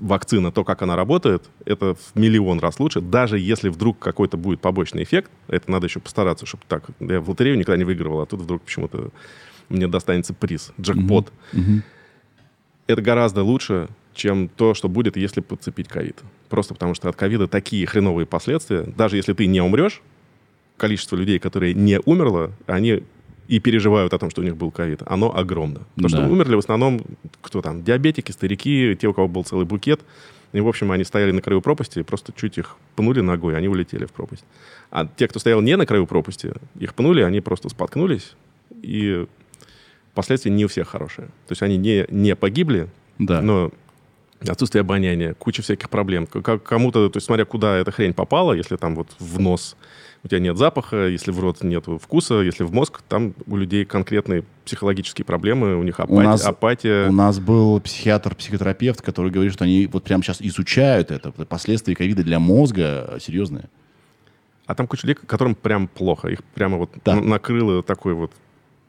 вакцина, 0.00 0.50
то, 0.50 0.64
как 0.64 0.82
она 0.82 0.96
работает, 0.96 1.44
это 1.64 1.94
в 1.94 2.18
миллион 2.18 2.58
раз 2.58 2.80
лучше. 2.80 3.00
Даже 3.00 3.38
если 3.38 3.68
вдруг 3.68 3.98
какой-то 3.98 4.36
будет 4.36 4.60
побочный 4.60 5.04
эффект, 5.04 5.30
это 5.46 5.70
надо 5.70 5.86
еще 5.86 6.00
постараться, 6.00 6.46
чтобы 6.46 6.64
так... 6.66 6.84
Я 6.98 7.20
в 7.20 7.28
лотерею 7.28 7.56
никогда 7.56 7.76
не 7.76 7.84
выигрывал, 7.84 8.20
а 8.20 8.26
тут 8.26 8.40
вдруг 8.40 8.62
почему-то 8.62 9.10
мне 9.68 9.86
достанется 9.86 10.34
приз, 10.34 10.72
джекпот. 10.80 11.32
Mm-hmm. 11.52 11.60
Mm-hmm. 11.60 11.82
Это 12.88 13.02
гораздо 13.02 13.42
лучше, 13.42 13.88
чем 14.16 14.48
то, 14.48 14.74
что 14.74 14.88
будет, 14.88 15.16
если 15.16 15.40
подцепить 15.40 15.88
ковид. 15.88 16.16
Просто 16.48 16.74
потому 16.74 16.94
что 16.94 17.08
от 17.08 17.16
ковида 17.16 17.46
такие 17.46 17.86
хреновые 17.86 18.26
последствия. 18.26 18.82
Даже 18.82 19.16
если 19.16 19.32
ты 19.32 19.46
не 19.46 19.60
умрешь, 19.60 20.02
количество 20.76 21.16
людей, 21.16 21.38
которые 21.38 21.74
не 21.74 22.00
умерло, 22.04 22.52
они 22.66 23.02
и 23.48 23.60
переживают 23.60 24.12
о 24.12 24.18
том, 24.18 24.30
что 24.30 24.40
у 24.40 24.44
них 24.44 24.56
был 24.56 24.70
ковид, 24.70 25.02
оно 25.06 25.36
огромно. 25.36 25.82
Потому 25.94 26.08
да. 26.08 26.08
что 26.08 26.32
умерли 26.32 26.56
в 26.56 26.58
основном, 26.58 27.02
кто 27.42 27.62
там, 27.62 27.84
диабетики, 27.84 28.32
старики, 28.32 28.96
те, 29.00 29.06
у 29.06 29.14
кого 29.14 29.28
был 29.28 29.44
целый 29.44 29.66
букет. 29.66 30.00
И, 30.52 30.60
в 30.60 30.68
общем, 30.68 30.90
они 30.90 31.04
стояли 31.04 31.32
на 31.32 31.42
краю 31.42 31.60
пропасти, 31.60 32.00
и 32.00 32.02
просто 32.02 32.32
чуть 32.32 32.58
их 32.58 32.76
пнули 32.94 33.20
ногой, 33.20 33.56
они 33.56 33.68
улетели 33.68 34.04
в 34.04 34.12
пропасть. 34.12 34.44
А 34.90 35.06
те, 35.06 35.28
кто 35.28 35.38
стоял 35.38 35.60
не 35.60 35.76
на 35.76 35.86
краю 35.86 36.06
пропасти, 36.06 36.52
их 36.78 36.94
пнули, 36.94 37.22
они 37.22 37.40
просто 37.40 37.68
споткнулись, 37.68 38.34
и 38.82 39.26
последствия 40.14 40.50
не 40.50 40.64
у 40.64 40.68
всех 40.68 40.88
хорошие. 40.88 41.26
То 41.46 41.52
есть 41.52 41.62
они 41.62 41.76
не, 41.76 42.06
не 42.10 42.34
погибли, 42.34 42.88
да. 43.18 43.42
но 43.42 43.70
отсутствие 44.40 44.80
обоняния, 44.80 45.34
куча 45.34 45.62
всяких 45.62 45.90
проблем. 45.90 46.26
Кому-то, 46.26 47.08
то 47.08 47.16
есть 47.16 47.26
смотря 47.26 47.44
куда 47.44 47.76
эта 47.76 47.90
хрень 47.90 48.14
попала, 48.14 48.52
если 48.52 48.76
там 48.76 48.94
вот 48.94 49.08
в 49.18 49.40
нос 49.40 49.76
у 50.26 50.28
тебя 50.28 50.40
нет 50.40 50.56
запаха, 50.56 51.06
если 51.06 51.30
в 51.30 51.38
рот 51.38 51.62
нет 51.62 51.84
вкуса, 52.02 52.40
если 52.40 52.64
в 52.64 52.72
мозг, 52.72 53.02
там 53.08 53.34
у 53.46 53.56
людей 53.56 53.84
конкретные 53.84 54.44
психологические 54.64 55.24
проблемы, 55.24 55.76
у 55.76 55.82
них 55.84 56.00
апатия. 56.00 56.16
У 56.16 56.20
нас, 56.20 56.44
апатия. 56.44 57.08
У 57.08 57.12
нас 57.12 57.38
был 57.38 57.80
психиатр-психотерапевт, 57.80 59.02
который 59.02 59.30
говорит, 59.30 59.52
что 59.52 59.64
они 59.64 59.86
вот 59.86 60.02
прямо 60.02 60.24
сейчас 60.24 60.40
изучают 60.40 61.12
это, 61.12 61.30
последствия 61.30 61.94
ковида 61.94 62.24
для 62.24 62.40
мозга 62.40 63.18
серьезные. 63.20 63.68
А 64.66 64.74
там 64.74 64.88
куча 64.88 65.06
людей, 65.06 65.20
которым 65.26 65.54
прям 65.54 65.86
плохо. 65.86 66.26
Их 66.28 66.42
прямо 66.42 66.76
вот 66.76 66.90
да. 67.04 67.14
накрыло 67.14 67.84
такой 67.84 68.14
вот 68.14 68.32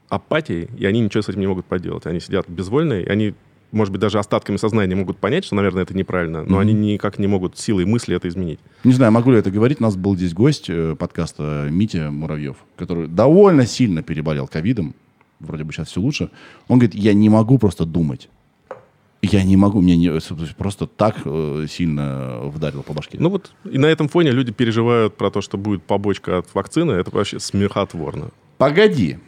апатией, 0.08 0.68
и 0.76 0.86
они 0.86 1.00
ничего 1.00 1.22
с 1.22 1.28
этим 1.28 1.40
не 1.40 1.46
могут 1.46 1.66
поделать. 1.66 2.04
Они 2.06 2.18
сидят 2.18 2.48
безвольные, 2.48 3.04
и 3.04 3.08
они 3.08 3.34
может 3.70 3.92
быть, 3.92 4.00
даже 4.00 4.18
остатками 4.18 4.56
сознания 4.56 4.94
могут 4.94 5.18
понять, 5.18 5.44
что, 5.44 5.54
наверное, 5.54 5.82
это 5.82 5.96
неправильно, 5.96 6.44
но 6.44 6.58
mm-hmm. 6.58 6.60
они 6.60 6.72
никак 6.72 7.18
не 7.18 7.26
могут 7.26 7.58
силой 7.58 7.84
мысли 7.84 8.16
это 8.16 8.28
изменить. 8.28 8.60
Не 8.84 8.92
знаю, 8.92 9.12
могу 9.12 9.30
ли 9.30 9.38
это 9.38 9.50
говорить. 9.50 9.80
У 9.80 9.82
нас 9.82 9.96
был 9.96 10.16
здесь 10.16 10.32
гость 10.32 10.70
э, 10.70 10.96
подкаста 10.98 11.68
Митя 11.70 12.10
Муравьев, 12.10 12.56
который 12.76 13.08
довольно 13.08 13.66
сильно 13.66 14.02
переболел 14.02 14.46
ковидом. 14.46 14.94
Вроде 15.40 15.64
бы 15.64 15.72
сейчас 15.72 15.88
все 15.88 16.00
лучше. 16.00 16.30
Он 16.66 16.78
говорит, 16.78 16.94
я 16.94 17.12
не 17.12 17.28
могу 17.28 17.58
просто 17.58 17.84
думать. 17.84 18.28
Я 19.20 19.42
не 19.42 19.56
могу, 19.56 19.80
мне 19.80 19.96
не, 19.96 20.20
просто 20.56 20.86
так 20.86 21.16
э, 21.24 21.66
сильно 21.68 22.38
вдарило 22.44 22.82
по 22.82 22.92
башке. 22.92 23.18
Ну 23.20 23.30
вот, 23.30 23.50
и 23.64 23.76
на 23.76 23.86
этом 23.86 24.08
фоне 24.08 24.30
люди 24.30 24.52
переживают 24.52 25.16
про 25.16 25.30
то, 25.30 25.40
что 25.40 25.58
будет 25.58 25.82
побочка 25.82 26.38
от 26.38 26.54
вакцины. 26.54 26.92
Это 26.92 27.10
вообще 27.10 27.40
смехотворно. 27.40 28.30
Погоди. 28.58 29.18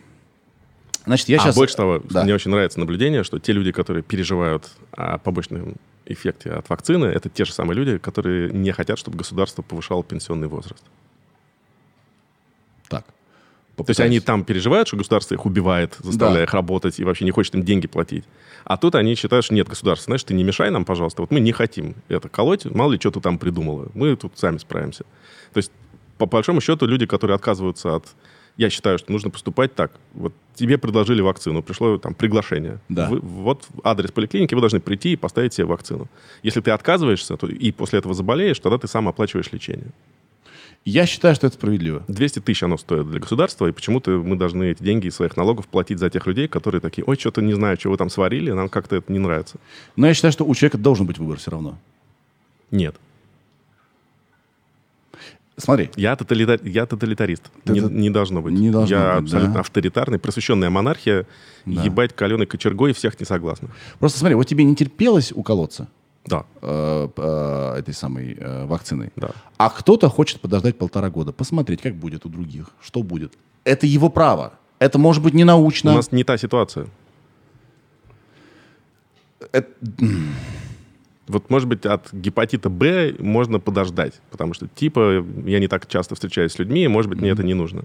Значит, 1.11 1.29
я 1.29 1.39
а 1.39 1.41
сейчас... 1.41 1.57
больше 1.57 1.75
того, 1.75 2.01
да. 2.09 2.23
мне 2.23 2.33
очень 2.33 2.53
нравится 2.53 2.79
наблюдение, 2.79 3.25
что 3.25 3.41
те 3.41 3.51
люди, 3.51 3.73
которые 3.73 4.05
переживают 4.05 4.71
о 4.93 5.19
побочном 5.19 5.75
эффекте 6.07 6.51
от 6.53 6.69
вакцины, 6.69 7.07
это 7.07 7.29
те 7.29 7.45
же 7.45 7.53
самые 7.53 7.77
люди, 7.77 7.99
которые 7.99 8.53
не 8.53 8.71
хотят, 8.71 8.97
чтобы 8.97 9.19
государство 9.19 9.63
повышало 9.63 10.05
пенсионный 10.05 10.47
возраст. 10.47 10.85
Так. 12.89 13.05
Попытаюсь. 13.75 13.87
То 13.87 13.91
есть 13.91 14.01
они 14.01 14.21
там 14.21 14.45
переживают, 14.45 14.87
что 14.87 14.97
государство 14.97 15.35
их 15.35 15.45
убивает, 15.47 15.97
заставляя 15.99 16.43
да. 16.43 16.45
их 16.45 16.55
работать 16.55 17.01
и 17.01 17.05
вообще 17.05 17.25
не 17.25 17.33
хочет 17.33 17.57
им 17.57 17.65
деньги 17.65 17.89
платить. 17.89 18.23
А 18.63 18.77
тут 18.77 18.95
они 18.95 19.17
считают, 19.17 19.45
что 19.45 19.53
нет, 19.53 19.67
государство, 19.69 20.05
знаешь, 20.05 20.23
ты 20.23 20.33
не 20.33 20.45
мешай 20.45 20.71
нам, 20.71 20.85
пожалуйста. 20.85 21.23
Вот 21.23 21.33
мы 21.33 21.41
не 21.41 21.51
хотим 21.51 21.97
это 22.07 22.29
колоть, 22.29 22.67
мало 22.67 22.93
ли 22.93 23.01
что 23.01 23.11
ты 23.11 23.21
там 23.21 23.37
придумала. 23.37 23.89
Мы 23.95 24.15
тут 24.15 24.39
сами 24.39 24.59
справимся. 24.59 25.03
То 25.53 25.59
есть, 25.59 25.73
по 26.19 26.27
большому 26.27 26.61
счету, 26.61 26.87
люди, 26.87 27.05
которые 27.05 27.35
отказываются 27.35 27.97
от 27.97 28.07
я 28.61 28.69
считаю, 28.69 28.99
что 28.99 29.11
нужно 29.11 29.31
поступать 29.31 29.75
так. 29.75 29.91
Вот 30.13 30.35
тебе 30.55 30.77
предложили 30.77 31.23
вакцину, 31.23 31.63
пришло 31.63 31.97
там 31.97 32.15
приглашение. 32.15 32.79
Да. 32.91 33.09
Вы, 33.09 33.21
вот 33.21 33.67
адрес 33.83 34.13
поликлиники, 34.13 34.55
вы 34.55 34.61
должны 34.61 34.81
прийти 34.81 35.15
и 35.15 35.17
поставить 35.17 35.55
себе 35.55 35.65
вакцину. 35.65 36.09
Если 36.43 36.61
ты 36.61 36.71
отказываешься 36.71 37.39
то, 37.39 37.47
и 37.47 37.73
после 37.73 38.01
этого 38.01 38.13
заболеешь, 38.13 38.59
тогда 38.61 38.77
ты 38.77 38.87
сам 38.87 39.09
оплачиваешь 39.09 39.51
лечение. 39.51 39.87
Я 40.85 41.07
считаю, 41.07 41.35
что 41.35 41.47
это 41.47 41.57
справедливо. 41.57 42.05
200 42.09 42.41
тысяч 42.41 42.63
оно 42.63 42.77
стоит 42.77 43.11
для 43.11 43.21
государства, 43.21 43.67
и 43.67 43.73
почему-то 43.73 44.11
мы 44.11 44.37
должны 44.37 44.73
эти 44.73 44.83
деньги 44.83 45.07
из 45.07 45.15
своих 45.15 45.39
налогов 45.39 45.67
платить 45.67 45.99
за 45.99 46.11
тех 46.11 46.27
людей, 46.27 46.47
которые 46.47 46.83
такие, 46.83 47.03
ой, 47.07 47.17
что-то 47.17 47.41
не 47.41 47.55
знаю, 47.55 47.79
что 47.81 47.89
вы 47.89 47.97
там 47.97 48.11
сварили, 48.11 48.51
нам 48.51 48.69
как-то 48.69 48.97
это 48.97 49.11
не 49.11 49.19
нравится. 49.19 49.57
Но 49.97 50.07
я 50.07 50.13
считаю, 50.13 50.33
что 50.33 50.45
у 50.45 50.55
человека 50.55 50.77
должен 50.77 51.07
быть 51.07 51.19
выбор 51.19 51.39
все 51.39 51.51
равно. 51.51 51.79
Нет. 52.71 52.95
Смотри. 55.61 55.91
Я, 55.97 56.17
тоталитар... 56.17 56.61
я 56.65 56.87
тоталитарист. 56.87 57.51
Не, 57.67 57.81
не 57.81 58.11
должно 58.11 58.43
быть. 58.43 58.55
Не 58.55 58.71
должно 58.71 58.97
я 58.97 59.15
быть, 59.15 59.25
абсолютно 59.25 59.55
да? 59.55 59.61
авторитарный, 59.61 60.19
просвещенная 60.19 60.71
монархия. 60.71 61.27
Да. 61.67 61.83
Ебать 61.83 62.15
каленой 62.15 62.47
кочергой 62.47 62.93
всех 62.93 63.21
не 63.21 63.27
согласна. 63.27 63.69
Просто 63.99 64.19
смотри, 64.19 64.35
вот 64.35 64.47
тебе 64.47 64.65
не 64.65 64.75
терпелось 64.75 65.33
уколоться? 65.33 65.89
Да. 66.27 66.45
Э, 66.63 67.09
э, 67.17 67.79
этой 67.79 67.95
самой 67.95 68.37
э, 68.39 68.67
вакциной. 68.67 69.11
Да. 69.17 69.31
А 69.57 69.71
кто-то 69.71 70.09
хочет 70.09 70.41
подождать 70.41 70.77
полтора 70.77 71.11
года, 71.11 71.33
посмотреть, 71.33 71.81
как 71.81 71.95
будет 71.95 72.27
у 72.27 72.29
других, 72.29 72.71
что 72.83 73.03
будет. 73.03 73.33
Это 73.65 73.87
его 73.87 74.11
право. 74.11 74.53
Это 74.79 74.99
может 74.99 75.23
быть 75.23 75.35
не 75.35 75.45
научно. 75.45 75.93
У 75.93 75.97
нас 75.97 76.13
не 76.13 76.25
та 76.25 76.39
ситуация. 76.39 76.87
Это... 79.53 79.69
Вот, 81.31 81.49
может 81.49 81.69
быть, 81.69 81.87
от 81.87 82.13
гепатита 82.13 82.69
Б 82.69 83.15
можно 83.19 83.61
подождать, 83.61 84.21
потому 84.31 84.53
что, 84.53 84.67
типа, 84.67 85.25
я 85.47 85.61
не 85.61 85.69
так 85.69 85.87
часто 85.87 86.15
встречаюсь 86.15 86.53
с 86.53 86.59
людьми, 86.59 86.83
и, 86.85 86.89
может 86.89 87.09
быть, 87.09 87.21
мне 87.21 87.31
это 87.31 87.45
не 87.45 87.55
нужно. 87.55 87.85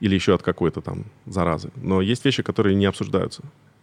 Или 0.00 0.16
еще 0.16 0.34
от 0.34 0.42
какой-то 0.42 0.80
там 0.80 1.04
заразы. 1.26 1.70
Но 1.76 2.00
есть 2.00 2.24
вещи, 2.24 2.42
которые 2.42 2.74
не 2.74 2.86
обсуждаются. 2.86 3.42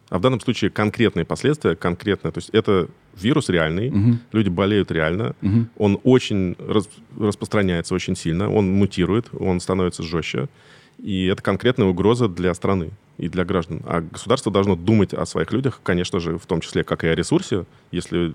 А 0.10 0.18
в 0.18 0.22
данном 0.22 0.42
случае 0.42 0.72
конкретные 0.72 1.26
последствия, 1.26 1.76
конкретные. 1.76 2.32
То 2.32 2.40
есть 2.40 2.50
это 2.52 2.90
вирус 3.16 3.50
реальный, 3.50 3.90
угу. 3.90 4.18
люди 4.32 4.50
болеют 4.50 4.92
реально, 4.92 5.36
угу. 5.42 5.68
он 5.78 6.00
очень 6.04 6.56
рас, 6.60 6.90
распространяется 7.18 7.94
очень 7.94 8.16
сильно, 8.16 8.52
он 8.52 8.72
мутирует, 8.72 9.30
он 9.38 9.60
становится 9.60 10.04
жестче. 10.04 10.50
И 10.98 11.28
это 11.28 11.42
конкретная 11.44 11.88
угроза 11.88 12.28
для 12.28 12.54
страны 12.54 12.92
и 13.18 13.30
для 13.30 13.46
граждан. 13.46 13.82
А 13.86 14.02
государство 14.02 14.52
должно 14.52 14.76
думать 14.76 15.14
о 15.14 15.26
своих 15.26 15.52
людях, 15.52 15.80
конечно 15.84 16.20
же, 16.20 16.38
в 16.38 16.46
том 16.46 16.60
числе, 16.60 16.84
как 16.84 17.04
и 17.04 17.08
о 17.08 17.16
ресурсе. 17.16 17.66
Если 17.92 18.34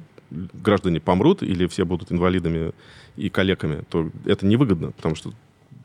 граждане 0.53 1.01
помрут 1.01 1.43
или 1.43 1.66
все 1.66 1.85
будут 1.85 2.12
инвалидами 2.12 2.72
и 3.16 3.28
коллегами, 3.28 3.83
то 3.89 4.11
это 4.24 4.47
невыгодно, 4.47 4.93
потому 4.93 5.14
что 5.14 5.33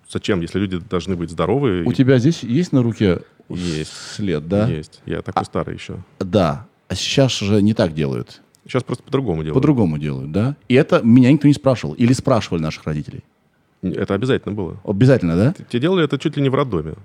зачем, 0.10 0.42
если 0.42 0.60
люди 0.60 0.80
должны 0.80 1.16
быть 1.16 1.30
здоровы? 1.30 1.84
У 1.86 1.92
и... 1.92 1.96
тебя 1.96 2.18
здесь 2.18 2.44
есть 2.44 2.72
на 2.72 2.82
руке 2.82 3.20
есть. 3.50 3.92
след, 3.92 4.48
да? 4.48 4.68
Есть. 4.68 5.02
Я 5.06 5.22
такой 5.22 5.42
а, 5.42 5.46
старый 5.46 5.76
еще. 5.76 5.98
Да. 6.20 6.68
А 6.88 6.96
сейчас 6.96 7.38
же 7.38 7.62
не 7.62 7.74
так 7.74 7.94
делают. 7.94 8.42
Сейчас 8.66 8.84
просто 8.84 9.04
по-другому 9.04 9.44
делают. 9.44 9.56
По-другому 9.56 9.98
делают, 9.98 10.32
да? 10.32 10.56
И 10.68 10.76
это 10.76 11.02
меня 11.02 11.32
никто 11.32 11.48
не 11.48 11.54
спрашивал. 11.54 11.94
Или 11.94 12.14
спрашивали 12.14 12.62
наших 12.62 12.86
родителей? 12.86 13.24
Это 13.82 14.14
обязательно 14.14 14.54
было. 14.54 14.80
Обязательно, 14.84 15.36
да? 15.36 15.56
Те 15.70 15.80
делали 15.80 16.04
это 16.04 16.18
чуть 16.18 16.36
ли 16.36 16.44
не 16.44 16.50
в 16.50 16.56
роддоме. 16.56 16.96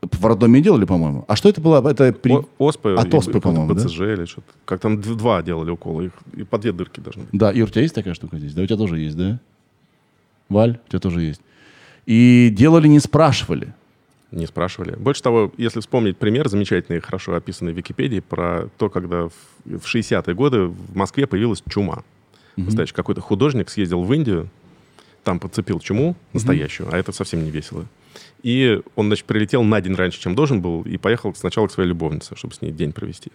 В 0.00 0.26
роддоме 0.26 0.60
делали, 0.60 0.84
по-моему. 0.84 1.24
А 1.26 1.34
что 1.34 1.48
это 1.48 1.60
было? 1.60 1.86
Это 1.90 2.12
при... 2.12 2.32
О, 2.32 2.44
оспы. 2.58 2.94
От 2.94 3.12
оспы, 3.12 3.40
по-моему, 3.40 3.74
БЦЖ 3.74 3.98
да? 3.98 4.12
или 4.12 4.24
что-то. 4.26 4.46
Как 4.64 4.80
там 4.80 5.00
два 5.00 5.42
делали 5.42 5.70
уколы. 5.70 6.06
Их, 6.06 6.12
и 6.36 6.44
по 6.44 6.58
две 6.58 6.72
дырки 6.72 7.00
должны 7.00 7.22
быть. 7.22 7.30
Да, 7.32 7.50
и 7.50 7.62
у 7.62 7.66
тебя 7.66 7.82
есть 7.82 7.94
такая 7.94 8.14
штука 8.14 8.38
здесь? 8.38 8.54
Да, 8.54 8.62
у 8.62 8.66
тебя 8.66 8.76
тоже 8.76 8.98
есть, 8.98 9.16
да? 9.16 9.40
Валь, 10.48 10.78
у 10.86 10.88
тебя 10.88 11.00
тоже 11.00 11.22
есть. 11.22 11.40
И 12.06 12.54
делали, 12.56 12.86
не 12.86 13.00
спрашивали. 13.00 13.74
Не 14.30 14.46
спрашивали. 14.46 14.94
Больше 14.94 15.22
того, 15.22 15.52
если 15.56 15.80
вспомнить 15.80 16.16
пример, 16.16 16.48
замечательный, 16.48 17.00
хорошо 17.00 17.34
описанный 17.34 17.72
в 17.72 17.76
Википедии, 17.76 18.20
про 18.20 18.68
то, 18.78 18.90
когда 18.90 19.28
в, 19.28 19.32
в 19.64 19.84
60-е 19.94 20.34
годы 20.34 20.64
в 20.64 20.94
Москве 20.94 21.26
появилась 21.26 21.62
чума. 21.68 22.04
Угу. 22.56 22.64
Представляешь, 22.64 22.92
какой-то 22.92 23.20
художник 23.20 23.68
съездил 23.68 24.02
в 24.02 24.12
Индию, 24.12 24.48
там 25.24 25.40
подцепил 25.40 25.80
чуму 25.80 26.14
настоящую, 26.32 26.86
угу. 26.86 26.96
а 26.96 26.98
это 26.98 27.12
совсем 27.12 27.42
не 27.42 27.50
весело. 27.50 27.86
И 28.42 28.80
он, 28.94 29.06
значит, 29.06 29.26
прилетел 29.26 29.62
на 29.62 29.80
день 29.80 29.94
раньше, 29.94 30.20
чем 30.20 30.34
должен 30.34 30.60
был, 30.60 30.82
и 30.82 30.96
поехал 30.96 31.34
сначала 31.34 31.66
к 31.66 31.72
своей 31.72 31.88
любовнице, 31.88 32.36
чтобы 32.36 32.54
с 32.54 32.62
ней 32.62 32.72
день 32.72 32.92
провести. 32.92 33.32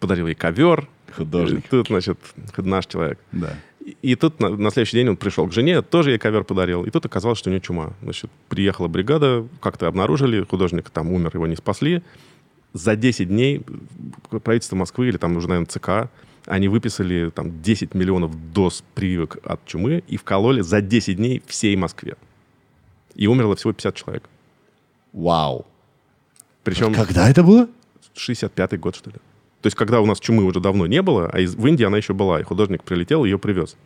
Подарил 0.00 0.26
ей 0.26 0.34
ковер. 0.34 0.88
Художник. 1.14 1.64
И 1.66 1.68
тут, 1.68 1.88
значит, 1.88 2.18
наш 2.56 2.86
человек. 2.86 3.18
Да. 3.32 3.54
И, 3.84 3.96
и 4.02 4.14
тут 4.14 4.40
на, 4.40 4.50
на 4.50 4.70
следующий 4.70 4.96
день 4.96 5.10
он 5.10 5.16
пришел 5.16 5.46
к 5.46 5.52
жене, 5.52 5.82
тоже 5.82 6.10
ей 6.10 6.18
ковер 6.18 6.44
подарил. 6.44 6.84
И 6.84 6.90
тут 6.90 7.06
оказалось, 7.06 7.38
что 7.38 7.50
у 7.50 7.52
нее 7.52 7.60
чума. 7.60 7.92
Значит, 8.02 8.30
приехала 8.48 8.88
бригада, 8.88 9.46
как-то 9.60 9.86
обнаружили, 9.86 10.42
художник 10.42 10.90
там 10.90 11.12
умер, 11.12 11.30
его 11.34 11.46
не 11.46 11.56
спасли. 11.56 12.02
За 12.74 12.96
10 12.96 13.28
дней 13.28 13.62
правительство 14.44 14.76
Москвы 14.76 15.08
или 15.08 15.16
там 15.16 15.36
уже, 15.36 15.48
наверное, 15.48 15.66
ЦК 15.66 16.10
они 16.48 16.68
выписали 16.68 17.30
там 17.30 17.62
10 17.62 17.94
миллионов 17.94 18.52
доз 18.52 18.82
прививок 18.94 19.38
от 19.44 19.64
чумы 19.66 20.02
и 20.08 20.16
вкололи 20.16 20.62
за 20.62 20.80
10 20.80 21.16
дней 21.16 21.42
всей 21.46 21.76
Москве. 21.76 22.16
И 23.18 23.26
умерло 23.26 23.56
всего 23.56 23.74
50 23.74 23.94
человек. 23.94 24.24
Вау. 25.12 25.66
Причем... 26.64 26.94
Когда 26.94 27.28
это 27.28 27.42
было? 27.42 27.68
65-й 28.14 28.78
год, 28.78 28.96
что 28.96 29.10
ли. 29.10 29.16
То 29.60 29.66
есть, 29.66 29.76
когда 29.76 30.00
у 30.00 30.06
нас 30.06 30.20
чумы 30.20 30.44
уже 30.44 30.60
давно 30.60 30.86
не 30.86 31.02
было, 31.02 31.28
а 31.32 31.40
из, 31.40 31.54
в 31.54 31.66
Индии 31.66 31.84
она 31.84 31.96
еще 31.96 32.14
была, 32.14 32.40
и 32.40 32.44
художник 32.44 32.84
прилетел 32.84 33.24
ее 33.24 33.38
привез. 33.38 33.76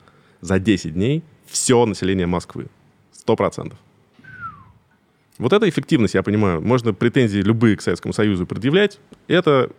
За 0.42 0.58
10 0.58 0.92
дней 0.92 1.22
все 1.46 1.84
население 1.86 2.26
Москвы. 2.26 2.66
Сто 3.12 3.34
процентов. 3.34 3.78
Вот 5.38 5.52
эта 5.52 5.68
эффективность, 5.68 6.14
я 6.14 6.22
понимаю, 6.22 6.60
можно 6.60 6.92
претензии 6.92 7.38
любые 7.38 7.76
к 7.76 7.82
Советскому 7.82 8.12
Союзу 8.12 8.46
предъявлять. 8.46 9.00
Это 9.28 9.70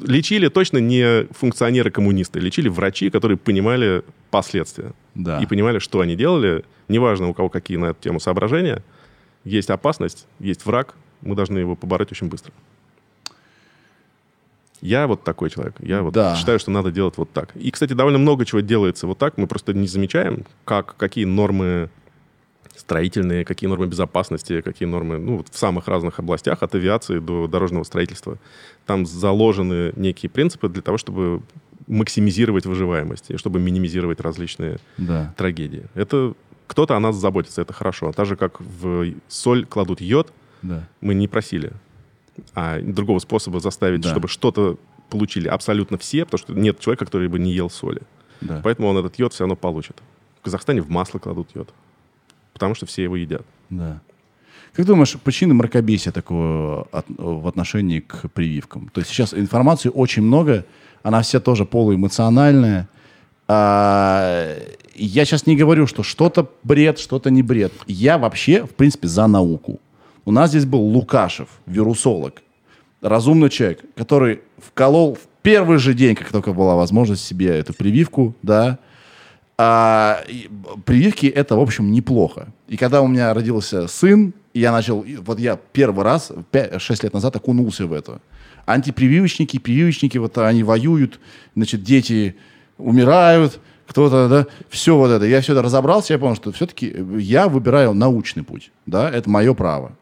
лечили 0.00 0.48
точно 0.48 0.78
не 0.78 1.26
функционеры-коммунисты, 1.30 2.40
лечили 2.40 2.68
врачи, 2.68 3.08
которые 3.10 3.38
понимали 3.38 4.02
последствия. 4.30 4.92
Да. 5.14 5.38
И 5.40 5.46
понимали, 5.46 5.78
что 5.78 6.00
они 6.00 6.16
делали. 6.16 6.64
Неважно, 6.88 7.28
у 7.28 7.34
кого 7.34 7.48
какие 7.48 7.76
на 7.76 7.86
эту 7.86 8.02
тему 8.02 8.20
соображения. 8.20 8.82
Есть 9.46 9.70
опасность, 9.70 10.26
есть 10.40 10.66
враг, 10.66 10.96
мы 11.20 11.36
должны 11.36 11.58
его 11.58 11.76
побороть 11.76 12.10
очень 12.10 12.28
быстро. 12.28 12.52
Я 14.80 15.06
вот 15.06 15.22
такой 15.22 15.50
человек. 15.50 15.76
Я 15.78 16.02
вот 16.02 16.12
да. 16.12 16.34
считаю, 16.34 16.58
что 16.58 16.72
надо 16.72 16.90
делать 16.90 17.16
вот 17.16 17.30
так. 17.30 17.54
И, 17.54 17.70
кстати, 17.70 17.92
довольно 17.92 18.18
много 18.18 18.44
чего 18.44 18.60
делается 18.60 19.06
вот 19.06 19.18
так. 19.18 19.38
Мы 19.38 19.46
просто 19.46 19.72
не 19.72 19.86
замечаем, 19.86 20.44
как, 20.64 20.96
какие 20.96 21.24
нормы 21.24 21.90
строительные, 22.76 23.44
какие 23.44 23.68
нормы 23.68 23.86
безопасности, 23.86 24.60
какие 24.62 24.88
нормы, 24.88 25.18
ну, 25.18 25.36
вот 25.38 25.48
в 25.48 25.56
самых 25.56 25.86
разных 25.86 26.18
областях, 26.18 26.64
от 26.64 26.74
авиации 26.74 27.20
до 27.20 27.46
дорожного 27.46 27.84
строительства. 27.84 28.38
Там 28.84 29.06
заложены 29.06 29.92
некие 29.94 30.28
принципы 30.28 30.68
для 30.68 30.82
того, 30.82 30.98
чтобы 30.98 31.40
максимизировать 31.86 32.66
выживаемость 32.66 33.30
и 33.30 33.36
чтобы 33.36 33.60
минимизировать 33.60 34.20
различные 34.20 34.78
да. 34.98 35.32
трагедии. 35.36 35.84
Это 35.94 36.34
кто-то 36.66 36.96
о 36.96 37.00
нас 37.00 37.16
заботится, 37.16 37.62
это 37.62 37.72
хорошо. 37.72 38.12
Так 38.12 38.26
же, 38.26 38.36
как 38.36 38.60
в 38.60 39.12
соль 39.28 39.64
кладут 39.66 40.00
йод, 40.00 40.32
да. 40.62 40.86
мы 41.00 41.14
не 41.14 41.28
просили. 41.28 41.72
А 42.54 42.80
другого 42.80 43.18
способа 43.18 43.60
заставить, 43.60 44.00
да. 44.00 44.10
чтобы 44.10 44.28
что-то 44.28 44.78
получили 45.08 45.48
абсолютно 45.48 45.96
все, 45.98 46.24
потому 46.24 46.38
что 46.38 46.52
нет 46.54 46.80
человека, 46.80 47.04
который 47.04 47.28
бы 47.28 47.38
не 47.38 47.52
ел 47.52 47.70
соли. 47.70 48.02
Да. 48.40 48.60
Поэтому 48.62 48.88
он 48.88 48.98
этот 48.98 49.18
йод 49.18 49.32
все 49.32 49.44
равно 49.44 49.56
получит. 49.56 49.96
В 50.40 50.42
Казахстане 50.42 50.82
в 50.82 50.90
масло 50.90 51.18
кладут 51.18 51.54
йод 51.54 51.72
потому 52.56 52.74
что 52.74 52.86
все 52.86 53.02
его 53.02 53.16
едят. 53.16 53.42
Да. 53.68 54.00
Как 54.72 54.86
думаешь, 54.86 55.14
причины 55.22 55.52
мракобесия 55.52 56.10
такого 56.10 56.88
от, 56.90 57.04
в 57.08 57.46
отношении 57.46 58.00
к 58.00 58.30
прививкам? 58.32 58.88
То 58.94 59.00
есть 59.00 59.10
сейчас 59.10 59.34
информации 59.34 59.90
очень 59.92 60.22
много, 60.22 60.64
она 61.02 61.20
вся 61.20 61.38
тоже 61.38 61.66
полуэмоциональная. 61.66 62.88
А, 63.48 64.56
я 64.94 65.24
сейчас 65.24 65.46
не 65.46 65.56
говорю, 65.56 65.86
что 65.86 66.02
что-то 66.02 66.50
бред, 66.62 66.98
что-то 66.98 67.30
не 67.30 67.42
бред. 67.42 67.72
Я 67.86 68.18
вообще, 68.18 68.64
в 68.64 68.74
принципе, 68.74 69.08
за 69.08 69.26
науку. 69.26 69.80
У 70.24 70.32
нас 70.32 70.50
здесь 70.50 70.64
был 70.64 70.80
Лукашев, 70.80 71.48
вирусолог, 71.66 72.42
разумный 73.00 73.48
человек, 73.48 73.80
который 73.94 74.40
вколол 74.58 75.14
в 75.14 75.28
первый 75.42 75.78
же 75.78 75.94
день, 75.94 76.16
как 76.16 76.32
только 76.32 76.52
была 76.52 76.74
возможность 76.74 77.24
себе 77.24 77.58
эту 77.58 77.72
прививку, 77.72 78.34
да, 78.42 78.78
а, 79.58 80.22
прививки 80.84 81.26
это, 81.26 81.56
в 81.56 81.60
общем, 81.60 81.92
неплохо. 81.92 82.48
И 82.68 82.76
когда 82.76 83.00
у 83.00 83.06
меня 83.06 83.32
родился 83.32 83.86
сын, 83.86 84.34
и 84.52 84.60
я 84.60 84.72
начал, 84.72 85.04
вот 85.20 85.38
я 85.38 85.58
первый 85.72 86.04
раз, 86.04 86.32
5, 86.50 86.80
6 86.80 87.04
лет 87.04 87.14
назад 87.14 87.36
окунулся 87.36 87.86
в 87.86 87.92
это. 87.92 88.20
Антипрививочники, 88.66 89.58
прививочники, 89.58 90.18
вот 90.18 90.36
они 90.38 90.62
воюют, 90.62 91.20
значит, 91.54 91.84
дети 91.84 92.36
умирают, 92.78 93.60
кто-то, 93.86 94.28
да, 94.28 94.46
все 94.68 94.96
вот 94.96 95.10
это. 95.10 95.24
Я 95.24 95.40
все 95.40 95.52
это 95.52 95.62
разобрался, 95.62 96.12
я 96.12 96.18
понял, 96.18 96.36
что 96.36 96.52
все-таки 96.52 96.94
я 97.18 97.48
выбираю 97.48 97.94
научный 97.94 98.42
путь, 98.42 98.70
да, 98.84 99.10
это 99.10 99.30
мое 99.30 99.54
право. 99.54 99.92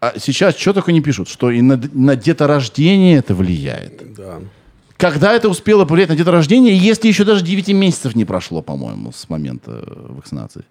А 0.00 0.14
сейчас 0.18 0.56
что 0.56 0.72
только 0.72 0.92
не 0.92 1.00
пишут, 1.00 1.28
что 1.28 1.50
и 1.50 1.60
на, 1.60 1.80
на 1.92 2.16
деторождение 2.16 3.18
это 3.18 3.34
влияет. 3.34 4.14
Да. 4.14 4.38
Когда 4.96 5.32
это 5.32 5.48
успело 5.48 5.84
повлиять 5.84 6.08
на 6.08 6.16
деторождение, 6.16 6.76
если 6.76 7.08
еще 7.08 7.24
даже 7.24 7.44
9 7.44 7.68
месяцев 7.68 8.14
не 8.14 8.24
прошло, 8.24 8.62
по-моему, 8.62 9.12
с 9.12 9.28
момента 9.28 9.84
э, 9.86 10.06
вакцинации. 10.10 10.64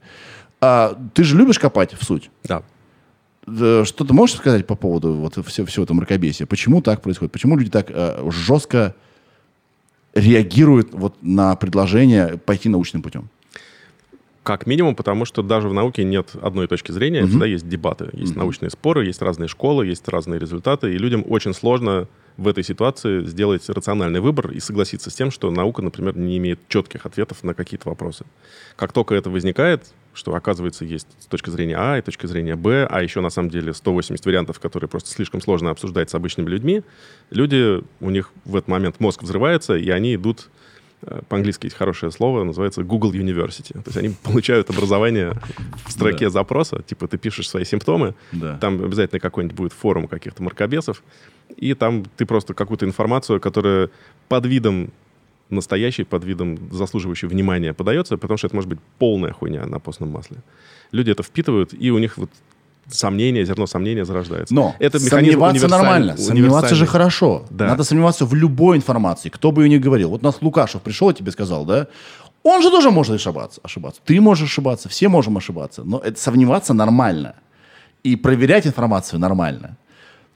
А, 0.60 0.98
ты 1.14 1.24
же 1.24 1.38
любишь 1.38 1.60
копать 1.60 1.94
в 1.94 2.04
суть? 2.04 2.30
Да. 2.44 2.64
Что 3.46 4.04
ты 4.04 4.14
можешь 4.14 4.36
сказать 4.36 4.68
по 4.68 4.76
поводу 4.76 5.14
вот 5.14 5.38
всего, 5.48 5.66
всего 5.68 5.84
этого 5.86 5.98
мракобесия? 5.98 6.46
Почему 6.46 6.82
так 6.82 7.02
происходит? 7.02 7.32
Почему 7.32 7.56
люди 7.56 7.70
так 7.70 7.88
э, 7.90 8.30
жестко 8.30 8.96
реагируют 10.18 10.94
вот 10.94 11.16
на 11.22 11.56
предложение 11.56 12.38
пойти 12.38 12.70
научным 12.70 13.02
путем? 13.02 13.30
Как 14.44 14.66
минимум, 14.66 14.96
потому 14.96 15.26
что 15.26 15.44
даже 15.44 15.68
в 15.68 15.74
науке 15.74 16.06
нет 16.06 16.30
одной 16.42 16.68
точки 16.68 16.94
зрения, 16.94 17.22
угу. 17.22 17.28
всегда 17.28 17.46
есть 17.46 17.68
дебаты, 17.68 18.10
есть 18.14 18.32
угу. 18.32 18.40
научные 18.40 18.70
споры, 18.70 19.06
есть 19.06 19.22
разные 19.22 19.50
школы, 19.50 19.86
есть 19.86 20.08
разные 20.08 20.40
результаты, 20.40 20.94
и 20.94 20.98
людям 20.98 21.26
очень 21.28 21.54
сложно 21.54 22.08
в 22.38 22.48
этой 22.48 22.64
ситуации 22.64 23.24
сделать 23.26 23.68
рациональный 23.68 24.22
выбор 24.22 24.52
и 24.52 24.60
согласиться 24.60 25.10
с 25.10 25.16
тем, 25.16 25.32
что 25.32 25.52
наука, 25.52 25.82
например, 25.82 26.16
не 26.16 26.38
имеет 26.38 26.60
четких 26.70 27.06
ответов 27.06 27.44
на 27.44 27.54
какие-то 27.54 27.90
вопросы. 27.90 28.26
Как 28.76 28.94
только 28.94 29.16
это 29.16 29.30
возникает, 29.30 29.88
что, 30.18 30.36
оказывается, 30.36 30.84
есть 30.84 31.08
с 31.20 31.26
точки 31.28 31.50
зрения 31.50 31.78
А 31.78 31.98
и 31.98 32.02
точка 32.02 32.28
зрения 32.28 32.56
Б, 32.56 32.88
а 32.90 33.02
еще, 33.02 33.22
на 33.22 33.30
самом 33.30 33.50
деле, 33.50 33.74
180 33.74 34.26
вариантов, 34.26 34.60
которые 34.60 34.90
просто 34.90 35.10
слишком 35.10 35.42
сложно 35.42 35.70
обсуждать 35.70 36.10
с 36.10 36.16
обычными 36.16 36.50
людьми, 36.50 36.84
люди, 37.30 37.84
у 38.00 38.10
них 38.10 38.32
в 38.46 38.56
этот 38.56 38.68
момент 38.68 39.00
мозг 39.00 39.24
взрывается, 39.24 39.76
и 39.76 39.90
они 39.90 40.16
идут 40.16 40.50
Э, 41.04 41.22
по-английски 41.30 41.68
есть 41.68 41.76
хорошее 41.76 42.12
слово, 42.12 42.44
называется 42.44 42.84
Google 42.84 43.12
University. 43.14 43.74
То 43.74 43.84
есть 43.86 43.98
они 43.98 44.10
получают 44.24 44.70
образование 44.70 45.34
в 45.86 45.92
строке 45.92 46.26
да. 46.26 46.32
запроса, 46.32 46.82
типа 46.82 47.08
ты 47.08 47.18
пишешь 47.18 47.50
свои 47.50 47.66
симптомы, 47.66 48.16
да. 48.32 48.58
там 48.58 48.84
обязательно 48.84 49.20
какой-нибудь 49.20 49.56
будет 49.56 49.74
форум 49.74 50.08
каких-то 50.08 50.42
маркобесов, 50.44 51.04
и 51.56 51.74
там 51.74 52.04
ты 52.18 52.26
просто 52.26 52.54
какую-то 52.54 52.86
информацию, 52.86 53.40
которая 53.40 53.90
под 54.28 54.46
видом 54.46 54.92
настоящей, 55.50 56.04
под 56.04 56.24
видом 56.24 56.58
заслуживающей 56.72 57.28
внимания 57.28 57.74
подается, 57.74 58.18
потому 58.18 58.38
что 58.38 58.48
это 58.48 58.56
может 58.56 58.70
быть 58.70 58.80
полная 59.00 59.32
хуйня 59.32 59.66
на 59.66 59.80
постном 59.80 60.10
масле. 60.10 60.38
Люди 60.92 61.12
это 61.12 61.24
впитывают, 61.24 61.74
и 61.74 61.92
у 61.92 61.98
них 61.98 62.18
вот 62.18 62.30
сомнение, 62.90 63.46
зерно 63.46 63.68
сомнения 63.68 64.06
зарождается. 64.06 64.54
Но 64.54 64.76
это 64.80 65.00
сомневаться 65.00 65.68
нормально, 65.68 66.18
сомневаться 66.18 66.76
же 66.76 66.86
хорошо. 66.86 67.46
Да. 67.50 67.68
Надо 67.68 67.84
сомневаться 67.84 68.26
в 68.26 68.34
любой 68.34 68.78
информации, 68.78 69.30
кто 69.30 69.52
бы 69.52 69.64
ее 69.64 69.70
ни 69.70 69.78
говорил. 69.78 70.10
Вот 70.10 70.22
у 70.22 70.26
нас 70.26 70.42
Лукашев 70.42 70.82
пришел 70.82 71.10
и 71.10 71.14
тебе 71.14 71.32
сказал, 71.32 71.66
да, 71.66 71.88
он 72.44 72.62
же 72.62 72.70
тоже 72.70 72.92
может 72.92 73.16
ошибаться, 73.16 73.60
ошибаться. 73.64 74.02
Ты 74.06 74.22
можешь 74.22 74.50
ошибаться, 74.50 74.88
все 74.90 75.10
можем 75.10 75.38
ошибаться. 75.38 75.84
Но 75.84 76.00
это 76.00 76.20
сомневаться 76.20 76.74
нормально. 76.74 77.36
И 78.04 78.16
проверять 78.16 78.66
информацию 78.66 79.20
нормально. 79.20 79.78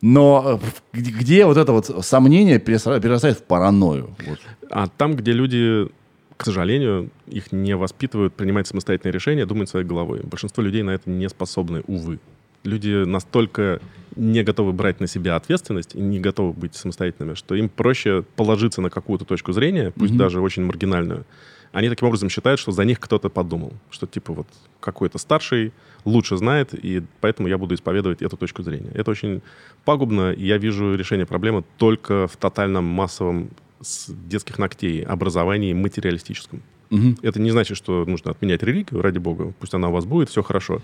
Но 0.02 0.60
э, 0.62 1.00
где 1.00 1.46
вот 1.46 1.58
это 1.58 1.72
вот 1.72 2.06
сомнение 2.06 2.60
перерастает 2.60 3.38
в 3.38 3.44
паранойю? 3.44 4.16
Вот. 4.26 4.40
А 4.70 4.88
там, 4.88 5.16
где 5.16 5.32
люди 5.32 5.90
к 6.38 6.46
сожалению, 6.46 7.12
их 7.28 7.52
не 7.52 7.76
воспитывают 7.76 8.34
принимать 8.34 8.66
самостоятельные 8.66 9.14
решения, 9.14 9.46
думать 9.46 9.70
своей 9.70 9.86
головой. 9.86 10.22
Большинство 10.24 10.64
людей 10.64 10.82
на 10.82 10.90
это 10.90 11.08
не 11.08 11.30
способны, 11.30 11.84
увы 11.86 12.20
люди 12.64 13.04
настолько 13.06 13.82
не 14.16 14.44
готовы 14.44 14.74
брать 14.74 15.00
на 15.00 15.08
себя 15.08 15.36
ответственность 15.36 15.96
и 15.96 16.02
не 16.02 16.20
готовы 16.20 16.54
быть 16.54 16.76
самостоятельными, 16.76 17.36
что 17.36 17.56
им 17.56 17.70
проще 17.70 18.24
положиться 18.36 18.82
на 18.82 18.90
какую-то 18.90 19.26
точку 19.26 19.54
зрения, 19.54 19.92
пусть 19.92 20.14
mm-hmm. 20.14 20.18
даже 20.18 20.42
очень 20.42 20.66
маргинальную. 20.66 21.26
Они 21.72 21.90
таким 21.90 22.08
образом 22.08 22.30
считают, 22.30 22.60
что 22.60 22.72
за 22.72 22.84
них 22.84 23.00
кто-то 23.00 23.30
подумал, 23.30 23.74
что 23.90 24.06
типа 24.06 24.34
вот 24.34 24.48
какой-то 24.80 25.18
старший 25.18 25.72
лучше 26.04 26.36
знает, 26.38 26.74
и 26.74 27.04
поэтому 27.22 27.48
я 27.48 27.58
буду 27.58 27.76
исповедовать 27.76 28.22
эту 28.22 28.36
точку 28.36 28.64
зрения. 28.64 28.92
Это 28.94 29.12
очень 29.12 29.42
пагубно, 29.86 30.34
и 30.34 30.46
я 30.46 30.58
вижу 30.58 30.96
решение 30.96 31.26
проблемы 31.26 31.64
только 31.78 32.28
в 32.28 32.36
тотальном 32.36 32.86
массовом 32.86 33.52
с 33.80 34.12
детских 34.12 34.60
ногтей 34.60 35.04
образовании 35.04 35.74
материалистическом. 35.74 36.62
Угу. 36.92 37.18
Это 37.22 37.40
не 37.40 37.52
значит, 37.52 37.78
что 37.78 38.06
нужно 38.06 38.32
отменять 38.32 38.64
религию, 38.64 39.02
ради 39.02 39.18
бога, 39.18 39.54
пусть 39.60 39.74
она 39.74 39.90
у 39.90 39.92
вас 39.94 40.06
будет, 40.06 40.30
все 40.30 40.44
хорошо. 40.44 40.82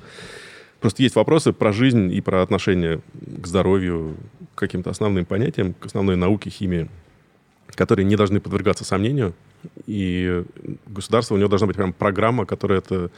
Просто 0.79 1.03
есть 1.03 1.15
вопросы 1.15 1.53
про 1.53 1.73
жизнь 1.73 2.13
и 2.13 2.21
про 2.21 2.41
отношение 2.41 3.01
к 3.41 3.47
здоровью, 3.47 4.15
к 4.55 4.59
каким-то 4.59 4.89
основным 4.91 5.25
понятиям, 5.25 5.73
к 5.73 5.85
основной 5.85 6.15
науке, 6.15 6.49
химии, 6.49 6.89
которые 7.75 8.05
не 8.05 8.15
должны 8.15 8.39
подвергаться 8.39 8.85
сомнению. 8.85 9.33
И 9.85 10.43
государство, 10.85 11.35
у 11.35 11.37
него 11.37 11.49
должна 11.49 11.67
быть 11.67 11.75
прям 11.75 11.93
программа, 11.93 12.45
которая 12.45 12.79
это 12.79 13.09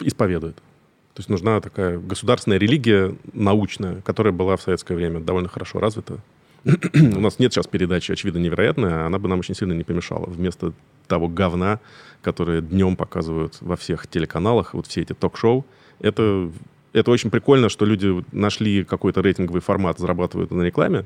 исповедует. 0.00 0.56
То 0.56 1.20
есть 1.20 1.28
нужна 1.28 1.60
такая 1.60 1.98
государственная 1.98 2.58
религия 2.58 3.14
научная, 3.32 4.00
которая 4.02 4.32
была 4.32 4.56
в 4.56 4.62
советское 4.62 4.94
время 4.94 5.20
довольно 5.20 5.48
хорошо 5.48 5.80
развита. 5.80 6.18
У 6.64 7.20
нас 7.20 7.38
нет 7.38 7.52
сейчас 7.52 7.66
передачи, 7.66 8.12
очевидно, 8.12 8.38
невероятная, 8.38 9.06
она 9.06 9.18
бы 9.18 9.28
нам 9.28 9.40
очень 9.40 9.54
сильно 9.54 9.72
не 9.72 9.84
помешала. 9.84 10.26
Вместо 10.26 10.72
того 11.06 11.28
говна, 11.28 11.80
которое 12.22 12.60
днем 12.60 12.96
показывают 12.96 13.56
во 13.60 13.76
всех 13.76 14.06
телеканалах, 14.06 14.74
вот 14.74 14.86
все 14.86 15.00
эти 15.00 15.12
ток-шоу, 15.12 15.66
это, 16.00 16.50
это 16.92 17.10
очень 17.10 17.30
прикольно, 17.30 17.68
что 17.68 17.84
люди 17.84 18.24
нашли 18.32 18.84
какой-то 18.84 19.20
рейтинговый 19.20 19.60
формат, 19.60 19.98
зарабатывают 19.98 20.50
на 20.50 20.62
рекламе, 20.62 21.04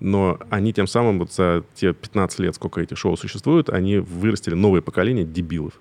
но 0.00 0.38
они 0.50 0.72
тем 0.72 0.86
самым 0.86 1.18
вот 1.18 1.32
за 1.32 1.64
те 1.74 1.92
15 1.92 2.38
лет, 2.40 2.54
сколько 2.54 2.80
эти 2.80 2.94
шоу 2.94 3.16
существуют, 3.16 3.68
они 3.68 3.98
вырастили 3.98 4.54
новое 4.54 4.80
поколение 4.80 5.24
дебилов, 5.24 5.80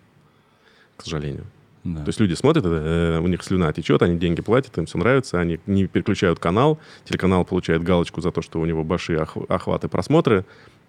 к 0.96 1.04
сожалению. 1.04 1.46
Да. 1.84 2.04
То 2.04 2.10
есть 2.10 2.20
люди 2.20 2.34
смотрят, 2.34 2.66
э, 2.66 3.20
у 3.20 3.28
них 3.28 3.44
слюна 3.44 3.72
течет, 3.72 4.02
они 4.02 4.18
деньги 4.18 4.42
платят, 4.42 4.78
им 4.78 4.88
все 4.88 4.98
нравится, 4.98 5.40
они 5.40 5.60
не 5.68 5.88
переключают 5.88 6.40
канал, 6.40 6.80
телеканал 7.06 7.46
получает 7.46 7.84
галочку 7.84 8.20
за 8.20 8.32
то, 8.32 8.42
что 8.42 8.60
у 8.60 8.66
него 8.66 8.84
большие 8.84 9.20
охваты 9.20 9.88
просмотры, 9.88 10.46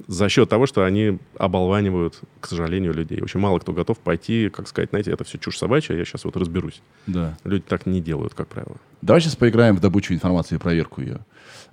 за 0.06 0.28
счет 0.28 0.48
того, 0.48 0.66
что 0.66 0.84
они 0.84 1.18
оболванивают, 1.38 2.20
к 2.40 2.46
сожалению, 2.46 2.94
людей. 2.94 3.20
Очень 3.22 3.40
мало 3.40 3.58
кто 3.58 3.72
готов 3.72 3.98
пойти, 3.98 4.48
как 4.48 4.68
сказать, 4.68 4.90
знаете, 4.90 5.12
это 5.12 5.24
все 5.24 5.38
чушь 5.38 5.58
собачья, 5.58 5.94
я 5.94 6.04
сейчас 6.04 6.24
вот 6.24 6.36
разберусь. 6.36 6.80
Да. 7.06 7.36
Люди 7.44 7.64
так 7.66 7.86
не 7.86 8.00
делают, 8.00 8.34
как 8.34 8.48
правило. 8.48 8.76
Давай 9.02 9.20
сейчас 9.20 9.36
поиграем 9.36 9.76
в 9.76 9.80
добычу 9.80 10.14
информации 10.14 10.56
и 10.56 10.58
проверку 10.58 11.00
ее. 11.00 11.20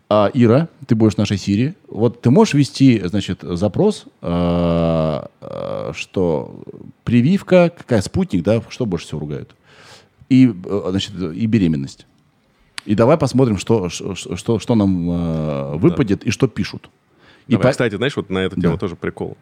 А, 0.07 0.29
Ира, 0.33 0.69
ты 0.87 0.95
будешь 0.95 1.17
нашей 1.17 1.37
Сири. 1.37 1.75
Вот 1.87 2.21
ты 2.21 2.29
можешь 2.29 2.53
ввести, 2.53 3.01
значит, 3.05 3.39
запрос, 3.41 4.05
а, 4.21 5.31
а, 5.41 5.91
что 5.95 6.63
прививка, 7.03 7.73
какая 7.75 8.01
спутник, 8.01 8.43
да, 8.43 8.61
что 8.69 8.85
больше 8.85 9.07
всего 9.07 9.19
ругают, 9.19 9.55
и, 10.29 10.53
а, 10.65 10.87
значит, 10.91 11.13
и 11.15 11.45
беременность. 11.47 12.05
И 12.85 12.93
давай 12.93 13.17
посмотрим, 13.17 13.57
что, 13.57 13.89
что, 13.89 14.59
что 14.59 14.75
нам 14.75 15.09
э, 15.09 15.77
выпадет 15.77 16.19
да. 16.19 16.27
и 16.27 16.29
что 16.29 16.47
пишут. 16.47 16.91
И 17.47 17.57
по... 17.57 17.71
Кстати, 17.71 17.95
знаешь, 17.95 18.15
вот 18.15 18.29
на 18.29 18.39
эту 18.39 18.61
тему 18.61 18.73
да. 18.73 18.79
тоже 18.79 18.95
прикол. 18.95 19.37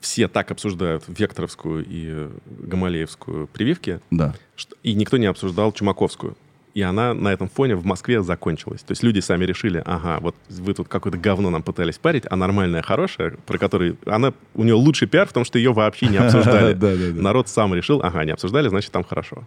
Все 0.00 0.28
так 0.28 0.50
обсуждают 0.50 1.04
векторовскую 1.06 1.86
и 1.88 2.28
гамалеевскую 2.46 3.46
прививки, 3.46 4.00
да. 4.10 4.34
что... 4.56 4.76
и 4.82 4.92
никто 4.92 5.16
не 5.16 5.24
обсуждал 5.24 5.72
чумаковскую. 5.72 6.36
И 6.74 6.82
она 6.82 7.14
на 7.14 7.32
этом 7.32 7.48
фоне 7.48 7.74
в 7.74 7.84
Москве 7.84 8.22
закончилась. 8.22 8.82
То 8.82 8.92
есть 8.92 9.02
люди 9.02 9.20
сами 9.20 9.44
решили, 9.44 9.82
ага, 9.84 10.18
вот 10.20 10.36
вы 10.48 10.72
тут 10.74 10.88
какое-то 10.88 11.18
говно 11.18 11.50
нам 11.50 11.62
пытались 11.62 11.98
парить, 11.98 12.24
а 12.30 12.36
нормальная, 12.36 12.82
хорошая, 12.82 13.34
про 13.46 13.58
которую... 13.58 13.98
Она, 14.06 14.32
у 14.54 14.62
нее 14.62 14.74
лучший 14.74 15.08
пиар, 15.08 15.26
потому 15.26 15.44
что 15.44 15.58
ее 15.58 15.72
вообще 15.72 16.06
не 16.06 16.16
обсуждали. 16.18 16.74
Народ 17.12 17.48
сам 17.48 17.74
решил, 17.74 18.00
ага, 18.02 18.24
не 18.24 18.32
обсуждали, 18.32 18.68
значит, 18.68 18.92
там 18.92 19.04
хорошо. 19.04 19.44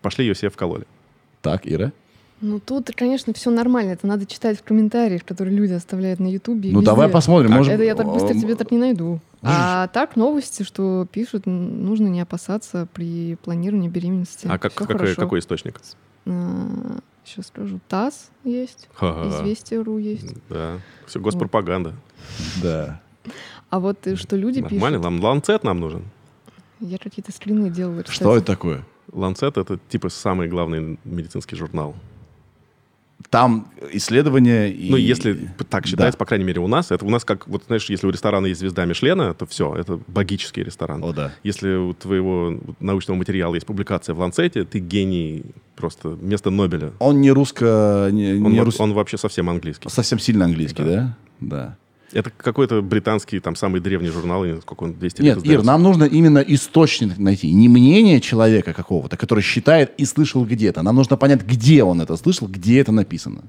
Пошли 0.00 0.26
ее 0.26 0.34
все 0.34 0.50
вкололи. 0.50 0.84
Так, 1.42 1.62
Ира? 1.64 1.92
Ну, 2.40 2.58
тут, 2.58 2.90
конечно, 2.96 3.32
все 3.32 3.50
нормально. 3.50 3.92
Это 3.92 4.04
надо 4.04 4.26
читать 4.26 4.58
в 4.58 4.64
комментариях, 4.64 5.24
которые 5.24 5.56
люди 5.56 5.74
оставляют 5.74 6.18
на 6.18 6.26
Ютубе. 6.26 6.70
Ну, 6.70 6.80
везде. 6.80 6.86
давай 6.86 7.08
посмотрим. 7.08 7.52
Может... 7.52 7.72
Это 7.72 7.84
я 7.84 7.94
так 7.94 8.06
быстро 8.06 8.34
тебе 8.34 8.56
так 8.56 8.72
не 8.72 8.78
найду. 8.78 9.20
А 9.42 9.86
так 9.88 10.16
новости, 10.16 10.64
что 10.64 11.06
пишут, 11.10 11.46
нужно 11.46 12.08
не 12.08 12.20
опасаться 12.20 12.88
при 12.92 13.36
планировании 13.36 13.88
беременности. 13.88 14.48
А 14.50 14.58
как, 14.58 14.74
какой, 14.74 15.14
какой 15.14 15.38
источник? 15.38 15.80
А, 16.26 16.98
сейчас 17.24 17.46
скажу. 17.48 17.80
ТАСС 17.88 18.30
есть, 18.44 18.88
Известия.ру 19.00 19.98
есть. 19.98 20.34
Да, 20.48 20.80
все 21.06 21.20
госпропаганда. 21.20 21.94
Да. 22.62 23.00
А 23.70 23.80
вот 23.80 23.98
что 24.16 24.36
люди 24.36 24.60
пишут... 24.60 24.72
Нормально, 24.72 24.98
нам 24.98 25.20
ланцет 25.22 25.64
нам 25.64 25.80
нужен. 25.80 26.04
Я 26.80 26.98
какие-то 26.98 27.32
скрины 27.32 27.70
делала. 27.70 28.04
Что 28.06 28.36
это 28.36 28.46
такое? 28.46 28.84
Ланцет— 29.12 29.56
это 29.58 29.78
типа 29.88 30.08
самый 30.08 30.48
главный 30.48 30.98
медицинский 31.04 31.56
журнал 31.56 31.94
там 33.30 33.68
исследования... 33.92 34.68
И... 34.68 34.90
Ну, 34.90 34.96
если 34.96 35.50
так 35.68 35.86
считается, 35.86 36.18
да. 36.18 36.18
по 36.18 36.26
крайней 36.26 36.44
мере, 36.44 36.60
у 36.60 36.66
нас, 36.66 36.90
это 36.90 37.04
у 37.04 37.10
нас 37.10 37.24
как, 37.24 37.46
вот 37.46 37.64
знаешь, 37.66 37.88
если 37.90 38.06
у 38.06 38.10
ресторана 38.10 38.46
есть 38.46 38.60
звезда 38.60 38.84
Мишлена, 38.84 39.34
то 39.34 39.46
все, 39.46 39.74
это 39.74 39.98
богический 40.06 40.62
ресторан. 40.62 41.02
О, 41.02 41.12
да. 41.12 41.32
Если 41.42 41.74
у 41.74 41.94
твоего 41.94 42.58
научного 42.80 43.18
материала 43.18 43.54
есть 43.54 43.66
публикация 43.66 44.14
в 44.14 44.20
Ланцете, 44.20 44.64
ты 44.64 44.78
гений 44.78 45.44
просто 45.76 46.10
вместо 46.10 46.50
Нобеля. 46.50 46.92
Он 46.98 47.20
не 47.20 47.30
русско... 47.30 48.08
Не, 48.12 48.34
он, 48.34 48.52
не 48.52 48.60
рус... 48.60 48.78
он 48.80 48.92
вообще 48.92 49.18
совсем 49.18 49.48
английский. 49.50 49.88
Совсем 49.88 50.18
сильно 50.18 50.44
английский, 50.44 50.82
да? 50.82 51.16
Да. 51.40 51.56
да. 51.56 51.76
Это 52.12 52.30
какой-то 52.30 52.82
британский, 52.82 53.40
там, 53.40 53.56
самый 53.56 53.80
древний 53.80 54.08
журнал, 54.08 54.44
сколько 54.60 54.84
он, 54.84 54.94
200 54.94 55.22
Нет, 55.22 55.36
лет 55.36 55.46
Ир, 55.46 55.62
нам 55.62 55.82
нужно 55.82 56.04
именно 56.04 56.38
источник 56.38 57.18
найти. 57.18 57.52
Не 57.52 57.68
мнение 57.68 58.20
человека 58.20 58.72
какого-то, 58.72 59.16
который 59.16 59.40
считает 59.42 59.92
и 59.98 60.04
слышал 60.04 60.44
где-то. 60.44 60.82
Нам 60.82 60.96
нужно 60.96 61.16
понять, 61.16 61.42
где 61.44 61.82
он 61.84 62.00
это 62.00 62.16
слышал, 62.16 62.48
где 62.48 62.80
это 62.80 62.92
написано. 62.92 63.42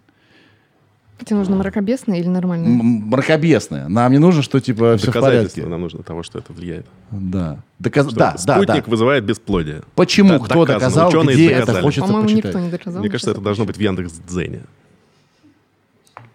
Тебе 1.26 1.38
нужно 1.38 1.56
мракобесное 1.56 2.19
или 2.19 2.27
нормальное? 2.27 2.68
М- 2.68 3.07
мракобесное. 3.07 3.88
Нам 3.88 4.11
не 4.11 4.18
нужно, 4.18 4.41
что 4.41 4.60
типа 4.60 4.98
все 4.98 5.10
в 5.10 5.14
порядке. 5.14 5.65
нам 5.65 5.80
нужно 5.80 6.03
того, 6.03 6.22
что 6.22 6.40
это 6.40 6.52
влияет. 6.52 6.85
Да. 7.11 7.60
Доказ... 7.80 8.07
Что 8.07 8.15
да, 8.18 8.38
спутник 8.38 8.68
да, 8.68 8.76
да. 8.76 8.84
вызывает 8.88 9.23
бесплодие. 9.23 9.84
Почему? 9.95 10.30
Да, 10.31 10.40
Кто 10.40 10.65
доказано. 10.65 10.80
доказал, 10.80 11.10
Ученые 11.10 11.35
где 11.35 11.49
доказали. 11.49 11.77
это 11.77 11.81
хочется 11.81 12.02
По-моему, 12.07 12.23
почитать? 12.27 12.45
никто 12.45 12.60
не 12.60 12.69
доказал. 12.72 12.99
Мне 12.99 13.10
кажется, 13.10 13.31
это 13.31 13.41
должно 13.41 13.65
быть 13.65 13.77
в 13.77 13.80
Яндекс.Дзене. 13.80 14.61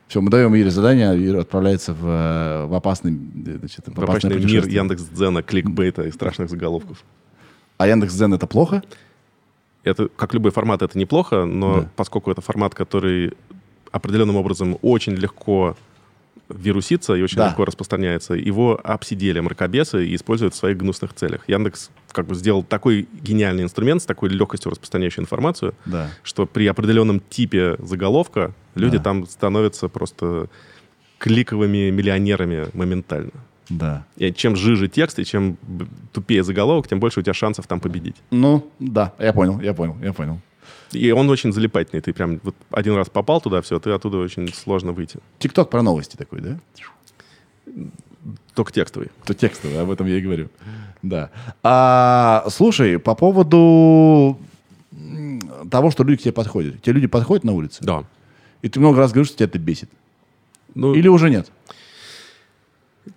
Все, 0.08 0.22
мы 0.22 0.30
даем 0.30 0.54
Ире 0.54 0.70
задание, 0.70 1.14
Ира 1.26 1.40
отправляется 1.40 1.92
в, 1.92 2.06
э, 2.06 2.64
в 2.64 2.74
опасный, 2.74 3.12
значит, 3.12 3.84
в 3.86 4.02
опасный 4.02 4.42
мир 4.42 4.66
Яндекс.Дзена, 4.66 5.42
кликбейта 5.42 6.02
и 6.04 6.10
страшных 6.10 6.48
заголовков. 6.48 7.04
А 7.76 7.86
Яндекс.Дзен 7.86 8.32
это 8.32 8.46
плохо? 8.46 8.82
Это, 9.84 10.08
как 10.08 10.32
любой 10.32 10.50
формат, 10.50 10.80
это 10.80 10.98
неплохо, 10.98 11.44
но 11.44 11.82
да. 11.82 11.88
поскольку 11.94 12.30
это 12.30 12.40
формат, 12.40 12.74
который 12.74 13.34
определенным 13.92 14.36
образом 14.36 14.78
очень 14.80 15.12
легко 15.12 15.76
вирусится 16.48 17.14
и 17.14 17.22
очень 17.22 17.36
да. 17.36 17.48
легко 17.48 17.64
распространяется. 17.64 18.34
Его 18.34 18.78
обсидели 18.82 19.40
мракобесы 19.40 20.06
и 20.06 20.14
используют 20.14 20.54
в 20.54 20.56
своих 20.56 20.76
гнусных 20.76 21.14
целях. 21.14 21.48
Яндекс 21.48 21.90
как 22.12 22.26
бы 22.26 22.34
сделал 22.34 22.62
такой 22.62 23.08
гениальный 23.12 23.62
инструмент 23.62 24.02
с 24.02 24.06
такой 24.06 24.30
легкостью 24.30 24.70
распространяющий 24.70 25.22
информацию, 25.22 25.74
да. 25.84 26.10
что 26.22 26.46
при 26.46 26.66
определенном 26.66 27.20
типе 27.20 27.76
заголовка 27.78 28.52
люди 28.74 28.98
да. 28.98 29.04
там 29.04 29.26
становятся 29.26 29.88
просто 29.88 30.48
кликовыми 31.18 31.90
миллионерами 31.90 32.68
моментально. 32.74 33.32
Да. 33.68 34.06
И 34.16 34.32
чем 34.32 34.56
жиже 34.56 34.88
текст, 34.88 35.18
и 35.18 35.24
чем 35.24 35.58
тупее 36.12 36.42
заголовок, 36.42 36.88
тем 36.88 37.00
больше 37.00 37.20
у 37.20 37.22
тебя 37.22 37.34
шансов 37.34 37.66
там 37.66 37.80
победить. 37.80 38.16
Ну, 38.30 38.70
да, 38.78 39.12
я 39.18 39.32
понял, 39.32 39.60
я 39.60 39.74
понял, 39.74 39.96
я 40.02 40.12
понял. 40.12 40.40
И 40.92 41.10
он 41.10 41.28
очень 41.28 41.52
залипательный. 41.52 42.00
Ты 42.00 42.12
прям 42.12 42.40
вот 42.42 42.54
один 42.70 42.94
раз 42.94 43.08
попал 43.10 43.40
туда, 43.40 43.60
все, 43.62 43.78
ты 43.78 43.90
оттуда 43.90 44.18
очень 44.18 44.52
сложно 44.52 44.92
выйти. 44.92 45.18
Тикток 45.38 45.70
про 45.70 45.82
новости 45.82 46.16
такой, 46.16 46.40
да? 46.40 46.58
Только 48.54 48.72
текстовый. 48.72 49.10
То 49.24 49.34
текстовый, 49.34 49.80
об 49.80 49.90
этом 49.90 50.06
я 50.06 50.16
и 50.16 50.20
говорю. 50.20 50.48
Да. 51.02 51.30
А, 51.62 52.46
слушай, 52.50 52.98
по 52.98 53.14
поводу 53.14 54.38
того, 55.70 55.90
что 55.90 56.04
люди 56.04 56.18
к 56.18 56.22
тебе 56.22 56.32
подходят. 56.32 56.82
Те 56.82 56.92
люди 56.92 57.06
подходят 57.06 57.44
на 57.44 57.52
улице? 57.52 57.84
Да. 57.84 58.04
И 58.62 58.68
ты 58.68 58.80
много 58.80 58.98
раз 58.98 59.12
говоришь, 59.12 59.28
что 59.28 59.38
тебя 59.38 59.46
это 59.46 59.58
бесит? 59.58 59.90
Ну, 60.74 60.94
Или 60.94 61.08
уже 61.08 61.30
нет? 61.30 61.50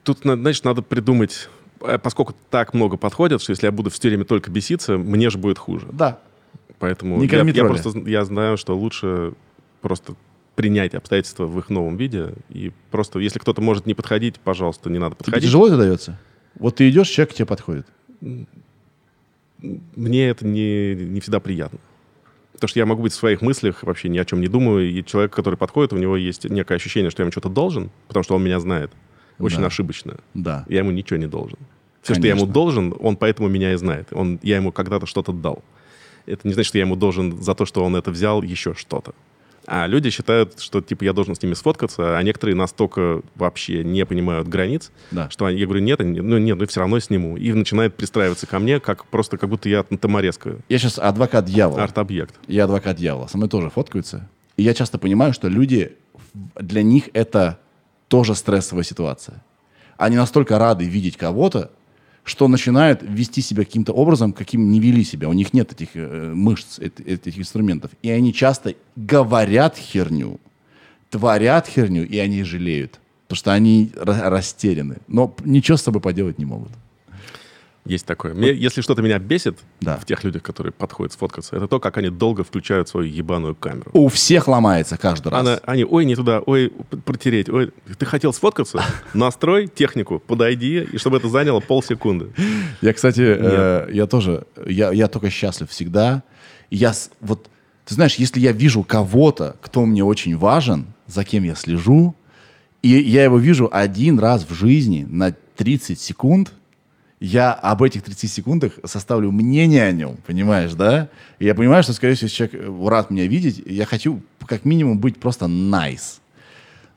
Тут, 0.04 0.20
значит, 0.24 0.64
надо 0.64 0.82
придумать, 0.82 1.50
э, 1.82 1.98
поскольку 1.98 2.34
так 2.50 2.74
много 2.74 2.98
подходят, 2.98 3.42
что 3.42 3.52
если 3.52 3.66
я 3.66 3.72
буду 3.72 3.90
все 3.90 4.08
время 4.08 4.26
только 4.26 4.50
беситься, 4.50 4.98
мне 4.98 5.30
же 5.30 5.38
будет 5.38 5.58
хуже. 5.58 5.88
Да. 5.92 6.20
Поэтому 6.82 7.18
не 7.18 7.28
я, 7.28 7.44
я 7.44 7.66
просто 7.66 7.92
я 8.08 8.26
знаю, 8.26 8.58
что 8.58 8.76
лучше 8.76 9.34
просто 9.82 10.16
принять 10.56 10.96
обстоятельства 10.96 11.46
в 11.46 11.58
их 11.60 11.70
новом 11.70 11.96
виде. 11.96 12.34
И 12.50 12.72
просто, 12.90 13.20
если 13.20 13.38
кто-то 13.38 13.62
может 13.62 13.86
не 13.86 13.94
подходить, 13.94 14.40
пожалуйста, 14.40 14.90
не 14.90 14.98
надо 14.98 15.16
подходить. 15.16 15.42
Тебе 15.42 15.48
тяжело 15.48 15.68
это 15.68 15.78
дается? 15.78 16.20
Вот 16.56 16.78
ты 16.78 16.90
идешь, 16.90 17.08
человек 17.08 17.34
к 17.34 17.36
тебе 17.36 17.46
подходит. 17.46 17.86
Мне 19.60 20.28
это 20.28 20.46
не, 20.46 20.96
не 20.96 21.20
всегда 21.20 21.40
приятно. 21.40 21.78
Потому 22.54 22.68
что 22.68 22.80
я 22.80 22.88
могу 22.88 23.04
быть 23.04 23.14
в 23.14 23.16
своих 23.16 23.44
мыслях, 23.44 23.84
вообще 23.84 24.10
ни 24.10 24.18
о 24.18 24.26
чем 24.26 24.42
не 24.42 24.48
думаю, 24.48 24.90
и 24.90 25.06
человек, 25.06 25.32
который 25.34 25.56
подходит, 25.56 25.94
у 25.94 25.98
него 25.98 26.18
есть 26.18 26.50
некое 26.50 26.76
ощущение, 26.76 27.12
что 27.12 27.22
я 27.22 27.26
ему 27.26 27.32
что-то 27.32 27.50
должен, 27.50 27.92
потому 28.08 28.24
что 28.24 28.36
он 28.36 28.44
меня 28.44 28.60
знает. 28.60 28.92
Очень 29.38 29.60
да. 29.60 29.68
ошибочно. 29.68 30.18
Да. 30.34 30.66
Я 30.68 30.80
ему 30.80 30.90
ничего 30.90 31.18
не 31.18 31.28
должен. 31.28 31.60
Все, 32.02 32.16
Конечно. 32.16 32.22
что 32.22 32.28
я 32.28 32.44
ему 32.44 32.52
должен, 32.52 32.96
он 33.00 33.18
поэтому 33.18 33.50
меня 33.50 33.74
и 33.74 33.76
знает. 33.76 34.08
Он, 34.12 34.40
я 34.42 34.56
ему 34.56 34.72
когда-то 34.72 35.06
что-то 35.06 35.32
дал 35.32 35.64
это 36.26 36.48
не 36.48 36.54
значит, 36.54 36.70
что 36.70 36.78
я 36.78 36.86
ему 36.86 36.96
должен 36.96 37.42
за 37.42 37.56
то, 37.56 37.66
что 37.66 37.84
он 37.84 37.96
это 37.96 38.12
взял, 38.12 38.42
еще 38.42 38.74
что-то. 38.74 39.14
А 39.68 39.88
люди 39.88 40.10
считают, 40.10 40.60
что 40.60 40.82
типа 40.82 41.04
я 41.04 41.14
должен 41.14 41.36
с 41.36 41.42
ними 41.42 41.54
сфоткаться, 41.54 42.18
а 42.18 42.24
некоторые 42.24 42.56
настолько 42.56 43.22
вообще 43.36 43.84
не 43.84 44.06
понимают 44.06 44.48
границ, 44.48 44.92
да. 45.12 45.30
что 45.30 45.46
они, 45.46 45.60
я 45.60 45.66
говорю, 45.66 45.84
нет, 45.84 46.00
ну 46.00 46.38
нет, 46.40 46.58
ну 46.58 46.66
все 46.66 46.80
равно 46.80 47.00
сниму. 47.00 47.38
И 47.38 47.54
начинают 47.54 47.96
пристраиваться 47.96 48.48
ко 48.48 48.60
мне, 48.60 48.80
как 48.80 49.06
просто 49.06 49.38
как 49.38 49.50
будто 49.50 49.70
я 49.70 49.84
таморезка. 49.84 50.58
Я 50.68 50.80
сейчас 50.80 50.98
адвокат 50.98 51.46
дьявола. 51.46 51.84
Арт-объект. 51.84 52.36
Я 52.48 52.66
адвокат 52.66 52.98
дьявола. 52.98 53.28
Со 53.28 53.38
мной 53.38 53.50
тоже 53.50 53.70
фоткаются. 53.70 54.28
И 54.58 54.64
я 54.64 54.74
часто 54.74 54.98
понимаю, 54.98 55.34
что 55.34 55.48
люди, 55.48 55.96
для 56.34 56.82
них 56.82 57.10
это 57.14 57.60
тоже 58.08 58.36
стрессовая 58.36 58.84
ситуация. 58.84 59.44
Они 59.98 60.18
настолько 60.18 60.58
рады 60.58 60.86
видеть 60.86 61.18
кого-то, 61.18 61.72
что 62.24 62.48
начинают 62.48 63.02
вести 63.02 63.42
себя 63.42 63.64
каким-то 63.66 63.94
образом, 63.94 64.34
каким 64.34 64.72
не 64.72 64.80
вели 64.80 65.04
себя. 65.04 65.28
У 65.28 65.34
них 65.34 65.54
нет 65.54 65.72
этих 65.72 65.90
э, 65.96 66.34
мышц, 66.34 66.80
этих 66.80 67.38
инструментов. 67.38 67.92
И 68.04 68.10
они 68.10 68.34
часто 68.34 68.76
говорят 68.96 69.78
херню, 69.78 70.40
творят 71.10 71.68
херню, 71.68 72.08
и 72.08 72.18
они 72.18 72.44
жалеют. 72.44 73.00
Потому 73.28 73.38
что 73.38 73.54
они 73.54 73.92
растеряны. 73.96 74.98
Но 75.08 75.34
ничего 75.46 75.78
с 75.78 75.82
собой 75.82 76.02
поделать 76.02 76.38
не 76.38 76.46
могут. 76.46 76.72
Есть 77.86 78.06
такое. 78.06 78.34
Мне, 78.36 78.54
если 78.54 78.82
что-то 78.82 79.02
меня 79.02 79.18
бесит 79.18 79.58
да. 79.80 79.98
в 79.98 80.06
тех 80.06 80.24
людях, 80.24 80.44
которые 80.44 80.72
подходят 80.72 81.14
сфоткаться, 81.14 81.56
это 81.56 81.68
то, 81.68 81.80
как 81.80 81.98
они 81.98 82.10
долго 82.10 82.44
включают 82.44 82.88
свою 82.88 83.08
ебаную 83.08 83.56
камеру. 83.56 83.90
У 83.94 84.08
всех 84.08 84.48
ломается 84.48 84.98
каждый 84.98 85.30
раз. 85.30 85.42
Она, 85.42 85.60
они, 85.66 85.84
ой, 85.84 86.06
не 86.06 86.16
туда, 86.16 86.42
ой, 86.42 86.72
протереть, 87.06 87.50
ой, 87.50 87.72
ты 87.98 88.06
хотел 88.06 88.34
сфоткаться? 88.34 88.84
Настрой 89.16 89.68
технику, 89.68 90.20
подойди, 90.20 90.88
и 90.92 90.98
чтобы 90.98 91.18
это 91.18 91.28
заняло 91.28 91.60
полсекунды. 91.60 92.32
Я, 92.82 92.94
кстати, 92.94 93.22
э, 93.22 93.90
я 93.92 94.06
тоже, 94.06 94.46
я, 94.68 94.92
я 94.92 95.08
только 95.08 95.32
счастлив 95.32 95.70
всегда. 95.70 96.22
Я 96.70 96.94
вот, 97.20 97.50
ты 97.86 97.96
знаешь, 97.96 98.16
если 98.16 98.40
я 98.40 98.52
вижу 98.52 98.84
кого-то, 98.84 99.56
кто 99.62 99.86
мне 99.86 100.04
очень 100.04 100.38
важен, 100.38 100.86
за 101.08 101.24
кем 101.24 101.44
я 101.44 101.56
слежу, 101.56 102.16
и 102.84 102.90
я 102.90 103.24
его 103.24 103.40
вижу 103.40 103.70
один 103.72 104.20
раз 104.20 104.46
в 104.48 104.54
жизни 104.54 105.06
на 105.10 105.36
30 105.58 106.00
секунд, 106.00 106.54
я 107.22 107.54
об 107.54 107.84
этих 107.84 108.02
30 108.02 108.32
секундах 108.32 108.74
составлю 108.84 109.32
мнение 109.32 109.84
о 109.84 109.92
нем, 109.92 110.18
понимаешь, 110.26 110.74
да? 110.74 111.08
И 111.38 111.46
я 111.46 111.54
понимаю, 111.54 111.84
что, 111.84 111.94
скорее 111.94 112.16
всего, 112.16 112.30
человек 112.30 112.56
э, 112.56 112.90
рад 112.90 113.12
меня 113.12 113.28
видеть, 113.28 113.62
я 113.64 113.86
хочу 113.86 114.22
как 114.48 114.66
минимум 114.66 114.98
быть 114.98 115.18
просто 115.18 115.46
nice. 115.46 116.20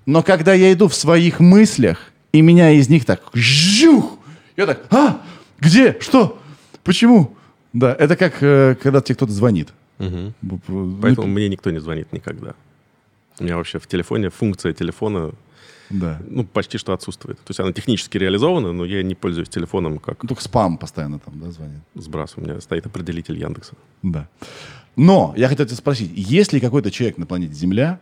Но 0.06 0.22
когда 0.22 0.54
я 0.54 0.72
иду 0.72 0.88
в 0.88 0.94
своих 0.94 1.40
мыслях, 1.40 2.10
и 2.32 2.40
меня 2.40 2.70
из 2.70 2.88
них 2.88 3.04
так 3.04 3.20
жух, 3.34 4.18
я 4.56 4.64
так, 4.64 4.86
а, 4.90 5.20
где, 5.60 5.98
что, 6.00 6.40
почему? 6.84 7.36
Да, 7.74 7.94
это 7.94 8.16
как, 8.16 8.42
э, 8.42 8.76
когда 8.82 9.02
тебе 9.02 9.16
кто-то 9.16 9.32
звонит. 9.32 9.74
Угу. 9.98 11.00
Поэтому 11.02 11.26
мне 11.26 11.50
никто 11.50 11.70
не 11.70 11.80
звонит 11.80 12.12
никогда. 12.14 12.54
У 13.38 13.44
меня 13.44 13.58
вообще 13.58 13.78
в 13.78 13.86
телефоне 13.86 14.30
функция 14.30 14.72
телефона 14.72 15.32
да. 15.90 16.20
ну, 16.28 16.44
почти 16.44 16.78
что 16.78 16.92
отсутствует. 16.92 17.38
То 17.38 17.50
есть 17.50 17.60
она 17.60 17.72
технически 17.72 18.18
реализована, 18.18 18.72
но 18.72 18.84
я 18.84 19.02
не 19.02 19.14
пользуюсь 19.14 19.48
телефоном 19.48 19.98
как... 19.98 20.22
Ну, 20.22 20.28
только 20.28 20.42
спам 20.42 20.78
постоянно 20.78 21.18
там, 21.18 21.38
да, 21.40 21.50
звонит? 21.50 21.80
Сбрас. 21.94 22.34
У 22.36 22.40
меня 22.40 22.60
стоит 22.60 22.86
определитель 22.86 23.38
Яндекса. 23.38 23.74
Да. 24.02 24.28
Но 24.96 25.34
я 25.36 25.48
хотел 25.48 25.66
тебя 25.66 25.76
спросить, 25.76 26.12
есть 26.14 26.52
ли 26.52 26.60
какой-то 26.60 26.90
человек 26.90 27.18
на 27.18 27.26
планете 27.26 27.54
Земля, 27.54 28.00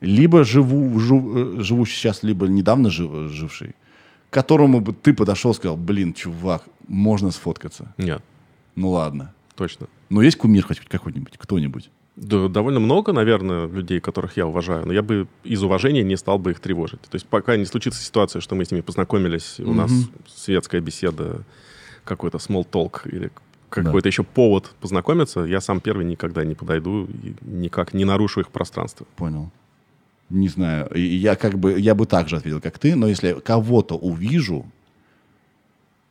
либо 0.00 0.44
живу, 0.44 0.98
жив, 1.00 1.64
живущий 1.64 1.96
сейчас, 1.96 2.22
либо 2.22 2.46
недавно 2.46 2.90
жив, 2.90 3.30
живший, 3.30 3.74
к 4.30 4.34
которому 4.34 4.80
бы 4.80 4.92
ты 4.92 5.12
подошел 5.12 5.50
и 5.50 5.54
сказал, 5.54 5.76
блин, 5.76 6.14
чувак, 6.14 6.64
можно 6.86 7.30
сфоткаться? 7.30 7.92
Нет. 7.98 8.22
Ну 8.76 8.90
ладно. 8.90 9.34
Точно. 9.56 9.88
Но 10.08 10.22
есть 10.22 10.36
кумир 10.36 10.64
хоть 10.64 10.78
какой-нибудь, 10.80 11.36
кто-нибудь? 11.36 11.90
Да, 12.20 12.48
довольно 12.48 12.80
много, 12.80 13.12
наверное, 13.12 13.68
людей, 13.68 14.00
которых 14.00 14.36
я 14.36 14.46
уважаю, 14.46 14.84
но 14.86 14.92
я 14.92 15.02
бы 15.02 15.28
из 15.44 15.62
уважения 15.62 16.02
не 16.02 16.16
стал 16.16 16.38
бы 16.38 16.50
их 16.50 16.58
тревожить. 16.58 17.00
То 17.02 17.14
есть 17.14 17.26
пока 17.26 17.56
не 17.56 17.64
случится 17.64 18.02
ситуация, 18.02 18.40
что 18.40 18.56
мы 18.56 18.64
с 18.64 18.72
ними 18.72 18.80
познакомились, 18.80 19.60
у 19.60 19.72
нас 19.72 19.92
светская 20.26 20.80
беседа, 20.80 21.44
какой-то 22.04 22.38
small 22.38 22.66
talk 22.68 23.08
или 23.08 23.30
какой-то 23.68 24.04
да. 24.04 24.08
еще 24.08 24.24
повод 24.24 24.74
познакомиться, 24.80 25.40
я 25.40 25.60
сам 25.60 25.80
первый 25.80 26.04
никогда 26.06 26.44
не 26.44 26.54
подойду 26.54 27.04
и 27.04 27.34
никак 27.42 27.94
не 27.94 28.04
нарушу 28.04 28.40
их 28.40 28.48
пространство. 28.48 29.06
Понял. 29.16 29.50
Не 30.28 30.48
знаю, 30.48 30.90
я 30.94 31.36
как 31.36 31.58
бы, 31.58 31.78
я 31.78 31.94
бы 31.94 32.06
так 32.06 32.28
же 32.28 32.36
ответил, 32.36 32.60
как 32.60 32.78
ты, 32.78 32.96
но 32.96 33.06
если 33.06 33.34
кого-то 33.34 33.94
увижу, 33.94 34.66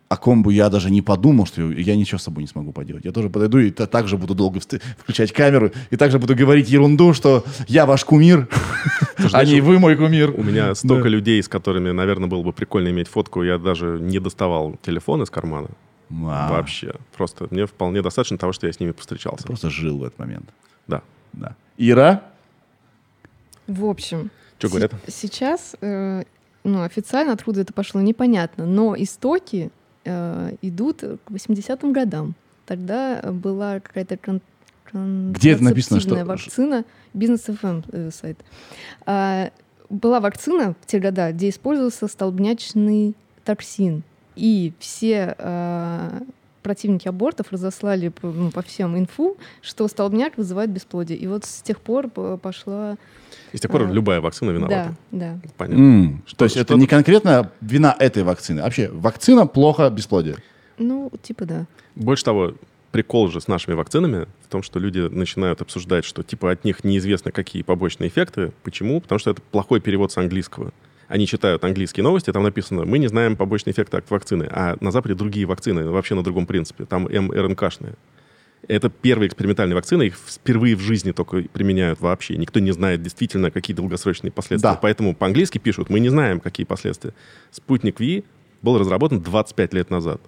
о 0.09 0.17
ком 0.17 0.41
бы 0.41 0.53
я 0.53 0.69
даже 0.69 0.89
не 0.89 1.01
подумал, 1.01 1.45
что 1.45 1.69
я 1.71 1.95
ничего 1.95 2.17
с 2.17 2.23
собой 2.23 2.43
не 2.43 2.47
смогу 2.47 2.71
поделать. 2.71 3.03
Я 3.03 3.11
тоже 3.11 3.29
подойду 3.29 3.59
и 3.59 3.71
также 3.71 4.17
буду 4.17 4.35
долго 4.35 4.59
включать 4.97 5.33
камеру, 5.33 5.71
и 5.89 5.97
также 5.97 6.17
буду 6.17 6.35
говорить 6.35 6.69
ерунду, 6.69 7.13
что 7.13 7.43
я 7.67 7.85
ваш 7.85 8.05
кумир, 8.05 8.47
а 9.33 9.43
не 9.43 9.59
вы 9.59 9.79
мой 9.79 9.97
кумир. 9.97 10.31
У 10.31 10.43
меня 10.43 10.75
столько 10.75 11.09
людей, 11.09 11.41
с 11.43 11.47
которыми, 11.47 11.91
наверное, 11.91 12.29
было 12.29 12.41
бы 12.41 12.53
прикольно 12.53 12.89
иметь 12.89 13.07
фотку, 13.07 13.43
я 13.43 13.57
даже 13.57 13.99
не 13.99 14.19
доставал 14.19 14.77
телефон 14.81 15.23
из 15.23 15.29
кармана. 15.29 15.69
Вообще. 16.09 16.93
Просто 17.15 17.47
мне 17.49 17.65
вполне 17.65 18.01
достаточно 18.01 18.37
того, 18.37 18.53
что 18.53 18.67
я 18.67 18.73
с 18.73 18.79
ними 18.79 18.91
повстречался. 18.91 19.45
Просто 19.45 19.69
жил 19.69 19.97
в 19.97 20.03
этот 20.03 20.19
момент. 20.19 20.49
Да. 20.87 21.01
Да. 21.33 21.55
Ира? 21.77 22.23
В 23.67 23.83
общем, 23.85 24.31
что 24.57 24.69
говорят? 24.69 24.93
Сейчас 25.07 25.75
э, 25.81 26.23
ну, 26.67 26.83
официально 26.83 27.33
откуда 27.33 27.61
это 27.61 27.73
пошло, 27.73 28.01
непонятно. 28.01 28.65
Но 28.65 28.95
истоки 28.97 29.71
идут 30.61 31.01
к 31.01 31.31
80-м 31.31 31.93
годам. 31.93 32.35
Тогда 32.65 33.21
была 33.31 33.79
какая-то 33.79 34.17
кон- 34.17 34.41
Где 35.31 35.51
это 35.51 35.63
написано? 35.63 35.99
Что... 35.99 36.25
вакцина, 36.25 36.85
бизнес 37.13 37.47
FM 37.47 37.85
э, 37.91 38.11
сайт. 38.11 38.37
А, 39.05 39.51
была 39.89 40.19
вакцина 40.19 40.75
в 40.81 40.85
те 40.85 40.99
годы, 40.99 41.31
где 41.31 41.49
использовался 41.49 42.07
столбнячный 42.07 43.15
токсин. 43.45 44.03
И 44.35 44.73
все 44.79 45.35
э, 45.37 46.21
противники 46.61 47.07
абортов 47.07 47.51
разослали 47.51 48.09
по, 48.09 48.27
ну, 48.27 48.51
по 48.51 48.61
всем 48.61 48.97
инфу, 48.97 49.37
что 49.61 49.87
столбняк 49.87 50.37
вызывает 50.37 50.69
бесплодие. 50.69 51.17
И 51.17 51.25
вот 51.27 51.45
с 51.45 51.61
тех 51.61 51.79
пор 51.79 52.09
пошла... 52.09 52.97
И 53.53 53.57
с 53.57 53.61
тех 53.61 53.71
пор 53.71 53.83
а, 53.83 53.85
любая 53.85 54.21
вакцина 54.21 54.51
виновата. 54.51 54.95
Да, 55.11 55.39
да. 55.41 55.49
Понятно. 55.57 55.81
Mm, 55.81 56.17
что, 56.25 56.37
то 56.37 56.45
есть 56.45 56.57
это 56.57 56.75
не 56.75 56.87
конкретно 56.87 57.51
вина 57.61 57.95
этой 57.97 58.23
вакцины. 58.23 58.61
Вообще, 58.61 58.89
вакцина 58.89 59.47
плохо, 59.47 59.89
бесплодие. 59.89 60.37
Ну, 60.77 61.11
типа 61.21 61.45
да. 61.45 61.65
Больше 61.95 62.23
того, 62.23 62.53
прикол 62.91 63.29
же 63.29 63.41
с 63.41 63.47
нашими 63.47 63.73
вакцинами 63.73 64.27
в 64.45 64.49
том, 64.49 64.63
что 64.63 64.79
люди 64.79 64.99
начинают 64.99 65.61
обсуждать, 65.61 66.05
что 66.05 66.23
типа 66.23 66.51
от 66.51 66.63
них 66.65 66.83
неизвестно 66.83 67.31
какие 67.31 67.63
побочные 67.63 68.09
эффекты. 68.09 68.51
Почему? 68.63 69.01
Потому 69.01 69.19
что 69.19 69.31
это 69.31 69.41
плохой 69.41 69.79
перевод 69.79 70.11
с 70.11 70.17
английского 70.17 70.71
они 71.07 71.25
читают 71.25 71.63
английские 71.63 72.03
новости, 72.03 72.31
там 72.31 72.43
написано, 72.43 72.85
мы 72.85 72.99
не 72.99 73.07
знаем 73.07 73.35
побочный 73.35 73.71
эффект 73.71 73.93
от 73.95 74.09
вакцины, 74.09 74.47
а 74.51 74.75
на 74.81 74.91
Западе 74.91 75.15
другие 75.15 75.45
вакцины, 75.45 75.89
вообще 75.89 76.15
на 76.15 76.23
другом 76.23 76.45
принципе, 76.45 76.85
там 76.85 77.03
МРНКшные. 77.03 77.93
Это 78.67 78.89
первые 78.89 79.27
экспериментальные 79.27 79.75
вакцины, 79.75 80.03
их 80.03 80.15
впервые 80.15 80.75
в 80.75 80.81
жизни 80.81 81.11
только 81.11 81.43
применяют 81.43 82.01
вообще. 82.01 82.35
Никто 82.37 82.59
не 82.59 82.71
знает 82.71 83.01
действительно, 83.01 83.51
какие 83.51 83.75
долгосрочные 83.75 84.31
последствия. 84.31 84.71
Да. 84.71 84.79
Поэтому 84.81 85.15
по-английски 85.15 85.57
пишут, 85.57 85.89
мы 85.89 85.99
не 85.99 86.09
знаем, 86.09 86.39
какие 86.39 86.65
последствия. 86.65 87.13
Спутник 87.51 87.99
Ви 87.99 88.25
был 88.61 88.77
разработан 88.77 89.21
25 89.21 89.73
лет 89.73 89.89
назад. 89.89 90.21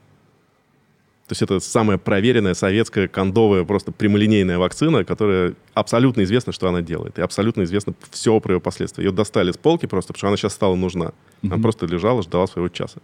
То 1.30 1.34
есть 1.34 1.44
это 1.44 1.60
самая 1.60 2.00
проверенная 2.00 2.56
советская 2.56 3.08
кондовая 3.08 3.64
просто 3.64 3.92
прямолинейная 3.92 4.58
вакцина, 4.58 5.06
которая 5.06 5.54
абсолютно 5.76 6.24
известно, 6.24 6.52
что 6.52 6.68
она 6.68 6.82
делает. 6.82 7.20
И 7.20 7.22
абсолютно 7.22 7.64
известно 7.64 7.94
все 8.10 8.40
про 8.40 8.56
ее 8.56 8.60
последствия. 8.60 9.04
Ее 9.04 9.12
достали 9.12 9.52
с 9.52 9.58
полки 9.58 9.86
просто, 9.86 10.14
потому 10.14 10.18
что 10.18 10.28
она 10.30 10.38
сейчас 10.38 10.54
стала 10.54 10.76
нужна. 10.76 11.12
Она 11.44 11.56
mm-hmm. 11.56 11.62
просто 11.62 11.86
лежала, 11.86 12.24
ждала 12.24 12.48
своего 12.48 12.70
часа. 12.70 13.00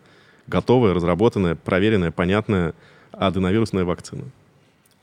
Готовая, 0.47 0.95
разработанная, 0.95 1.53
проверенная, 1.53 2.09
понятная 2.09 2.73
аденовирусная 3.11 3.85
вакцина. 3.85 4.23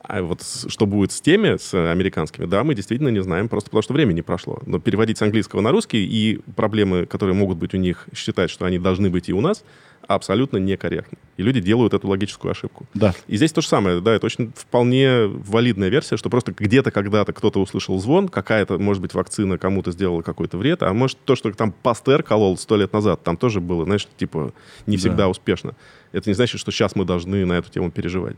А 0.03 0.21
вот 0.21 0.41
что 0.67 0.85
будет 0.85 1.13
с 1.13 1.21
теми, 1.21 1.55
с 1.55 1.73
американскими, 1.73 2.45
да, 2.45 2.63
мы 2.65 2.75
действительно 2.75 3.07
не 3.07 3.23
знаем, 3.23 3.47
просто 3.47 3.69
потому 3.69 3.83
что 3.83 3.93
времени 3.93 4.19
прошло. 4.19 4.61
Но 4.65 4.79
переводить 4.79 5.17
с 5.17 5.21
английского 5.21 5.61
на 5.61 5.71
русский 5.71 6.05
и 6.05 6.39
проблемы, 6.55 7.05
которые 7.05 7.35
могут 7.35 7.57
быть 7.57 7.73
у 7.73 7.77
них, 7.77 8.07
считать, 8.13 8.49
что 8.49 8.65
они 8.65 8.79
должны 8.79 9.09
быть 9.09 9.29
и 9.29 9.33
у 9.33 9.39
нас, 9.39 9.63
абсолютно 10.05 10.57
некорректно. 10.57 11.17
И 11.37 11.43
люди 11.43 11.61
делают 11.61 11.93
эту 11.93 12.09
логическую 12.09 12.51
ошибку. 12.51 12.85
Да. 12.93 13.13
И 13.27 13.37
здесь 13.37 13.53
то 13.53 13.61
же 13.61 13.67
самое, 13.67 14.01
да, 14.01 14.13
это 14.13 14.25
очень 14.25 14.51
вполне 14.55 15.27
валидная 15.27 15.87
версия, 15.87 16.17
что 16.17 16.29
просто 16.29 16.51
где-то 16.51 16.91
когда-то 16.91 17.31
кто-то 17.31 17.61
услышал 17.61 17.97
звон, 17.99 18.27
какая-то, 18.27 18.77
может 18.79 19.01
быть, 19.01 19.13
вакцина 19.13 19.57
кому-то 19.57 19.91
сделала 19.91 20.21
какой-то 20.21 20.57
вред, 20.57 20.83
а 20.83 20.93
может 20.93 21.17
то, 21.23 21.35
что 21.37 21.49
там 21.53 21.71
Пастер 21.71 22.23
колол 22.23 22.57
сто 22.57 22.75
лет 22.75 22.91
назад, 22.91 23.23
там 23.23 23.37
тоже 23.37 23.61
было, 23.61 23.85
знаешь, 23.85 24.05
типа 24.17 24.53
не 24.85 24.97
всегда 24.97 25.17
да. 25.17 25.29
успешно. 25.29 25.75
Это 26.11 26.29
не 26.29 26.33
значит, 26.33 26.59
что 26.59 26.71
сейчас 26.71 26.95
мы 26.95 27.05
должны 27.05 27.45
на 27.45 27.53
эту 27.53 27.71
тему 27.71 27.89
переживать. 27.89 28.35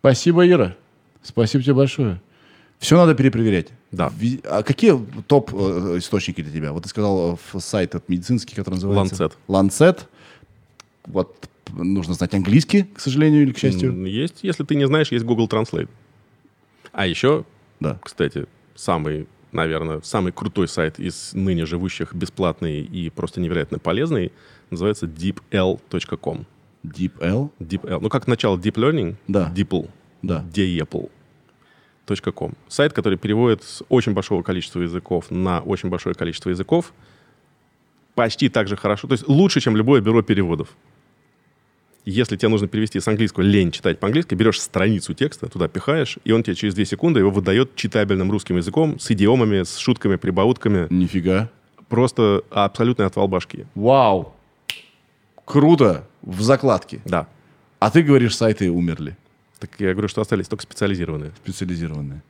Спасибо, 0.00 0.48
Ира. 0.48 0.76
Спасибо 1.22 1.62
тебе 1.62 1.74
большое. 1.74 2.20
Все 2.78 2.96
надо 2.96 3.14
перепроверять. 3.14 3.68
Да. 3.92 4.10
А 4.44 4.62
какие 4.62 4.98
топ-источники 5.26 6.40
э, 6.40 6.44
для 6.44 6.52
тебя? 6.52 6.72
Вот 6.72 6.84
ты 6.84 6.88
сказал 6.88 7.38
э, 7.52 7.58
сайт 7.60 7.94
от 7.94 8.08
медицинский, 8.08 8.56
который 8.56 8.76
называется... 8.76 9.24
Lancet. 9.24 9.32
Lancet. 9.48 10.00
Вот 11.06 11.50
нужно 11.74 12.14
знать 12.14 12.32
английский, 12.34 12.84
к 12.84 13.00
сожалению 13.00 13.42
или 13.42 13.52
к 13.52 13.58
счастью. 13.58 14.04
Есть. 14.06 14.38
Если 14.42 14.64
ты 14.64 14.74
не 14.74 14.86
знаешь, 14.86 15.12
есть 15.12 15.24
Google 15.24 15.46
Translate. 15.46 15.88
А 16.92 17.06
еще, 17.06 17.44
да. 17.78 17.98
кстати, 18.02 18.46
самый, 18.74 19.28
наверное, 19.52 20.00
самый 20.02 20.32
крутой 20.32 20.66
сайт 20.66 20.98
из 20.98 21.32
ныне 21.34 21.66
живущих, 21.66 22.14
бесплатный 22.14 22.80
и 22.80 23.10
просто 23.10 23.40
невероятно 23.40 23.78
полезный, 23.78 24.32
называется 24.70 25.06
deepl.com. 25.06 26.46
DeepL? 26.84 27.50
DeepL. 27.60 27.98
Ну, 28.00 28.08
как 28.08 28.26
начало 28.26 28.56
Deep 28.56 28.74
Learning. 28.74 29.16
Да. 29.28 29.52
DeepL. 29.54 29.88
Да. 30.22 30.44
DeepL. 30.52 31.10
.com. 32.34 32.54
Сайт, 32.66 32.92
который 32.92 33.16
переводит 33.16 33.62
с 33.62 33.84
очень 33.88 34.14
большого 34.14 34.42
количества 34.42 34.80
языков 34.80 35.30
на 35.30 35.60
очень 35.60 35.90
большое 35.90 36.14
количество 36.14 36.50
языков. 36.50 36.92
Почти 38.16 38.48
так 38.48 38.66
же 38.66 38.76
хорошо. 38.76 39.06
То 39.06 39.12
есть 39.12 39.28
лучше, 39.28 39.60
чем 39.60 39.76
любое 39.76 40.00
бюро 40.00 40.20
переводов. 40.20 40.68
Если 42.04 42.36
тебе 42.36 42.48
нужно 42.48 42.66
перевести 42.66 42.98
с 42.98 43.06
английского 43.06 43.44
лень 43.44 43.70
читать 43.70 44.00
по-английски, 44.00 44.34
берешь 44.34 44.60
страницу 44.60 45.14
текста, 45.14 45.48
туда 45.48 45.68
пихаешь, 45.68 46.18
и 46.24 46.32
он 46.32 46.42
тебе 46.42 46.56
через 46.56 46.74
2 46.74 46.84
секунды 46.84 47.20
его 47.20 47.30
выдает 47.30 47.76
читабельным 47.76 48.30
русским 48.32 48.56
языком, 48.56 48.98
с 48.98 49.10
идиомами, 49.12 49.62
с 49.62 49.76
шутками, 49.76 50.16
прибаутками. 50.16 50.88
Нифига. 50.90 51.48
Просто 51.88 52.42
абсолютный 52.50 53.06
отвал 53.06 53.28
башки. 53.28 53.66
Вау. 53.74 54.34
Круто. 55.50 56.04
В 56.22 56.42
закладке. 56.42 57.00
Да. 57.04 57.26
А 57.78 57.90
ты 57.90 58.02
говоришь, 58.02 58.36
сайты 58.36 58.70
умерли. 58.70 59.16
Так 59.58 59.70
я 59.78 59.92
говорю, 59.92 60.08
что 60.08 60.20
остались 60.20 60.48
только 60.48 60.62
специализированные. 60.62 61.32
Специализированные. 61.44 62.22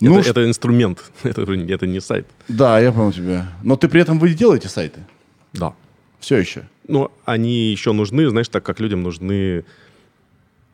Это, 0.00 0.10
ну, 0.10 0.18
это 0.18 0.48
инструмент, 0.48 1.10
это, 1.22 1.42
это 1.42 1.86
не 1.86 2.00
сайт. 2.00 2.26
Да, 2.48 2.80
я 2.80 2.90
понял 2.90 3.12
тебя. 3.12 3.52
Но 3.62 3.76
ты 3.76 3.88
при 3.88 4.00
этом 4.00 4.18
вы 4.18 4.32
делаете 4.32 4.68
сайты? 4.68 5.00
Да. 5.52 5.74
Все 6.20 6.38
еще? 6.38 6.68
Ну, 6.88 7.10
они 7.24 7.70
еще 7.70 7.92
нужны, 7.92 8.28
знаешь, 8.30 8.48
так 8.48 8.64
как 8.64 8.80
людям 8.80 9.02
нужны 9.02 9.64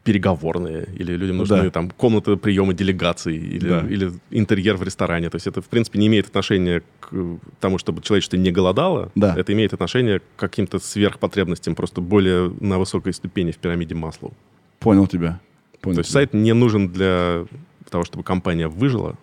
переговорные, 0.07 0.87
или 0.95 1.17
людям 1.17 1.39
нужны 1.39 1.63
да. 1.63 1.71
там 1.71 1.91
комнаты 1.91 2.37
приема 2.37 2.73
делегаций, 2.73 3.37
или, 3.37 3.69
да. 3.69 3.81
или 3.81 4.13
интерьер 4.31 4.77
в 4.77 4.85
ресторане. 4.85 5.31
То 5.31 5.37
есть 5.37 5.49
это, 5.49 5.61
в 5.61 5.67
принципе, 5.67 5.99
не 5.99 6.07
имеет 6.07 6.29
отношения 6.29 6.83
к 7.01 7.11
тому, 7.59 7.79
чтобы 7.79 8.03
человечество 8.03 8.37
не 8.37 8.53
голодало. 8.53 9.11
Да. 9.17 9.35
Это 9.37 9.53
имеет 9.53 9.75
отношение 9.75 10.21
к 10.21 10.23
каким-то 10.37 10.79
сверхпотребностям, 10.79 11.75
просто 11.75 12.01
более 12.01 12.55
на 12.61 12.79
высокой 12.79 13.13
ступени 13.13 13.51
в 13.51 13.57
пирамиде 13.57 13.97
масла. 13.97 14.31
Понял 14.79 15.09
тебя. 15.09 15.41
Понял 15.81 15.97
То 15.97 16.01
есть 16.01 16.11
тебя. 16.11 16.21
сайт 16.21 16.35
не 16.35 16.55
нужен 16.55 16.89
для 16.89 17.47
того, 17.91 18.05
чтобы 18.05 18.23
компания 18.23 18.69
выжила, 18.69 19.17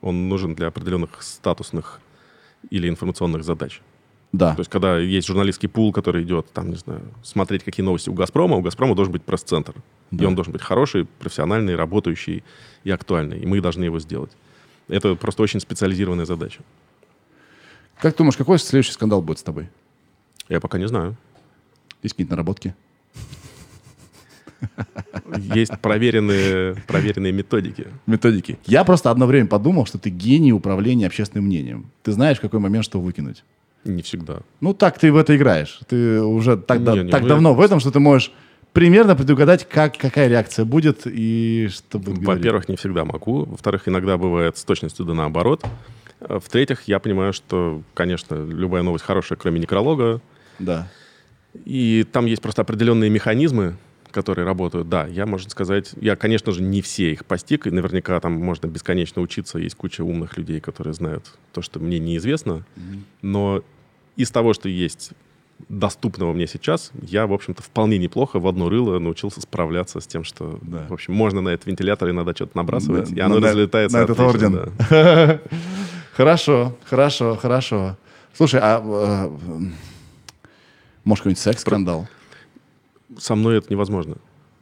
он 0.00 0.28
нужен 0.28 0.54
для 0.54 0.68
определенных 0.68 1.22
статусных 1.22 2.00
или 2.70 2.88
информационных 2.88 3.42
задач. 3.42 3.80
Да. 4.32 4.54
То 4.54 4.60
есть, 4.60 4.70
когда 4.70 4.98
есть 4.98 5.26
журналистский 5.26 5.68
пул, 5.68 5.92
который 5.92 6.22
идет, 6.22 6.52
там, 6.52 6.70
не 6.70 6.76
знаю, 6.76 7.02
смотреть, 7.22 7.64
какие 7.64 7.84
новости 7.84 8.10
у 8.10 8.14
«Газпрома», 8.14 8.56
у 8.56 8.62
«Газпрома» 8.62 8.94
должен 8.94 9.12
быть 9.12 9.22
пресс-центр. 9.22 9.74
Да. 10.10 10.24
И 10.24 10.26
он 10.26 10.34
должен 10.34 10.52
быть 10.52 10.62
хороший, 10.62 11.04
профессиональный, 11.04 11.74
работающий 11.74 12.44
и 12.84 12.90
актуальный. 12.90 13.40
И 13.40 13.46
мы 13.46 13.60
должны 13.60 13.84
его 13.84 13.98
сделать. 13.98 14.30
Это 14.88 15.16
просто 15.16 15.42
очень 15.42 15.60
специализированная 15.60 16.26
задача. 16.26 16.60
Как 17.98 18.14
ты 18.14 18.18
думаешь, 18.18 18.36
какой 18.36 18.58
следующий 18.58 18.92
скандал 18.92 19.20
будет 19.20 19.40
с 19.40 19.42
тобой? 19.42 19.68
Я 20.48 20.60
пока 20.60 20.78
не 20.78 20.88
знаю. 20.88 21.16
Есть 22.02 22.14
какие-то 22.14 22.32
наработки? 22.32 22.74
Есть 25.36 25.78
проверенные, 25.80 26.76
проверенные 26.86 27.32
методики. 27.32 27.88
Методики. 28.06 28.58
Я 28.66 28.84
просто 28.84 29.10
одно 29.10 29.26
время 29.26 29.48
подумал, 29.48 29.86
что 29.86 29.98
ты 29.98 30.10
гений 30.10 30.52
управления 30.52 31.06
общественным 31.06 31.46
мнением. 31.46 31.90
Ты 32.02 32.12
знаешь, 32.12 32.38
в 32.38 32.40
какой 32.40 32.60
момент 32.60 32.84
что 32.84 33.00
выкинуть. 33.00 33.42
Не 33.84 34.02
всегда. 34.02 34.40
Ну, 34.60 34.74
так 34.74 34.98
ты 34.98 35.12
в 35.12 35.16
это 35.16 35.36
играешь. 35.36 35.80
Ты 35.88 36.20
уже 36.20 36.56
так, 36.56 36.80
не, 36.80 37.04
не, 37.04 37.10
так 37.10 37.26
давно 37.26 37.54
в 37.54 37.60
этом, 37.60 37.80
что 37.80 37.90
ты 37.90 37.98
можешь 37.98 38.32
примерно 38.72 39.16
предугадать, 39.16 39.68
как, 39.68 39.96
какая 39.96 40.28
реакция 40.28 40.64
будет 40.64 41.02
и 41.06 41.68
что 41.72 41.98
будет 41.98 42.24
Во-первых, 42.24 42.68
не 42.68 42.76
всегда 42.76 43.04
могу. 43.04 43.44
Во-вторых, 43.44 43.88
иногда 43.88 44.16
бывает 44.16 44.56
с 44.56 44.64
точностью 44.64 45.04
да 45.06 45.14
наоборот. 45.14 45.64
В-третьих, 46.20 46.82
я 46.86 46.98
понимаю, 46.98 47.32
что, 47.32 47.82
конечно, 47.94 48.34
любая 48.34 48.82
новость 48.82 49.04
хорошая, 49.04 49.38
кроме 49.38 49.58
некролога. 49.58 50.20
Да. 50.58 50.88
И 51.64 52.06
там 52.12 52.26
есть 52.26 52.42
просто 52.42 52.62
определенные 52.62 53.08
механизмы, 53.10 53.76
которые 54.12 54.44
работают, 54.44 54.88
да, 54.88 55.06
я, 55.06 55.26
можно 55.26 55.50
сказать, 55.50 55.92
я, 56.00 56.16
конечно 56.16 56.52
же, 56.52 56.62
не 56.62 56.82
все 56.82 57.12
их 57.12 57.24
постиг, 57.24 57.66
и 57.66 57.70
наверняка 57.70 58.18
там 58.20 58.32
можно 58.32 58.66
бесконечно 58.66 59.22
учиться, 59.22 59.58
есть 59.58 59.74
куча 59.74 60.02
умных 60.02 60.36
людей, 60.36 60.60
которые 60.60 60.94
знают 60.94 61.24
то, 61.52 61.62
что 61.62 61.80
мне 61.80 61.98
неизвестно, 61.98 62.64
mm-hmm. 62.76 63.00
но 63.22 63.62
из 64.16 64.30
того, 64.30 64.54
что 64.54 64.68
есть 64.68 65.12
доступного 65.68 66.32
мне 66.32 66.46
сейчас, 66.46 66.90
я, 67.02 67.26
в 67.26 67.32
общем-то, 67.32 67.62
вполне 67.62 67.98
неплохо 67.98 68.38
в 68.38 68.46
одно 68.46 68.68
рыло 68.68 68.98
научился 68.98 69.40
справляться 69.40 70.00
с 70.00 70.06
тем, 70.06 70.24
что, 70.24 70.58
да. 70.62 70.86
в 70.88 70.92
общем, 70.92 71.14
можно 71.14 71.40
на 71.40 71.50
этот 71.50 71.66
вентилятор 71.66 72.10
иногда 72.10 72.34
что-то 72.34 72.56
набрасывать, 72.56 73.10
да, 73.10 73.16
и 73.16 73.20
оно 73.20 73.38
на, 73.38 73.48
разлетается 73.48 73.98
на 73.98 74.02
этот 74.02 74.18
орден. 74.20 74.72
Да. 74.90 75.40
Хорошо, 76.16 76.76
хорошо, 76.84 77.36
хорошо. 77.36 77.96
Слушай, 78.36 78.60
а 78.62 78.82
э, 78.84 79.60
может 81.04 81.22
какой-нибудь 81.22 81.38
секс-скандал? 81.38 82.08
Со 83.20 83.34
мной 83.34 83.58
это 83.58 83.68
невозможно. 83.70 84.16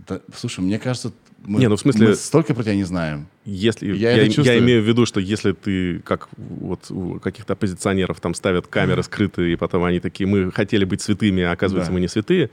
Да, 0.07 0.21
слушай, 0.35 0.61
мне 0.61 0.79
кажется, 0.79 1.13
мы, 1.45 1.61
не, 1.61 1.69
ну 1.69 1.77
в 1.77 1.81
смысле, 1.81 2.09
мы 2.09 2.15
столько 2.15 2.55
про 2.55 2.63
тебя 2.63 2.75
не 2.75 2.85
знаем. 2.85 3.29
Если 3.45 3.95
я, 3.95 4.13
я, 4.13 4.23
я 4.25 4.59
имею 4.59 4.83
в 4.83 4.87
виду, 4.87 5.07
что 5.07 5.21
если 5.21 5.53
ты, 5.53 6.01
как 6.01 6.29
вот 6.37 6.91
у 6.91 7.21
каких-то 7.21 7.53
оппозиционеров 7.53 8.21
там 8.21 8.35
ставят 8.35 8.67
камеры 8.67 9.03
скрытые, 9.03 9.53
и 9.53 9.57
потом 9.57 9.85
они 9.85 10.01
такие, 10.01 10.27
мы 10.27 10.51
хотели 10.51 10.85
быть 10.85 11.01
святыми, 11.01 11.43
а 11.43 11.53
оказывается, 11.53 11.91
да. 11.91 11.95
мы 11.95 12.01
не 12.01 12.09
святые, 12.09 12.51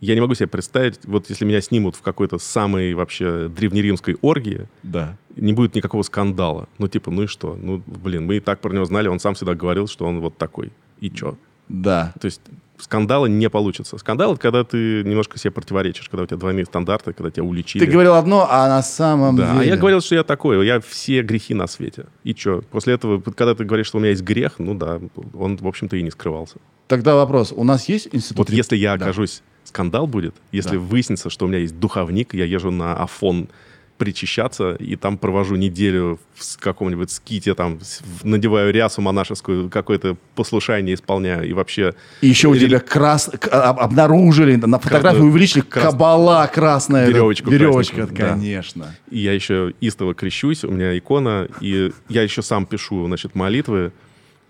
я 0.00 0.14
не 0.14 0.20
могу 0.20 0.34
себе 0.34 0.46
представить, 0.46 1.00
вот 1.04 1.28
если 1.30 1.44
меня 1.44 1.60
снимут 1.60 1.96
в 1.96 2.02
какой-то 2.02 2.38
самой 2.38 2.94
вообще 2.94 3.48
древнеримской 3.48 4.16
оргии, 4.20 4.68
да. 4.82 5.16
не 5.36 5.52
будет 5.52 5.74
никакого 5.74 6.02
скандала. 6.02 6.68
Ну, 6.78 6.88
типа, 6.88 7.10
ну 7.10 7.22
и 7.22 7.26
что? 7.26 7.58
Ну, 7.60 7.82
блин, 7.86 8.26
мы 8.26 8.36
и 8.36 8.40
так 8.40 8.60
про 8.60 8.72
него 8.72 8.84
знали, 8.84 9.08
он 9.08 9.20
сам 9.20 9.34
всегда 9.34 9.54
говорил, 9.54 9.88
что 9.88 10.06
он 10.06 10.20
вот 10.20 10.36
такой. 10.36 10.72
И 11.00 11.10
чё? 11.10 11.36
Да. 11.68 12.12
То 12.20 12.26
есть 12.26 12.40
скандала 12.78 13.26
не 13.26 13.48
получится. 13.48 13.98
Скандал— 13.98 14.32
это 14.34 14.40
когда 14.40 14.64
ты 14.64 15.02
немножко 15.04 15.38
себе 15.38 15.50
противоречишь, 15.50 16.08
когда 16.08 16.24
у 16.24 16.26
тебя 16.26 16.36
двойные 16.36 16.64
стандарты, 16.64 17.12
когда 17.12 17.30
тебя 17.30 17.44
уличили. 17.44 17.84
Ты 17.84 17.90
говорил 17.90 18.14
одно, 18.14 18.46
а 18.50 18.68
на 18.68 18.82
самом 18.82 19.36
да, 19.36 19.52
деле... 19.52 19.60
а 19.60 19.64
я 19.64 19.76
говорил, 19.76 20.00
что 20.00 20.14
я 20.14 20.24
такой, 20.24 20.64
я 20.66 20.80
все 20.80 21.22
грехи 21.22 21.54
на 21.54 21.66
свете. 21.66 22.06
И 22.24 22.34
что? 22.34 22.62
После 22.70 22.94
этого, 22.94 23.20
когда 23.20 23.54
ты 23.54 23.64
говоришь, 23.64 23.86
что 23.86 23.98
у 23.98 24.00
меня 24.00 24.10
есть 24.10 24.22
грех, 24.22 24.58
ну 24.58 24.74
да, 24.74 25.00
он, 25.34 25.56
в 25.56 25.66
общем-то, 25.66 25.96
и 25.96 26.02
не 26.02 26.10
скрывался. 26.10 26.56
Тогда 26.86 27.14
вопрос. 27.14 27.52
У 27.54 27.64
нас 27.64 27.88
есть 27.88 28.08
институт... 28.12 28.38
Вот 28.38 28.50
если 28.50 28.76
я 28.76 28.92
окажусь... 28.94 29.42
Да. 29.44 29.52
Скандал 29.66 30.06
будет, 30.06 30.36
если 30.52 30.76
да. 30.76 30.78
выяснится, 30.78 31.28
что 31.28 31.46
у 31.46 31.48
меня 31.48 31.58
есть 31.58 31.76
духовник, 31.80 32.34
я 32.34 32.44
езжу 32.44 32.70
на 32.70 32.94
Афон 32.94 33.48
причащаться, 33.96 34.74
и 34.74 34.96
там 34.96 35.18
провожу 35.18 35.56
неделю 35.56 36.18
в 36.34 36.58
каком-нибудь 36.58 37.10
ските, 37.10 37.54
там 37.54 37.78
надеваю 38.22 38.72
рясу 38.72 39.00
монашескую, 39.00 39.70
какое-то 39.70 40.16
послушание 40.34 40.94
исполняю, 40.94 41.48
и 41.48 41.52
вообще... 41.52 41.94
И 42.20 42.28
еще 42.28 42.48
у 42.48 42.56
тебя 42.56 42.80
крас... 42.80 43.30
А, 43.50 43.70
обнаружили, 43.70 44.56
на 44.56 44.78
фотографии 44.78 45.20
увеличили, 45.20 45.62
крас... 45.62 45.92
кабала 45.92 46.46
красная. 46.52 47.08
Веревочку. 47.08 47.50
Веревочка, 47.50 48.06
конечно. 48.06 48.84
Да. 48.84 49.14
И 49.14 49.18
я 49.20 49.32
еще 49.32 49.72
истово 49.80 50.14
крещусь, 50.14 50.64
у 50.64 50.70
меня 50.70 50.96
икона, 50.96 51.48
и 51.60 51.92
я 52.08 52.22
еще 52.22 52.42
сам 52.42 52.66
пишу, 52.66 53.06
значит, 53.06 53.34
молитвы. 53.34 53.92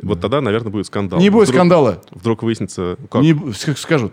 Вот 0.03 0.21
тогда, 0.21 0.41
наверное, 0.41 0.71
будет 0.71 0.87
скандал. 0.87 1.21
Не 1.21 1.31
будет 1.31 1.49
вдруг, 1.49 1.57
скандала. 1.57 2.03
Вдруг 2.11 2.43
выяснится... 2.43 2.97
Как? 3.11 3.23
Не, 3.23 3.53
скажут, 3.75 4.13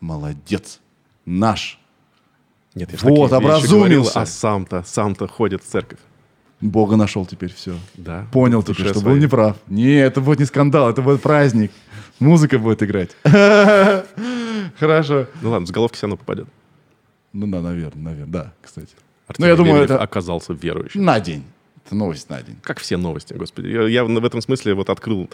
молодец, 0.00 0.80
наш 1.24 1.79
нет, 2.74 2.92
я 2.92 2.98
вот, 3.02 3.32
образумился. 3.32 4.20
А 4.20 4.26
сам-то, 4.26 4.84
сам-то 4.86 5.26
ходит 5.26 5.62
в 5.62 5.66
церковь. 5.66 5.98
Бога 6.60 6.96
нашел 6.96 7.24
теперь, 7.24 7.52
все. 7.52 7.74
Да. 7.94 8.26
Понял 8.32 8.62
теперь, 8.62 8.86
что 8.86 9.00
своей. 9.00 9.16
был 9.16 9.22
неправ. 9.24 9.56
Не, 9.66 9.94
это 9.94 10.20
будет 10.20 10.40
не 10.40 10.44
скандал, 10.44 10.90
это 10.90 11.00
будет 11.00 11.22
праздник. 11.22 11.72
Музыка 12.18 12.58
будет 12.58 12.82
играть. 12.82 13.16
Хорошо. 14.78 15.26
Ну 15.40 15.50
ладно, 15.50 15.66
с 15.66 15.70
головки 15.70 15.96
все 15.96 16.06
равно 16.06 16.18
попадет. 16.18 16.48
Ну 17.32 17.46
да, 17.46 17.60
наверное, 17.60 18.02
наверное, 18.02 18.32
да, 18.32 18.52
кстати. 18.60 18.94
Артемий 19.26 19.46
ну, 19.46 19.50
я 19.50 19.56
думаю, 19.56 19.84
это 19.84 19.98
оказался 19.98 20.52
верующим. 20.52 21.04
На 21.04 21.18
день. 21.18 21.44
Это 21.86 21.94
новость 21.94 22.28
на 22.28 22.42
день. 22.42 22.56
Как 22.62 22.78
все 22.78 22.96
новости, 22.96 23.32
господи. 23.32 23.68
Я, 23.68 23.88
я 23.88 24.04
в 24.04 24.24
этом 24.24 24.42
смысле 24.42 24.74
вот 24.74 24.90
открыл 24.90 25.30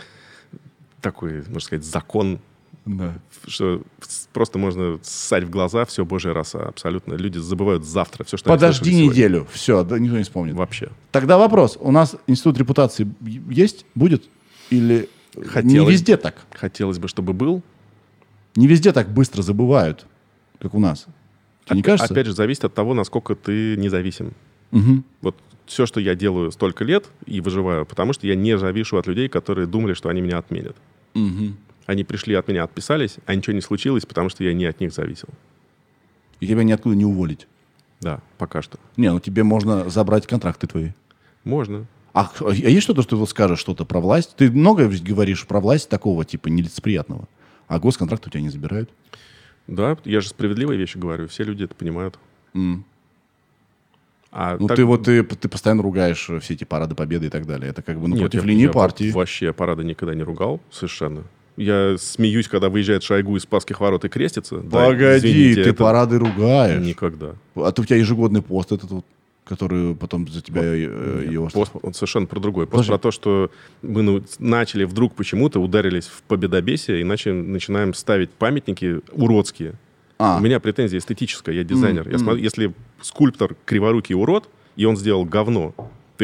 такой, 1.00 1.38
можно 1.38 1.60
сказать, 1.60 1.84
закон 1.84 2.38
да. 2.86 3.18
Что 3.48 3.82
просто 4.32 4.58
можно 4.58 4.98
ссать 5.02 5.42
в 5.42 5.50
глаза, 5.50 5.84
все 5.84 6.04
божья 6.04 6.32
роса, 6.32 6.68
абсолютно. 6.68 7.14
Люди 7.14 7.38
забывают 7.38 7.84
завтра 7.84 8.22
все, 8.24 8.36
что 8.36 8.48
Подожди 8.48 8.94
неделю, 8.94 9.46
все, 9.52 9.82
да, 9.82 9.98
никто 9.98 10.16
не 10.16 10.22
вспомнит. 10.22 10.54
Вообще. 10.54 10.90
Тогда 11.10 11.36
вопрос. 11.36 11.76
У 11.80 11.90
нас 11.90 12.16
институт 12.28 12.58
репутации 12.58 13.12
есть, 13.50 13.86
будет? 13.96 14.24
Или 14.70 15.08
хотелось, 15.34 15.64
не 15.64 15.92
везде 15.92 16.16
так? 16.16 16.46
Хотелось 16.52 16.98
бы, 16.98 17.08
чтобы 17.08 17.32
был. 17.32 17.62
Не 18.54 18.68
везде 18.68 18.92
так 18.92 19.10
быстро 19.10 19.42
забывают, 19.42 20.06
как 20.60 20.72
у 20.74 20.78
нас. 20.78 21.06
Тебе 21.66 21.78
не 21.78 21.82
кажется? 21.82 22.12
Опять 22.12 22.26
же, 22.26 22.34
зависит 22.34 22.64
от 22.64 22.74
того, 22.74 22.94
насколько 22.94 23.34
ты 23.34 23.76
независим. 23.76 24.32
Угу. 24.70 25.02
Вот 25.22 25.36
все, 25.66 25.86
что 25.86 25.98
я 25.98 26.14
делаю 26.14 26.52
столько 26.52 26.84
лет 26.84 27.06
и 27.26 27.40
выживаю, 27.40 27.84
потому 27.84 28.12
что 28.12 28.28
я 28.28 28.36
не 28.36 28.56
завишу 28.56 28.96
от 28.96 29.08
людей, 29.08 29.28
которые 29.28 29.66
думали, 29.66 29.94
что 29.94 30.08
они 30.08 30.20
меня 30.20 30.38
отменят. 30.38 30.76
Угу. 31.14 31.52
Они 31.86 32.04
пришли 32.04 32.34
от 32.34 32.48
меня, 32.48 32.64
отписались, 32.64 33.16
а 33.26 33.34
ничего 33.34 33.54
не 33.54 33.60
случилось, 33.60 34.04
потому 34.04 34.28
что 34.28 34.44
я 34.44 34.52
не 34.52 34.66
от 34.66 34.80
них 34.80 34.92
зависел. 34.92 35.28
И 36.40 36.46
тебя 36.46 36.64
ниоткуда 36.64 36.96
не 36.96 37.04
уволить? 37.04 37.46
Да, 38.00 38.20
пока 38.38 38.60
что. 38.60 38.78
Не, 38.96 39.10
ну 39.12 39.20
тебе 39.20 39.42
можно 39.42 39.88
забрать 39.88 40.26
контракты 40.26 40.66
твои. 40.66 40.90
Можно. 41.44 41.86
А, 42.12 42.30
а 42.40 42.52
есть 42.52 42.82
что-то, 42.82 43.02
что 43.02 43.18
ты 43.18 43.30
скажешь 43.30 43.58
что-то 43.58 43.84
про 43.84 44.00
власть? 44.00 44.34
Ты 44.36 44.50
много 44.50 44.88
говоришь 44.88 45.46
про 45.46 45.60
власть 45.60 45.88
такого 45.88 46.24
типа 46.24 46.48
нелицеприятного, 46.48 47.28
а 47.68 47.78
госконтракт 47.78 48.26
у 48.26 48.30
тебя 48.30 48.40
не 48.40 48.48
забирают? 48.48 48.90
Да, 49.66 49.96
я 50.04 50.20
же 50.20 50.28
справедливые 50.28 50.78
вещи 50.78 50.98
говорю, 50.98 51.28
все 51.28 51.44
люди 51.44 51.64
это 51.64 51.74
понимают. 51.74 52.18
Mm. 52.54 52.82
А 54.32 54.56
ну 54.58 54.66
так... 54.66 54.76
ты 54.76 54.84
вот 54.84 55.04
ты, 55.04 55.22
ты 55.22 55.48
постоянно 55.48 55.82
ругаешь 55.82 56.30
все 56.40 56.54
эти 56.54 56.64
парады 56.64 56.94
победы 56.94 57.26
и 57.26 57.30
так 57.30 57.46
далее. 57.46 57.70
Это 57.70 57.82
как 57.82 57.98
бы 57.98 58.08
ну, 58.08 58.16
Нет, 58.16 58.24
против 58.24 58.42
я, 58.42 58.48
линии 58.48 58.66
я 58.66 58.70
партии. 58.70 59.10
Вообще 59.10 59.52
парады 59.52 59.84
никогда 59.84 60.14
не 60.14 60.22
ругал 60.22 60.60
совершенно. 60.70 61.24
Я 61.56 61.96
смеюсь, 61.98 62.48
когда 62.48 62.68
выезжает 62.68 63.02
Шойгу 63.02 63.36
из 63.36 63.42
Спасских 63.42 63.80
ворот 63.80 64.04
и 64.04 64.08
крестится. 64.08 64.56
Погоди, 64.56 64.98
да, 64.98 65.18
извините, 65.18 65.64
ты 65.64 65.70
это... 65.70 65.82
парады 65.82 66.18
ругаешь. 66.18 66.84
Никогда. 66.84 67.34
А 67.54 67.72
ты 67.72 67.82
у 67.82 67.84
тебя 67.84 67.96
ежегодный 67.96 68.42
пост 68.42 68.72
этот 68.72 68.90
вот 68.90 69.04
который 69.46 69.94
потом 69.94 70.26
за 70.28 70.42
тебя 70.42 70.60
вот, 70.60 70.68
э, 70.70 71.28
его... 71.30 71.48
Пост, 71.48 71.70
он 71.80 71.94
совершенно 71.94 72.26
про 72.26 72.40
другой. 72.40 72.66
Пост 72.66 72.88
Подожди. 72.88 72.90
про 72.90 72.98
то, 72.98 73.10
что 73.12 73.50
мы 73.80 74.02
ну, 74.02 74.22
начали 74.40 74.82
вдруг 74.82 75.14
почему-то 75.14 75.60
ударились 75.60 76.06
в 76.06 76.22
победобесие 76.24 77.00
и 77.00 77.04
начали, 77.04 77.32
начинаем 77.32 77.94
ставить 77.94 78.30
памятники 78.30 79.00
уродские. 79.12 79.74
А. 80.18 80.38
У 80.38 80.40
меня 80.40 80.58
претензия 80.58 80.98
эстетическая, 80.98 81.54
я 81.54 81.62
дизайнер. 81.62 82.08
Mm, 82.08 82.10
я 82.10 82.16
mm. 82.16 82.18
Смотрю, 82.18 82.42
если 82.42 82.74
скульптор 83.00 83.54
криворукий 83.64 84.16
урод, 84.16 84.48
и 84.74 84.84
он 84.84 84.96
сделал 84.96 85.24
говно, 85.24 85.74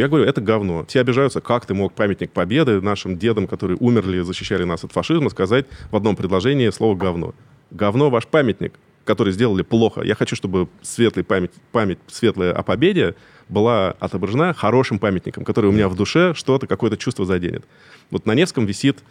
я 0.00 0.08
говорю, 0.08 0.24
это 0.24 0.40
говно. 0.40 0.84
Все 0.86 1.00
обижаются, 1.00 1.40
как 1.40 1.66
ты 1.66 1.74
мог 1.74 1.92
памятник 1.92 2.32
победы 2.32 2.80
нашим 2.80 3.18
дедам, 3.18 3.46
которые 3.46 3.76
умерли, 3.78 4.20
защищали 4.20 4.64
нас 4.64 4.84
от 4.84 4.92
фашизма, 4.92 5.30
сказать 5.30 5.66
в 5.90 5.96
одном 5.96 6.16
предложении 6.16 6.70
слово 6.70 6.96
говно. 6.96 7.34
Говно 7.70 8.10
ваш 8.10 8.26
памятник, 8.26 8.74
который 9.04 9.32
сделали 9.32 9.62
плохо. 9.62 10.02
Я 10.02 10.14
хочу, 10.14 10.36
чтобы 10.36 10.68
светлая 10.82 11.24
память, 11.24 11.52
память 11.72 11.98
светлая 12.06 12.52
о 12.52 12.62
победе 12.62 13.14
была 13.48 13.90
отображена 14.00 14.54
хорошим 14.54 14.98
памятником, 14.98 15.44
который 15.44 15.66
у 15.66 15.72
меня 15.72 15.88
в 15.88 15.96
душе 15.96 16.32
что-то, 16.34 16.66
какое-то 16.66 16.96
чувство 16.96 17.24
заденет. 17.24 17.64
Вот 18.10 18.26
на 18.26 18.34
Невском 18.34 18.66
висит 18.66 19.02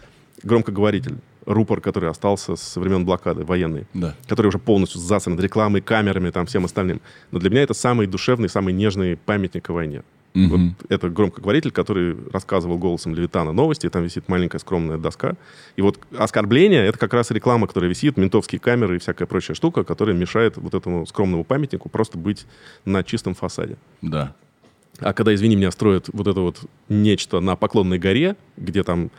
громкоговоритель, 0.43 1.17
рупор, 1.45 1.81
который 1.81 2.09
остался 2.09 2.55
со 2.55 2.79
времен 2.79 3.05
блокады 3.05 3.43
военной, 3.43 3.85
да. 3.93 4.15
который 4.27 4.47
уже 4.47 4.57
полностью 4.59 4.99
засран 4.99 5.39
рекламой, 5.39 5.81
камерами, 5.81 6.29
там, 6.29 6.45
всем 6.45 6.65
остальным. 6.65 7.01
Но 7.31 7.39
для 7.39 7.49
меня 7.49 7.63
это 7.63 7.73
самый 7.73 8.07
душевный, 8.07 8.49
самый 8.49 8.73
нежный 8.73 9.17
памятник 9.17 9.69
о 9.69 9.73
войне. 9.73 10.03
Угу. 10.33 10.47
Вот 10.47 10.61
это 10.89 11.09
громкоговоритель, 11.09 11.71
который 11.71 12.15
рассказывал 12.31 12.77
голосом 12.77 13.13
Левитана 13.13 13.51
новости, 13.51 13.89
там 13.89 14.03
висит 14.03 14.29
маленькая 14.29 14.59
скромная 14.59 14.97
доска. 14.97 15.35
И 15.75 15.81
вот 15.81 15.99
оскорбление— 16.17 16.85
это 16.87 16.97
как 16.97 17.13
раз 17.13 17.31
реклама, 17.31 17.67
которая 17.67 17.89
висит, 17.89 18.17
ментовские 18.17 18.59
камеры 18.59 18.95
и 18.95 18.99
всякая 18.99 19.25
прочая 19.25 19.55
штука, 19.55 19.83
которая 19.83 20.15
мешает 20.15 20.57
вот 20.57 20.73
этому 20.73 21.05
скромному 21.05 21.43
памятнику 21.43 21.89
просто 21.89 22.17
быть 22.17 22.45
на 22.85 23.03
чистом 23.03 23.35
фасаде. 23.35 23.77
Да. 24.01 24.33
А 24.99 25.13
когда, 25.13 25.33
извини 25.33 25.55
меня, 25.55 25.71
строят 25.71 26.09
вот 26.13 26.27
это 26.27 26.39
вот 26.39 26.61
нечто 26.87 27.39
на 27.39 27.55
Поклонной 27.55 27.97
горе, 27.97 28.35
где 28.55 28.83
там 28.83 29.09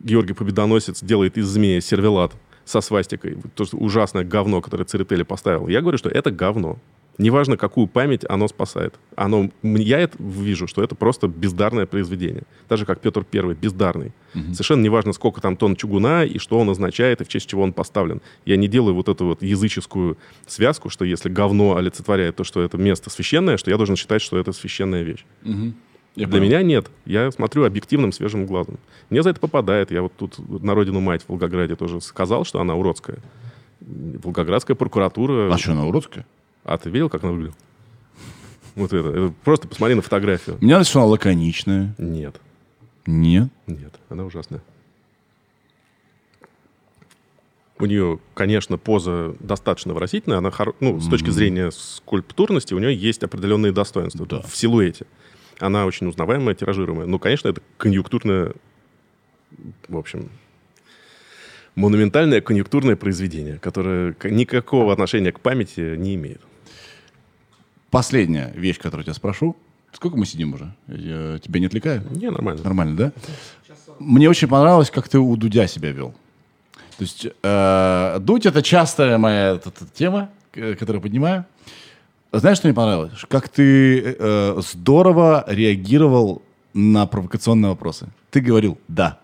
Георгий 0.00 0.34
Победоносец 0.34 1.02
делает 1.02 1.38
из 1.38 1.46
змея 1.46 1.80
сервелат 1.80 2.32
со 2.64 2.80
свастикой, 2.80 3.38
то 3.54 3.64
ужасное 3.72 4.24
говно, 4.24 4.60
которое 4.60 4.84
Церетели 4.84 5.22
поставил, 5.22 5.68
я 5.68 5.80
говорю, 5.80 5.98
что 5.98 6.08
это 6.08 6.30
говно. 6.30 6.78
Неважно, 7.16 7.56
какую 7.56 7.86
память 7.86 8.24
оно 8.28 8.48
спасает. 8.48 8.94
Оно, 9.14 9.50
я 9.62 10.00
это 10.00 10.16
вижу, 10.20 10.66
что 10.66 10.82
это 10.82 10.96
просто 10.96 11.28
бездарное 11.28 11.86
произведение. 11.86 12.42
Даже 12.68 12.86
как 12.86 13.00
Петр 13.00 13.24
Первый, 13.24 13.54
бездарный. 13.54 14.12
Угу. 14.34 14.52
Совершенно 14.52 14.82
неважно, 14.82 15.12
сколько 15.12 15.40
там 15.40 15.56
тонн 15.56 15.76
чугуна 15.76 16.24
и 16.24 16.38
что 16.38 16.58
он 16.58 16.70
означает, 16.70 17.20
и 17.20 17.24
в 17.24 17.28
честь 17.28 17.48
чего 17.48 17.62
он 17.62 17.72
поставлен. 17.72 18.20
Я 18.44 18.56
не 18.56 18.66
делаю 18.66 18.94
вот 18.94 19.08
эту 19.08 19.26
вот 19.26 19.42
языческую 19.42 20.18
связку, 20.46 20.90
что 20.90 21.04
если 21.04 21.28
говно 21.28 21.76
олицетворяет 21.76 22.36
то, 22.36 22.44
что 22.44 22.62
это 22.62 22.78
место 22.78 23.10
священное, 23.10 23.58
что 23.58 23.70
я 23.70 23.76
должен 23.76 23.94
считать, 23.94 24.20
что 24.20 24.36
это 24.36 24.52
священная 24.52 25.02
вещь. 25.02 25.24
Угу. 25.44 25.72
Я 26.16 26.26
Для 26.26 26.38
понял. 26.38 26.42
меня 26.44 26.62
нет. 26.62 26.90
Я 27.06 27.30
смотрю 27.30 27.64
объективным, 27.64 28.12
свежим 28.12 28.46
глазом. 28.46 28.78
Мне 29.10 29.22
за 29.22 29.30
это 29.30 29.40
попадает. 29.40 29.90
Я 29.90 30.02
вот 30.02 30.12
тут 30.16 30.38
на 30.62 30.74
родину 30.74 31.00
мать 31.00 31.22
в 31.22 31.28
Волгограде 31.28 31.76
тоже 31.76 32.00
сказал, 32.00 32.44
что 32.44 32.60
она 32.60 32.74
уродская. 32.74 33.18
Волгоградская 33.80 34.76
прокуратура... 34.76 35.52
А 35.52 35.58
что, 35.58 35.72
она 35.72 35.86
уродская? 35.86 36.24
А 36.64 36.78
ты 36.78 36.90
видел, 36.90 37.08
как 37.08 37.22
она 37.22 37.32
выглядит? 37.32 37.56
Вот 38.74 38.92
это. 38.92 39.32
Просто 39.44 39.68
посмотри 39.68 39.94
на 39.94 40.02
фотографию. 40.02 40.58
Кажется, 40.60 40.98
она 40.98 41.06
лаконичная. 41.06 41.94
Нет. 41.98 42.40
Нет? 43.06 43.48
Нет, 43.66 43.94
она 44.08 44.24
ужасная. 44.24 44.62
У 47.78 47.86
нее, 47.86 48.20
конечно, 48.34 48.78
поза 48.78 49.34
достаточно 49.40 49.94
выразительная. 49.94 50.38
Она, 50.38 50.50
хор... 50.50 50.74
ну, 50.80 51.00
с 51.00 51.08
точки 51.08 51.30
зрения 51.30 51.70
скульптурности, 51.70 52.72
у 52.72 52.78
нее 52.78 52.94
есть 52.94 53.22
определенные 53.22 53.72
достоинства 53.72 54.26
да. 54.26 54.42
в 54.42 54.56
силуэте. 54.56 55.06
Она 55.58 55.84
очень 55.84 56.06
узнаваемая, 56.06 56.54
тиражируемая. 56.54 57.06
Ну, 57.06 57.18
конечно, 57.18 57.48
это 57.48 57.60
конъюнктурное, 57.76 58.52
в 59.88 59.96
общем, 59.96 60.30
монументальное 61.74 62.40
конъюнктурное 62.40 62.96
произведение, 62.96 63.58
которое 63.58 64.16
никакого 64.24 64.92
отношения 64.92 65.32
к 65.32 65.40
памяти 65.40 65.96
не 65.96 66.14
имеет. 66.14 66.40
Последняя 67.94 68.52
вещь, 68.56 68.78
которую 68.78 69.02
я 69.02 69.04
тебя 69.04 69.14
спрошу. 69.14 69.54
Сколько 69.92 70.16
мы 70.16 70.26
сидим 70.26 70.54
уже? 70.54 70.74
Я 70.88 71.38
тебя 71.38 71.60
не 71.60 71.66
отвлекаю? 71.66 72.02
Не, 72.10 72.28
нормально. 72.28 72.60
Нормально, 72.64 72.96
да? 72.96 73.12
Мне 74.00 74.28
очень 74.28 74.48
понравилось, 74.48 74.90
как 74.90 75.08
ты 75.08 75.20
у 75.20 75.36
Дудя 75.36 75.68
себя 75.68 75.92
вел. 75.92 76.12
То 76.98 77.04
есть 77.04 77.28
э, 77.40 78.18
Дудь— 78.20 78.46
это 78.50 78.62
частая 78.62 79.16
моя 79.16 79.52
эта, 79.52 79.68
эта 79.68 79.86
тема, 79.94 80.30
которую 80.50 80.96
я 80.96 81.00
поднимаю. 81.00 81.44
Знаешь, 82.32 82.58
что 82.58 82.66
мне 82.66 82.74
понравилось? 82.74 83.12
Как 83.28 83.48
ты 83.48 84.16
э, 84.18 84.60
здорово 84.60 85.44
реагировал 85.46 86.42
на 86.72 87.06
провокационные 87.06 87.70
вопросы. 87.70 88.08
Ты 88.32 88.40
говорил 88.40 88.76
«да». 88.88 89.20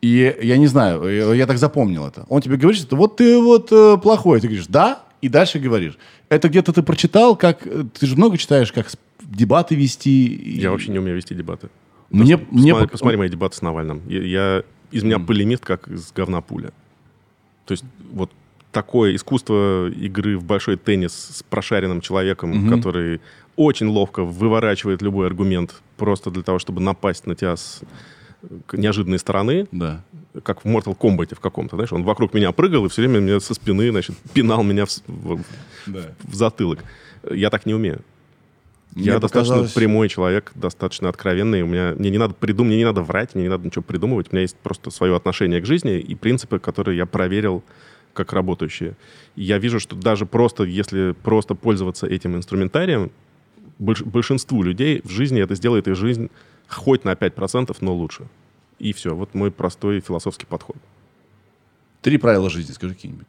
И 0.00 0.34
я 0.42 0.56
не 0.56 0.66
знаю, 0.66 1.34
я 1.34 1.46
так 1.46 1.58
запомнил 1.58 2.06
это. 2.06 2.24
Он 2.30 2.40
тебе 2.40 2.56
говорит, 2.56 2.80
что 2.80 2.96
вот 2.96 3.18
ты 3.18 3.38
вот 3.38 3.70
э, 3.70 3.98
плохой. 3.98 4.40
Ты 4.40 4.48
говоришь 4.48 4.66
«да», 4.66 5.04
и 5.22 5.28
дальше 5.28 5.58
говоришь. 5.58 5.96
Это 6.28 6.48
где-то 6.48 6.72
ты 6.72 6.82
прочитал, 6.82 7.36
как... 7.36 7.62
Ты 7.62 8.06
же 8.06 8.16
много 8.16 8.36
читаешь, 8.36 8.72
как 8.72 8.90
дебаты 9.22 9.74
вести. 9.74 10.58
Я 10.60 10.70
вообще 10.70 10.90
не 10.90 10.98
умею 10.98 11.16
вести 11.16 11.34
дебаты. 11.34 11.68
Мне, 12.10 12.36
посмотри, 12.36 12.60
мне... 12.60 12.72
Посмотри, 12.72 12.92
посмотри 12.92 13.16
мои 13.16 13.28
дебаты 13.30 13.56
с 13.56 13.62
Навальным. 13.62 14.02
Я, 14.08 14.22
я 14.22 14.62
из 14.90 15.02
меня 15.04 15.16
mm. 15.16 15.26
полемист, 15.26 15.64
как 15.64 15.88
из 15.88 16.12
говна 16.12 16.40
пуля. 16.42 16.72
То 17.64 17.72
есть 17.72 17.84
вот 18.12 18.30
такое 18.72 19.14
искусство 19.14 19.88
игры 19.88 20.36
в 20.36 20.44
большой 20.44 20.76
теннис 20.76 21.12
с 21.12 21.42
прошаренным 21.42 22.00
человеком, 22.00 22.52
mm-hmm. 22.52 22.76
который 22.76 23.20
очень 23.56 23.86
ловко 23.86 24.24
выворачивает 24.24 25.02
любой 25.02 25.26
аргумент 25.26 25.82
просто 25.96 26.30
для 26.30 26.42
того, 26.42 26.58
чтобы 26.58 26.80
напасть 26.80 27.26
на 27.26 27.34
тебя 27.34 27.56
с 27.56 27.82
неожиданной 28.72 29.18
стороны, 29.18 29.68
да. 29.70 30.02
Как 30.42 30.64
в 30.64 30.68
Mortal 30.68 30.96
Kombat 30.96 31.34
в 31.34 31.40
каком-то, 31.40 31.76
знаешь, 31.76 31.92
он 31.92 32.04
вокруг 32.04 32.34
меня 32.34 32.52
прыгал 32.52 32.86
и 32.86 32.88
все 32.88 33.02
время 33.02 33.20
меня 33.20 33.40
со 33.40 33.54
спины, 33.54 33.90
значит, 33.90 34.16
пинал 34.32 34.62
меня 34.62 34.86
в, 34.86 34.90
в, 35.06 35.44
да. 35.86 36.14
в 36.22 36.34
затылок. 36.34 36.84
Я 37.30 37.50
так 37.50 37.66
не 37.66 37.74
умею. 37.74 38.02
Мне 38.94 39.06
я 39.06 39.20
показалось... 39.20 39.48
достаточно 39.48 39.80
прямой 39.80 40.08
человек, 40.08 40.52
достаточно 40.54 41.08
откровенный. 41.08 41.62
У 41.62 41.66
меня 41.66 41.94
мне 41.96 42.10
не 42.10 42.18
надо 42.18 42.34
придумать, 42.34 42.68
мне 42.68 42.78
не 42.78 42.84
надо 42.84 43.02
врать, 43.02 43.34
мне 43.34 43.44
не 43.44 43.50
надо 43.50 43.64
ничего 43.64 43.82
придумывать. 43.82 44.28
У 44.30 44.34
меня 44.34 44.42
есть 44.42 44.56
просто 44.56 44.90
свое 44.90 45.16
отношение 45.16 45.60
к 45.60 45.66
жизни 45.66 45.98
и 45.98 46.14
принципы, 46.14 46.58
которые 46.58 46.96
я 46.98 47.06
проверил 47.06 47.62
как 48.12 48.32
работающие. 48.32 48.94
И 49.36 49.42
я 49.42 49.58
вижу, 49.58 49.80
что 49.80 49.96
даже 49.96 50.26
просто, 50.26 50.64
если 50.64 51.12
просто 51.22 51.54
пользоваться 51.54 52.06
этим 52.06 52.36
инструментарием, 52.36 53.10
больш, 53.78 54.02
большинству 54.02 54.62
людей 54.62 55.00
в 55.04 55.10
жизни 55.10 55.40
это 55.40 55.54
сделает 55.54 55.88
их 55.88 55.96
жизнь 55.96 56.30
хоть 56.68 57.04
на 57.04 57.12
5%, 57.12 57.74
но 57.80 57.94
лучше. 57.94 58.26
И 58.82 58.92
все. 58.92 59.14
Вот 59.14 59.32
мой 59.34 59.52
простой 59.52 60.00
философский 60.00 60.44
подход. 60.44 60.76
Три 62.00 62.18
правила 62.18 62.50
жизни, 62.50 62.72
скажи 62.72 62.94
какие-нибудь. 62.94 63.28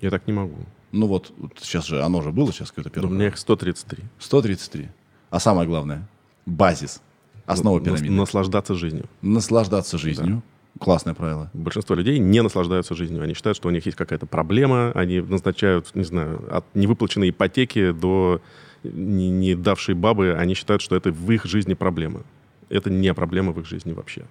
Я 0.00 0.10
так 0.10 0.26
не 0.26 0.32
могу. 0.32 0.56
Ну 0.92 1.06
вот, 1.06 1.30
вот 1.36 1.52
сейчас 1.60 1.84
же, 1.84 2.02
оно 2.02 2.22
же 2.22 2.32
было 2.32 2.50
сейчас 2.52 2.70
какое-то 2.70 2.88
первое. 2.88 3.10
У 3.10 3.12
меня 3.12 3.26
их 3.26 3.36
133. 3.36 4.02
133. 4.18 4.88
А 5.28 5.40
самое 5.40 5.68
главное, 5.68 6.08
базис, 6.46 7.02
основа 7.44 7.80
ну, 7.80 7.84
пирамиды. 7.84 8.10
Наслаждаться 8.10 8.74
жизнью. 8.74 9.04
Наслаждаться 9.20 9.98
жизнью. 9.98 10.42
Да. 10.74 10.84
Классное 10.84 11.12
правило. 11.12 11.50
Большинство 11.52 11.94
людей 11.94 12.18
не 12.18 12.42
наслаждаются 12.42 12.94
жизнью. 12.94 13.22
Они 13.22 13.34
считают, 13.34 13.58
что 13.58 13.68
у 13.68 13.72
них 13.72 13.84
есть 13.84 13.98
какая-то 13.98 14.24
проблема. 14.24 14.90
Они 14.92 15.20
назначают, 15.20 15.94
не 15.94 16.04
знаю, 16.04 16.42
от 16.50 16.64
невыплаченной 16.74 17.28
ипотеки 17.28 17.92
до 17.92 18.40
не, 18.82 19.28
не 19.28 19.54
давшей 19.54 19.94
бабы. 19.94 20.34
Они 20.34 20.54
считают, 20.54 20.80
что 20.80 20.96
это 20.96 21.10
в 21.12 21.30
их 21.30 21.44
жизни 21.44 21.74
проблема 21.74 22.22
это 22.68 22.90
не 22.90 23.12
проблема 23.14 23.52
в 23.52 23.60
их 23.60 23.66
жизни 23.66 23.92
вообще. 23.92 24.24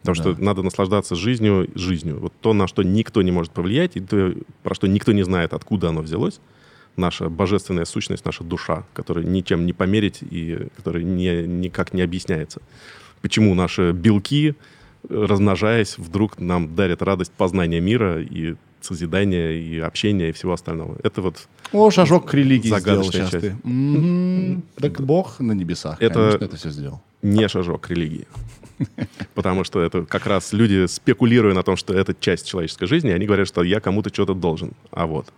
Потому 0.00 0.16
да. 0.16 0.22
что 0.22 0.42
надо 0.42 0.62
наслаждаться 0.62 1.14
жизнью, 1.14 1.68
жизнью. 1.74 2.18
Вот 2.20 2.32
то, 2.40 2.52
на 2.52 2.66
что 2.66 2.82
никто 2.82 3.22
не 3.22 3.30
может 3.30 3.52
повлиять, 3.52 3.96
и 3.96 4.00
то, 4.00 4.34
про 4.62 4.74
что 4.74 4.86
никто 4.86 5.12
не 5.12 5.22
знает, 5.22 5.52
откуда 5.52 5.90
оно 5.90 6.00
взялось, 6.00 6.40
наша 6.96 7.28
божественная 7.28 7.84
сущность, 7.84 8.24
наша 8.24 8.44
душа, 8.44 8.84
которая 8.94 9.24
ничем 9.24 9.66
не 9.66 9.72
померить 9.72 10.18
и 10.22 10.68
которая 10.76 11.02
не, 11.02 11.46
никак 11.46 11.92
не 11.92 12.02
объясняется. 12.02 12.62
Почему 13.20 13.54
наши 13.54 13.92
белки, 13.92 14.54
размножаясь, 15.08 15.98
вдруг 15.98 16.38
нам 16.38 16.74
дарят 16.74 17.02
радость 17.02 17.32
познания 17.32 17.80
мира 17.80 18.22
и 18.22 18.56
созидания, 18.80 19.50
и 19.50 19.78
общения, 19.78 20.30
и 20.30 20.32
всего 20.32 20.54
остального. 20.54 20.96
Это 21.02 21.20
вот... 21.20 21.46
О, 21.72 21.90
шажок 21.90 22.30
к 22.30 22.34
религии 22.34 22.74
сделал 22.74 23.04
сейчас 23.04 23.30
часть. 23.30 23.40
ты. 23.40 23.56
Mm-hmm. 23.62 24.62
Так 24.76 25.02
Бог 25.02 25.38
на 25.40 25.52
небесах, 25.52 26.00
это, 26.00 26.14
конечно, 26.14 26.44
это 26.46 26.56
все 26.56 26.70
сделал 26.70 27.02
не 27.22 27.48
шажок 27.48 27.82
к 27.82 27.90
религии. 27.90 28.26
Потому 29.34 29.64
что 29.64 29.80
это 29.80 30.04
как 30.04 30.26
раз 30.26 30.52
люди, 30.52 30.86
спекулируя 30.86 31.54
на 31.54 31.62
том, 31.62 31.76
что 31.76 31.94
это 31.94 32.14
часть 32.18 32.46
человеческой 32.46 32.86
жизни, 32.86 33.10
они 33.10 33.26
говорят, 33.26 33.48
что 33.48 33.62
я 33.62 33.80
кому-то 33.80 34.12
что-то 34.12 34.34
должен. 34.34 34.72
А 34.90 35.06
вот. 35.06 35.32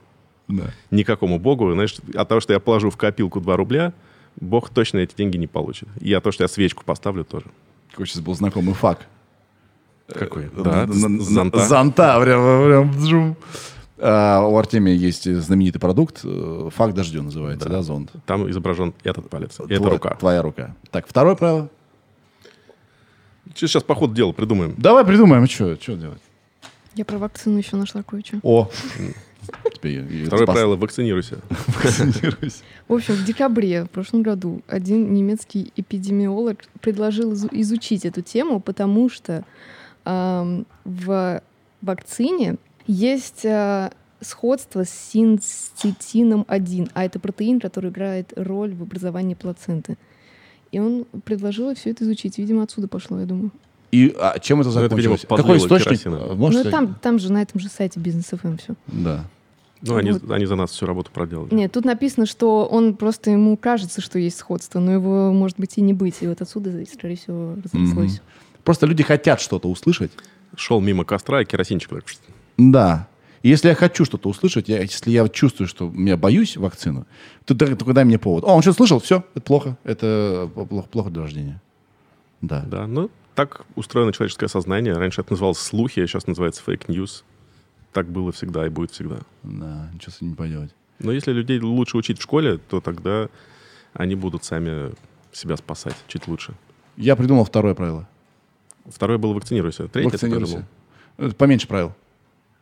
Да. 0.49 0.71
Никакому 0.91 1.39
богу, 1.39 1.73
знаешь, 1.73 1.97
от 2.15 2.29
того, 2.29 2.41
что 2.41 2.53
я 2.53 2.61
положу 2.61 2.91
в 2.91 2.97
копилку 2.97 3.41
2 3.41 3.57
рубля, 3.57 3.93
бог 4.41 4.71
точно 4.71 4.99
эти 4.99 5.15
деньги 5.17 5.37
не 5.37 5.47
получит. 5.47 5.89
И 6.01 6.13
от 6.13 6.23
того, 6.23 6.33
что 6.33 6.45
я 6.45 6.49
свечку 6.49 6.85
поставлю, 6.85 7.25
тоже. 7.25 7.47
Какой 7.91 8.07
сейчас 8.07 8.21
был 8.21 8.35
знакомый 8.35 8.75
факт. 8.75 9.07
Какой? 10.09 10.47
Э, 10.47 10.63
да, 10.63 10.87
зонта. 10.89 11.67
Зонта, 11.67 12.21
прям, 12.21 12.65
прям 12.67 13.37
а, 14.05 14.41
у 14.41 14.57
Артемия 14.57 14.95
есть 14.95 15.33
знаменитый 15.33 15.81
продукт, 15.81 16.23
э, 16.25 16.71
факт 16.75 16.95
дождю 16.95 17.23
называется, 17.23 17.69
да, 17.69 17.77
да 17.77 17.83
зонд. 17.83 18.11
Там 18.27 18.51
изображен 18.51 18.95
этот 19.05 19.31
палец, 19.31 19.55
Тво, 19.55 19.67
эта 19.69 19.89
рука. 19.89 20.17
Твоя 20.17 20.43
рука. 20.43 20.75
Так, 20.91 21.07
второе 21.07 21.37
правило. 21.37 21.69
Сейчас 23.55 23.83
по 23.83 23.95
ходу 23.95 24.15
дела 24.15 24.33
придумаем. 24.33 24.75
Давай 24.79 25.05
придумаем, 25.05 25.47
что, 25.47 25.77
что 25.77 25.95
делать? 25.95 26.21
Я 26.95 27.05
про 27.05 27.19
вакцину 27.19 27.59
еще 27.59 27.77
нашла 27.77 28.03
кое-что. 28.03 28.39
О, 28.43 28.69
Второе 30.27 30.47
правило– 30.47 30.77
вакцинируйся. 30.77 31.39
Вакцинируйся. 31.67 32.63
В 32.87 32.95
общем, 32.95 33.15
в 33.15 33.25
декабре 33.25 33.85
в 33.85 33.91
прошлом 33.91 34.23
году 34.23 34.63
один 34.69 35.13
немецкий 35.13 35.73
эпидемиолог 35.75 36.59
предложил 36.81 37.33
изучить 37.33 38.05
эту 38.05 38.23
тему, 38.23 38.61
потому 38.61 39.09
что 39.11 39.45
э, 40.05 40.63
в 40.85 41.43
вакцине 41.81 42.57
есть 42.87 43.45
э, 43.45 43.91
сходство 44.21 44.85
с 44.85 45.13
синцитином-1, 45.13 46.91
а 46.95 47.05
это 47.05 47.19
протеин, 47.19 47.59
который 47.59 47.91
играет 47.91 48.33
роль 48.37 48.73
в 48.75 48.83
образовании 48.83 49.35
плаценты. 49.35 49.97
И 50.73 50.81
он 50.81 51.05
предложил 51.25 51.75
все 51.75 51.91
это 51.91 52.05
изучить. 52.05 52.39
Видимо, 52.39 52.63
отсюда 52.63 52.89
пошло, 52.89 53.21
я 53.21 53.27
думаю. 53.27 53.53
И 53.93 54.15
а 54.19 54.39
чем 54.39 54.63
это 54.63 54.71
закончилось? 54.71 55.05
Это, 55.05 55.17
видимо, 55.29 55.37
Какой 55.37 55.59
источник? 55.59 56.07
Можете? 56.37 56.65
Ну, 56.65 56.71
там, 56.71 56.95
там 56.95 57.19
же 57.19 57.31
на 57.31 57.43
этом 57.43 57.61
же 57.61 57.69
сайте 57.69 58.01
бизнес 58.01 58.33
FM 58.33 58.59
все. 58.59 58.75
Да. 58.87 59.27
Ну, 59.83 59.97
они, 59.97 60.13
вот. 60.13 60.31
они 60.31 60.47
за 60.47 60.55
нас 60.55 60.71
всю 60.71 60.87
работу 60.87 61.11
проделали. 61.13 61.53
Нет, 61.55 61.73
тут 61.73 61.85
написано, 61.85 62.25
что 62.25 62.65
он 62.65 62.95
просто 62.95 63.33
ему 63.33 63.57
кажется, 63.57 64.01
что 64.01 64.19
есть 64.19 64.39
сходство, 64.39 64.79
но 64.79 64.93
его 64.93 65.33
может 65.33 65.59
быть 65.59 65.77
и 65.77 65.83
не 65.83 65.93
быть. 65.93 66.17
И 66.21 66.27
вот 66.27 66.41
отсюда, 66.41 66.85
скорее 66.91 67.17
всего, 67.17 67.57
разнеслось. 67.63 68.17
Mm-hmm. 68.17 68.63
Просто 68.65 68.87
люди 68.87 69.03
хотят 69.03 69.41
что-то 69.41 69.69
услышать. 69.69 70.13
Шел 70.57 70.81
мимо 70.81 71.05
костра, 71.05 71.43
и 71.43 71.45
керосинчик 71.45 71.91
так... 71.91 72.05
Да. 72.57 73.09
И 73.43 73.49
если 73.49 73.69
я 73.69 73.75
хочу 73.75 74.05
что-то 74.05 74.29
услышать, 74.29 74.69
я, 74.69 74.81
если 74.81 75.11
я 75.11 75.29
чувствую, 75.29 75.69
что 75.69 75.93
я 75.97 76.17
боюсь 76.17 76.57
вакцину, 76.57 77.07
то, 77.45 77.55
то, 77.55 77.75
то 77.77 77.93
дай 77.93 78.05
мне 78.05 78.19
повод. 78.19 78.45
О, 78.45 78.55
он 78.55 78.63
что-то 78.63 78.77
слышал? 78.77 79.01
Все, 79.01 79.25
это 79.35 79.45
плохо. 79.45 79.77
Это 79.85 80.49
плохо, 80.55 80.89
плохо 80.89 81.11
для 81.11 81.23
рождения. 81.23 81.61
Да. 82.41 82.65
Да, 82.67 82.87
ну 82.87 83.11
так 83.35 83.65
устроено 83.77 84.13
человеческое 84.13 84.49
сознание. 84.49 84.95
Раньше 84.95 85.21
это 85.21 85.33
называлось 85.33 85.59
слухи, 85.59 86.01
а 86.01 86.07
сейчас 86.07 86.27
называется 86.27 86.63
fake 86.63 86.90
news. 86.90 87.25
Так 87.93 88.07
было 88.09 88.33
всегда 88.33 88.67
и 88.67 88.69
будет 88.69 88.93
всегда. 88.93 89.19
Да, 89.43 89.91
ничего 89.93 90.13
с 90.13 90.17
этим 90.17 90.29
не 90.31 90.35
поделать. 90.35 90.75
Но 90.99 91.13
если 91.13 91.33
людей 91.33 91.61
лучше 91.61 91.97
учить 91.97 92.19
в 92.19 92.23
школе, 92.23 92.59
то 92.59 92.81
тогда 92.81 93.29
они 93.93 94.15
будут 94.15 94.45
сами 94.45 94.93
себя 95.33 95.57
спасать 95.57 95.97
чуть 96.07 96.29
лучше. 96.29 96.55
Я 96.97 97.17
придумал 97.17 97.45
второе 97.45 97.75
правило. 97.75 98.09
Второе 98.87 99.19
было 99.19 99.33
вакцинируйся. 99.33 99.89
Третье 99.89 100.11
вакцинируйся. 100.11 100.67
Поменьше 101.39 101.67
правил. 101.69 101.95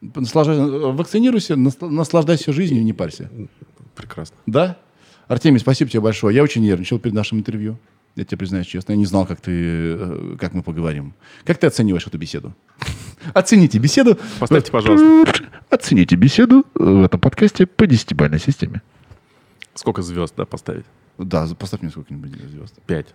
Наслаждайся, 0.00 0.62
вакцинируйся, 0.62 1.56
наслаждайся 1.56 2.52
жизнью, 2.52 2.82
не 2.82 2.92
парься. 2.92 3.30
Прекрасно. 3.94 4.36
Да? 4.46 4.78
Артемий, 5.28 5.60
спасибо 5.60 5.90
тебе 5.90 6.00
большое. 6.00 6.34
Я 6.34 6.42
очень 6.42 6.62
нервничал 6.62 6.98
перед 6.98 7.14
нашим 7.14 7.38
интервью. 7.38 7.78
Я 8.16 8.24
тебе 8.24 8.38
признаюсь 8.38 8.66
честно, 8.66 8.92
я 8.92 8.98
не 8.98 9.06
знал, 9.06 9.24
как 9.24 9.40
ты, 9.40 9.52
э, 9.52 10.36
как 10.38 10.52
мы 10.52 10.62
поговорим. 10.62 11.14
Как 11.44 11.58
ты 11.58 11.68
оцениваешь 11.68 12.06
эту 12.06 12.18
беседу? 12.18 12.54
Оцените 13.34 13.78
беседу. 13.78 14.18
Поставьте, 14.40 14.72
пожалуйста. 14.72 15.44
Оцените 15.68 16.16
беседу 16.16 16.66
в 16.74 17.04
этом 17.04 17.20
подкасте 17.20 17.66
по 17.66 17.86
десятибалльной 17.86 18.40
системе. 18.40 18.82
Сколько 19.74 20.02
звезд, 20.02 20.34
да, 20.36 20.44
поставить? 20.44 20.86
Да, 21.18 21.46
поставь 21.56 21.82
мне 21.82 21.90
сколько-нибудь 21.90 22.32
звезд. 22.32 22.74
Пять. 22.86 23.06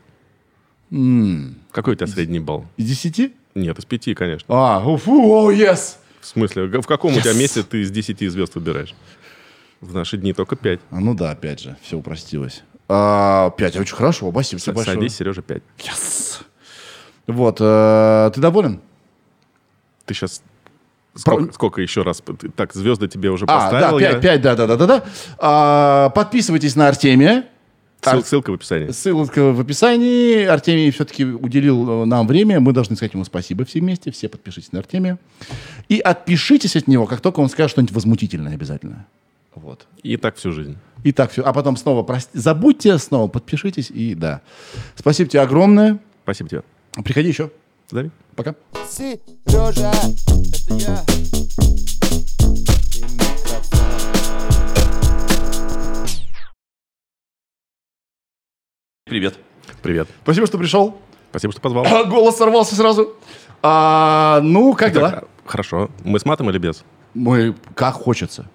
Какой 0.90 1.94
у 1.94 1.95
тебя 1.95 2.07
средний 2.07 2.40
балл? 2.40 2.66
Из 2.78 2.88
десяти? 2.88 3.34
Нет, 3.56 3.78
из 3.78 3.86
пяти, 3.86 4.14
конечно. 4.14 4.45
А, 4.48 4.98
фу, 4.98 5.45
о, 5.45 5.52
yes! 5.52 5.98
В 6.26 6.27
смысле, 6.27 6.65
в 6.65 6.88
каком 6.88 7.14
yes. 7.14 7.19
у 7.19 7.22
тебя 7.22 7.34
месте 7.34 7.61
ты 7.61 7.81
из 7.84 7.91
десяти 7.91 8.27
звезд 8.27 8.56
выбираешь? 8.56 8.95
В 9.80 9.93
наши 9.93 10.18
дни 10.18 10.34
только 10.34 10.56
пять. 10.56 10.80
А, 10.89 10.99
ну 10.99 11.14
да, 11.14 11.30
опять 11.30 11.60
же, 11.60 11.77
все 11.84 11.97
упростилось. 11.97 12.64
А, 12.89 13.52
пять, 13.52 13.76
очень 13.76 13.95
хорошо, 13.95 14.31
спасибо 14.31 14.60
тебе 14.60 14.73
большое. 14.73 14.97
Садись, 14.97 15.15
Сережа, 15.15 15.43
пять. 15.43 15.61
Yes. 15.77 16.41
Вот, 17.27 17.57
э, 17.60 18.31
ты 18.34 18.41
доволен? 18.41 18.81
Ты 20.07 20.15
сейчас 20.15 20.41
Сколько, 21.14 21.53
сколько 21.53 21.81
еще 21.81 22.02
раз? 22.02 22.23
Так, 22.56 22.73
звезды 22.73 23.07
тебе 23.07 23.30
уже 23.30 23.45
поставил. 23.45 23.97
А, 23.97 23.99
да, 23.99 24.14
5, 24.14 24.22
5 24.22 24.41
да, 24.41 24.56
да, 24.56 24.68
да, 24.68 24.76
да. 24.76 24.85
да. 24.88 25.06
А, 25.38 26.10
подписывайтесь 26.10 26.76
на 26.76 26.88
Артемия. 26.88 27.45
Ссыл, 28.11 28.23
ссылка 28.23 28.52
в 28.52 28.53
описании. 28.53 28.91
Ссылка 28.91 29.52
в 29.52 29.60
описании. 29.60 30.45
Артемий 30.45 30.91
все-таки 30.91 31.26
уделил 31.26 32.03
э, 32.03 32.06
нам 32.06 32.27
время. 32.27 32.60
Мы 32.60 32.73
должны 32.73 32.95
сказать 32.95 33.14
ему 33.14 33.26
спасибо 33.26 33.65
все 33.65 33.80
вместе. 33.80 34.11
Все 34.11 34.30
подпишитесь 34.30 34.72
на 34.72 34.80
Артемия. 34.80 35.18
И 35.90 35.99
отпишитесь 35.99 36.76
от 36.76 36.88
него, 36.88 37.06
как 37.06 37.22
только 37.22 37.40
он 37.40 37.49
скажет 37.49 37.72
что-нибудь 37.72 37.94
возмутительное 37.94 38.53
обязательно. 38.53 39.06
Вот. 39.56 39.88
И 40.03 40.18
так 40.18 40.36
всю 40.36 40.52
жизнь. 40.52 40.77
И 41.03 41.11
так 41.11 41.32
все. 41.32 41.44
А 41.44 41.53
потом 41.53 41.77
снова 41.77 42.03
прости, 42.03 42.38
забудьте, 42.38 42.98
снова 42.98 43.27
подпишитесь. 43.27 43.90
И 43.90 44.15
да. 44.15 44.41
Спасибо 44.95 45.30
тебе 45.30 45.41
огромное. 45.41 45.99
Спасибо 46.23 46.49
тебе. 46.49 46.64
Приходи 47.03 47.30
еще. 47.30 47.52
Зови. 47.90 48.10
Пока. 48.36 48.56
Сережа, 48.90 49.91
это 50.68 50.76
я. 50.76 51.06
Привет. 59.07 59.36
Привет. 59.84 60.07
Спасибо, 60.23 60.48
что 60.48 60.57
пришел. 60.57 60.99
Спасибо, 61.30 61.52
что 61.52 61.61
позвал. 61.61 61.86
Голос 62.07 62.38
сорвался 62.38 62.73
сразу. 62.73 63.15
А, 63.61 64.40
ну, 64.41 64.73
как 64.73 64.94
так, 64.94 64.94
дела? 64.94 65.23
Хорошо. 65.45 65.91
Мы 66.03 66.19
с 66.19 66.26
матом 66.26 66.49
или 66.49 66.57
без? 66.57 66.84
Мы 67.14 67.53
как 67.76 67.94
хочется. 67.94 68.49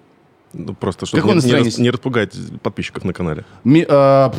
Ну, 0.51 0.73
просто 0.73 1.05
чтобы 1.05 1.35
не, 1.35 1.35
не, 1.35 1.81
не 1.81 1.89
распугать 1.89 2.35
подписчиков 2.61 3.05
на 3.05 3.13
канале. 3.13 3.45
Ми, 3.63 3.85
э, 3.87 4.31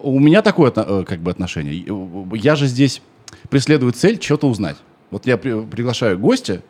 у 0.00 0.18
меня 0.18 0.42
такое 0.42 0.72
э, 0.74 1.04
как 1.06 1.20
бы 1.20 1.30
отношение. 1.30 1.86
Я 2.32 2.56
же 2.56 2.66
здесь 2.66 3.00
преследую 3.48 3.92
цель 3.92 4.20
что-то 4.20 4.48
узнать. 4.48 4.78
Вот 5.12 5.24
я 5.24 5.36
при, 5.36 5.64
приглашаю 5.66 6.18
гостя, 6.18 6.62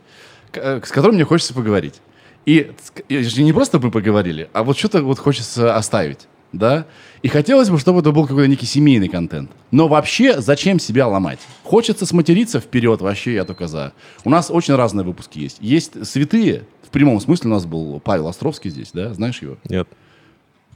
э, 0.52 0.82
с 0.84 0.90
которым 0.90 1.14
мне 1.14 1.24
хочется 1.24 1.54
поговорить. 1.54 2.02
И, 2.44 2.70
и 3.08 3.42
не 3.42 3.54
просто 3.54 3.78
мы 3.78 3.90
поговорили, 3.90 4.50
а 4.52 4.62
вот 4.62 4.76
что-то 4.76 5.02
вот 5.02 5.18
хочется 5.18 5.74
оставить. 5.74 6.28
Да? 6.56 6.86
И 7.22 7.28
хотелось 7.28 7.70
бы, 7.70 7.78
чтобы 7.78 8.00
это 8.00 8.12
был 8.12 8.26
какой-то 8.26 8.48
некий 8.48 8.66
семейный 8.66 9.08
контент. 9.08 9.50
Но 9.70 9.88
вообще, 9.88 10.40
зачем 10.40 10.78
себя 10.78 11.06
ломать? 11.08 11.40
Хочется 11.62 12.06
сматериться 12.06 12.60
вперед, 12.60 13.00
вообще 13.00 13.34
я 13.34 13.44
только 13.44 13.66
за. 13.66 13.92
У 14.24 14.30
нас 14.30 14.50
очень 14.50 14.74
разные 14.74 15.04
выпуски 15.04 15.38
есть. 15.38 15.58
Есть 15.60 16.06
святые, 16.06 16.64
прямом 16.94 17.20
смысле 17.20 17.50
у 17.50 17.54
нас 17.54 17.66
был 17.66 18.00
Павел 18.00 18.28
Островский 18.28 18.70
здесь, 18.70 18.90
да? 18.94 19.12
Знаешь 19.12 19.42
его? 19.42 19.56
Нет. 19.68 19.88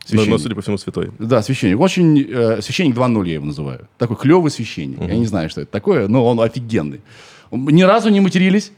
Священник. 0.05 0.31
Но, 0.31 0.37
но, 0.37 0.39
судя 0.39 0.55
по 0.57 0.63
всему, 0.63 0.77
святой. 0.77 1.13
Да, 1.19 1.43
священник. 1.43 1.79
Очень... 1.79 2.27
Э, 2.29 2.61
священник 2.61 2.97
2.0 2.97 3.29
я 3.29 3.35
его 3.35 3.47
называю. 3.47 3.89
Такой 3.99 4.17
клевый 4.17 4.51
священник. 4.51 4.99
Угу. 4.99 5.09
Я 5.09 5.17
не 5.17 5.27
знаю, 5.27 5.49
что 5.49 5.61
это 5.61 5.71
такое, 5.71 6.09
но 6.09 6.27
он 6.27 6.41
офигенный. 6.41 7.01
Ни 7.53 7.83
разу 7.83 8.09
не 8.09 8.21
матерились. 8.21 8.73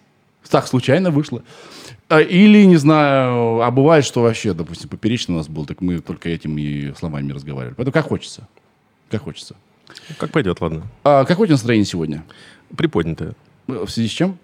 Так 0.50 0.66
случайно 0.66 1.10
вышло. 1.10 1.42
А, 2.10 2.20
или, 2.20 2.64
не 2.64 2.76
знаю, 2.76 3.62
а 3.62 3.70
бывает, 3.70 4.04
что 4.04 4.22
вообще, 4.22 4.52
допустим, 4.52 4.88
поперечный 4.88 5.36
у 5.36 5.38
нас 5.38 5.48
был, 5.48 5.64
так 5.64 5.80
мы 5.80 6.00
только 6.00 6.28
этим 6.28 6.58
и 6.58 6.92
словами 6.94 7.32
разговаривали. 7.32 7.74
Поэтому 7.76 7.92
как 7.92 8.06
хочется. 8.06 8.48
Как 9.10 9.22
хочется. 9.22 9.54
Как 10.18 10.30
пойдет, 10.30 10.60
ладно. 10.60 10.82
А 11.04 11.24
какое 11.24 11.44
у 11.44 11.46
тебя 11.46 11.54
настроение 11.54 11.86
сегодня? 11.86 12.24
Приподнятое. 12.76 13.34
В 13.68 13.88
связи 13.88 14.08
с 14.08 14.12
чем? 14.12 14.38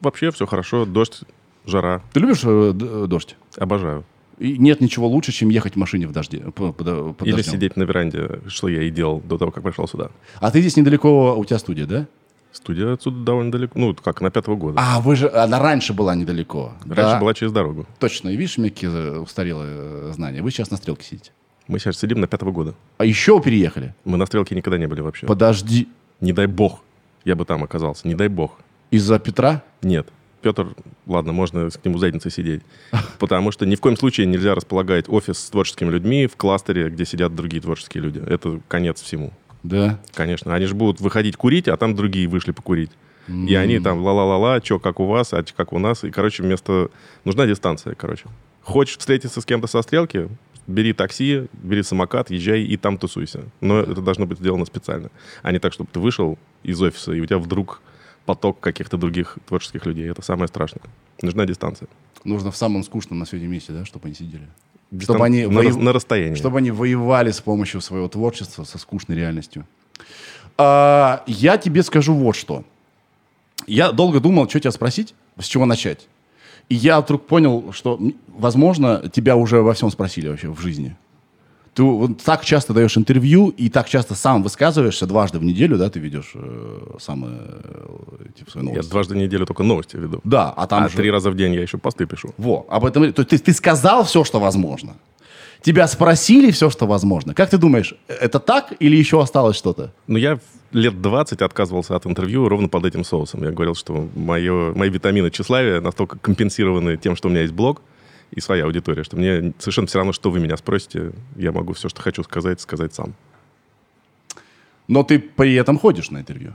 Вообще 0.00 0.30
все 0.30 0.46
хорошо. 0.46 0.86
Дождь 0.86 1.22
Жара. 1.66 2.00
Ты 2.14 2.20
любишь 2.20 2.40
э, 2.44 2.72
э, 2.80 3.06
дождь? 3.06 3.36
Обожаю. 3.56 4.04
И 4.38 4.56
нет 4.56 4.80
ничего 4.80 5.06
лучше, 5.06 5.32
чем 5.32 5.50
ехать 5.50 5.74
в 5.74 5.76
машине 5.76 6.06
в 6.06 6.12
дожде. 6.12 6.38
По, 6.38 6.72
по, 6.72 7.12
по 7.12 7.24
Или 7.24 7.36
дождем. 7.36 7.52
сидеть 7.52 7.76
на 7.76 7.82
веранде, 7.82 8.40
что 8.46 8.68
я 8.68 8.82
и 8.82 8.90
делал 8.90 9.20
до 9.20 9.36
того, 9.36 9.50
как 9.50 9.62
пришел 9.62 9.86
сюда. 9.86 10.10
А 10.40 10.50
ты 10.50 10.60
здесь 10.60 10.76
недалеко, 10.78 11.36
у 11.36 11.44
тебя 11.44 11.58
студия, 11.58 11.84
да? 11.84 12.06
Студия 12.52 12.92
отсюда 12.92 13.24
довольно 13.24 13.52
далеко. 13.52 13.78
Ну, 13.78 13.94
как, 13.94 14.20
на 14.20 14.30
пятого 14.30 14.56
года. 14.56 14.78
А, 14.80 15.00
вы 15.00 15.14
же, 15.16 15.30
она 15.30 15.58
раньше 15.60 15.92
была 15.92 16.14
недалеко. 16.14 16.72
Раньше 16.84 17.12
да? 17.12 17.20
была 17.20 17.32
через 17.34 17.52
дорогу. 17.52 17.86
Точно. 17.98 18.28
И 18.28 18.36
видишь, 18.36 18.58
у 18.58 18.60
меня 18.60 18.70
какие 18.70 19.18
устарелые 19.18 20.12
знания. 20.12 20.42
Вы 20.42 20.50
сейчас 20.50 20.70
на 20.70 20.76
стрелке 20.76 21.04
сидите. 21.04 21.30
Мы 21.68 21.78
сейчас 21.78 21.98
сидим 21.98 22.20
на 22.20 22.26
пятого 22.26 22.50
года. 22.50 22.74
А 22.98 23.04
еще 23.04 23.40
переехали? 23.40 23.94
Мы 24.04 24.16
на 24.16 24.26
стрелке 24.26 24.56
никогда 24.56 24.78
не 24.78 24.86
были 24.86 25.00
вообще. 25.00 25.26
Подожди. 25.26 25.88
Не 26.20 26.32
дай 26.32 26.46
бог, 26.46 26.82
я 27.24 27.36
бы 27.36 27.44
там 27.44 27.62
оказался. 27.62 28.08
Не 28.08 28.14
дай 28.14 28.28
бог. 28.28 28.58
Из-за 28.90 29.18
Петра? 29.18 29.62
Нет. 29.82 30.08
Петр, 30.42 30.74
ладно, 31.06 31.32
можно 31.32 31.70
к 31.70 31.84
нему 31.84 31.98
задницей 31.98 32.30
сидеть. 32.30 32.62
Потому 33.18 33.52
что 33.52 33.66
ни 33.66 33.74
в 33.74 33.80
коем 33.80 33.96
случае 33.96 34.26
нельзя 34.26 34.54
располагать 34.54 35.08
офис 35.08 35.38
с 35.38 35.50
творческими 35.50 35.90
людьми 35.90 36.26
в 36.26 36.36
кластере, 36.36 36.88
где 36.88 37.04
сидят 37.04 37.34
другие 37.34 37.62
творческие 37.62 38.02
люди. 38.02 38.22
Это 38.26 38.60
конец 38.66 39.00
всему. 39.00 39.32
Да? 39.62 40.00
Конечно. 40.14 40.54
Они 40.54 40.66
же 40.66 40.74
будут 40.74 41.00
выходить 41.00 41.36
курить, 41.36 41.68
а 41.68 41.76
там 41.76 41.94
другие 41.94 42.28
вышли 42.28 42.52
покурить. 42.52 42.90
Mm. 43.28 43.46
И 43.46 43.54
они 43.54 43.78
там 43.78 44.02
ла-ла-ла-ла, 44.02 44.60
что 44.62 44.78
как 44.78 45.00
у 45.00 45.06
вас, 45.06 45.32
а 45.32 45.44
как 45.56 45.72
у 45.72 45.78
нас. 45.78 46.04
И, 46.04 46.10
короче, 46.10 46.42
вместо... 46.42 46.90
Нужна 47.24 47.46
дистанция, 47.46 47.94
короче. 47.94 48.24
Хочешь 48.62 48.98
встретиться 48.98 49.40
с 49.40 49.44
кем-то 49.44 49.66
со 49.66 49.82
стрелки, 49.82 50.28
бери 50.66 50.92
такси, 50.92 51.48
бери 51.52 51.82
самокат, 51.82 52.30
езжай 52.30 52.62
и 52.62 52.76
там 52.76 52.98
тусуйся. 52.98 53.44
Но 53.60 53.80
это 53.80 54.00
должно 54.00 54.26
быть 54.26 54.38
сделано 54.38 54.64
специально. 54.64 55.10
А 55.42 55.52
не 55.52 55.58
так, 55.58 55.72
чтобы 55.72 55.90
ты 55.92 56.00
вышел 56.00 56.38
из 56.62 56.80
офиса, 56.80 57.12
и 57.12 57.20
у 57.20 57.26
тебя 57.26 57.38
вдруг 57.38 57.80
поток 58.26 58.60
каких-то 58.60 58.96
других 58.96 59.38
творческих 59.46 59.86
людей. 59.86 60.08
Это 60.10 60.22
самое 60.22 60.48
страшное. 60.48 60.82
Нужна 61.22 61.46
дистанция. 61.46 61.88
Нужно 62.24 62.50
в 62.50 62.56
самом 62.56 62.82
скучном 62.82 63.18
на 63.18 63.24
свете 63.24 63.46
месте, 63.46 63.72
да, 63.72 63.84
чтобы 63.84 64.06
они 64.06 64.14
сидели. 64.14 64.46
Чтобы 64.98 65.24
они 65.24 65.46
на, 65.46 65.54
воев... 65.54 65.76
на 65.76 65.92
расстоянии. 65.92 66.34
Чтобы 66.34 66.58
они 66.58 66.70
воевали 66.70 67.30
с 67.30 67.40
помощью 67.40 67.80
своего 67.80 68.08
творчества 68.08 68.64
со 68.64 68.78
скучной 68.78 69.16
реальностью. 69.16 69.66
А, 70.58 71.22
я 71.26 71.58
тебе 71.58 71.82
скажу 71.82 72.14
вот 72.14 72.34
что. 72.34 72.64
Я 73.66 73.92
долго 73.92 74.20
думал, 74.20 74.48
что 74.48 74.58
тебя 74.60 74.72
спросить, 74.72 75.14
с 75.38 75.44
чего 75.44 75.64
начать. 75.64 76.08
И 76.68 76.74
я 76.74 77.00
вдруг 77.00 77.26
понял, 77.26 77.72
что, 77.72 78.00
возможно, 78.28 79.08
тебя 79.12 79.36
уже 79.36 79.60
во 79.60 79.74
всем 79.74 79.90
спросили 79.90 80.28
вообще 80.28 80.48
в 80.48 80.60
жизни. 80.60 80.96
Ты 81.74 81.84
вот 81.84 82.22
так 82.22 82.44
часто 82.44 82.74
даешь 82.74 82.96
интервью 82.96 83.48
и 83.48 83.68
так 83.68 83.88
часто 83.88 84.14
сам 84.14 84.42
высказываешься 84.42 85.06
дважды 85.06 85.38
в 85.38 85.44
неделю, 85.44 85.78
да, 85.78 85.88
ты 85.88 86.00
ведешь 86.00 86.32
э, 86.34 86.96
самые 86.98 87.38
э, 87.38 88.24
типа, 88.36 88.50
свои 88.50 88.64
новости. 88.64 88.84
Я 88.84 88.90
дважды 88.90 89.14
в 89.14 89.16
неделю 89.18 89.46
только 89.46 89.62
новости 89.62 89.96
веду. 89.96 90.20
Да, 90.24 90.50
а 90.50 90.66
там 90.66 90.84
а 90.84 90.88
же... 90.88 90.96
три 90.96 91.10
раза 91.10 91.30
в 91.30 91.36
день 91.36 91.54
я 91.54 91.62
еще 91.62 91.78
посты 91.78 92.06
пишу. 92.06 92.34
Во, 92.38 92.66
об 92.68 92.84
этом... 92.84 93.12
То 93.12 93.22
есть 93.22 93.30
ты, 93.30 93.38
ты 93.38 93.52
сказал 93.52 94.04
все, 94.04 94.24
что 94.24 94.40
возможно. 94.40 94.96
Тебя 95.62 95.86
спросили 95.86 96.50
все, 96.50 96.70
что 96.70 96.86
возможно. 96.86 97.34
Как 97.34 97.50
ты 97.50 97.58
думаешь, 97.58 97.94
это 98.08 98.40
так 98.40 98.72
или 98.80 98.96
еще 98.96 99.22
осталось 99.22 99.56
что-то? 99.56 99.92
Ну, 100.06 100.16
я 100.16 100.38
лет 100.72 101.00
20 101.00 101.42
отказывался 101.42 101.94
от 101.96 102.06
интервью 102.06 102.48
ровно 102.48 102.68
под 102.68 102.86
этим 102.86 103.04
соусом. 103.04 103.44
Я 103.44 103.50
говорил, 103.50 103.74
что 103.74 104.08
мое, 104.14 104.74
мои 104.74 104.88
витамины 104.88 105.30
тщеславия 105.30 105.80
настолько 105.80 106.18
компенсированы 106.18 106.96
тем, 106.96 107.14
что 107.14 107.28
у 107.28 107.30
меня 107.30 107.42
есть 107.42 107.52
блог 107.52 107.82
и 108.30 108.40
своя 108.40 108.64
аудитория, 108.64 109.04
что 109.04 109.16
мне 109.16 109.52
совершенно 109.58 109.86
все 109.86 109.98
равно, 109.98 110.12
что 110.12 110.30
вы 110.30 110.40
меня 110.40 110.56
спросите, 110.56 111.12
я 111.36 111.52
могу 111.52 111.72
все, 111.72 111.88
что 111.88 112.00
хочу 112.02 112.22
сказать, 112.22 112.60
сказать 112.60 112.94
сам. 112.94 113.14
Но 114.88 115.02
ты 115.02 115.18
при 115.18 115.54
этом 115.54 115.78
ходишь 115.78 116.10
на 116.10 116.18
интервью? 116.18 116.52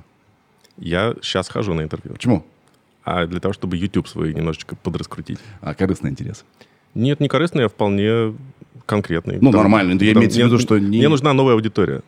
Я 0.77 1.15
сейчас 1.21 1.47
хожу 1.47 1.73
на 1.73 1.81
интервью. 1.81 2.13
Почему? 2.13 2.45
А 3.03 3.27
для 3.27 3.39
того, 3.39 3.53
чтобы 3.53 3.77
YouTube 3.77 4.07
свой 4.07 4.33
немножечко 4.33 4.75
подраскрутить. 4.75 5.39
А 5.61 5.73
корыстный 5.73 6.09
интерес? 6.09 6.43
Нет, 6.95 7.19
не 7.19 7.27
корыстный, 7.27 7.65
а 7.65 7.69
вполне 7.69 8.35
конкретный. 8.85 9.37
Ну, 9.39 9.51
нормально. 9.51 9.91
Я 10.01 10.13
имею 10.13 10.29
в 10.29 10.35
виду, 10.35 10.59
что... 10.59 10.77
Не... 10.79 10.97
Мне 10.97 11.09
нужна 11.09 11.33
новая 11.33 11.53
аудитория. 11.53 12.01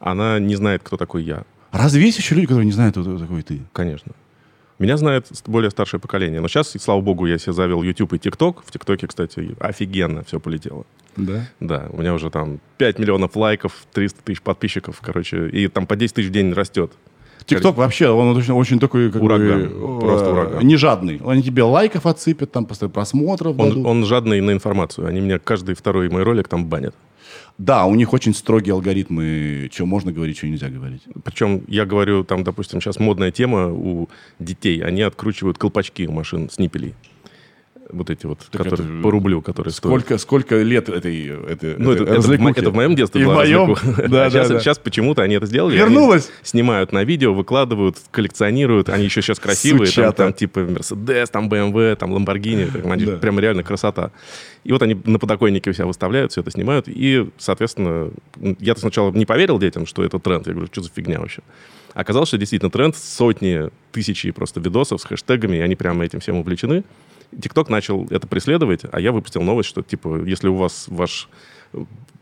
Она 0.00 0.38
не 0.38 0.56
знает, 0.56 0.82
кто 0.82 0.96
такой 0.96 1.22
я. 1.22 1.44
Разве 1.72 2.04
есть 2.04 2.18
еще 2.18 2.34
люди, 2.34 2.46
которые 2.46 2.66
не 2.66 2.72
знают, 2.72 2.96
кто 2.96 3.18
такой 3.18 3.42
ты? 3.42 3.60
Конечно. 3.72 4.12
Меня 4.78 4.96
знает 4.96 5.26
более 5.46 5.70
старшее 5.70 6.00
поколение. 6.00 6.40
Но 6.40 6.48
сейчас, 6.48 6.70
слава 6.78 7.00
богу, 7.00 7.26
я 7.26 7.38
себе 7.38 7.52
завел 7.52 7.82
YouTube 7.82 8.12
и 8.12 8.16
TikTok. 8.16 8.58
В 8.64 8.70
ТикТоке, 8.70 9.08
кстати, 9.08 9.56
офигенно 9.58 10.22
все 10.22 10.38
полетело. 10.38 10.86
Да? 11.16 11.48
Да. 11.58 11.88
У 11.90 12.00
меня 12.00 12.14
уже 12.14 12.30
там 12.30 12.60
5 12.78 12.98
миллионов 13.00 13.34
лайков, 13.34 13.72
300 13.92 14.22
тысяч 14.22 14.40
подписчиков, 14.40 15.00
короче. 15.00 15.48
И 15.48 15.66
там 15.66 15.86
по 15.86 15.96
10 15.96 16.14
тысяч 16.14 16.28
в 16.28 16.30
день 16.30 16.52
растет. 16.52 16.92
ТикТок 17.44 17.76
вообще, 17.76 18.08
он 18.08 18.36
очень, 18.36 18.52
очень 18.52 18.78
такой... 18.78 19.10
Как 19.10 19.20
ураган. 19.22 19.68
Бы, 19.68 20.00
просто 20.00 20.28
э, 20.28 20.32
ураган. 20.32 20.66
Не 20.66 20.76
жадный. 20.76 21.20
Они 21.26 21.42
тебе 21.42 21.64
лайков 21.64 22.06
отсыпят, 22.06 22.52
там 22.52 22.66
постоянно 22.66 22.92
просмотров 22.92 23.58
он, 23.58 23.84
он 23.84 24.04
жадный 24.04 24.40
на 24.40 24.52
информацию. 24.52 25.08
Они 25.08 25.20
меня 25.20 25.38
каждый 25.38 25.74
второй 25.74 26.08
мой 26.08 26.22
ролик 26.22 26.46
там 26.46 26.66
банят. 26.66 26.94
Да, 27.58 27.86
у 27.86 27.94
них 27.96 28.12
очень 28.12 28.34
строгие 28.34 28.72
алгоритмы, 28.72 29.68
что 29.72 29.84
можно 29.84 30.12
говорить, 30.12 30.38
что 30.38 30.46
нельзя 30.46 30.68
говорить. 30.68 31.02
Причем 31.24 31.64
я 31.66 31.84
говорю, 31.84 32.22
там, 32.22 32.44
допустим, 32.44 32.80
сейчас 32.80 33.00
модная 33.00 33.32
тема 33.32 33.66
у 33.72 34.08
детей. 34.38 34.80
Они 34.80 35.02
откручивают 35.02 35.58
колпачки 35.58 36.06
у 36.06 36.12
машин 36.12 36.48
с 36.50 36.58
ниппелей 36.58 36.94
вот 37.90 38.10
эти 38.10 38.26
вот, 38.26 38.38
так 38.50 38.62
которые 38.62 38.86
это, 38.88 39.02
по 39.02 39.10
рублю, 39.10 39.42
которые 39.42 39.72
сколько, 39.72 40.04
стоят. 40.04 40.20
Сколько 40.20 40.62
лет 40.62 40.88
этой, 40.88 41.26
этой, 41.26 41.76
ну, 41.78 41.92
этой 41.92 42.02
это, 42.04 42.14
это, 42.14 42.20
в, 42.20 42.46
это 42.58 42.70
в 42.70 42.74
моем 42.74 42.94
детстве 42.94 43.22
И 43.22 43.24
была 43.24 43.34
в 43.34 43.38
моем? 43.38 43.74
Да, 43.96 44.02
а 44.02 44.08
да, 44.08 44.30
сейчас, 44.30 44.48
да. 44.48 44.60
сейчас 44.60 44.78
почему-то 44.78 45.22
они 45.22 45.34
это 45.34 45.46
сделали. 45.46 45.76
Вернулась? 45.76 46.30
снимают 46.42 46.92
на 46.92 47.04
видео, 47.04 47.34
выкладывают, 47.34 47.96
коллекционируют. 48.10 48.88
Они 48.88 49.04
еще 49.04 49.22
сейчас 49.22 49.38
красивые. 49.38 49.90
Там, 49.90 50.12
там 50.12 50.32
типа 50.32 50.60
Mercedes, 50.60 51.28
там 51.30 51.48
BMW, 51.48 51.96
там 51.96 52.14
Lamborghini. 52.14 52.68
Там, 52.88 52.98
да. 52.98 53.16
Прям 53.16 53.38
реально 53.38 53.62
красота. 53.62 54.12
И 54.64 54.72
вот 54.72 54.82
они 54.82 54.96
на 55.04 55.18
подоконнике 55.18 55.70
у 55.70 55.72
себя 55.72 55.86
выставляют, 55.86 56.32
все 56.32 56.40
это 56.40 56.50
снимают. 56.50 56.88
И, 56.88 57.28
соответственно, 57.38 58.10
я-то 58.60 58.80
сначала 58.80 59.10
не 59.12 59.26
поверил 59.26 59.58
детям, 59.58 59.86
что 59.86 60.04
это 60.04 60.18
тренд. 60.18 60.46
Я 60.46 60.52
говорю, 60.52 60.68
что 60.70 60.82
за 60.82 60.90
фигня 60.90 61.20
вообще? 61.20 61.42
Оказалось, 61.94 62.28
что 62.28 62.38
действительно 62.38 62.70
тренд, 62.70 62.96
сотни, 62.96 63.70
тысячи 63.92 64.30
просто 64.30 64.60
видосов 64.60 65.00
с 65.00 65.04
хэштегами, 65.04 65.56
и 65.56 65.60
они 65.60 65.74
прямо 65.74 66.04
этим 66.04 66.20
всем 66.20 66.36
увлечены. 66.36 66.84
TikTok 67.32 67.70
начал 67.70 68.06
это 68.10 68.26
преследовать, 68.26 68.82
а 68.90 69.00
я 69.00 69.12
выпустил 69.12 69.42
новость, 69.42 69.68
что, 69.68 69.82
типа, 69.82 70.24
если 70.24 70.48
у 70.48 70.54
вас 70.54 70.86
ваш 70.88 71.28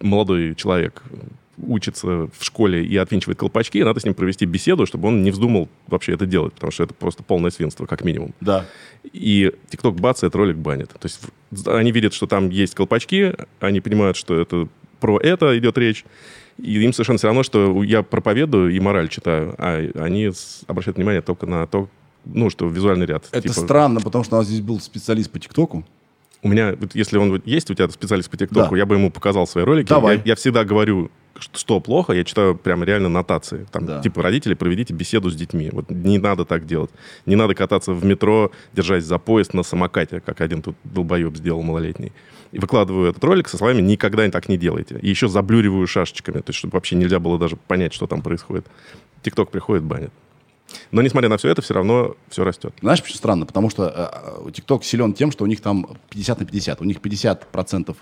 молодой 0.00 0.54
человек 0.54 1.02
учится 1.58 2.28
в 2.36 2.44
школе 2.44 2.84
и 2.84 2.96
отвинчивает 2.96 3.38
колпачки, 3.38 3.82
надо 3.82 4.00
с 4.00 4.04
ним 4.04 4.14
провести 4.14 4.44
беседу, 4.44 4.84
чтобы 4.86 5.08
он 5.08 5.22
не 5.22 5.30
вздумал 5.30 5.68
вообще 5.86 6.12
это 6.12 6.26
делать, 6.26 6.52
потому 6.54 6.70
что 6.70 6.84
это 6.84 6.94
просто 6.94 7.22
полное 7.22 7.50
свинство, 7.50 7.86
как 7.86 8.04
минимум. 8.04 8.34
Да. 8.40 8.66
И 9.04 9.52
TikTok 9.70 10.00
бац, 10.00 10.18
этот 10.18 10.36
ролик 10.36 10.56
банит. 10.56 10.90
То 10.90 11.04
есть 11.04 11.20
они 11.66 11.92
видят, 11.92 12.12
что 12.12 12.26
там 12.26 12.50
есть 12.50 12.74
колпачки, 12.74 13.34
они 13.60 13.80
понимают, 13.80 14.16
что 14.16 14.38
это 14.38 14.68
про 15.00 15.18
это 15.18 15.58
идет 15.58 15.78
речь, 15.78 16.04
и 16.58 16.80
им 16.82 16.92
совершенно 16.92 17.18
все 17.18 17.28
равно, 17.28 17.42
что 17.42 17.82
я 17.82 18.02
проповедую 18.02 18.74
и 18.74 18.80
мораль 18.80 19.08
читаю, 19.08 19.54
а 19.58 19.76
они 19.94 20.30
обращают 20.66 20.96
внимание 20.96 21.22
только 21.22 21.46
на 21.46 21.66
то, 21.66 21.88
ну, 22.26 22.50
что 22.50 22.68
визуальный 22.68 23.06
ряд. 23.06 23.28
Это 23.32 23.48
типа... 23.48 23.54
странно, 23.54 24.00
потому 24.00 24.24
что 24.24 24.36
у 24.36 24.38
нас 24.38 24.48
здесь 24.48 24.60
был 24.60 24.80
специалист 24.80 25.30
по 25.30 25.38
ТикТоку. 25.38 25.84
У 26.42 26.48
меня, 26.48 26.76
если 26.94 27.18
он 27.18 27.42
есть 27.44 27.70
у 27.70 27.74
тебя 27.74 27.88
специалист 27.88 28.30
по 28.30 28.36
ТикТоку, 28.36 28.74
да. 28.74 28.78
я 28.78 28.86
бы 28.86 28.94
ему 28.94 29.10
показал 29.10 29.46
свои 29.46 29.64
ролики. 29.64 29.88
Давай. 29.88 30.16
Я, 30.18 30.22
я 30.26 30.34
всегда 30.36 30.64
говорю, 30.64 31.10
что, 31.38 31.58
что 31.58 31.80
плохо, 31.80 32.12
я 32.12 32.24
читаю 32.24 32.56
прям 32.56 32.84
реально 32.84 33.08
нотации. 33.08 33.66
Там, 33.72 33.86
да. 33.86 34.00
типа, 34.00 34.22
родители, 34.22 34.54
проведите 34.54 34.94
беседу 34.94 35.30
с 35.30 35.34
детьми. 35.34 35.70
Вот 35.72 35.90
не 35.90 36.18
надо 36.18 36.44
так 36.44 36.66
делать. 36.66 36.90
Не 37.24 37.36
надо 37.36 37.54
кататься 37.54 37.92
в 37.92 38.04
метро, 38.04 38.52
держась 38.72 39.04
за 39.04 39.18
поезд 39.18 39.54
на 39.54 39.62
самокате, 39.62 40.20
как 40.20 40.40
один 40.40 40.62
тут 40.62 40.76
долбоеб 40.84 41.36
сделал 41.36 41.62
малолетний. 41.62 42.12
И 42.52 42.58
выкладываю 42.58 43.10
этот 43.10 43.22
ролик 43.24 43.48
со 43.48 43.56
словами 43.56 43.80
«никогда 43.80 44.28
так 44.30 44.48
не 44.48 44.56
делайте». 44.56 44.98
И 45.02 45.08
еще 45.08 45.28
заблюриваю 45.28 45.86
шашечками, 45.86 46.38
то 46.38 46.50
есть, 46.50 46.58
чтобы 46.58 46.74
вообще 46.74 46.96
нельзя 46.96 47.18
было 47.18 47.38
даже 47.38 47.56
понять, 47.56 47.92
что 47.92 48.06
там 48.06 48.22
происходит. 48.22 48.66
ТикТок 49.22 49.50
приходит, 49.50 49.82
банит. 49.82 50.12
Но 50.90 51.02
несмотря 51.02 51.28
на 51.28 51.36
все 51.36 51.48
это, 51.48 51.62
все 51.62 51.74
равно 51.74 52.16
все 52.28 52.44
растет. 52.44 52.74
Знаешь, 52.80 53.02
почему 53.02 53.16
странно? 53.16 53.46
Потому 53.46 53.70
что 53.70 53.84
э, 54.46 54.50
TikTok 54.50 54.82
силен 54.82 55.12
тем, 55.12 55.30
что 55.30 55.44
у 55.44 55.46
них 55.46 55.60
там 55.60 55.96
50 56.10 56.40
на 56.40 56.46
50. 56.46 56.80
У 56.80 56.84
них 56.84 57.00
50 57.00 57.46
процентов 57.48 57.98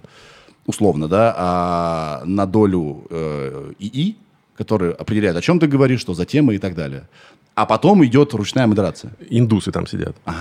условно, 0.66 1.09
да, 1.09 1.35
а 1.36 2.23
на 2.24 2.47
долю 2.47 3.07
э, 3.11 3.73
ИИ, 3.78 4.16
который 4.57 4.93
определяет, 4.93 5.36
о 5.36 5.43
чем 5.43 5.61
ты 5.61 5.66
говоришь, 5.66 6.01
что 6.01 6.15
за 6.15 6.24
тема 6.24 6.55
и 6.55 6.59
так 6.59 6.74
далее. 6.74 7.09
А 7.55 7.66
потом 7.66 8.05
идет 8.05 8.35
ручная 8.35 8.66
модерация. 8.66 9.12
Индусы 9.28 9.70
там 9.70 9.86
сидят. 9.86 10.16
А. 10.24 10.35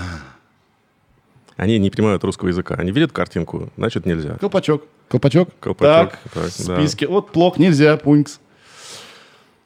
Они 1.56 1.78
не 1.78 1.90
понимают 1.90 2.24
русского 2.24 2.48
языка. 2.48 2.74
Они 2.74 2.90
видят 2.90 3.12
картинку, 3.12 3.70
значит, 3.76 4.06
нельзя. 4.06 4.36
Колпачок. 4.38 4.84
Колпачок. 5.08 5.50
Колпачок. 5.60 6.12
Так, 6.12 6.32
так 6.32 6.44
в 6.44 6.50
списке. 6.50 7.06
Да. 7.06 7.12
Вот 7.12 7.30
плохо, 7.30 7.60
нельзя, 7.60 7.96
пункс. 7.96 8.40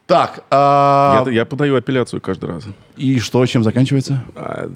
Так. 0.09 0.43
А... 0.51 1.23
Я, 1.27 1.33
я 1.33 1.45
подаю 1.45 1.77
апелляцию 1.77 2.23
каждый 2.23 2.47
раз. 2.47 2.65
И 2.97 3.21
что, 3.21 3.45
чем 3.45 3.63
заканчивается? 3.63 4.25
А, 4.35 4.71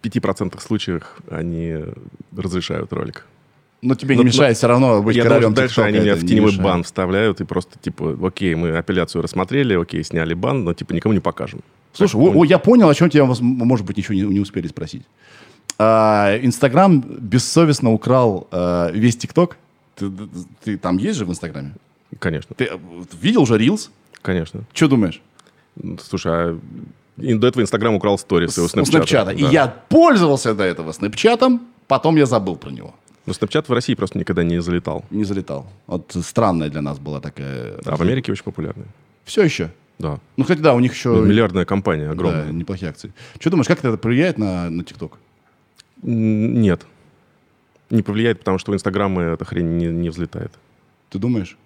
в 0.00 0.06
5% 0.06 0.60
случаях 0.60 1.18
они 1.28 1.78
разрешают 2.34 2.92
ролик. 2.92 3.26
Но 3.82 3.96
тебе 3.96 4.14
но, 4.14 4.22
не 4.22 4.26
мешает 4.26 4.50
но, 4.50 4.54
все 4.54 4.66
равно 4.68 5.02
быть 5.02 5.16
я 5.16 5.24
королем 5.24 5.52
Дальше 5.52 5.80
они 5.80 5.98
меня 5.98 6.14
в 6.14 6.24
теневой 6.24 6.56
бан 6.56 6.84
вставляют 6.84 7.40
и 7.40 7.44
просто 7.44 7.76
типа, 7.80 8.16
окей, 8.22 8.54
мы 8.54 8.76
апелляцию 8.76 9.22
рассмотрели, 9.22 9.74
окей, 9.74 10.04
сняли 10.04 10.34
бан, 10.34 10.62
но 10.62 10.74
типа 10.74 10.92
никому 10.92 11.12
не 11.12 11.20
покажем. 11.20 11.60
Слушай, 11.92 12.12
так, 12.12 12.36
о, 12.36 12.40
о, 12.40 12.44
я 12.44 12.60
понял, 12.60 12.88
о 12.88 12.94
чем 12.94 13.10
тебя, 13.10 13.24
может 13.24 13.84
быть, 13.84 13.96
ничего 13.96 14.14
не, 14.14 14.22
не 14.22 14.40
успели 14.40 14.68
спросить. 14.68 15.02
А, 15.76 16.38
Инстаграм 16.40 17.00
бессовестно 17.00 17.90
украл 17.90 18.46
а, 18.52 18.92
весь 18.92 19.16
ТикТок. 19.16 19.56
Ты, 19.96 20.08
ты, 20.62 20.78
там 20.78 20.98
есть 20.98 21.18
же 21.18 21.24
в 21.24 21.30
Инстаграме? 21.30 21.72
Конечно. 22.20 22.54
Ты 22.54 22.70
видел 23.20 23.42
уже 23.42 23.58
Reels? 23.58 23.90
Конечно. 24.22 24.62
Что 24.72 24.88
думаешь? 24.88 25.20
Слушай, 26.02 26.32
а 26.32 26.60
до 27.16 27.46
этого 27.46 27.62
Инстаграм 27.62 27.94
украл 27.94 28.18
сторис 28.18 28.56
его 28.56 28.68
Снэпчата. 28.68 28.98
Снэпчата. 28.98 29.26
Да. 29.26 29.32
И 29.32 29.52
я 29.52 29.66
пользовался 29.88 30.54
до 30.54 30.64
этого 30.64 30.92
Снэпчатом, 30.92 31.60
потом 31.86 32.16
я 32.16 32.26
забыл 32.26 32.56
про 32.56 32.70
него. 32.70 32.94
Но 33.26 33.32
Снэпчат 33.32 33.68
в 33.68 33.72
России 33.72 33.94
просто 33.94 34.18
никогда 34.18 34.42
не 34.42 34.60
залетал. 34.62 35.04
Не 35.10 35.24
залетал. 35.24 35.66
Вот 35.86 36.16
странная 36.22 36.70
для 36.70 36.80
нас 36.80 36.98
была 36.98 37.20
такая... 37.20 37.74
А 37.84 37.96
в 37.96 38.00
Америке 38.00 38.32
очень 38.32 38.44
популярный. 38.44 38.86
Все 39.24 39.42
еще? 39.42 39.70
Да. 39.98 40.18
Ну, 40.36 40.44
кстати, 40.44 40.60
да, 40.60 40.74
у 40.74 40.80
них 40.80 40.94
еще... 40.94 41.10
Миллиардная 41.10 41.64
компания, 41.64 42.08
огромная. 42.08 42.46
Да, 42.46 42.52
неплохие 42.52 42.88
акции. 42.88 43.12
Что 43.38 43.50
думаешь, 43.50 43.66
как 43.66 43.80
это 43.80 43.96
повлияет 43.96 44.38
на, 44.38 44.70
на 44.70 44.84
ТикТок? 44.84 45.18
Нет. 46.02 46.86
Не 47.90 48.02
повлияет, 48.02 48.38
потому 48.38 48.58
что 48.58 48.72
у 48.72 48.74
Инстаграма 48.74 49.22
эта 49.22 49.44
хрень 49.44 49.76
не, 49.76 49.86
не 49.86 50.08
взлетает. 50.08 50.52
Ты 51.10 51.18
думаешь? 51.18 51.56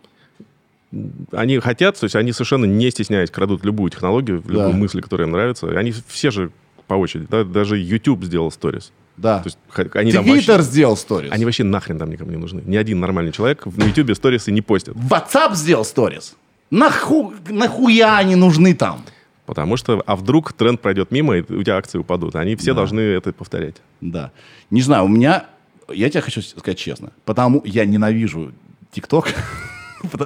Они 1.32 1.58
хотят, 1.58 1.98
то 1.98 2.04
есть 2.04 2.16
они 2.16 2.32
совершенно 2.32 2.64
не 2.66 2.90
стесняясь 2.90 3.30
крадут 3.30 3.64
любую 3.64 3.90
технологию, 3.90 4.42
любую 4.46 4.72
да. 4.72 4.76
мысль, 4.76 5.00
которая 5.00 5.26
им 5.26 5.32
нравится. 5.32 5.66
Они 5.78 5.94
все 6.08 6.30
же 6.30 6.50
по 6.86 6.94
очереди. 6.94 7.26
Да? 7.30 7.44
Даже 7.44 7.78
YouTube 7.78 8.24
сделал 8.24 8.50
сторис. 8.50 8.92
Да. 9.16 9.40
То 9.40 9.48
есть, 9.48 9.58
они 9.94 10.10
Твиттер 10.12 10.56
вообще, 10.56 10.62
сделал 10.62 10.96
сторис. 10.96 11.30
Они 11.32 11.44
вообще 11.44 11.64
нахрен 11.64 11.98
там 11.98 12.10
никому 12.10 12.30
не 12.30 12.36
нужны. 12.36 12.62
Ни 12.64 12.76
один 12.76 13.00
нормальный 13.00 13.32
человек 13.32 13.62
в 13.64 13.78
YouTube 13.84 14.14
сторисы 14.16 14.50
не 14.50 14.62
постит. 14.62 14.94
WhatsApp 14.94 15.54
сделал 15.54 15.84
сторис. 15.84 16.34
Наху... 16.70 17.34
Нахуя 17.48 18.18
они 18.18 18.36
нужны 18.36 18.74
там? 18.74 19.04
Потому 19.46 19.76
что, 19.76 20.02
а 20.06 20.16
вдруг 20.16 20.52
тренд 20.52 20.80
пройдет 20.80 21.10
мимо, 21.10 21.36
и 21.36 21.40
у 21.40 21.62
тебя 21.62 21.76
акции 21.76 21.98
упадут. 21.98 22.36
Они 22.36 22.56
все 22.56 22.72
да. 22.72 22.76
должны 22.76 23.00
это 23.00 23.32
повторять. 23.32 23.76
Да. 24.00 24.30
Не 24.70 24.82
знаю, 24.82 25.04
у 25.04 25.08
меня, 25.08 25.46
я 25.88 26.08
тебе 26.08 26.20
хочу 26.20 26.40
сказать 26.42 26.78
честно, 26.78 27.12
потому 27.24 27.62
я 27.64 27.84
ненавижу 27.84 28.52
ТикТок. 28.92 29.28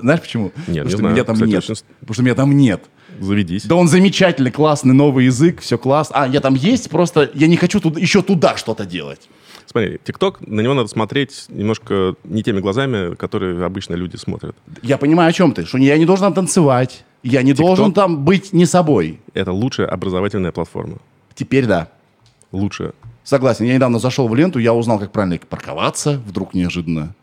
Знаешь 0.01 0.21
почему? 0.21 0.53
Нет, 0.69 0.85
Потому 0.85 0.85
не 0.85 0.89
что 0.89 0.99
знаю. 0.99 1.15
меня 1.15 1.25
там 1.25 1.35
Кстати, 1.35 1.51
нет. 1.51 1.71
очень... 1.71 1.85
Потому 2.01 2.15
что 2.15 2.23
меня 2.23 2.35
там 2.35 2.57
нет. 2.57 2.85
Заведись. 3.21 3.65
Да 3.65 3.77
он 3.77 3.89
замечательный, 3.89 4.51
классный 4.51 4.95
новый 4.95 5.27
язык, 5.27 5.61
все 5.61 5.79
классно. 5.79 6.17
А, 6.17 6.29
я 6.29 6.41
там 6.41 6.55
есть, 6.55 6.91
просто 6.91 7.31
я 7.35 7.47
не 7.47 7.57
хочу 7.57 7.81
туда, 7.81 7.99
еще 8.01 8.23
туда 8.23 8.57
что-то 8.57 8.85
делать. 8.85 9.29
Смотри, 9.67 9.99
ТикТок, 10.05 10.41
на 10.47 10.61
него 10.61 10.75
надо 10.75 10.89
смотреть 10.89 11.47
немножко 11.49 12.15
не 12.25 12.43
теми 12.43 12.61
глазами, 12.61 13.15
которые 13.15 13.65
обычно 13.65 13.95
люди 13.95 14.17
смотрят. 14.17 14.57
Я 14.83 14.97
понимаю, 14.97 15.31
о 15.31 15.33
чем 15.33 15.53
ты. 15.53 15.65
Что 15.67 15.79
я 15.79 15.99
не 15.99 16.07
должен 16.07 16.27
там 16.27 16.35
танцевать. 16.35 17.05
Я 17.23 17.43
не 17.43 17.53
должен 17.53 17.93
там 17.93 18.25
быть 18.25 18.53
не 18.53 18.67
собой. 18.67 19.21
Это 19.35 19.53
лучшая 19.53 19.89
образовательная 19.89 20.53
платформа. 20.53 20.99
Теперь 21.35 21.67
да. 21.67 21.89
Лучшая. 22.53 22.93
Согласен. 23.25 23.65
Я 23.65 23.75
недавно 23.75 23.99
зашел 23.99 24.29
в 24.29 24.35
ленту, 24.37 24.61
я 24.61 24.73
узнал, 24.73 25.01
как 25.01 25.11
правильно 25.11 25.39
парковаться, 25.49 26.23
вдруг 26.25 26.55
неожиданно. 26.55 27.15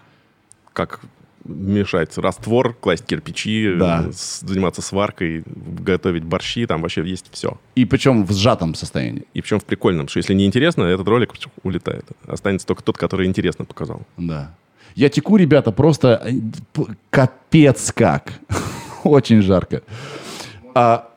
Как 0.73 0.99
мешать 1.45 2.17
раствор, 2.17 2.73
класть 2.73 3.05
кирпичи, 3.05 3.75
Да. 3.77 4.05
э, 4.07 4.11
заниматься 4.11 4.81
сваркой, 4.81 5.43
готовить 5.45 6.23
борщи, 6.23 6.65
там 6.65 6.81
вообще 6.81 7.03
есть 7.07 7.25
все. 7.31 7.57
И 7.75 7.85
причем 7.85 8.25
в 8.25 8.31
сжатом 8.31 8.75
состоянии. 8.75 9.23
И 9.33 9.41
причем 9.41 9.59
в 9.59 9.65
прикольном, 9.65 10.07
что 10.07 10.19
если 10.19 10.33
не 10.33 10.45
интересно, 10.45 10.83
этот 10.83 11.07
ролик 11.07 11.33
улетает. 11.63 12.05
Останется 12.27 12.65
только 12.67 12.83
тот, 12.83 12.97
который 12.97 13.27
интересно 13.27 13.65
показал. 13.65 14.01
Да. 14.17 14.55
Я 14.95 15.09
теку, 15.09 15.37
ребята, 15.37 15.71
просто 15.71 16.21
э, 16.25 16.81
капец 17.09 17.91
как. 17.91 18.33
Очень 19.03 19.41
жарко. 19.41 19.81
А, 20.75 21.09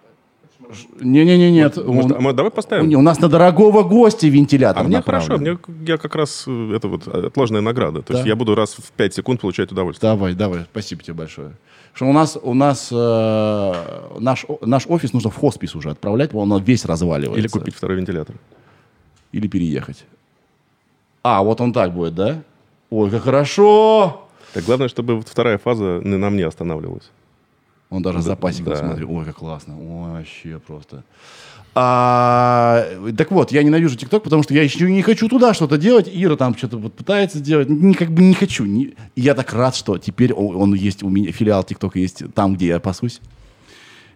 Не-не-не, 1.00 1.50
нет. 1.50 1.76
Может, 1.76 2.12
у, 2.12 2.16
а 2.16 2.20
мы- 2.20 2.32
давай 2.32 2.50
поставим. 2.50 2.92
у 2.98 3.02
нас 3.02 3.20
на 3.20 3.28
дорогого 3.28 3.82
гостя 3.82 4.26
вентилятор 4.28 4.82
А 4.82 4.86
мне 4.86 5.02
хорошо, 5.02 5.38
мне 5.38 5.58
я 5.86 5.96
как 5.96 6.14
раз 6.14 6.44
э, 6.46 6.72
это 6.74 6.88
вот 6.88 7.06
отложенная 7.08 7.60
награда. 7.60 8.02
То 8.02 8.12
есть 8.12 8.24
Да. 8.24 8.28
я 8.28 8.36
буду 8.36 8.54
раз 8.54 8.74
в 8.74 8.90
5 8.92 9.14
секунд 9.14 9.40
получать 9.40 9.70
удовольствие. 9.72 10.12
Давай, 10.12 10.34
давай, 10.34 10.62
спасибо 10.70 11.02
тебе 11.02 11.14
большое. 11.14 11.52
Что 11.94 12.06
у 12.06 12.12
нас, 12.12 12.38
у 12.40 12.54
нас 12.54 12.88
э, 12.92 13.74
наш, 14.18 14.44
наш 14.60 14.86
офис 14.86 15.12
нужно 15.12 15.30
в 15.30 15.36
хоспис 15.36 15.74
уже 15.74 15.90
отправлять, 15.90 16.34
он 16.34 16.62
весь 16.62 16.84
разваливается. 16.84 17.38
Или 17.40 17.48
купить 17.48 17.74
второй 17.74 17.96
вентилятор. 17.96 18.36
Или 19.32 19.48
переехать. 19.48 20.04
А, 21.22 21.42
вот 21.42 21.60
он 21.60 21.72
так 21.72 21.92
будет, 21.92 22.14
да? 22.14 22.42
Ой, 22.90 23.10
как 23.10 23.22
хорошо! 23.22 24.28
Так 24.52 24.64
главное, 24.64 24.88
чтобы 24.88 25.20
вторая 25.20 25.58
фаза 25.58 26.00
на 26.02 26.30
мне 26.30 26.46
останавливалась. 26.46 27.10
Он 27.90 28.02
даже 28.02 28.20
запасиком 28.20 28.72
да. 28.72 28.76
смотрит. 28.78 29.06
Ой, 29.08 29.24
как 29.24 29.36
классно. 29.36 29.74
Ой, 29.78 30.10
вообще 30.18 30.58
просто. 30.58 31.04
А, 31.78 32.86
так 33.16 33.30
вот, 33.30 33.52
я 33.52 33.62
ненавижу 33.62 33.96
ТикТок, 33.96 34.22
потому 34.22 34.42
что 34.42 34.54
я 34.54 34.62
еще 34.62 34.90
не 34.90 35.02
хочу 35.02 35.28
туда 35.28 35.52
что-то 35.52 35.76
делать. 35.76 36.08
Ира 36.10 36.36
там 36.36 36.56
что-то 36.56 36.78
вот 36.78 36.94
пытается 36.94 37.38
сделать. 37.38 37.68
Не, 37.68 37.92
как 37.94 38.10
бы 38.10 38.22
не 38.22 38.34
хочу. 38.34 38.64
Не- 38.64 38.94
я 39.14 39.34
так 39.34 39.52
рад, 39.52 39.76
что 39.76 39.98
теперь 39.98 40.32
о- 40.32 40.56
он 40.56 40.74
есть 40.74 41.02
у 41.02 41.10
меня, 41.10 41.32
филиал 41.32 41.62
ТикТока 41.64 41.98
есть 41.98 42.22
там, 42.34 42.54
где 42.54 42.68
я 42.68 42.80
пасусь. 42.80 43.20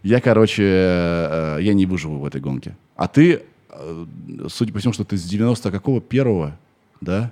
Я, 0.02 0.22
короче, 0.22 0.62
э, 0.64 1.58
я 1.60 1.74
не 1.74 1.84
выживу 1.84 2.18
в 2.18 2.24
этой 2.24 2.40
гонке. 2.40 2.76
А 2.96 3.06
ты, 3.06 3.42
э, 3.68 4.06
судя 4.48 4.72
по 4.72 4.78
всему, 4.78 4.94
что 4.94 5.04
ты 5.04 5.18
с 5.18 5.22
90 5.24 5.70
какого? 5.70 6.00
Первого, 6.00 6.56
да? 7.02 7.30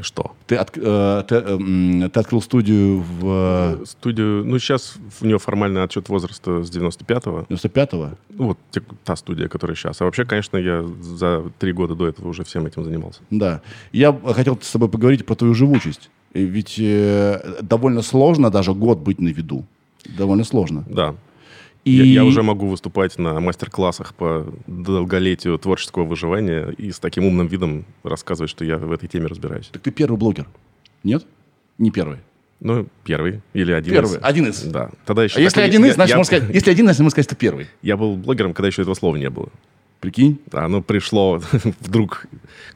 Что? 0.00 0.32
Ты, 0.46 0.56
от- 0.56 0.76
э, 0.76 1.24
ты, 1.28 1.34
э, 1.34 2.08
ты 2.08 2.20
открыл 2.20 2.40
студию 2.40 3.04
в 3.20 3.80
Студию, 3.84 4.42
ну 4.44 4.58
сейчас 4.58 4.94
у 5.20 5.26
нее 5.26 5.38
формальный 5.38 5.82
отчет 5.82 6.08
возраста 6.08 6.62
с 6.64 6.70
95-го. 6.70 7.46
95-го? 7.50 8.10
Ну, 8.30 8.46
вот 8.46 8.58
те- 8.70 8.82
та 9.04 9.16
студия, 9.16 9.48
которая 9.48 9.76
сейчас. 9.76 10.00
А 10.00 10.04
вообще, 10.04 10.24
конечно, 10.24 10.56
я 10.56 10.82
за 11.02 11.44
три 11.58 11.72
года 11.72 11.94
до 11.94 12.08
этого 12.08 12.28
уже 12.28 12.42
всем 12.44 12.64
этим 12.66 12.84
занимался. 12.84 13.20
Да. 13.30 13.60
Я 13.92 14.18
хотел 14.34 14.58
с 14.62 14.70
тобой 14.72 14.88
поговорить 14.88 15.26
про 15.26 15.34
твою 15.34 15.54
живучесть. 15.54 16.08
Ведь 16.32 16.76
э, 16.78 17.58
довольно 17.60 18.00
сложно 18.00 18.50
даже 18.50 18.72
год 18.72 18.98
быть 18.98 19.20
на 19.20 19.28
виду. 19.28 19.64
Довольно 20.16 20.44
сложно. 20.44 20.84
Да. 20.88 21.14
И 21.84 21.90
Я, 21.92 22.04
я 22.04 22.24
уже 22.24 22.42
могу 22.44 22.68
выступать 22.68 23.18
на 23.18 23.40
мастер-классах 23.40 24.14
по 24.14 24.46
долголетию 24.68 25.58
творческого 25.58 26.04
выживания 26.04 26.70
и 26.78 26.92
с 26.92 27.00
таким 27.00 27.24
умным 27.24 27.48
видом 27.48 27.84
рассказывать, 28.04 28.50
что 28.50 28.64
я 28.64 28.78
в 28.78 28.92
этой 28.92 29.08
теме 29.08 29.26
разбираюсь. 29.26 29.66
Так 29.72 29.82
ты 29.82 29.90
первый 29.90 30.16
блогер. 30.16 30.46
Нет? 31.02 31.26
Не 31.78 31.90
первый. 31.90 32.18
Ну, 32.60 32.86
первый 33.02 33.40
или 33.54 33.72
один 33.72 33.92
Первый. 33.94 34.18
из. 34.18 34.22
Один 34.22 34.46
из. 34.46 34.62
Да. 34.62 34.90
Тогда 35.04 35.24
еще 35.24 35.38
А 35.38 35.40
если 35.40 35.60
один 35.60 35.82
я- 35.82 35.88
из, 35.90 35.94
значит, 35.94 36.10
я- 36.10 36.16
можно 36.18 36.36
сказать, 36.38 36.54
если 36.54 36.70
один 36.70 36.88
из, 36.88 36.98
можно 37.00 37.10
сказать, 37.10 37.26
что 37.26 37.34
первый. 37.34 37.66
Я 37.82 37.96
был 37.96 38.14
блогером, 38.16 38.54
когда 38.54 38.68
еще 38.68 38.82
этого 38.82 38.94
слова 38.94 39.16
не 39.16 39.28
было. 39.30 39.48
Прикинь? 39.98 40.38
Оно 40.52 40.80
пришло 40.82 41.42
вдруг 41.80 42.26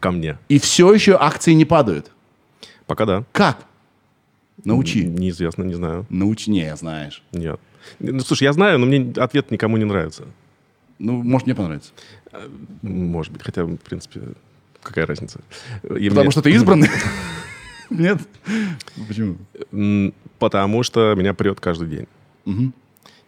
ко 0.01 0.11
мне. 0.11 0.39
И 0.49 0.59
все 0.59 0.93
еще 0.93 1.16
акции 1.16 1.53
не 1.53 1.65
падают. 1.65 2.11
Пока 2.89 3.05
да. 3.05 3.24
Как? 3.31 3.65
Научи. 4.65 5.05
Неизвестно, 5.05 5.62
не 5.62 5.74
знаю. 5.74 6.07
Научи. 6.09 6.51
Не, 6.51 6.74
знаешь. 6.74 7.23
Нет. 7.33 7.61
Ну, 7.98 8.20
слушай, 8.20 8.44
я 8.44 8.52
знаю, 8.52 8.78
но 8.78 8.86
мне 8.86 9.12
ответ 9.16 9.50
никому 9.50 9.76
не 9.76 9.84
нравится. 9.84 10.24
Ну, 10.98 11.22
может, 11.22 11.46
мне 11.46 11.54
понравится. 11.54 11.92
Может 12.82 13.32
быть, 13.32 13.42
хотя, 13.42 13.64
в 13.64 13.76
принципе, 13.76 14.20
какая 14.82 15.06
разница. 15.06 15.40
И 15.84 16.08
Потому 16.08 16.24
мне- 16.24 16.30
что 16.30 16.42
ты 16.42 16.50
избранный? 16.52 16.88
Нет? 17.90 18.18
Почему? 19.08 19.36
Потому 20.38 20.82
что 20.82 21.14
меня 21.14 21.34
прет 21.34 21.60
каждый 21.60 21.88
день. 21.88 22.06
Мгм. 22.44 22.72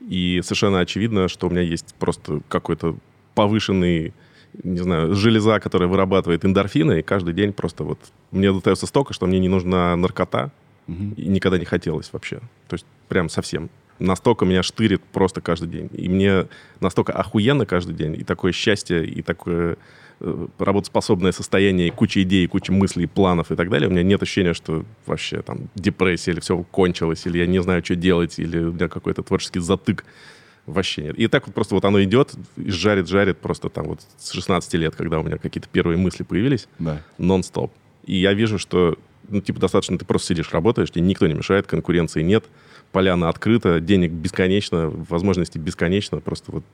И 0.00 0.40
совершенно 0.42 0.80
очевидно, 0.80 1.28
что 1.28 1.46
у 1.48 1.50
меня 1.50 1.62
есть 1.62 1.94
просто 1.98 2.40
какой-то 2.48 2.96
повышенный, 3.34 4.14
не 4.62 4.78
знаю, 4.78 5.14
железа, 5.14 5.60
которая 5.60 5.88
вырабатывает 5.88 6.44
эндорфины, 6.44 7.00
и 7.00 7.02
каждый 7.02 7.34
день 7.34 7.52
просто 7.52 7.84
вот 7.84 7.98
мне 8.30 8.52
достается 8.52 8.86
столько, 8.86 9.12
что 9.12 9.26
мне 9.26 9.38
не 9.38 9.48
нужна 9.48 9.94
наркота, 9.96 10.50
и 10.88 11.28
никогда 11.28 11.58
не 11.58 11.66
хотелось 11.66 12.10
вообще. 12.12 12.36
То 12.68 12.74
есть 12.74 12.86
прям 13.08 13.28
совсем. 13.28 13.68
Настолько 13.98 14.44
меня 14.44 14.62
штырит 14.62 15.02
просто 15.02 15.40
каждый 15.40 15.68
день. 15.68 15.90
И 15.92 16.08
мне 16.08 16.46
настолько 16.80 17.12
охуенно 17.12 17.66
каждый 17.66 17.94
день, 17.94 18.14
и 18.14 18.24
такое 18.24 18.52
счастье, 18.52 19.04
и 19.04 19.22
такое 19.22 19.76
э, 20.20 20.46
работоспособное 20.58 21.32
состояние, 21.32 21.88
и 21.88 21.90
куча 21.90 22.22
идей, 22.22 22.44
и 22.44 22.46
куча 22.46 22.72
мыслей, 22.72 23.06
планов 23.06 23.50
и 23.50 23.56
так 23.56 23.70
далее. 23.70 23.88
У 23.88 23.92
меня 23.92 24.02
нет 24.04 24.22
ощущения, 24.22 24.54
что 24.54 24.84
вообще 25.06 25.42
там 25.42 25.68
депрессия, 25.74 26.30
или 26.32 26.40
все 26.40 26.56
кончилось, 26.70 27.26
или 27.26 27.38
я 27.38 27.46
не 27.46 27.60
знаю, 27.62 27.84
что 27.84 27.96
делать, 27.96 28.38
или 28.38 28.58
у 28.58 28.72
меня 28.72 28.88
какой-то 28.88 29.22
творческий 29.22 29.60
затык. 29.60 30.04
Вообще 30.66 31.02
нет. 31.02 31.18
И 31.18 31.26
так 31.28 31.46
вот 31.46 31.54
просто 31.54 31.74
вот 31.74 31.84
оно 31.86 32.02
идет, 32.04 32.34
жарит, 32.56 33.08
жарит 33.08 33.38
просто 33.38 33.68
там 33.70 33.86
вот 33.86 34.00
с 34.18 34.32
16 34.32 34.74
лет, 34.74 34.94
когда 34.94 35.18
у 35.18 35.22
меня 35.22 35.38
какие-то 35.38 35.66
первые 35.72 35.96
мысли 35.96 36.24
появились, 36.24 36.68
Да. 36.78 37.02
нон-стоп. 37.16 37.72
И 38.04 38.16
я 38.16 38.34
вижу, 38.34 38.58
что, 38.58 38.96
ну, 39.28 39.40
типа, 39.40 39.60
достаточно, 39.60 39.98
ты 39.98 40.04
просто 40.04 40.28
сидишь, 40.28 40.52
работаешь, 40.52 40.90
тебе 40.90 41.02
никто 41.04 41.26
не 41.26 41.32
мешает, 41.34 41.66
конкуренции 41.66 42.22
нет, 42.22 42.44
поляна 42.92 43.28
открыта, 43.28 43.80
денег 43.80 44.10
бесконечно, 44.12 44.88
возможностей 44.90 45.58
бесконечно, 45.58 46.20
просто 46.20 46.52
вот 46.52 46.64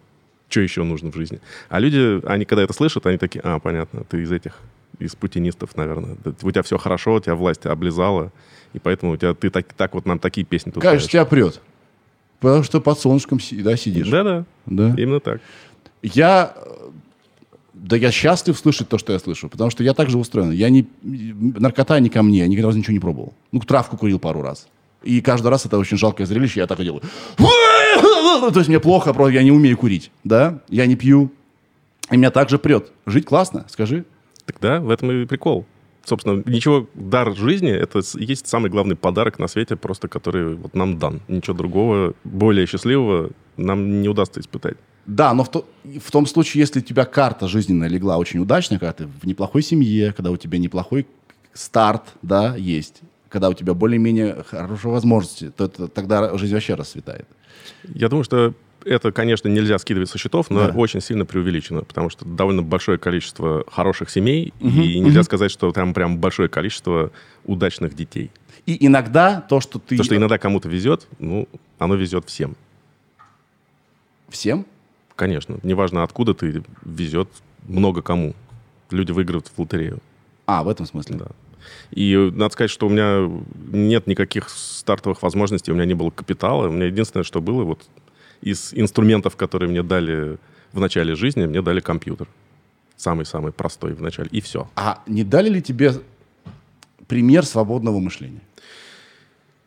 что 0.49 0.61
еще 0.61 0.85
нужно 0.85 1.11
в 1.11 1.17
жизни. 1.17 1.41
А 1.69 1.81
люди, 1.81 2.25
они 2.27 2.45
когда 2.45 2.63
это 2.63 2.73
слышат, 2.73 3.07
они 3.07 3.19
такие, 3.19 3.41
а, 3.43 3.59
понятно, 3.59 4.05
ты 4.05 4.23
из 4.23 4.31
этих, 4.31 4.61
из 4.99 5.15
путинистов, 5.17 5.77
наверное. 5.77 6.17
У 6.43 6.51
тебя 6.51 6.63
все 6.63 6.79
хорошо, 6.79 7.15
у 7.15 7.21
тебя 7.21 7.35
власть 7.35 7.67
облизала, 7.67 8.31
и 8.73 8.79
поэтому 8.79 9.13
у 9.13 9.17
тебя, 9.17 9.35
ты 9.35 9.51
так, 9.51 9.73
так 9.73 9.95
вот 9.95 10.07
нам 10.07 10.19
такие 10.19 10.47
песни 10.47 10.71
тут 10.71 10.83
поешь. 10.83 11.07
тебя 11.09 11.25
прет. 11.25 11.61
Потому 12.41 12.63
что 12.63 12.81
под 12.81 12.99
солнышком 12.99 13.41
да, 13.53 13.77
сидишь. 13.77 14.09
Да-да, 14.09 14.45
Да. 14.67 14.95
именно 14.99 15.19
так. 15.19 15.41
Я, 16.03 16.55
да 17.73 17.97
я 17.97 18.11
счастлив 18.11 18.57
слышать 18.59 18.89
то, 18.89 18.99
что 18.99 19.13
я 19.13 19.19
слышу, 19.19 19.49
потому 19.49 19.71
что 19.71 19.83
я 19.83 19.95
так 19.95 20.11
же 20.11 20.19
устроен. 20.19 20.51
Я 20.51 20.69
не, 20.69 20.87
наркота 21.03 21.99
не 22.01 22.11
ко 22.11 22.23
мне, 22.23 22.41
я 22.41 22.47
никогда 22.47 22.77
ничего 22.77 22.93
не 22.93 23.01
пробовал. 23.01 23.33
Ну, 23.51 23.61
травку 23.61 23.97
курил 23.97 24.19
пару 24.19 24.43
раз. 24.43 24.69
И 25.05 25.21
каждый 25.21 25.49
раз 25.49 25.67
это 25.67 25.79
очень 25.79 25.97
жалкое 25.97 26.27
зрелище, 26.27 26.61
я 26.61 26.67
так 26.67 26.81
и 26.81 26.85
делаю. 26.85 27.03
То 27.39 28.59
есть 28.59 28.69
мне 28.69 28.81
плохо, 28.81 29.13
просто 29.15 29.35
я 29.35 29.43
не 29.43 29.53
умею 29.53 29.77
курить, 29.77 30.11
да, 30.25 30.61
я 30.69 30.87
не 30.87 30.97
пью. 30.97 31.31
И 32.11 32.17
меня 32.17 32.31
также 32.31 32.59
прет. 32.59 32.93
Жить 33.07 33.25
классно, 33.27 33.65
скажи. 33.69 34.05
Так 34.45 34.57
да, 34.61 34.81
в 34.81 34.91
этом 34.91 35.11
и 35.11 35.25
прикол. 35.27 35.65
Собственно, 36.05 36.43
ничего, 36.45 36.87
дар 36.95 37.35
жизни— 37.35 37.71
это 37.73 38.03
есть 38.19 38.47
самый 38.47 38.71
главный 38.71 38.95
подарок 38.95 39.39
на 39.39 39.49
свете, 39.49 39.75
просто 39.77 40.07
который 40.07 40.55
вот 40.55 40.75
нам 40.75 40.99
дан. 40.99 41.23
Ничего 41.29 41.57
другого, 41.57 42.13
более 42.25 42.67
счастливого 42.67 43.31
нам 43.57 44.03
не 44.03 44.09
удастся 44.11 44.41
испытать. 44.41 44.77
Да, 45.07 45.33
но 45.33 45.45
в, 45.45 45.51
то- 45.51 45.67
в 45.85 46.11
том 46.11 46.27
случае, 46.27 46.61
если 46.61 46.81
у 46.81 46.83
тебя 46.83 47.07
карта 47.07 47.49
жизненная 47.49 47.89
легла 47.89 48.19
очень 48.19 48.41
удачно, 48.41 48.79
когда 48.79 48.93
ты 48.93 49.07
в 49.07 49.27
неплохой 49.27 49.63
семье, 49.63 50.13
когда 50.13 50.31
у 50.31 50.37
тебя 50.37 50.59
неплохой 50.59 51.07
старт, 51.55 52.03
да, 52.21 52.55
есть, 52.57 53.01
когда 53.35 53.49
у 53.49 53.53
тебя 53.55 53.75
более-менее 53.75 54.45
хорошие 54.49 54.93
возможности, 54.93 55.51
то 55.51 55.65
это- 55.65 55.89
тогда 55.89 56.39
жизнь 56.39 56.55
вообще 56.55 56.75
расцветает. 56.75 57.27
Я 57.83 58.09
думаю, 58.09 58.23
что 58.23 58.55
это, 58.85 59.11
конечно, 59.11 59.49
нельзя 59.49 59.77
скидывать 59.79 60.09
со 60.09 60.19
счетов, 60.19 60.51
но 60.51 60.69
Да. 60.69 60.73
очень 60.79 61.01
сильно 61.01 61.25
преувеличено, 61.27 61.83
потому 61.83 62.11
что 62.11 62.25
довольно 62.25 62.63
большое 62.63 62.97
количество 62.97 63.65
хороших 63.69 64.11
семей, 64.11 64.53
и 64.61 65.01
нельзя 65.01 65.25
сказать, 65.25 65.51
что 65.51 65.73
там 65.73 65.95
прям 65.95 66.19
большое 66.19 66.49
количество 66.49 67.11
удачных 67.45 67.95
детей. 67.97 68.31
И 68.67 68.87
иногда 68.87 69.41
то, 69.41 69.61
что 69.61 69.81
ты... 69.81 69.97
То, 69.97 70.05
что 70.05 70.15
иногда 70.17 70.39
кому-то 70.39 70.69
везет, 70.69 71.09
ну, 71.19 71.49
оно 71.79 71.97
везет 71.97 72.27
всем. 72.29 72.55
Всем? 74.29 74.65
Конечно. 75.17 75.59
Неважно, 75.65 76.05
откуда 76.05 76.35
ты, 76.35 76.63
везет 76.85 77.29
много 77.67 78.01
кому. 78.01 78.35
Люди 78.91 79.11
выиграют 79.11 79.49
в 79.49 79.59
лотерею. 79.59 79.99
А, 80.47 80.63
в 80.63 80.69
этом 80.69 80.87
смысле. 80.87 81.17
Да. 81.17 81.27
И 81.91 82.17
надо 82.35 82.53
сказать, 82.53 82.71
что 82.71 82.87
у 82.87 82.91
меня 82.91 83.31
нет 83.73 84.07
никаких 84.07 84.49
стартовых 84.49 85.23
возможностей, 85.23 85.71
у 85.73 85.75
меня 85.75 85.85
не 85.85 85.95
было 85.95 86.11
капитала. 86.11 86.69
У 86.69 86.73
меня 86.73 86.87
единственное, 86.87 87.25
что 87.25 87.41
было, 87.41 87.65
вот 87.65 87.83
из 88.43 88.73
инструментов, 88.75 89.37
которые 89.37 89.71
мне 89.71 89.83
дали 89.83 90.39
в 90.73 90.81
начале 90.81 91.15
жизни, 91.15 91.47
мне 91.47 91.63
дали 91.63 91.81
компьютер. 91.81 92.27
Самый-самый 92.97 93.53
простой 93.53 93.93
в 93.95 94.03
начале. 94.03 94.29
И 94.33 94.41
все. 94.41 94.69
А 94.77 95.03
не 95.07 95.25
дали 95.25 95.49
ли 95.49 95.63
тебе 95.63 95.93
пример 97.09 97.45
свободного 97.45 97.99
мышления? 97.99 98.41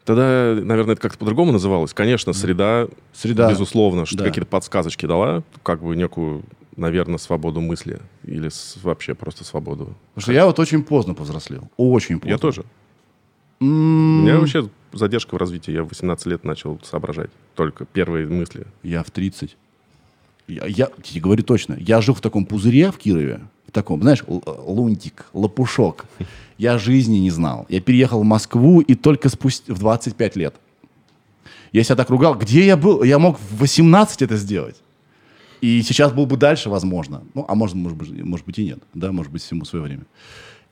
Тогда, 0.05 0.55
наверное, 0.61 0.93
это 0.93 1.01
как-то 1.01 1.17
по-другому 1.17 1.51
называлось. 1.51 1.93
Конечно, 1.93 2.31
среда, 2.31 2.87
Среда. 3.13 3.49
безусловно, 3.49 4.05
что 4.05 4.17
Да. 4.19 4.23
какие-то 4.23 4.47
подсказочки 4.47 5.05
дала, 5.05 5.43
как 5.63 5.81
бы 5.83 5.95
некую, 5.97 6.43
наверное, 6.77 7.17
свободу 7.17 7.59
мысли 7.61 7.99
или 8.23 8.49
с- 8.49 8.77
вообще 8.81 9.13
просто 9.15 9.43
свободу. 9.43 9.93
Потому 10.13 10.21
что 10.21 10.31
я 10.31 10.45
вот 10.45 10.59
очень 10.59 10.83
поздно 10.83 11.13
повзрослел. 11.13 11.69
Очень 11.77 12.19
поздно. 12.19 12.29
Я 12.31 12.37
тоже. 12.37 12.63
М, 13.59 14.19
У 14.19 14.23
меня 14.23 14.37
вообще 14.37 14.69
задержка 14.93 15.35
в 15.35 15.37
развитии. 15.37 15.71
Я 15.71 15.83
в 15.83 15.89
18 15.89 16.27
лет 16.27 16.43
начал 16.43 16.79
соображать. 16.83 17.29
Только 17.55 17.85
первые 17.85 18.27
мысли. 18.27 18.65
Я 18.83 19.03
в 19.03 19.11
30. 19.11 19.57
Я, 20.47 20.65
я 20.65 20.89
тебе 21.03 21.19
говорю 21.21 21.43
точно. 21.43 21.75
Я 21.79 21.99
жил 22.01 22.13
в 22.15 22.21
таком 22.21 22.45
пузыре 22.45 22.91
в 22.91 22.97
Кирове. 22.97 23.41
В 23.67 23.71
таком, 23.71 24.01
знаешь, 24.01 24.23
л- 24.27 24.43
лунтик, 24.65 25.25
лопушок. 25.33 26.05
Я 26.57 26.77
жизни 26.77 27.17
не 27.17 27.31
знал. 27.31 27.65
Я 27.69 27.81
переехал 27.81 28.21
в 28.21 28.25
Москву 28.25 28.79
и 28.81 28.95
только 28.95 29.27
спустя 29.29 29.73
в 29.73 29.79
25 29.79 30.35
лет. 30.37 30.55
Я 31.73 31.83
себя 31.83 31.95
так 31.95 32.09
ругал. 32.09 32.35
Где 32.35 32.65
я 32.65 32.77
был? 32.77 33.03
Я 33.03 33.19
мог 33.19 33.37
в 33.39 33.57
18 33.59 34.21
это 34.21 34.37
сделать. 34.37 34.75
И 35.61 35.81
сейчас 35.81 36.11
был 36.11 36.25
бы 36.25 36.37
дальше, 36.37 36.69
возможно. 36.69 37.23
Ну, 37.33 37.45
а 37.47 37.55
может, 37.55 37.75
может 37.75 37.97
быть, 37.97 38.23
может 38.23 38.45
быть 38.45 38.59
и 38.59 38.65
нет. 38.65 38.79
Да, 38.93 39.11
может 39.11 39.31
быть, 39.31 39.41
всему 39.41 39.65
свое 39.65 39.83
время. 39.83 40.05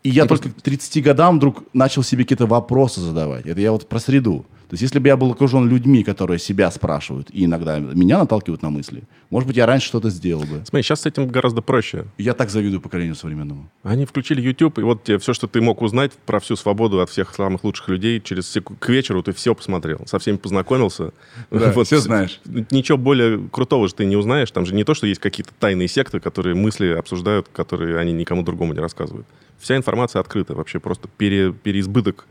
И 0.04 0.10
я 0.10 0.26
только 0.28 0.50
к 0.50 0.62
30 0.62 1.04
годам 1.04 1.38
вдруг 1.38 1.64
начал 1.74 2.04
себе 2.04 2.24
какие-то 2.24 2.46
вопросы 2.46 3.02
задавать. 3.02 3.48
Это 3.48 3.60
я 3.60 3.72
вот 3.72 3.90
про 3.90 4.00
среду. 4.00 4.46
То 4.70 4.74
есть, 4.74 4.82
если 4.82 5.00
бы 5.00 5.08
я 5.08 5.16
был 5.18 5.32
окружен 5.32 5.70
людьми, 5.70 6.04
которые 6.04 6.40
себя 6.40 6.72
спрашивают, 6.72 7.30
и 7.32 7.46
иногда 7.46 7.78
меня 7.80 8.18
наталкивают 8.20 8.62
на 8.64 8.70
мысли, 8.72 9.04
может 9.30 9.48
быть, 9.48 9.58
я 9.58 9.66
раньше 9.66 9.88
что-то 9.88 10.10
сделал 10.10 10.42
бы. 10.42 10.64
Смотри, 10.66 10.82
сейчас 10.82 11.02
с 11.02 11.06
этим 11.06 11.28
гораздо 11.28 11.62
проще. 11.62 12.06
Я 12.18 12.34
так 12.34 12.50
завидую 12.50 12.82
поколению 12.82 13.16
современному. 13.16 13.70
Они 13.84 14.06
включили 14.06 14.42
YouTube, 14.42 14.80
и 14.80 14.82
вот 14.82 15.04
тебе 15.04 15.20
все, 15.20 15.34
что 15.34 15.48
ты 15.48 15.62
мог 15.62 15.82
узнать 15.82 16.14
про 16.26 16.40
всю 16.40 16.56
свободу 16.56 17.00
от 17.02 17.10
всех 17.10 17.34
самых 17.36 17.64
лучших 17.64 17.90
людей, 17.90 18.20
через 18.20 18.50
сек- 18.50 18.72
к 18.80 18.90
вечеру 18.90 19.22
ты 19.22 19.34
все 19.34 19.54
посмотрел, 19.54 20.02
со 20.08 20.18
всеми 20.20 20.38
познакомился. 20.38 21.12
Да, 21.52 21.72
всё 21.84 22.00
знаешь. 22.00 22.40
Ничего 22.72 22.98
более 22.98 23.48
крутого 23.52 23.88
же 23.88 23.94
ты 23.94 24.06
не 24.06 24.16
узнаешь. 24.16 24.50
Там 24.52 24.66
же 24.66 24.74
не 24.74 24.84
то, 24.84 24.94
что 24.96 25.06
есть 25.06 25.22
какие-то 25.22 25.52
тайные 25.60 25.88
секты, 25.88 26.20
которые 26.20 26.56
мысли 26.56 26.88
обсуждают, 26.88 27.48
которые 27.54 28.00
они 28.00 28.14
никому 28.14 28.42
другому 28.42 28.74
не 28.74 28.80
рассказывают. 28.80 29.28
Вся 29.60 29.78
информация 29.78 30.20
открыта, 30.22 30.56
вообще 30.56 30.80
просто 30.80 31.08
пере- 31.18 31.54
переизбыток 31.54 32.26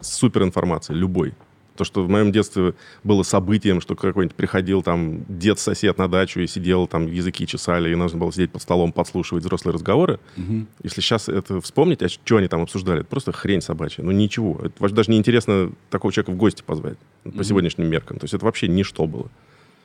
суперинформации, 0.00 0.92
любой. 0.94 1.32
То, 1.76 1.84
что 1.84 2.04
в 2.04 2.08
моем 2.08 2.32
детстве 2.32 2.74
было 3.04 3.22
событием, 3.22 3.80
что 3.80 3.94
какой-нибудь 3.94 4.34
приходил 4.36 4.82
там 4.82 5.24
дед-сосед 5.28 5.98
на 5.98 6.08
дачу 6.08 6.40
и 6.40 6.46
сидел, 6.46 6.86
там 6.86 7.06
языки 7.06 7.46
чесали, 7.46 7.90
и 7.90 7.94
нужно 7.94 8.18
было 8.18 8.32
сидеть 8.32 8.50
под 8.50 8.62
столом, 8.62 8.92
подслушивать 8.92 9.44
взрослые 9.44 9.74
разговоры. 9.74 10.18
Если 10.82 11.00
сейчас 11.00 11.28
это 11.28 11.60
вспомнить, 11.60 12.02
а 12.02 12.08
что 12.08 12.36
они 12.36 12.48
там 12.48 12.62
обсуждали, 12.62 13.00
это 13.00 13.08
просто 13.08 13.32
хрень 13.32 13.60
собачья. 13.60 14.02
Ну 14.02 14.10
ничего. 14.10 14.60
Это 14.62 14.94
даже 14.94 15.10
неинтересно 15.10 15.72
такого 15.90 16.12
человека 16.12 16.32
в 16.32 16.36
гости 16.36 16.62
позвать 16.62 16.98
по 17.36 17.44
сегодняшним 17.44 17.88
меркам. 17.88 18.18
То 18.18 18.24
есть 18.24 18.34
это 18.34 18.44
вообще 18.44 18.68
ничто 18.68 19.06
было. 19.06 19.28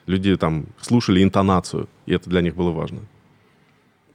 Люди 0.07 0.35
там 0.35 0.65
слушали 0.79 1.23
интонацию, 1.23 1.87
и 2.05 2.13
это 2.13 2.29
для 2.29 2.41
них 2.41 2.55
было 2.55 2.71
важно. 2.71 2.99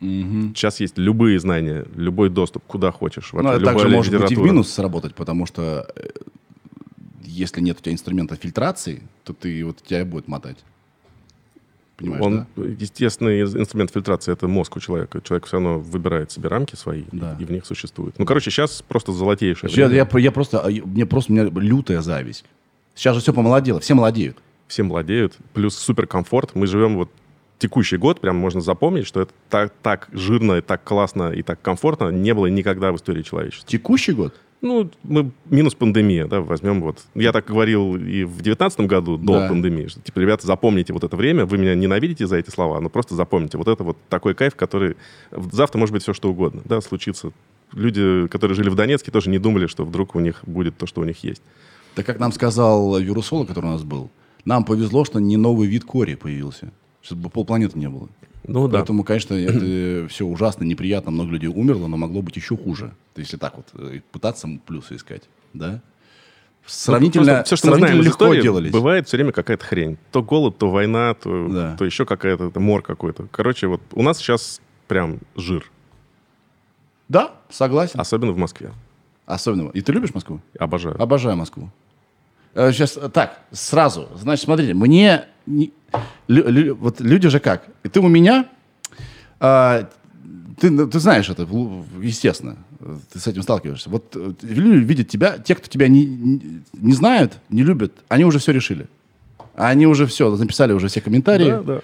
Сейчас 0.00 0.80
есть 0.80 0.98
любые 0.98 1.38
знания, 1.40 1.86
любой 1.94 2.28
доступ, 2.28 2.64
куда 2.66 2.90
хочешь. 2.90 3.30
Ну, 3.32 3.42
вообще 3.42 3.56
это 3.56 3.64
также 3.64 3.84
любая 3.84 3.96
может 3.96 4.20
быть 4.20 4.32
и 4.32 4.36
в 4.36 4.42
минус 4.42 4.70
сработать, 4.70 5.14
потому 5.14 5.46
что 5.46 5.88
э, 5.96 6.08
если 7.24 7.60
нет 7.60 7.78
у 7.78 7.82
тебя 7.82 7.92
инструмента 7.92 8.36
фильтрации, 8.36 9.02
то 9.24 9.32
ты 9.32 9.64
вот 9.64 9.78
тебя 9.82 10.04
будет 10.04 10.28
мотать. 10.28 10.58
Понимаешь, 11.96 12.22
Он, 12.22 12.46
да? 12.56 12.62
естественный 12.64 13.40
ин- 13.40 13.58
инструмент 13.60 13.90
фильтрации 13.90 14.30
это 14.32 14.46
мозг 14.48 14.76
у 14.76 14.80
человека. 14.80 15.22
Человек 15.22 15.46
все 15.46 15.54
равно 15.56 15.78
выбирает 15.78 16.30
себе 16.30 16.48
рамки 16.48 16.76
свои 16.76 17.04
Да. 17.10 17.36
и 17.40 17.44
в 17.46 17.50
них 17.50 17.64
существует. 17.64 18.18
Ну, 18.18 18.26
короче, 18.26 18.50
сейчас 18.50 18.82
просто 18.86 19.12
золотейшее 19.12 19.70
Я, 19.72 19.86
я 19.86 20.06
я 20.18 20.30
просто, 20.32 20.60
а, 20.60 20.68
мне 20.68 21.06
просто, 21.06 21.32
у 21.32 21.36
меня 21.36 21.44
лютая 21.50 22.02
зависть. 22.02 22.44
Сейчас 22.94 23.14
же 23.14 23.22
все 23.22 23.32
помолодело, 23.32 23.80
все 23.80 23.94
молодеют. 23.94 24.36
Все 24.68 24.82
молодеют, 24.82 25.36
плюс 25.54 25.74
суперкомфорт. 25.76 26.54
Мы 26.54 26.66
живем 26.66 26.96
вот 26.96 27.10
текущий 27.58 27.96
год, 27.96 28.20
прям 28.20 28.36
можно 28.36 28.60
запомнить, 28.60 29.06
что 29.06 29.22
это 29.22 29.32
так, 29.48 29.72
так 29.82 30.08
жирно, 30.12 30.58
и 30.58 30.60
так 30.60 30.84
классно 30.84 31.30
и 31.30 31.42
так 31.42 31.62
комфортно 31.62 32.10
не 32.10 32.34
было 32.34 32.46
никогда 32.46 32.92
в 32.92 32.96
истории 32.96 33.22
человечества. 33.22 33.66
Текущий 33.66 34.12
год? 34.12 34.34
Ну, 34.62 34.90
мы 35.02 35.30
минус 35.50 35.74
пандемия, 35.74 36.26
да, 36.26 36.40
возьмем 36.40 36.80
вот. 36.80 37.04
Я 37.14 37.32
так 37.32 37.44
говорил 37.44 37.94
и 37.96 38.24
в 38.24 38.40
девятнадцатом 38.42 38.86
году, 38.86 39.16
до 39.18 39.40
Да. 39.40 39.48
пандемии, 39.48 39.86
что, 39.86 40.00
типа, 40.00 40.18
ребята, 40.18 40.46
запомните 40.46 40.92
вот 40.92 41.04
это 41.04 41.14
время, 41.16 41.44
вы 41.44 41.58
меня 41.58 41.74
ненавидите 41.74 42.26
за 42.26 42.36
эти 42.36 42.50
слова, 42.50 42.80
но 42.80 42.88
просто 42.88 43.14
запомните. 43.14 43.58
Вот 43.58 43.68
это 43.68 43.84
вот 43.84 43.98
такой 44.08 44.34
кайф, 44.34 44.54
который... 44.56 44.96
Завтра 45.52 45.78
может 45.78 45.92
быть 45.92 46.02
все 46.02 46.14
что 46.14 46.30
угодно, 46.30 46.62
да, 46.64 46.80
случится. 46.80 47.32
Люди, 47.72 48.26
которые 48.28 48.54
жили 48.56 48.70
в 48.70 48.74
Донецке, 48.74 49.10
тоже 49.10 49.28
не 49.28 49.38
думали, 49.38 49.66
что 49.66 49.84
вдруг 49.84 50.14
у 50.14 50.20
них 50.20 50.40
будет 50.46 50.76
то, 50.78 50.86
что 50.86 51.00
у 51.02 51.04
них 51.04 51.22
есть. 51.22 51.42
Так 51.94 52.06
как 52.06 52.18
нам 52.18 52.32
сказал 52.32 52.98
вирусолог, 52.98 53.48
который 53.48 53.66
у 53.66 53.72
нас 53.72 53.82
был, 53.82 54.10
нам 54.44 54.64
повезло, 54.64 55.04
что 55.04 55.18
не 55.18 55.36
новый 55.36 55.68
вид 55.68 55.84
кори 55.84 56.14
появился. 56.14 56.72
Сейчас 57.02 57.18
бы 57.18 57.28
полпланеты 57.30 57.78
не 57.78 57.88
было. 57.88 58.08
Ну 58.46 58.68
да. 58.68 58.78
Поэтому, 58.78 59.04
конечно, 59.04 59.34
это 59.34 60.06
все 60.10 60.24
ужасно, 60.24 60.64
неприятно, 60.64 61.10
много 61.10 61.30
людей 61.32 61.48
умерло, 61.48 61.86
но 61.86 61.96
могло 61.96 62.22
быть 62.22 62.36
еще 62.36 62.56
хуже. 62.56 62.92
То 63.14 63.20
если 63.20 63.36
так 63.36 63.56
вот 63.56 63.66
э, 63.74 64.00
пытаться 64.12 64.48
плюсы 64.66 64.96
искать, 64.96 65.22
да? 65.52 65.80
Сравнительно, 66.66 67.44
все, 67.44 67.54
что 67.54 67.68
мы 67.68 67.76
сравнительно 67.76 67.86
знаем 67.86 68.00
из 68.00 68.06
легко 68.06 68.34
делались. 68.34 68.72
бывает 68.72 69.06
все 69.06 69.16
время 69.18 69.30
какая-то 69.32 69.64
хрень. 69.64 69.98
То 70.10 70.22
голод, 70.22 70.58
то 70.58 70.68
война, 70.68 71.14
то, 71.14 71.48
Да. 71.48 71.76
то 71.76 71.84
еще 71.84 72.04
какая-то 72.04 72.46
это 72.48 72.58
мор 72.58 72.82
какой-то. 72.82 73.28
Короче, 73.30 73.68
вот 73.68 73.80
у 73.92 74.02
нас 74.02 74.18
сейчас 74.18 74.60
прям 74.88 75.18
жир, 75.36 75.70
Да, 77.08 77.36
согласен. 77.50 78.00
особенно 78.00 78.32
в 78.32 78.36
Москве. 78.38 78.72
Особенно. 79.26 79.70
И 79.70 79.80
ты 79.80 79.92
любишь 79.92 80.12
Москву? 80.14 80.40
Обожаю. 80.58 81.00
Обожаю 81.00 81.36
Москву. 81.36 81.70
Сейчас, 82.54 82.98
так, 83.12 83.40
сразу. 83.52 84.08
Значит, 84.14 84.44
смотрите, 84.44 84.74
мне... 84.74 85.26
не- 85.46 85.72
лю- 86.28 86.48
лю- 86.48 86.74
вот 86.76 87.00
люди 87.00 87.28
же 87.28 87.40
как? 87.40 87.66
И 87.84 87.88
ты 87.88 88.00
у 88.00 88.08
меня... 88.08 88.46
а, 89.40 89.88
ты, 90.60 90.70
ну, 90.70 90.86
ты 90.88 90.98
знаешь 91.00 91.28
это, 91.28 91.42
естественно. 92.00 92.56
Ты 93.12 93.18
с 93.18 93.26
этим 93.26 93.42
сталкиваешься. 93.42 93.90
Вот 93.90 94.14
э, 94.16 94.32
люди 94.42 94.84
видят 94.84 95.08
тебя, 95.08 95.38
те, 95.38 95.54
кто 95.54 95.66
тебя 95.68 95.88
не, 95.88 96.04
не, 96.06 96.62
не 96.72 96.92
знают, 96.92 97.38
не 97.48 97.62
любят, 97.62 97.92
они 98.08 98.24
уже 98.24 98.38
все 98.38 98.52
решили. 98.52 98.86
Они 99.54 99.86
уже 99.86 100.06
все, 100.06 100.34
написали 100.36 100.72
уже 100.74 100.88
все 100.88 101.00
комментарии. 101.00 101.50
Да, 101.50 101.62
да. 101.62 101.80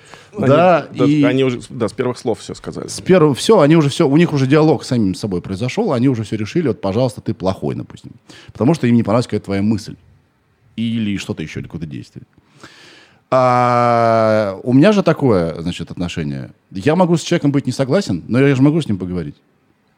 Да, 0.47 0.79
они, 0.91 0.99
да, 0.99 1.05
и- 1.07 1.23
они 1.23 1.45
уже 1.45 1.61
да, 1.71 1.89
с 1.89 1.93
первых 1.93 2.19
слов 2.19 2.41
все 2.41 2.55
сказали. 2.55 2.89
С 2.89 3.01
первого 3.01 3.35
все, 3.35 3.61
они 3.61 3.77
уже 3.77 3.89
все, 3.89 4.07
у 4.07 4.17
них 4.19 4.33
уже 4.35 4.47
диалог 4.47 4.85
с 4.85 4.89
самим 4.89 5.15
собой 5.15 5.41
произошел, 5.41 5.93
они 5.93 6.09
уже 6.09 6.23
все 6.25 6.37
решили, 6.37 6.69
вот, 6.69 6.81
пожалуйста, 6.83 7.21
ты 7.23 7.33
плохой, 7.35 7.75
допустим. 7.75 8.13
Потому 8.53 8.75
что 8.75 8.87
им 8.87 8.95
не 8.95 9.03
понравилась 9.03 9.27
какая-то 9.27 9.47
твоя 9.47 9.63
мысль. 9.63 9.97
Или 10.77 11.17
что-то 11.17 11.43
еще, 11.43 11.61
или 11.61 11.67
какое-то 11.67 11.87
действие. 11.87 12.25
А, 13.35 14.61
у 14.63 14.75
меня 14.75 14.93
же 14.93 15.03
такое, 15.03 15.59
значит, 15.63 15.91
отношение. 15.91 16.51
Я 16.71 16.97
могу 16.97 17.17
с 17.17 17.23
человеком 17.23 17.51
быть 17.51 17.65
не 17.65 17.73
согласен, 17.73 18.23
но 18.29 18.39
я 18.39 18.55
же 18.55 18.61
могу 18.61 18.79
с 18.83 18.87
ним 18.87 18.99
поговорить. 18.99 19.37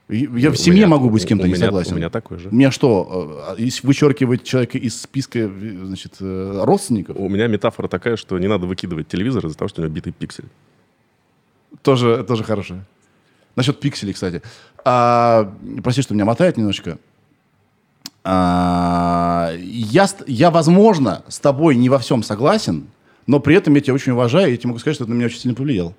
Я 0.09 0.51
в 0.51 0.53
У 0.53 0.57
семье 0.57 0.81
меня- 0.83 0.87
могу 0.89 1.11
быть 1.11 1.23
с 1.23 1.25
у- 1.25 1.29
кем-то 1.29 1.43
у 1.45 1.47
не 1.49 1.55
меня- 1.55 1.67
согласен. 1.67 1.95
У 1.95 1.97
меня 1.97 2.11
такой 2.11 2.39
же. 2.39 2.49
Мне 2.53 2.71
что, 2.71 3.55
э, 3.59 3.69
вычеркивать 3.83 4.45
человека 4.45 4.79
из 4.79 5.01
списка, 5.03 5.41
э, 5.41 5.49
значит, 5.85 6.13
э, 6.21 6.61
родственников? 6.65 7.17
У 7.19 7.29
меня 7.29 7.49
метафора 7.49 7.89
такая, 7.89 8.17
что 8.17 8.39
не 8.39 8.47
надо 8.47 8.67
выкидывать 8.67 9.09
телевизор 9.09 9.45
из-за 9.47 9.59
того, 9.59 9.69
что 9.69 9.83
у 9.83 9.85
него 9.85 9.93
битый 9.95 10.13
пиксель. 10.13 10.45
Тоже, 11.83 12.23
тоже 12.23 12.45
хорошее. 12.45 12.85
Насчет 13.57 13.81
пикселей, 13.81 14.13
кстати. 14.13 14.43
А, 14.85 15.53
прости, 15.83 16.03
что 16.03 16.15
меня 16.15 16.25
мотает 16.25 16.57
немножечко. 16.57 16.99
А, 18.23 19.53
я, 19.59 20.07
я, 20.29 20.51
возможно, 20.53 21.25
с 21.29 21.41
тобой 21.41 21.75
не 21.77 21.89
во 21.89 21.99
всем 21.99 22.23
согласен, 22.23 22.87
но 23.27 23.41
при 23.41 23.57
этом 23.57 23.75
я 23.75 23.81
тебя 23.81 23.95
очень 23.95 24.13
уважаю, 24.13 24.49
и 24.49 24.53
я 24.53 24.57
тебе 24.57 24.69
могу 24.69 24.79
сказать, 24.79 24.97
что 24.97 25.05
ты 25.05 25.11
на 25.11 25.15
меня 25.15 25.27
очень 25.27 25.39
сильно 25.39 25.55
повлиял. 25.55 25.95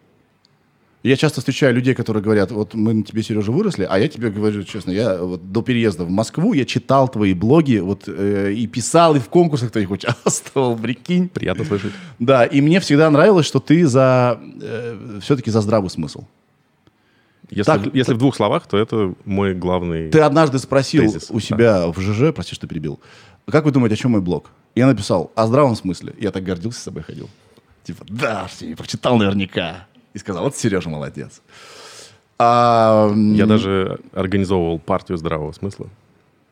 Я 1.06 1.18
часто 1.18 1.40
встречаю 1.40 1.76
людей, 1.76 1.94
которые 1.94 2.24
говорят, 2.24 2.52
вот 2.52 2.74
мы 2.74 2.96
на 2.96 3.04
тебе, 3.04 3.22
Сережа, 3.22 3.52
выросли, 3.52 3.88
а 3.88 4.00
я 4.00 4.08
тебе 4.08 4.32
говорю 4.32 4.64
честно, 4.64 4.90
я 4.90 5.18
вот 5.20 5.52
до 5.52 5.62
переезда 5.62 6.04
в 6.04 6.10
Москву, 6.10 6.54
я 6.54 6.66
читал 6.66 7.08
твои 7.08 7.36
блоги, 7.36 7.78
вот, 7.78 8.06
э, 8.08 8.54
и 8.54 8.66
писал, 8.66 9.16
и 9.16 9.20
в 9.20 9.30
конкурсах 9.30 9.70
твоих 9.70 9.92
участвовал, 9.92 10.76
прикинь. 10.82 11.30
Приятно 11.30 11.64
слышать. 11.64 11.92
Да, 12.18 12.46
и 12.46 12.60
мне 12.60 12.80
всегда 12.80 13.12
нравилось, 13.12 13.46
что 13.46 13.60
ты 13.60 13.86
за 13.86 14.40
э, 14.60 15.20
все-таки 15.22 15.52
за 15.52 15.62
здравый 15.62 15.92
смысл. 15.92 16.24
Если, 17.52 17.64
Так, 17.64 17.94
если 17.94 18.14
в 18.14 18.18
двух 18.18 18.36
словах, 18.36 18.66
то 18.66 18.76
это 18.76 19.14
мой 19.26 19.54
главный... 19.54 20.10
Ты 20.10 20.22
однажды 20.22 20.58
спросил 20.58 21.04
Тезис, 21.04 21.28
у 21.30 21.40
себя 21.40 21.88
в 21.88 22.00
ЖЖ, 22.02 22.34
прости, 22.34 22.56
что 22.56 22.66
перебил, 22.66 23.00
как 23.52 23.66
вы 23.66 23.72
думаете, 23.72 23.96
о 23.96 23.98
чем 23.98 24.12
мой 24.12 24.22
блог? 24.22 24.52
Я 24.76 24.88
написал 24.88 25.32
о 25.36 25.48
здравом 25.48 25.76
смысле. 25.76 26.14
Я 26.20 26.32
так 26.32 26.44
гордился 26.44 26.80
собой 26.82 27.04
ходил. 27.04 27.30
Типа, 27.84 28.04
да, 28.10 28.42
Арсений, 28.42 28.76
прочитал 28.76 29.18
наверняка. 29.18 29.88
И 30.14 30.18
сказал, 30.18 30.44
вот 30.44 30.56
Сережа 30.56 30.90
молодец. 30.90 31.42
А, 32.38 33.12
Я 33.16 33.46
даже 33.46 34.00
организовывал 34.14 34.80
партию 34.80 35.18
здравого 35.18 35.52
смысла. 35.52 35.88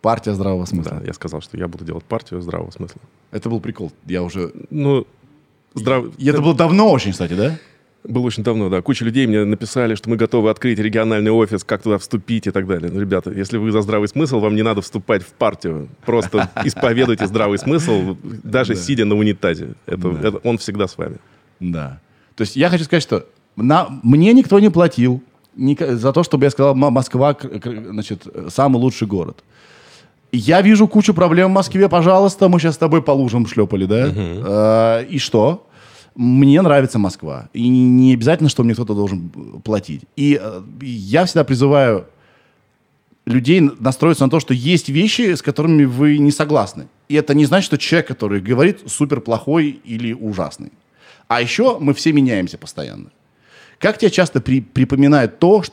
Партия 0.02 0.34
здравого 0.34 0.65
смысла. 0.65 0.99
Да, 0.99 1.07
я 1.07 1.14
сказал, 1.14 1.41
что 1.41 1.57
я 1.57 1.68
буду 1.68 1.86
делать 1.86 2.03
партию 2.03 2.41
здравого 2.41 2.72
смысла. 2.72 3.02
Это 3.32 3.49
был 3.49 3.60
прикол. 3.60 3.91
Я 4.06 4.22
уже... 4.22 4.52
Ну, 4.70 5.07
здрав... 5.74 6.06
Это 6.20 6.41
было 6.41 6.53
давно 6.53 6.91
очень, 6.91 7.11
кстати, 7.11 7.34
да? 7.34 7.57
Было 8.04 8.24
очень 8.24 8.44
давно, 8.44 8.70
да. 8.70 8.82
Куча 8.82 9.06
людей 9.06 9.26
мне 9.28 9.46
написали, 9.46 9.96
что 9.96 10.10
мы 10.10 10.18
готовы 10.18 10.50
открыть 10.50 10.78
региональный 10.78 11.32
офис, 11.32 11.64
как 11.64 11.82
туда 11.82 11.98
вступить 11.98 12.48
и 12.48 12.52
так 12.52 12.68
далее. 12.68 12.92
Ну, 12.92 13.00
ребята, 13.00 13.32
если 13.32 13.58
вы 13.58 13.72
за 13.72 13.82
здравый 13.82 14.10
смысл, 14.10 14.40
вам 14.40 14.56
не 14.56 14.62
надо 14.62 14.82
вступать 14.82 15.24
в 15.24 15.32
партию. 15.32 15.88
Просто 16.06 16.50
исповедуйте 16.66 17.28
здравый 17.28 17.58
смысл, 17.60 18.18
даже 18.22 18.76
сидя 18.76 19.06
на 19.06 19.16
унитазе. 19.16 19.76
Это, 19.86 20.40
он 20.44 20.58
всегда 20.58 20.88
с 20.88 20.98
вами. 20.98 21.18
Да. 21.62 22.02
То 22.36 22.42
есть 22.42 22.58
я 22.58 22.70
хочу 22.70 22.84
сказать, 22.84 23.04
что 23.04 23.26
на, 23.56 23.88
мне 24.04 24.34
никто 24.34 24.60
не 24.60 24.70
платил 24.70 25.22
за 25.56 26.12
то, 26.12 26.24
чтобы 26.24 26.46
я 26.46 26.50
сказал, 26.50 26.76
Москва, 26.76 27.38
значит, 27.40 28.28
самый 28.50 28.78
лучший 28.78 29.08
город. 29.08 29.44
Я 30.32 30.62
вижу 30.62 30.88
кучу 30.88 31.14
проблем 31.14 31.52
в 31.52 31.54
Москве, 31.54 31.88
пожалуйста, 31.88 32.50
мы 32.50 32.60
сейчас 32.60 32.76
с 32.76 32.80
тобой 32.80 33.04
по 33.04 33.12
лужам 33.12 33.46
шлепали, 33.46 33.86
да? 33.86 34.08
Угу. 34.08 35.14
И 35.14 35.20
что? 35.20 35.68
Мне 36.15 36.61
нравится 36.61 36.99
Москва. 36.99 37.49
И 37.53 37.68
не 37.68 38.14
обязательно, 38.14 38.49
что 38.49 38.64
мне 38.64 38.73
кто-то 38.73 38.94
должен 38.94 39.30
платить. 39.64 40.02
И 40.15 40.40
э, 40.41 40.61
я 40.81 41.26
всегда 41.26 41.44
призываю 41.44 42.07
людей 43.26 43.61
настроиться 43.61 44.26
на 44.26 44.30
то, 44.30 44.40
что 44.40 44.53
есть 44.53 44.90
вещи, 44.90 45.34
с 45.34 45.41
которыми 45.41 45.85
вы 45.85 46.18
не 46.18 46.31
согласны. 46.31 46.88
И 47.07 47.15
это 47.15 47.34
не 47.34 47.45
значит, 47.45 47.65
что 47.65 47.77
человек, 47.77 48.07
который 48.07 48.41
говорит, 48.41 48.81
супер 48.88 49.22
плохой 49.22 49.80
или 49.85 50.14
ужасный. 50.14 50.72
А 51.27 51.41
еще 51.41 51.80
мы 51.80 51.94
все 51.94 52.11
меняемся 52.11 52.57
постоянно. 52.57 53.11
Как 53.80 53.98
тебе 53.98 54.11
часто 54.11 54.41
при, 54.41 54.61
припоминает 54.61 55.40
то, 55.40 55.64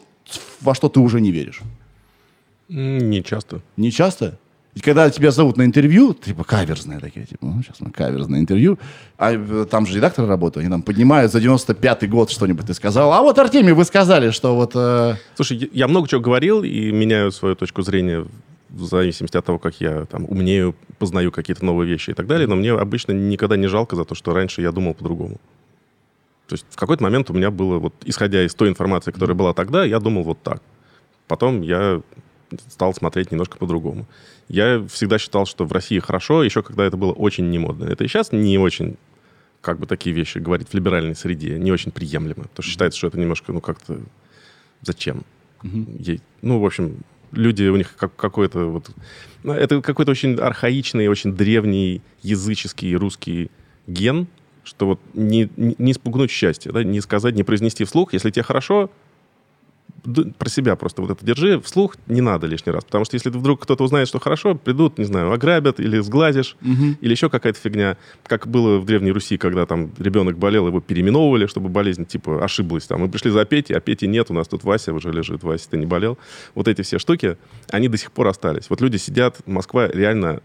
во 0.60 0.74
что 0.74 0.88
ты 0.88 1.00
уже 1.00 1.20
не 1.20 1.32
веришь? 1.32 1.60
Не 2.68 3.22
часто. 3.22 3.62
Не 3.76 3.90
часто? 3.90 4.38
И 4.80 4.82
когда 4.82 5.10
тебя 5.10 5.30
зовут 5.30 5.58
на 5.58 5.66
интервью, 5.66 6.14
типа 6.14 6.42
каверзные 6.42 7.00
такие, 7.00 7.26
типа, 7.26 7.44
ну, 7.44 7.62
сейчас 7.62 7.80
мы 7.80 7.90
каверзное 7.90 8.40
интервью, 8.40 8.78
а 9.18 9.32
э, 9.34 9.66
там 9.70 9.84
же 9.84 9.94
редакторы 9.94 10.26
работают, 10.26 10.64
они 10.64 10.72
там 10.72 10.80
поднимают 10.80 11.30
за 11.30 11.38
95-й 11.38 12.06
год 12.06 12.30
что-нибудь 12.30 12.66
ты 12.66 12.72
сказал. 12.72 13.12
А 13.12 13.20
вот, 13.20 13.38
Артемий, 13.38 13.74
вы 13.74 13.84
сказали, 13.84 14.30
что 14.30 14.54
вот... 14.54 14.72
Э... 14.74 15.16
Слушай, 15.34 15.68
я 15.74 15.86
много 15.86 16.08
чего 16.08 16.22
говорил 16.22 16.62
и 16.62 16.92
меняю 16.92 17.30
свою 17.30 17.56
точку 17.56 17.82
зрения 17.82 18.24
в 18.70 18.84
зависимости 18.86 19.36
от 19.36 19.44
того, 19.44 19.58
как 19.58 19.74
я 19.82 20.06
там 20.06 20.24
умнею, 20.24 20.74
познаю 20.98 21.30
какие-то 21.30 21.62
новые 21.62 21.86
вещи 21.86 22.12
и 22.12 22.14
так 22.14 22.26
далее, 22.26 22.46
но 22.46 22.56
мне 22.56 22.72
обычно 22.72 23.12
никогда 23.12 23.58
не 23.58 23.66
жалко 23.66 23.96
за 23.96 24.06
то, 24.06 24.14
что 24.14 24.32
раньше 24.32 24.62
я 24.62 24.72
думал 24.72 24.94
по-другому. 24.94 25.36
То 26.46 26.54
есть 26.54 26.64
в 26.70 26.76
какой-то 26.76 27.02
момент 27.02 27.28
у 27.28 27.34
меня 27.34 27.50
было, 27.50 27.78
вот 27.78 27.92
исходя 28.06 28.42
из 28.46 28.54
той 28.54 28.70
информации, 28.70 29.10
которая 29.10 29.36
была 29.36 29.52
тогда, 29.52 29.84
я 29.84 30.00
думал 30.00 30.22
вот 30.22 30.42
так. 30.42 30.62
Потом 31.28 31.60
я 31.60 32.00
стал 32.68 32.94
смотреть 32.94 33.30
немножко 33.30 33.58
по-другому. 33.58 34.06
Я 34.50 34.84
всегда 34.90 35.18
считал, 35.18 35.46
что 35.46 35.64
в 35.64 35.70
России 35.70 36.00
хорошо, 36.00 36.42
еще 36.42 36.64
когда 36.64 36.84
это 36.84 36.96
было 36.96 37.12
очень 37.12 37.48
немодно. 37.50 37.84
Это 37.84 38.02
и 38.02 38.08
сейчас 38.08 38.32
не 38.32 38.58
очень, 38.58 38.96
как 39.60 39.78
бы 39.78 39.86
такие 39.86 40.14
вещи 40.14 40.38
говорить 40.38 40.68
в 40.68 40.74
либеральной 40.74 41.14
среде, 41.14 41.56
не 41.56 41.70
очень 41.70 41.92
приемлемо. 41.92 42.42
Потому 42.42 42.54
что 42.54 42.62
считается, 42.64 42.98
что 42.98 43.06
это 43.06 43.18
немножко, 43.18 43.52
ну, 43.52 43.60
как-то... 43.60 44.00
Зачем? 44.82 45.22
Mm-hmm. 45.62 46.20
Ну, 46.42 46.58
в 46.58 46.66
общем, 46.66 46.96
люди, 47.30 47.62
у 47.62 47.76
них 47.76 47.94
как, 47.94 48.16
какой-то 48.16 48.64
вот... 48.66 48.90
Ну, 49.44 49.52
это 49.52 49.80
какой-то 49.82 50.10
очень 50.10 50.34
архаичный, 50.34 51.06
очень 51.06 51.32
древний 51.32 52.02
языческий 52.22 52.96
русский 52.96 53.52
ген, 53.86 54.26
что 54.64 54.86
вот 54.86 55.00
не, 55.14 55.48
не 55.56 55.92
спугнуть 55.92 56.32
счастье, 56.32 56.72
да, 56.72 56.82
не 56.82 57.00
сказать, 57.00 57.36
не 57.36 57.44
произнести 57.44 57.84
вслух. 57.84 58.14
Если 58.14 58.30
тебе 58.30 58.42
хорошо, 58.42 58.90
про 60.38 60.48
себя 60.48 60.76
просто 60.76 61.02
вот 61.02 61.10
это 61.10 61.24
держи, 61.24 61.60
вслух 61.60 61.96
не 62.06 62.20
надо 62.20 62.46
лишний 62.46 62.72
раз. 62.72 62.84
Потому 62.84 63.04
что 63.04 63.14
если 63.14 63.30
вдруг 63.30 63.62
кто-то 63.62 63.84
узнает, 63.84 64.08
что 64.08 64.18
хорошо, 64.18 64.54
придут, 64.54 64.98
не 64.98 65.04
знаю, 65.04 65.32
ограбят 65.32 65.80
или 65.80 65.98
сглазишь, 66.00 66.56
угу. 66.62 66.96
или 67.00 67.10
еще 67.10 67.28
какая-то 67.28 67.58
фигня. 67.58 67.96
Как 68.26 68.46
было 68.46 68.78
в 68.78 68.84
Древней 68.84 69.12
Руси, 69.12 69.36
когда 69.36 69.66
там 69.66 69.90
ребенок 69.98 70.38
болел, 70.38 70.66
его 70.66 70.80
переименовывали, 70.80 71.46
чтобы 71.46 71.68
болезнь 71.68 72.04
типа 72.04 72.44
ошиблась. 72.44 72.86
Там, 72.86 73.00
мы 73.00 73.08
пришли 73.08 73.30
за 73.30 73.44
Петей, 73.44 73.76
а 73.76 73.80
Пети 73.80 74.06
нет, 74.06 74.30
у 74.30 74.34
нас 74.34 74.48
тут 74.48 74.64
Вася 74.64 74.92
уже 74.92 75.12
лежит. 75.12 75.42
Вася, 75.42 75.68
ты 75.70 75.78
не 75.78 75.86
болел. 75.86 76.18
Вот 76.54 76.68
эти 76.68 76.82
все 76.82 76.98
штуки, 76.98 77.36
они 77.70 77.88
до 77.88 77.96
сих 77.96 78.12
пор 78.12 78.28
остались. 78.28 78.70
Вот 78.70 78.80
люди 78.80 78.96
сидят, 78.96 79.40
Москва 79.46 79.88
реально 79.88 80.40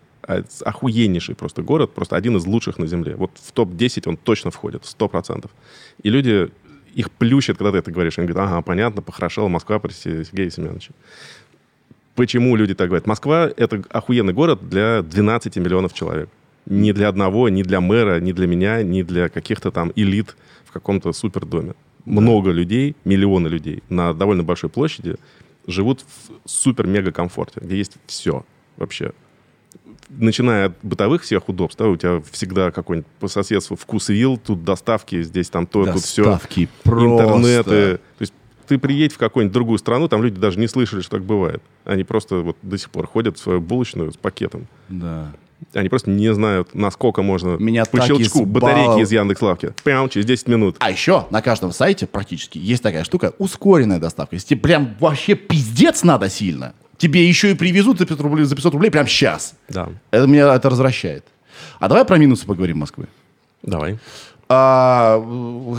охуеннейший 0.62 1.36
просто 1.36 1.62
город, 1.62 1.94
просто 1.94 2.16
один 2.16 2.38
из 2.38 2.46
лучших 2.46 2.78
на 2.78 2.88
Земле. 2.88 3.16
Вот 3.16 3.32
в 3.36 3.52
топ-10 3.52 4.10
он 4.10 4.18
точно 4.18 4.52
входит, 4.52 4.86
сто 4.86 5.08
процентов. 5.08 5.52
И 6.02 6.10
люди 6.10 6.50
их 6.96 7.12
плющит, 7.12 7.58
когда 7.58 7.74
ты 7.74 7.78
это 7.80 7.92
говоришь. 7.92 8.18
Они 8.18 8.28
говорят, 8.28 8.50
ага, 8.50 8.62
понятно, 8.62 9.02
похорошела 9.02 9.50
Москва 9.50 9.80
при 9.80 9.92
Сергее 9.92 10.50
Семеновиче. 10.50 10.92
Почему 12.16 12.56
люди 12.56 12.74
так 12.74 12.88
говорят? 12.88 13.06
Москва— 13.06 13.50
это 13.58 13.84
охуенный 13.90 14.34
город 14.34 14.70
для 14.70 15.02
12 15.02 15.58
миллионов 15.58 15.94
человек. 15.94 16.30
Не 16.66 16.94
для 16.94 17.10
одного, 17.10 17.50
не 17.50 17.64
для 17.64 17.82
мэра, 17.82 18.20
не 18.22 18.32
для 18.32 18.48
меня, 18.48 18.82
не 18.82 19.04
для 19.04 19.28
каких-то 19.28 19.72
там 19.72 19.92
элит 19.96 20.36
в 20.64 20.72
каком-то 20.72 21.12
супердоме. 21.12 21.74
Много 22.06 22.52
людей, 22.52 22.96
миллионы 23.04 23.50
людей 23.50 23.84
на 23.90 24.14
довольно 24.14 24.44
большой 24.44 24.70
площади 24.70 25.18
живут 25.68 26.02
в 26.02 26.50
супер-мега-комфорте, 26.50 27.60
где 27.62 27.78
есть 27.78 27.98
все 28.08 28.46
вообще 28.78 29.12
начиная 30.10 30.68
от 30.68 30.74
бытовых 30.84 31.24
всех 31.24 31.50
удобств, 31.50 31.80
да, 31.80 31.88
у 31.88 31.98
тебя 31.98 32.22
всегда 32.32 32.72
какой-нибудь 32.72 33.08
по 33.20 33.28
соседству 33.28 33.76
вкус 33.76 34.10
вил, 34.10 34.38
тут 34.38 34.64
доставки, 34.64 35.22
здесь 35.24 35.50
там 35.50 35.68
то, 35.68 35.86
доставки 35.86 36.02
тут 36.02 36.10
все. 36.10 36.24
Доставки 36.26 36.70
просто. 36.84 37.24
Интернеты. 37.24 37.98
То 38.18 38.22
есть 38.22 38.34
ты 38.68 38.78
приедь 38.78 39.14
в 39.14 39.18
какую-нибудь 39.18 39.54
другую 39.54 39.78
страну, 39.78 40.08
там 40.08 40.24
люди 40.24 40.40
даже 40.40 40.60
не 40.60 40.68
слышали, 40.68 41.02
что 41.02 41.18
так 41.18 41.24
бывает. 41.24 41.62
Они 41.84 42.04
просто 42.04 42.38
вот 42.38 42.58
до 42.62 42.78
сих 42.78 42.90
пор 42.90 43.08
ходят 43.08 43.38
в 43.38 43.42
свою 43.42 43.62
булочную 43.62 44.12
с 44.12 44.18
пакетом. 44.18 44.68
Да. 44.90 45.32
Они 45.74 45.90
просто 45.90 46.10
не 46.10 46.34
знают, 46.34 46.74
насколько 46.74 47.22
можно 47.22 47.58
Меня 47.58 47.86
по 47.86 48.02
щелчку 48.02 48.40
избал... 48.40 48.46
батарейки 48.46 49.02
из 49.02 49.12
Яндекс.Лавки. 49.12 49.74
Прям 49.84 50.10
через 50.10 50.26
10 50.26 50.48
минут. 50.48 50.76
А 50.80 50.92
еще 50.92 51.26
на 51.32 51.42
каждом 51.42 51.72
сайте 51.72 52.08
практически 52.08 52.58
есть 52.58 52.84
такая 52.84 53.04
штука, 53.04 53.34
ускоренная 53.38 54.00
доставка. 54.00 54.36
Если 54.36 54.50
тебе 54.50 54.62
прям 54.62 54.96
вообще 55.00 55.36
пиздец 55.36 56.04
надо 56.04 56.30
сильно, 56.30 56.74
тебе 56.98 57.28
еще 57.28 57.52
и 57.52 57.56
привезут 57.56 58.00
за 58.00 58.06
500 58.06 58.22
рублей, 58.22 58.46
за 58.46 58.56
500 58.56 58.74
рублей 58.74 58.92
прямо 58.92 59.08
сейчас. 59.08 59.56
Да. 59.70 59.90
Это 60.12 60.28
меня 60.28 60.54
это 60.54 60.70
развращает. 60.70 61.26
А 61.80 61.88
давай 61.88 62.06
про 62.06 62.18
минусы 62.18 62.46
поговорим 62.46 62.80
Москвы. 62.80 63.08
Давай. 63.62 63.98
А, 64.48 65.20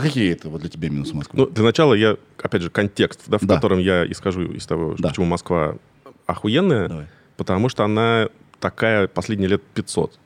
какие 0.01 0.33
это 0.33 0.49
вот 0.49 0.61
для 0.61 0.69
тебя 0.69 0.89
минусы 0.89 1.15
Москвы? 1.15 1.39
Ну, 1.39 1.45
для 1.47 1.63
начала 1.63 1.93
я, 1.93 2.17
опять 2.41 2.61
же, 2.61 2.69
контекст, 2.69 3.21
да, 3.27 3.37
в 3.37 3.45
да. 3.45 3.55
котором 3.55 3.79
я 3.79 4.05
исхожу 4.11 4.51
из 4.51 4.65
того, 4.65 4.95
да. 4.97 5.09
почему 5.09 5.25
Москва 5.25 5.77
охуенная, 6.25 6.89
Давай. 6.89 7.07
потому 7.37 7.69
что 7.69 7.85
она 7.85 8.27
такая 8.59 9.07
последние 9.07 9.49
лет 9.49 9.63
500. 9.73 10.19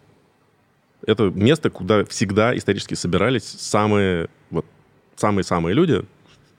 Это 1.06 1.24
место, 1.26 1.70
куда 1.70 2.06
всегда 2.06 2.56
исторически 2.58 2.96
собирались 2.96 3.44
самые 3.44 4.30
вот 4.50 4.66
самые-самые 5.16 5.74
люди, 5.76 6.04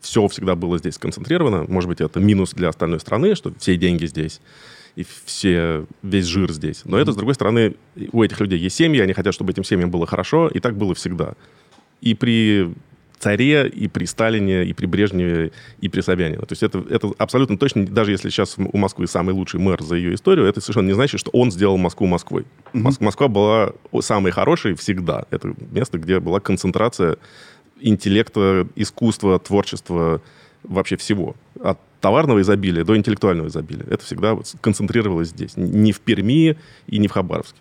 все 0.02 0.28
всегда 0.28 0.54
было 0.54 0.76
здесь 0.78 0.96
сконцентрировано. 0.96 1.64
Может 1.68 1.88
быть, 1.88 2.00
это 2.02 2.20
минус 2.20 2.52
для 2.52 2.68
остальной 2.68 3.00
страны, 3.00 3.34
что 3.34 3.52
все 3.58 3.76
деньги 3.76 4.04
здесь 4.04 4.40
и 4.96 5.06
все, 5.24 5.86
весь 6.02 6.26
жир 6.26 6.52
здесь. 6.52 6.82
Но 6.84 6.98
mm-hmm. 6.98 7.02
это, 7.02 7.12
с 7.12 7.16
другой 7.16 7.34
стороны, 7.34 7.76
у 8.12 8.22
этих 8.22 8.40
людей 8.40 8.58
есть 8.58 8.76
семьи, 8.76 9.00
они 9.00 9.12
хотят, 9.12 9.34
чтобы 9.34 9.52
этим 9.52 9.64
семьям 9.64 9.90
было 9.90 10.06
хорошо, 10.06 10.48
и 10.48 10.60
так 10.60 10.76
было 10.76 10.94
всегда. 10.94 11.34
И 12.00 12.14
при 12.14 12.74
царе, 13.18 13.68
и 13.68 13.86
при 13.86 14.04
Сталине, 14.04 14.64
и 14.64 14.72
при 14.72 14.86
Брежневе, 14.86 15.52
и 15.80 15.88
при 15.88 16.00
Собянине. 16.00 16.38
То 16.38 16.46
есть 16.50 16.62
это, 16.64 16.84
это 16.90 17.12
абсолютно 17.18 17.56
точно, 17.56 17.86
даже 17.86 18.10
если 18.10 18.30
сейчас 18.30 18.56
у 18.58 18.76
Москвы 18.76 19.06
самый 19.06 19.32
лучший 19.32 19.60
мэр 19.60 19.80
за 19.80 19.94
ее 19.94 20.14
историю, 20.14 20.46
это 20.46 20.60
совершенно 20.60 20.88
не 20.88 20.94
значит, 20.94 21.20
что 21.20 21.30
он 21.30 21.52
сделал 21.52 21.78
Москву 21.78 22.06
Москвой. 22.06 22.44
Mm-hmm. 22.72 22.96
Москва 23.00 23.28
была 23.28 23.72
самой 24.00 24.32
хорошей 24.32 24.74
всегда. 24.74 25.24
Это 25.30 25.54
место, 25.70 25.98
где 25.98 26.18
была 26.18 26.40
концентрация 26.40 27.16
интеллекта, 27.82 28.66
искусства, 28.76 29.38
творчества, 29.38 30.20
вообще 30.62 30.96
всего. 30.96 31.34
От 31.60 31.78
товарного 32.00 32.40
изобилия 32.40 32.84
до 32.84 32.96
интеллектуального 32.96 33.48
изобилия. 33.48 33.86
Это 33.88 34.04
всегда 34.04 34.34
вот 34.34 34.52
концентрировалось 34.60 35.28
здесь. 35.28 35.56
Не 35.56 35.92
в 35.92 36.00
Перми 36.00 36.58
и 36.86 36.98
не 36.98 37.08
в 37.08 37.12
Хабаровске. 37.12 37.60